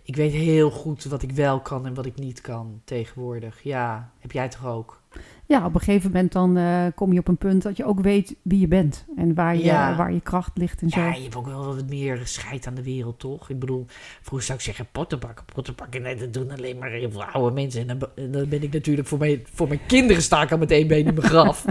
Ik 0.03 0.16
weet 0.16 0.33
heel 0.33 0.70
goed 0.70 1.05
wat 1.05 1.22
ik 1.22 1.33
wel 1.33 1.61
kan 1.61 1.87
en 1.87 1.95
wat 1.95 2.07
ik 2.07 2.18
niet 2.18 2.41
kan 2.41 2.81
tegenwoordig. 2.85 3.62
Ja, 3.62 4.11
heb 4.18 4.33
jij 4.33 4.49
toch 4.49 4.66
ook? 4.66 5.01
Ja, 5.49 5.65
op 5.67 5.75
een 5.75 5.81
gegeven 5.81 6.11
moment 6.13 6.33
dan 6.33 6.57
eh, 6.57 6.85
kom 6.95 7.13
je 7.13 7.19
op 7.19 7.29
een 7.29 7.37
punt 7.37 7.63
dat 7.63 7.77
je 7.77 7.85
ook 7.85 8.01
weet 8.01 8.35
wie 8.43 8.61
je 8.61 8.69
bent. 8.69 9.05
En 9.17 9.35
waar 9.35 9.57
je, 9.57 9.65
Ja. 9.65 9.97
waar 9.97 10.13
je 10.13 10.21
kracht 10.21 10.51
ligt 10.59 10.83
en 10.83 10.89
zo. 10.91 11.01
Ja, 11.01 11.15
je 11.15 11.23
hebt 11.23 11.37
ook 11.37 11.47
wel 11.47 11.65
wat 11.75 11.89
meer 11.89 12.21
scheid 12.25 12.67
aan 12.67 12.75
de 12.75 12.83
wereld, 12.83 13.19
toch? 13.19 13.51
Ik 13.51 13.59
bedoel, 13.59 13.87
vroeger 14.23 14.47
zou 14.47 14.59
ik 14.59 14.65
zeggen 14.65 14.87
pottenbakken, 14.93 15.45
pottenbakken. 15.55 16.03
Nee, 16.03 16.15
dat 16.17 16.33
doen 16.33 16.51
alleen 16.51 16.79
maar 16.79 16.91
heel 16.91 17.11
veel 17.11 17.25
oude 17.25 17.55
mensen. 17.55 17.81
En 17.81 17.87
dan, 17.87 17.99
be- 17.99 18.11
en 18.15 18.31
dan 18.31 18.49
ben 18.49 18.63
ik 18.63 18.73
natuurlijk 18.73 19.09
voor 19.09 19.19
mijn, 19.19 19.43
voor 19.55 19.69
mijn 19.69 19.81
kinderen 19.87 20.23
sta 20.23 20.43
ik 20.43 20.53
al 20.53 20.59
met 20.59 20.71
één 20.71 20.87
been 20.87 21.07
in 21.07 21.15
mijn 21.15 21.27
graf. 21.29 21.65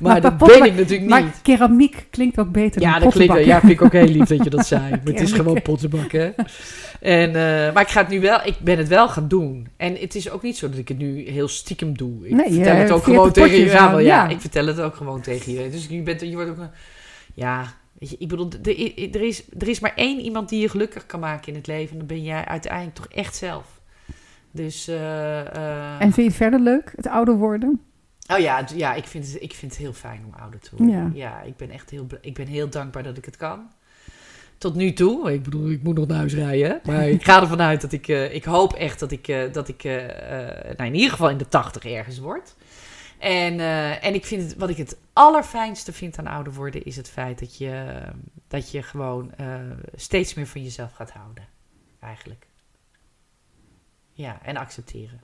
Maar, 0.00 0.20
dat 0.20 0.36
ben 0.38 0.64
ik 0.64 0.74
natuurlijk 0.76 1.08
Maar 1.10 1.22
niet. 1.22 1.42
keramiek 1.42 2.06
klinkt 2.10 2.38
ook 2.38 2.52
beter 2.52 2.80
Ja, 2.80 2.92
dan 2.92 3.02
dat 3.02 3.12
klinkt, 3.12 3.44
ja, 3.44 3.60
vind 3.60 3.72
ik 3.72 3.82
ook 3.82 3.92
heel 3.92 4.06
lief 4.08 4.28
dat 4.28 4.44
je 4.44 4.50
dat 4.50 4.66
zei. 4.66 4.90
Maar 4.90 5.00
het 5.04 5.20
is 5.20 5.32
gewoon 5.32 5.62
pottenbakken. 5.62 6.34
En, 7.00 7.28
eh, 7.28 7.72
maar 7.74 7.82
ik, 7.82 7.88
ga 7.88 8.00
het 8.00 8.08
nu 8.10 8.20
wel, 8.20 8.38
ik 8.44 8.56
ben 8.60 8.78
het 8.78 8.88
wel 8.88 9.08
gaan 9.08 9.28
doen. 9.28 9.68
En 9.76 9.96
het 9.96 10.14
is 10.14 10.30
ook 10.30 10.42
niet 10.42 10.56
zo 10.56 10.68
dat 10.68 10.78
ik 10.78 10.88
het 10.88 10.98
nu 10.98 11.28
heel 11.28 11.48
stiekem 11.48 11.96
doe. 11.96 12.28
Ik 12.28 12.34
Nee, 12.34 12.48
je 12.48 12.54
vertel 12.54 12.74
het 12.76 12.90
ook 12.90 13.04
gewoon 13.14 13.32
tegen 13.32 13.58
je. 13.58 13.64
Ja, 13.64 13.90
wel, 13.90 13.98
ja, 13.98 14.28
ik 14.28 14.40
vertel 14.40 14.66
het 14.66 14.80
ook 14.80 14.94
gewoon 14.96 15.20
tegen 15.20 15.52
je. 15.52 15.70
Dus 15.70 15.86
je, 15.86 16.02
bent, 16.02 16.20
je 16.20 16.34
wordt 16.34 16.50
ook 16.50 16.58
een... 16.58 16.70
Ja, 17.34 17.74
weet 17.98 18.10
je, 18.10 18.16
ik 18.18 18.28
bedoel, 18.28 18.48
er, 18.62 19.20
is, 19.22 19.42
er 19.58 19.68
is 19.68 19.80
maar 19.80 19.92
één 19.94 20.20
iemand 20.20 20.48
die 20.48 20.60
je 20.60 20.68
gelukkig 20.68 21.06
kan 21.06 21.20
maken 21.20 21.48
in 21.48 21.54
het 21.54 21.66
leven. 21.66 21.92
En 21.92 21.98
dan 21.98 22.06
ben 22.06 22.22
jij 22.22 22.44
uiteindelijk 22.44 22.96
toch 22.96 23.06
echt 23.08 23.36
zelf. 23.36 23.80
Dus... 24.50 24.88
eh, 24.88 25.40
eh, 25.40 25.92
En 25.92 26.12
vind 26.12 26.16
je 26.16 26.22
het 26.22 26.34
verder 26.34 26.60
leuk, 26.60 26.92
het 26.96 27.06
ouder 27.06 27.34
worden? 27.34 27.80
Oh 28.32 28.38
ja, 28.38 28.64
ja 28.74 28.94
ik, 28.94 29.06
vind 29.06 29.26
het, 29.32 29.42
ik 29.42 29.54
vind 29.54 29.72
het 29.72 29.80
heel 29.80 29.92
fijn 29.92 30.22
om 30.26 30.40
ouder 30.40 30.60
te 30.60 30.70
worden. 30.76 30.96
Ja. 30.96 31.10
Ja, 31.14 31.42
ik 31.42 31.56
ben 31.56 31.70
echt 31.70 31.90
heel, 31.90 32.06
ik 32.20 32.34
ben 32.34 32.46
heel 32.46 32.68
dankbaar 32.68 33.02
dat 33.02 33.16
ik 33.16 33.24
het 33.24 33.36
kan. 33.36 33.70
Tot 34.58 34.74
nu 34.74 34.92
toe. 34.92 35.32
Ik 35.32 35.42
bedoel, 35.42 35.70
ik 35.70 35.82
moet 35.82 35.96
nog 35.96 36.06
naar 36.06 36.16
huis 36.16 36.34
rijden. 36.34 36.80
Maar 36.84 37.08
ik 37.18 37.24
ga 37.24 37.40
ervan 37.40 37.60
uit 37.60 37.80
dat 37.80 37.92
ik... 37.92 38.08
eh, 38.08 38.34
ik 38.34 38.44
hoop 38.44 38.72
echt 38.72 39.00
dat 39.00 39.10
ik, 39.10 39.34
dat 39.52 39.68
ik 39.68 39.82
nou 40.76 40.84
in 40.88 40.94
ieder 40.94 41.10
geval 41.10 41.30
in 41.30 41.38
de 41.38 41.48
tachtig 41.48 41.84
ergens 41.84 42.18
word. 42.18 42.54
En, 43.20 43.60
eh, 43.60 44.04
en 44.04 44.14
ik 44.14 44.24
vind 44.24 44.42
het, 44.42 44.56
wat 44.58 44.68
ik 44.68 44.76
het 44.76 44.96
allerfijnste 45.12 45.92
vind 45.92 46.18
aan 46.18 46.26
ouder 46.26 46.52
worden... 46.52 46.84
is 46.84 46.96
het 46.96 47.08
feit 47.08 47.38
dat 47.38 47.56
je, 47.56 48.02
dat 48.48 48.70
je 48.70 48.82
gewoon 48.82 49.34
eh, 49.34 49.60
steeds 49.94 50.34
meer 50.34 50.46
van 50.46 50.62
jezelf 50.62 50.92
gaat 50.92 51.10
houden. 51.10 51.48
Eigenlijk. 51.98 52.46
Ja, 54.12 54.42
en 54.42 54.56
accepteren. 54.56 55.20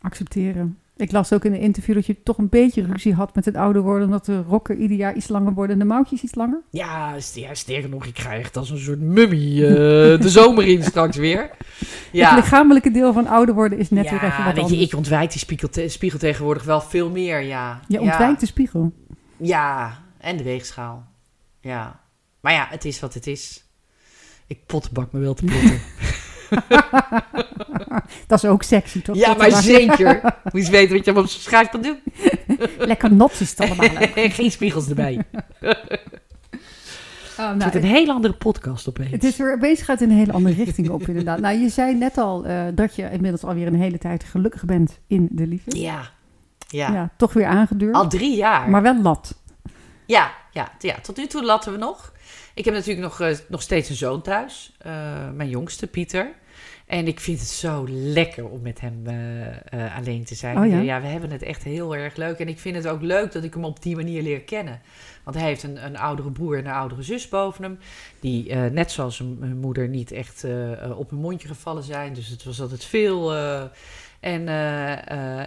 Accepteren. 0.00 0.78
Ik 1.00 1.12
las 1.12 1.32
ook 1.32 1.44
in 1.44 1.52
een 1.54 1.60
interview 1.60 1.94
dat 1.94 2.06
je 2.06 2.22
toch 2.22 2.38
een 2.38 2.48
beetje 2.48 2.84
ruzie 2.84 3.14
had 3.14 3.34
met 3.34 3.44
het 3.44 3.54
ouder 3.56 3.82
worden. 3.82 4.04
Omdat 4.06 4.24
de 4.24 4.42
rokken 4.42 4.80
ieder 4.82 4.96
jaar 4.96 5.14
iets 5.14 5.28
langer 5.28 5.52
worden 5.52 5.72
en 5.72 5.78
de 5.78 5.84
mouwtjes 5.94 6.22
iets 6.22 6.34
langer. 6.34 6.60
Ja, 6.70 7.14
ja, 7.34 7.54
sterker 7.54 7.88
nog, 7.88 8.06
ik 8.06 8.18
ga 8.18 8.32
echt 8.34 8.56
als 8.56 8.70
een 8.70 8.78
soort 8.78 9.00
mummie 9.00 9.66
eh, 9.66 9.72
de 10.20 10.28
zomer 10.38 10.66
in 10.66 10.82
straks 10.82 11.16
weer. 11.16 11.40
Het 11.78 11.88
Ja, 12.12 12.34
lichamelijke 12.34 12.90
deel 12.90 13.12
van 13.12 13.26
ouder 13.26 13.54
worden 13.54 13.78
is 13.78 13.90
net 13.90 14.04
weer 14.10 14.14
even 14.24 14.26
ja 14.38 14.44
wat 14.44 14.54
weet 14.54 14.68
je, 14.68 14.76
ik 14.76 14.94
ontwijk 14.94 15.30
die 15.30 15.38
spiegel, 15.38 15.68
te- 15.68 15.88
spiegel 15.88 16.18
tegenwoordig 16.18 16.64
wel 16.64 16.80
veel 16.80 17.10
meer, 17.10 17.40
ja. 17.40 17.80
Je 17.88 17.94
Ja. 17.94 18.00
ontwijkt 18.00 18.40
de 18.40 18.46
spiegel. 18.46 18.92
Ja, 19.36 19.98
en 20.18 20.36
de 20.36 20.42
weegschaal. 20.42 21.04
Ja. 21.60 22.00
Maar 22.40 22.52
ja, 22.52 22.66
het 22.70 22.84
is 22.84 23.00
wat 23.00 23.14
het 23.14 23.26
is. 23.26 23.64
Ik 24.46 24.66
potbak 24.66 25.12
me 25.12 25.20
wel 25.20 25.34
te 25.34 25.44
plotten. 25.44 25.80
Dat 28.26 28.42
is 28.42 28.50
ook 28.50 28.62
sexy, 28.62 29.02
toch? 29.02 29.16
ja, 29.16 29.34
maar 29.34 29.46
er 29.46 29.62
zeker. 29.62 30.20
Moet 30.52 30.52
je 30.52 30.58
eens 30.58 30.68
weten 30.68 30.96
wat 30.96 31.04
je 31.04 31.16
op 31.16 31.26
zijn 31.26 31.42
schijf 31.42 31.68
kan 31.68 31.82
doen. 31.82 31.98
Lekker 32.78 33.12
notjes 33.12 33.40
is 33.40 33.50
het 33.50 33.60
allemaal. 33.60 34.06
Geen 34.14 34.50
spiegels 34.50 34.88
erbij. 34.88 35.18
Oh, 37.38 37.48
Het 37.48 37.58
nou, 37.58 37.58
wordt 37.58 37.74
een 37.74 37.94
heel 37.94 38.08
andere 38.10 38.34
podcast 38.34 38.88
opeens. 38.88 39.10
Het 39.10 39.24
is 39.24 39.36
weer 39.36 39.58
bezig 39.58 39.88
uit 39.88 40.00
een 40.00 40.10
hele 40.10 40.32
andere 40.32 40.54
richting 40.64 40.88
op, 40.90 41.02
inderdaad. 41.08 41.40
Nou, 41.40 41.58
je 41.58 41.68
zei 41.68 41.94
net 41.94 42.18
al 42.18 42.44
eh, 42.44 42.62
dat 42.74 42.94
je 42.94 43.10
inmiddels 43.10 43.44
alweer 43.44 43.66
een 43.66 43.80
hele 43.80 43.98
tijd 43.98 44.24
gelukkig 44.24 44.64
bent 44.64 44.98
in 45.06 45.28
de 45.30 45.46
liefde. 45.46 45.78
Ja. 45.78 46.00
Ja. 46.68 46.92
Ja, 46.92 47.10
toch 47.16 47.32
weer 47.32 47.46
aangedurfd. 47.46 47.94
Al 47.96 48.08
drie 48.08 48.36
jaar. 48.36 48.70
Maar 48.70 48.82
wel 48.82 49.00
lat. 49.02 49.34
Ja, 50.06 50.32
ja, 50.52 50.68
ja, 50.78 50.94
tot 51.02 51.16
nu 51.16 51.26
toe 51.26 51.44
latten 51.44 51.72
we 51.72 51.78
nog. 51.78 52.12
Ik 52.54 52.64
heb 52.64 52.74
natuurlijk 52.74 53.00
nog, 53.00 53.20
eh, 53.20 53.36
nog 53.48 53.62
steeds 53.62 53.88
een 53.88 53.96
zoon 53.96 54.22
thuis. 54.22 54.76
eh, 54.78 54.92
mijn 55.34 55.48
jongste, 55.48 55.86
Pieter. 55.86 56.32
En 56.90 57.06
ik 57.06 57.20
vind 57.20 57.38
het 57.38 57.48
zo 57.48 57.84
lekker 57.88 58.48
om 58.48 58.60
met 58.62 58.80
hem 58.80 59.02
eh, 59.04 59.46
eh, 59.46 59.96
alleen 59.96 60.24
te 60.24 60.34
zijn. 60.34 60.58
Oh 60.58 60.84
ja? 60.84 61.00
we 61.00 61.06
hebben 61.06 61.30
het 61.30 61.42
echt 61.42 61.62
heel 61.62 61.96
erg 61.96 62.16
leuk. 62.16 62.38
En 62.38 62.48
ik 62.48 62.58
vind 62.58 62.76
het 62.76 62.88
ook 62.88 63.02
leuk 63.02 63.32
dat 63.32 63.44
ik 63.44 63.54
hem 63.54 63.64
op 63.64 63.82
die 63.82 63.96
manier 63.96 64.22
leer 64.22 64.40
kennen. 64.40 64.80
Want 65.24 65.36
hij 65.36 65.46
heeft 65.46 65.62
een, 65.62 65.84
een 65.84 65.98
oudere 65.98 66.30
broer 66.30 66.58
en 66.58 66.66
een 66.66 66.72
oudere 66.72 67.02
zus 67.02 67.28
boven 67.28 67.62
hem. 67.62 67.78
Die 68.20 68.50
eh, 68.50 68.64
net 68.70 68.90
zoals 68.90 69.18
hun, 69.18 69.58
moeder 69.60 69.88
niet 69.88 70.12
echt 70.12 70.44
op 70.96 71.10
hun 71.10 71.20
mondje 71.20 71.48
gevallen 71.48 71.82
zijn. 71.82 72.14
Dus 72.14 72.28
het 72.28 72.44
was 72.44 72.60
altijd 72.60 72.84
veel... 72.84 73.34
en, 74.20 74.48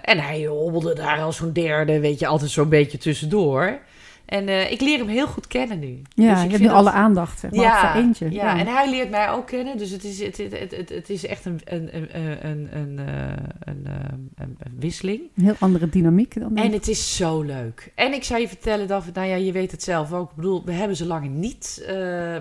en 0.01 0.19
hij 0.19 0.45
hobbelde 0.45 0.95
daar 0.95 1.21
als 1.21 1.37
zo'n 1.37 1.53
derde, 1.53 1.99
weet 1.99 2.19
je, 2.19 2.27
altijd 2.27 2.51
zo'n 2.51 2.69
beetje 2.69 2.97
tussendoor. 2.97 3.79
En 4.26 4.47
eh, 4.47 4.71
ik 4.71 4.82
leer 4.82 4.97
hem 4.97 5.07
heel 5.07 5.28
goed 5.28 5.47
kennen 5.47 5.80
nu. 5.80 6.01
Ja, 6.09 6.30
Dus 6.30 6.39
je 6.39 6.45
ik 6.45 6.51
hebt 6.51 6.63
nu 6.63 6.69
alle 6.69 6.91
aandacht, 6.91 7.39
zeg 7.39 7.51
maar, 7.51 7.80
voor 7.80 8.01
eentje. 8.01 8.32
Ja, 8.32 8.57
en 8.59 8.67
hij 8.67 8.89
leert 8.89 9.09
mij 9.09 9.30
ook 9.30 9.47
kennen. 9.47 9.78
Dus 9.78 9.89
het 9.89 10.03
is, 10.03 10.19
het, 10.21 10.38
het, 10.38 10.71
het, 10.71 10.89
het, 10.89 11.09
is 11.09 11.26
echt 11.26 11.45
een, 11.45 11.59
een, 11.63 11.89
een, 11.95 12.47
een, 12.49 12.67
een, 12.78 12.99
eh, 12.99 13.15
een, 13.59 13.86
eh, 13.86 13.93
een, 14.36 14.57
een 14.59 14.74
wisseling. 14.80 15.21
Een 15.36 15.43
heel 15.43 15.55
andere 15.59 15.89
dynamiek 15.89 16.39
dan. 16.39 16.55
En 16.55 16.71
het 16.71 16.88
is 16.88 17.15
zo 17.15 17.41
leuk. 17.41 17.91
En 17.95 18.13
ik 18.13 18.24
zou 18.24 18.41
je 18.41 18.47
vertellen 18.47 18.88
dat, 18.88 19.05
nou 19.13 19.28
ja, 19.28 19.36
je 19.36 19.51
weet 19.51 19.71
het 19.71 19.84
zelf 19.84 20.13
ook. 20.13 20.30
Ik 20.30 20.36
bedoel, 20.36 20.61
we 20.65 20.71
hebben 20.71 20.97
ze 20.97 21.05
lang 21.05 21.30
niet 21.30 21.86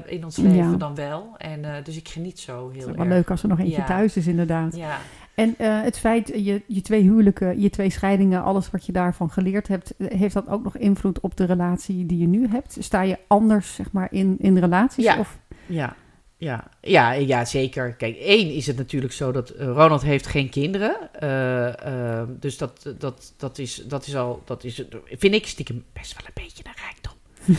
in 0.07 0.25
ons 0.25 0.37
leven 0.37 0.57
Ja. 0.71 0.77
dan 0.77 0.95
wel. 0.95 1.35
En 1.39 1.65
dus 1.85 1.97
ik 1.97 2.09
geniet 2.09 2.41
zo 2.41 2.53
heel 2.53 2.69
Het 2.69 2.77
is 2.81 2.85
erg. 2.87 2.97
wel 2.97 3.07
leuk 3.07 3.31
als 3.31 3.43
er 3.43 3.49
nog 3.49 3.59
eentje 3.59 3.77
Ja. 3.77 3.85
thuis 3.87 4.17
is, 4.17 4.27
inderdaad. 4.27 4.77
Ja. 4.77 4.99
En 5.35 5.55
eh, 5.59 5.83
het 5.83 5.99
feit, 5.99 6.29
je, 6.29 6.63
je 6.67 6.81
twee 6.81 7.03
huwelijken, 7.03 7.61
je 7.61 7.71
twee 7.71 7.91
scheidingen, 7.91 8.43
alles 8.43 8.71
wat 8.71 8.87
je 8.87 8.93
daarvan 8.93 9.31
geleerd 9.31 9.69
hebt, 9.69 9.97
eh, 9.97 10.19
heeft 10.19 10.35
dat 10.35 10.49
ook 10.49 10.63
nog 10.63 10.77
invloed 10.77 11.21
op 11.21 11.37
de 11.37 11.45
relatie 11.45 12.07
die 12.07 12.19
je 12.19 12.27
nu 12.27 12.49
hebt? 12.49 12.77
Sta 12.81 13.03
je 13.03 13.19
anders, 13.27 13.75
zeg 13.75 13.93
maar, 13.93 14.09
in, 14.11 14.37
in 14.39 14.59
relaties? 14.59 15.05
Ja. 15.05 15.19
Of, 15.19 15.39
Ja, 15.67 15.97
ja, 16.43 16.65
ja, 16.81 17.13
ja, 17.13 17.45
zeker. 17.45 17.95
Kijk, 17.95 18.17
één 18.17 18.51
is 18.51 18.67
het 18.67 18.77
natuurlijk 18.77 19.13
zo 19.13 19.33
dat 19.33 19.51
eh, 19.51 19.67
Ronald 19.67 20.03
heeft 20.03 20.27
geen 20.27 20.49
kinderen. 20.49 20.97
Eh, 21.13 22.21
eh, 22.21 22.29
dus 22.29 22.59
dat, 22.59 22.95
dat, 22.99 23.35
dat, 23.37 23.59
is, 23.59 23.75
dat 23.75 24.07
is 24.07 24.17
al, 24.17 24.43
dat 24.45 24.65
is, 24.65 24.85
vind 25.07 25.35
ik 25.35 25.47
stiekem 25.47 25.85
best 25.93 26.17
wel 26.17 26.27
een 26.27 26.43
beetje 26.45 26.63
een 26.67 26.73
rijkdom. 26.77 27.02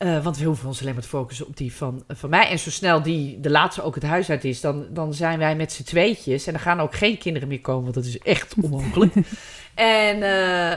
Eh, 0.00 0.22
want 0.24 0.38
we 0.38 0.44
hoeven 0.44 0.68
ons 0.68 0.80
alleen 0.80 0.92
maar 0.92 1.02
te 1.02 1.08
focussen 1.08 1.46
op 1.46 1.56
die 1.56 1.72
van, 1.74 2.04
van 2.08 2.30
mij. 2.30 2.48
En 2.48 2.58
zo 2.58 2.70
snel 2.70 3.02
die 3.02 3.40
de 3.40 3.50
laatste 3.50 3.82
ook 3.82 3.94
het 3.94 4.04
huis 4.04 4.30
uit 4.30 4.44
is, 4.44 4.60
dan, 4.60 4.86
dan 4.90 5.14
zijn 5.14 5.38
wij 5.38 5.56
met 5.56 5.72
z'n 5.72 5.82
tweetjes. 5.82 6.46
En 6.46 6.54
er 6.54 6.60
gaan 6.60 6.80
ook 6.80 6.94
geen 6.94 7.18
kinderen 7.18 7.48
meer 7.48 7.60
komen, 7.60 7.82
want 7.82 7.94
dat 7.94 8.04
is 8.04 8.18
echt 8.18 8.54
onmogelijk. 8.62 9.14
en, 9.74 10.22
eh, 10.22 10.72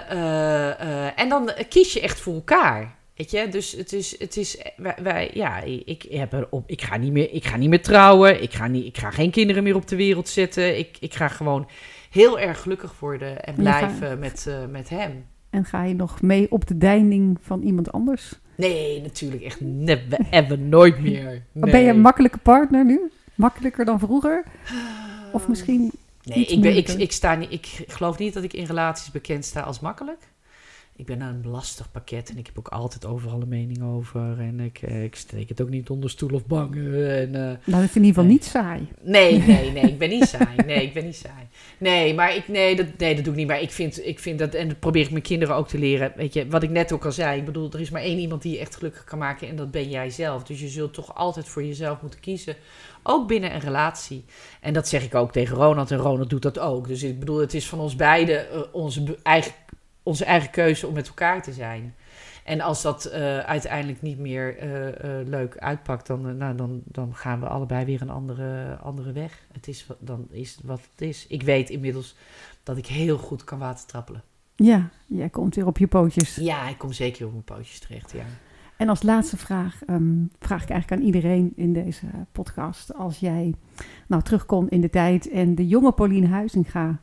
eh, 1.05 1.19
en 1.19 1.29
dan 1.29 1.51
kies 1.69 1.93
je 1.93 2.01
echt 2.01 2.19
voor 2.19 2.33
elkaar. 2.33 2.95
Weet 3.15 3.31
je, 3.31 3.47
dus 3.49 3.71
het 3.71 3.93
is, 3.93 4.19
het 4.19 4.37
is 4.37 4.57
wij, 4.77 4.95
wij- 5.01 5.31
ja, 5.33 5.59
ik, 5.85 6.05
heb 6.09 6.33
erop, 6.33 6.69
ik, 6.69 6.81
ga 6.81 6.97
niet 6.97 7.11
meer, 7.11 7.31
ik 7.31 7.45
ga 7.45 7.57
niet 7.57 7.69
meer 7.69 7.83
trouwen, 7.83 8.41
ik 8.43 8.53
ga, 8.53 8.67
niet, 8.67 8.85
ik 8.85 8.97
ga 8.97 9.11
geen 9.11 9.31
kinderen 9.31 9.63
meer 9.63 9.75
op 9.75 9.87
de 9.87 9.95
wereld 9.95 10.29
zetten. 10.29 10.77
Ik, 10.77 10.97
ik 10.99 11.13
ga 11.13 11.27
gewoon 11.27 11.69
heel 12.09 12.39
erg 12.39 12.61
gelukkig 12.61 12.99
worden 12.99 13.43
en 13.43 13.55
blijven 13.55 14.19
met, 14.19 14.47
met 14.69 14.89
hem. 14.89 15.25
En 15.53 15.65
ga 15.65 15.83
je 15.83 15.93
nog 15.93 16.21
mee 16.21 16.51
op 16.51 16.67
de 16.67 16.77
deining 16.77 17.37
van 17.41 17.61
iemand 17.61 17.91
anders? 17.91 18.39
Nee, 18.55 19.01
natuurlijk 19.01 19.43
echt 19.43 19.61
never 19.61 20.19
ever, 20.29 20.59
nooit 20.59 20.99
meer. 20.99 21.43
Ben 21.51 21.81
je 21.81 21.89
een 21.89 22.01
makkelijke 22.01 22.37
partner 22.37 22.85
nu? 22.85 23.11
Makkelijker 23.35 23.85
dan 23.85 23.99
vroeger? 23.99 24.43
Of 25.31 25.47
misschien... 25.47 25.91
Nee, 26.23 26.45
ik, 26.45 26.61
ben, 26.61 26.77
ik, 26.77 26.89
ik, 26.89 27.11
sta 27.11 27.35
niet, 27.35 27.51
ik 27.51 27.83
geloof 27.87 28.17
niet 28.17 28.33
dat 28.33 28.43
ik 28.43 28.53
in 28.53 28.65
relaties 28.65 29.11
bekend 29.11 29.45
sta 29.45 29.61
als 29.61 29.79
makkelijk. 29.79 30.19
Ik 30.95 31.05
ben 31.05 31.21
een 31.21 31.47
lastig 31.47 31.91
pakket 31.91 32.29
en 32.29 32.37
ik 32.37 32.45
heb 32.45 32.59
ook 32.59 32.67
altijd 32.67 33.05
overal 33.05 33.41
een 33.41 33.47
mening 33.47 33.83
over. 33.83 34.39
En 34.39 34.59
ik, 34.59 34.81
eh, 34.81 35.03
ik 35.03 35.15
steek 35.15 35.49
het 35.49 35.61
ook 35.61 35.69
niet 35.69 35.89
onder 35.89 36.09
stoel 36.09 36.29
of 36.33 36.45
bangen. 36.45 37.17
En, 37.19 37.35
eh, 37.35 37.41
Nou, 37.41 37.81
dat 37.81 37.89
is 37.89 37.95
in 37.95 38.03
ieder 38.03 38.07
geval 38.07 38.23
Nee. 38.23 38.31
niet 38.33 38.45
saai. 38.45 38.87
nee, 39.01 39.37
nee, 39.47 39.71
nee, 39.71 39.83
ik 39.83 39.97
ben 39.97 40.09
niet 40.09 40.23
saai. 40.27 40.55
Nee, 40.65 40.83
ik 40.83 40.93
ben 40.93 41.05
niet 41.05 41.15
saai. 41.15 41.47
Nee, 41.77 42.13
maar 42.13 42.35
ik, 42.35 42.47
nee, 42.47 42.75
dat, 42.75 42.85
nee, 42.97 43.15
dat 43.15 43.23
doe 43.23 43.33
ik 43.33 43.39
niet. 43.39 43.47
Maar 43.47 43.61
ik 43.61 43.71
vind, 43.71 44.05
ik 44.05 44.19
vind 44.19 44.39
dat, 44.39 44.53
en 44.53 44.67
dat 44.67 44.79
probeer 44.79 45.03
ik 45.03 45.11
mijn 45.11 45.23
kinderen 45.23 45.55
ook 45.55 45.67
te 45.67 45.77
leren. 45.79 46.13
Weet 46.15 46.33
je, 46.33 46.47
wat 46.47 46.63
ik 46.63 46.69
net 46.69 46.91
ook 46.91 47.05
al 47.05 47.11
zei. 47.11 47.39
Ik 47.39 47.45
bedoel, 47.45 47.71
er 47.71 47.81
is 47.81 47.89
maar 47.89 48.01
één 48.01 48.19
iemand 48.19 48.41
die 48.41 48.53
je 48.53 48.59
echt 48.59 48.75
gelukkig 48.75 49.03
kan 49.03 49.17
maken. 49.19 49.47
En 49.47 49.55
dat 49.55 49.71
ben 49.71 49.89
jij 49.89 50.09
zelf. 50.09 50.43
Dus 50.43 50.59
je 50.59 50.67
zult 50.67 50.93
toch 50.93 51.15
altijd 51.15 51.47
voor 51.47 51.63
jezelf 51.63 52.01
moeten 52.01 52.19
kiezen. 52.19 52.55
Ook 53.03 53.27
binnen 53.27 53.53
een 53.53 53.59
relatie. 53.59 54.25
En 54.61 54.73
dat 54.73 54.87
zeg 54.87 55.03
ik 55.03 55.15
ook 55.15 55.31
tegen 55.31 55.57
Ronald. 55.57 55.91
En 55.91 55.97
Ronald 55.97 56.29
doet 56.29 56.41
dat 56.41 56.59
ook. 56.59 56.87
Dus 56.87 57.03
ik 57.03 57.19
bedoel, 57.19 57.39
het 57.39 57.53
is 57.53 57.67
van 57.67 57.79
ons 57.79 57.95
beiden 57.95 58.51
eh, 58.51 58.61
onze, 58.71 59.17
eigen, 59.23 59.51
onze 60.03 60.25
eigen 60.25 60.49
keuze 60.49 60.87
om 60.87 60.93
met 60.93 61.07
elkaar 61.07 61.41
te 61.43 61.53
zijn. 61.53 61.95
En 62.43 62.61
als 62.61 62.81
dat 62.81 63.05
eh, 63.05 63.37
uiteindelijk 63.37 64.01
niet 64.01 64.19
meer 64.19 64.57
eh, 64.57 64.87
eh, 65.19 65.27
leuk 65.27 65.57
uitpakt, 65.57 66.07
dan, 66.07 66.37
nou, 66.37 66.55
dan, 66.55 66.81
dan 66.85 67.15
gaan 67.15 67.39
we 67.39 67.47
allebei 67.47 67.85
weer 67.85 68.01
een 68.01 68.09
andere, 68.09 68.75
andere 68.75 69.11
weg. 69.11 69.45
Het 69.51 69.67
is, 69.67 69.87
wat- 69.87 69.97
dan 69.99 70.27
is 70.29 70.59
wat 70.63 70.81
het 70.91 71.01
is. 71.01 71.27
Ik 71.27 71.41
weet 71.43 71.69
inmiddels 71.69 72.15
dat 72.63 72.77
ik 72.77 72.85
heel 72.85 73.17
goed 73.17 73.43
kan 73.43 73.59
watertrappelen. 73.59 74.23
Ja, 74.55 74.89
jij 75.07 75.29
komt 75.29 75.55
weer 75.55 75.65
op 75.67 75.77
je 75.77 75.87
pootjes. 75.87 76.35
Ja, 76.35 76.67
ik 76.69 76.77
kom 76.77 76.91
zeker 76.93 77.25
op 77.25 77.31
mijn 77.31 77.43
pootjes 77.43 77.79
terecht, 77.79 78.11
ja. 78.11 78.23
En 78.77 78.89
als 78.89 79.03
laatste 79.03 79.37
vraag 79.37 79.83
ehm, 79.85 80.23
vraag 80.39 80.63
ik 80.63 80.69
eigenlijk 80.69 81.01
aan 81.01 81.07
iedereen 81.07 81.53
in 81.55 81.73
deze 81.73 82.05
podcast. 82.31 82.93
Als 82.93 83.19
jij 83.19 83.53
nou 84.07 84.21
terug 84.21 84.45
kon 84.45 84.69
in 84.69 84.81
de 84.81 84.89
tijd 84.89 85.29
en 85.29 85.55
de 85.55 85.67
jonge 85.67 85.93
Pauline 85.93 86.27
Huizinga 86.27 87.01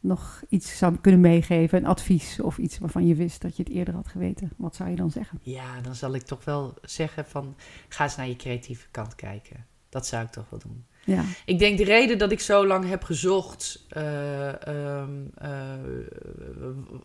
nog 0.00 0.42
iets 0.48 0.78
zou 0.78 0.96
kunnen 1.00 1.20
meegeven, 1.20 1.78
een 1.78 1.86
advies 1.86 2.40
of 2.40 2.58
iets 2.58 2.78
waarvan 2.78 3.06
je 3.06 3.14
wist 3.14 3.42
dat 3.42 3.56
je 3.56 3.62
het 3.62 3.72
eerder 3.72 3.94
had 3.94 4.08
geweten, 4.08 4.50
wat 4.56 4.76
zou 4.76 4.90
je 4.90 4.96
dan 4.96 5.10
zeggen? 5.10 5.38
Ja, 5.42 5.80
dan 5.80 5.94
zal 5.94 6.14
ik 6.14 6.22
toch 6.22 6.44
wel 6.44 6.74
zeggen 6.82 7.26
van, 7.26 7.56
ga 7.88 8.04
eens 8.04 8.16
naar 8.16 8.28
je 8.28 8.36
creatieve 8.36 8.86
kant 8.90 9.14
kijken. 9.14 9.66
Dat 9.88 10.06
zou 10.06 10.24
ik 10.24 10.30
toch 10.30 10.50
wel 10.50 10.58
doen. 10.58 10.84
Ja, 11.04 11.24
Ik 11.44 11.58
denk 11.58 11.78
de 11.78 11.84
reden 11.84 12.18
dat 12.18 12.32
ik 12.32 12.40
zo 12.40 12.66
lang 12.66 12.88
heb 12.88 13.02
gezocht 13.02 13.84
eh, 13.88 14.66
ehm, 14.66 15.10
eh, 15.34 15.50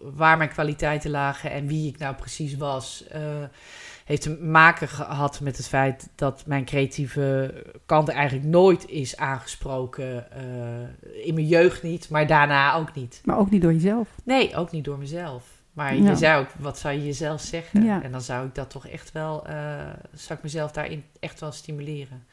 waar 0.02 0.38
mijn 0.38 0.50
kwaliteiten 0.50 1.12
lagen 1.12 1.52
en 1.52 1.68
wie 1.68 1.88
ik 1.88 1.98
nou 1.98 2.16
precies 2.16 2.56
was, 2.56 3.08
eh, 3.08 3.44
heeft 4.06 4.22
te 4.22 4.38
maken 4.42 4.88
gehad 4.88 5.40
met 5.40 5.58
het 5.58 5.68
feit 5.68 6.10
dat 6.16 6.44
mijn 6.46 6.66
creatieve 6.66 7.54
kant 7.86 8.10
eigenlijk 8.10 8.48
nooit 8.48 8.90
is 8.90 9.18
aangesproken. 9.18 10.32
eh, 10.32 11.26
in 11.26 11.34
mijn 11.34 11.48
jeugd 11.48 11.84
niet, 11.84 12.10
maar 12.10 12.28
daarna 12.28 12.76
ook 12.76 12.94
niet. 12.96 13.22
maar 13.26 13.38
ook 13.38 13.50
niet 13.50 13.62
door 13.62 13.74
jezelf. 13.74 14.10
Nee, 14.24 14.56
ook 14.56 14.72
niet 14.72 14.84
door 14.86 14.98
mezelf. 14.98 15.44
Maar 15.74 15.96
Ja. 15.96 16.10
je 16.10 16.16
zei 16.16 16.40
ook, 16.42 16.48
wat 16.60 16.78
zou 16.78 16.94
je 16.94 17.06
jezelf 17.06 17.42
zeggen? 17.42 17.84
Ja. 17.84 18.04
En 18.04 18.12
dan 18.12 18.22
zou 18.22 18.46
ik 18.48 18.56
dat 18.56 18.70
toch 18.70 18.88
echt 18.88 19.12
wel, 19.12 19.46
eh, 19.48 19.56
zou 20.14 20.38
ik 20.38 20.44
mezelf 20.44 20.72
daarin 20.72 21.04
echt 21.20 21.40
wel 21.40 21.52
stimuleren. 21.52 22.24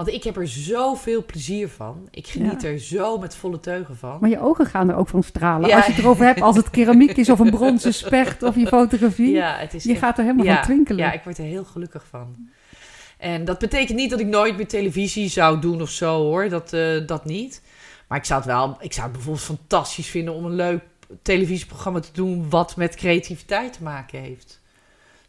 Want 0.00 0.12
ik 0.12 0.24
heb 0.24 0.36
er 0.36 0.48
zoveel 0.48 1.24
plezier 1.24 1.68
van. 1.68 2.08
Ik 2.10 2.26
geniet 2.26 2.62
Ja. 2.62 2.68
er 2.68 2.78
zo 2.78 3.18
met 3.18 3.34
volle 3.36 3.60
teugen 3.60 3.96
van. 3.96 4.16
Maar 4.20 4.30
je 4.30 4.40
ogen 4.40 4.66
gaan 4.66 4.88
er 4.90 4.96
ook 4.96 5.08
van 5.08 5.22
stralen. 5.22 5.68
Ja. 5.68 5.76
Als 5.76 5.86
je 5.86 5.92
het 5.92 6.00
erover 6.00 6.24
hebt, 6.24 6.40
als 6.40 6.56
het 6.56 6.70
keramiek 6.80 7.16
is 7.16 7.28
of 7.30 7.38
een 7.38 7.50
bronzen 7.50 7.94
specht 7.94 8.42
of 8.42 8.54
je 8.56 8.66
fotografie. 8.66 9.30
ja, 9.30 9.56
het 9.58 9.74
is 9.74 9.84
je 9.84 9.90
echt- 9.90 9.98
gaat 9.98 10.18
er 10.18 10.24
helemaal 10.24 10.54
van 10.54 10.62
twinkelen. 10.64 11.04
Ja, 11.04 11.12
ik 11.12 11.20
word 11.24 11.38
er 11.38 11.44
heel 11.44 11.64
gelukkig 11.64 12.06
van. 12.10 12.36
En 13.18 13.44
dat 13.44 13.58
betekent 13.58 13.98
niet 13.98 14.10
dat 14.10 14.20
ik 14.20 14.26
nooit 14.26 14.56
meer 14.56 14.68
televisie 14.68 15.28
zou 15.28 15.60
doen 15.60 15.82
of 15.82 15.90
zo 15.90 16.16
hoor. 16.22 16.48
Dat, 16.48 16.72
eh, 16.72 17.06
dat 17.06 17.24
niet. 17.24 17.62
Maar 18.08 18.18
ik 18.18 18.24
zou 18.24 18.40
het 18.40 18.48
wel, 18.48 18.76
ik 18.80 18.92
zou 18.92 19.04
het 19.06 19.12
bijvoorbeeld 19.16 19.44
fantastisch 19.44 20.08
vinden 20.08 20.34
om 20.34 20.44
een 20.44 20.54
leuk 20.54 20.82
televisieprogramma 21.22 22.00
te 22.00 22.12
doen 22.12 22.50
wat 22.50 22.76
met 22.76 22.94
creativiteit 22.94 23.72
te 23.72 23.82
maken 23.82 24.20
heeft. 24.20 24.60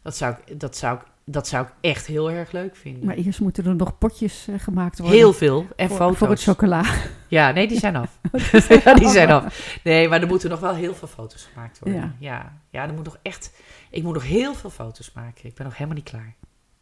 Dat 0.02 0.16
zou 0.16 0.34
ik, 0.44 0.60
dat 0.60 0.76
zou 0.76 0.96
ik, 0.96 1.02
dat 1.24 1.48
zou 1.48 1.66
ik 1.66 1.72
echt 1.80 2.06
heel 2.06 2.30
erg 2.30 2.52
leuk 2.52 2.76
vinden. 2.76 3.04
Maar 3.04 3.14
eerst 3.14 3.40
moeten 3.40 3.64
er 3.64 3.74
nog 3.74 3.98
potjes 3.98 4.48
eh, 4.48 4.58
gemaakt 4.58 4.98
worden. 4.98 5.16
heel 5.16 5.32
veel. 5.32 5.66
En 5.76 5.88
voor, 5.88 5.96
foto's. 5.96 6.18
voor 6.18 6.28
het 6.28 6.42
chocola. 6.42 6.84
Ja, 7.28 7.50
nee, 7.50 7.68
die 7.68 7.78
zijn 7.78 7.96
af. 7.96 8.18
ja, 8.84 8.94
die 8.94 9.08
zijn 9.08 9.30
af. 9.30 9.78
Nee, 9.84 10.08
maar 10.08 10.20
er 10.20 10.26
moeten 10.26 10.50
nog 10.50 10.60
wel 10.60 10.74
heel 10.74 10.94
veel 10.94 11.08
foto's 11.08 11.48
gemaakt 11.52 11.78
worden. 11.78 12.00
Ja. 12.00 12.14
Ja, 12.18 12.58
ja, 12.70 12.88
er 12.88 12.94
moet 12.94 13.04
nog 13.04 13.18
echt, 13.22 13.52
ik 13.90 14.02
moet 14.02 14.14
nog 14.14 14.26
heel 14.26 14.54
veel 14.54 14.70
foto's 14.70 15.12
maken. 15.12 15.48
Ik 15.48 15.54
ben 15.54 15.64
nog 15.64 15.74
helemaal 15.74 15.96
niet 15.96 16.08
klaar. 16.10 16.34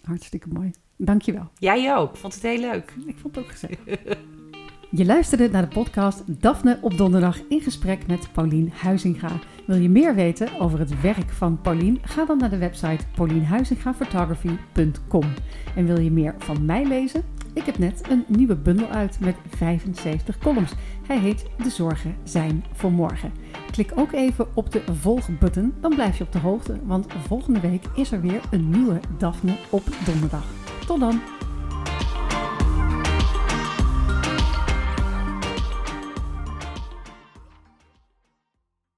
Hartstikke 0.05 0.49
mooi. 0.49 0.71
Dankjewel. 0.97 1.51
Jij 1.59 1.97
ook. 1.97 2.13
Ik 2.13 2.21
vond 2.21 2.35
het 2.35 2.43
heel 2.43 2.61
leuk. 2.61 2.95
Ik 3.07 3.19
vond 3.19 3.35
het 3.35 3.45
ook 3.45 3.51
gezellig. 3.51 3.79
Je 4.93 5.05
luisterde 5.05 5.51
naar 5.51 5.69
de 5.69 5.75
podcast 5.75 6.23
Daphne 6.27 6.79
op 6.81 6.97
donderdag 6.97 7.39
in 7.49 7.61
gesprek 7.61 8.07
met 8.07 8.29
Paulien 8.33 8.73
Huizinga. 8.75 9.31
Wil 9.67 9.77
je 9.77 9.89
meer 9.89 10.15
weten 10.15 10.61
over 10.61 10.79
het 10.79 11.01
werk 11.01 11.31
van 11.31 11.61
Paulien? 11.61 11.99
Ga 12.03 12.25
dan 12.25 12.39
naar 12.39 12.51
de 12.51 12.59
website 12.59 13.05
paulienhuizingaphotography.com. 13.15 15.25
En 15.77 15.87
wil 15.87 16.01
je 16.01 16.11
meer 16.11 16.35
van 16.39 16.65
mij 16.65 16.87
lezen? 16.87 17.25
Ik 17.55 17.65
heb 17.65 17.79
net 17.79 18.03
een 18.11 18.25
nieuwe 18.29 18.57
bundel 18.57 18.89
uit 18.89 19.21
met 19.21 19.37
75 19.49 20.39
columns. 20.39 20.73
Hij 21.07 21.19
heet 21.19 21.45
De 21.63 21.71
Zorgen 21.71 22.17
zijn 22.25 22.65
voor 22.73 22.93
morgen. 22.93 23.33
Klik 23.71 23.93
ook 23.95 24.13
even 24.13 24.47
op 24.55 24.73
de 24.73 24.83
volgbutton, 25.01 25.75
dan 25.81 25.95
blijf 25.95 26.19
je 26.19 26.25
op 26.25 26.33
de 26.33 26.39
hoogte, 26.39 26.81
want 26.85 27.07
volgende 27.27 27.61
week 27.61 27.85
is 27.95 28.13
er 28.13 28.21
weer 28.21 28.41
een 28.51 28.71
nieuwe 28.71 29.01
Daphne 29.19 29.57
op 29.71 29.83
donderdag. 30.05 30.45
Tot 30.87 31.01
dan! 31.01 31.40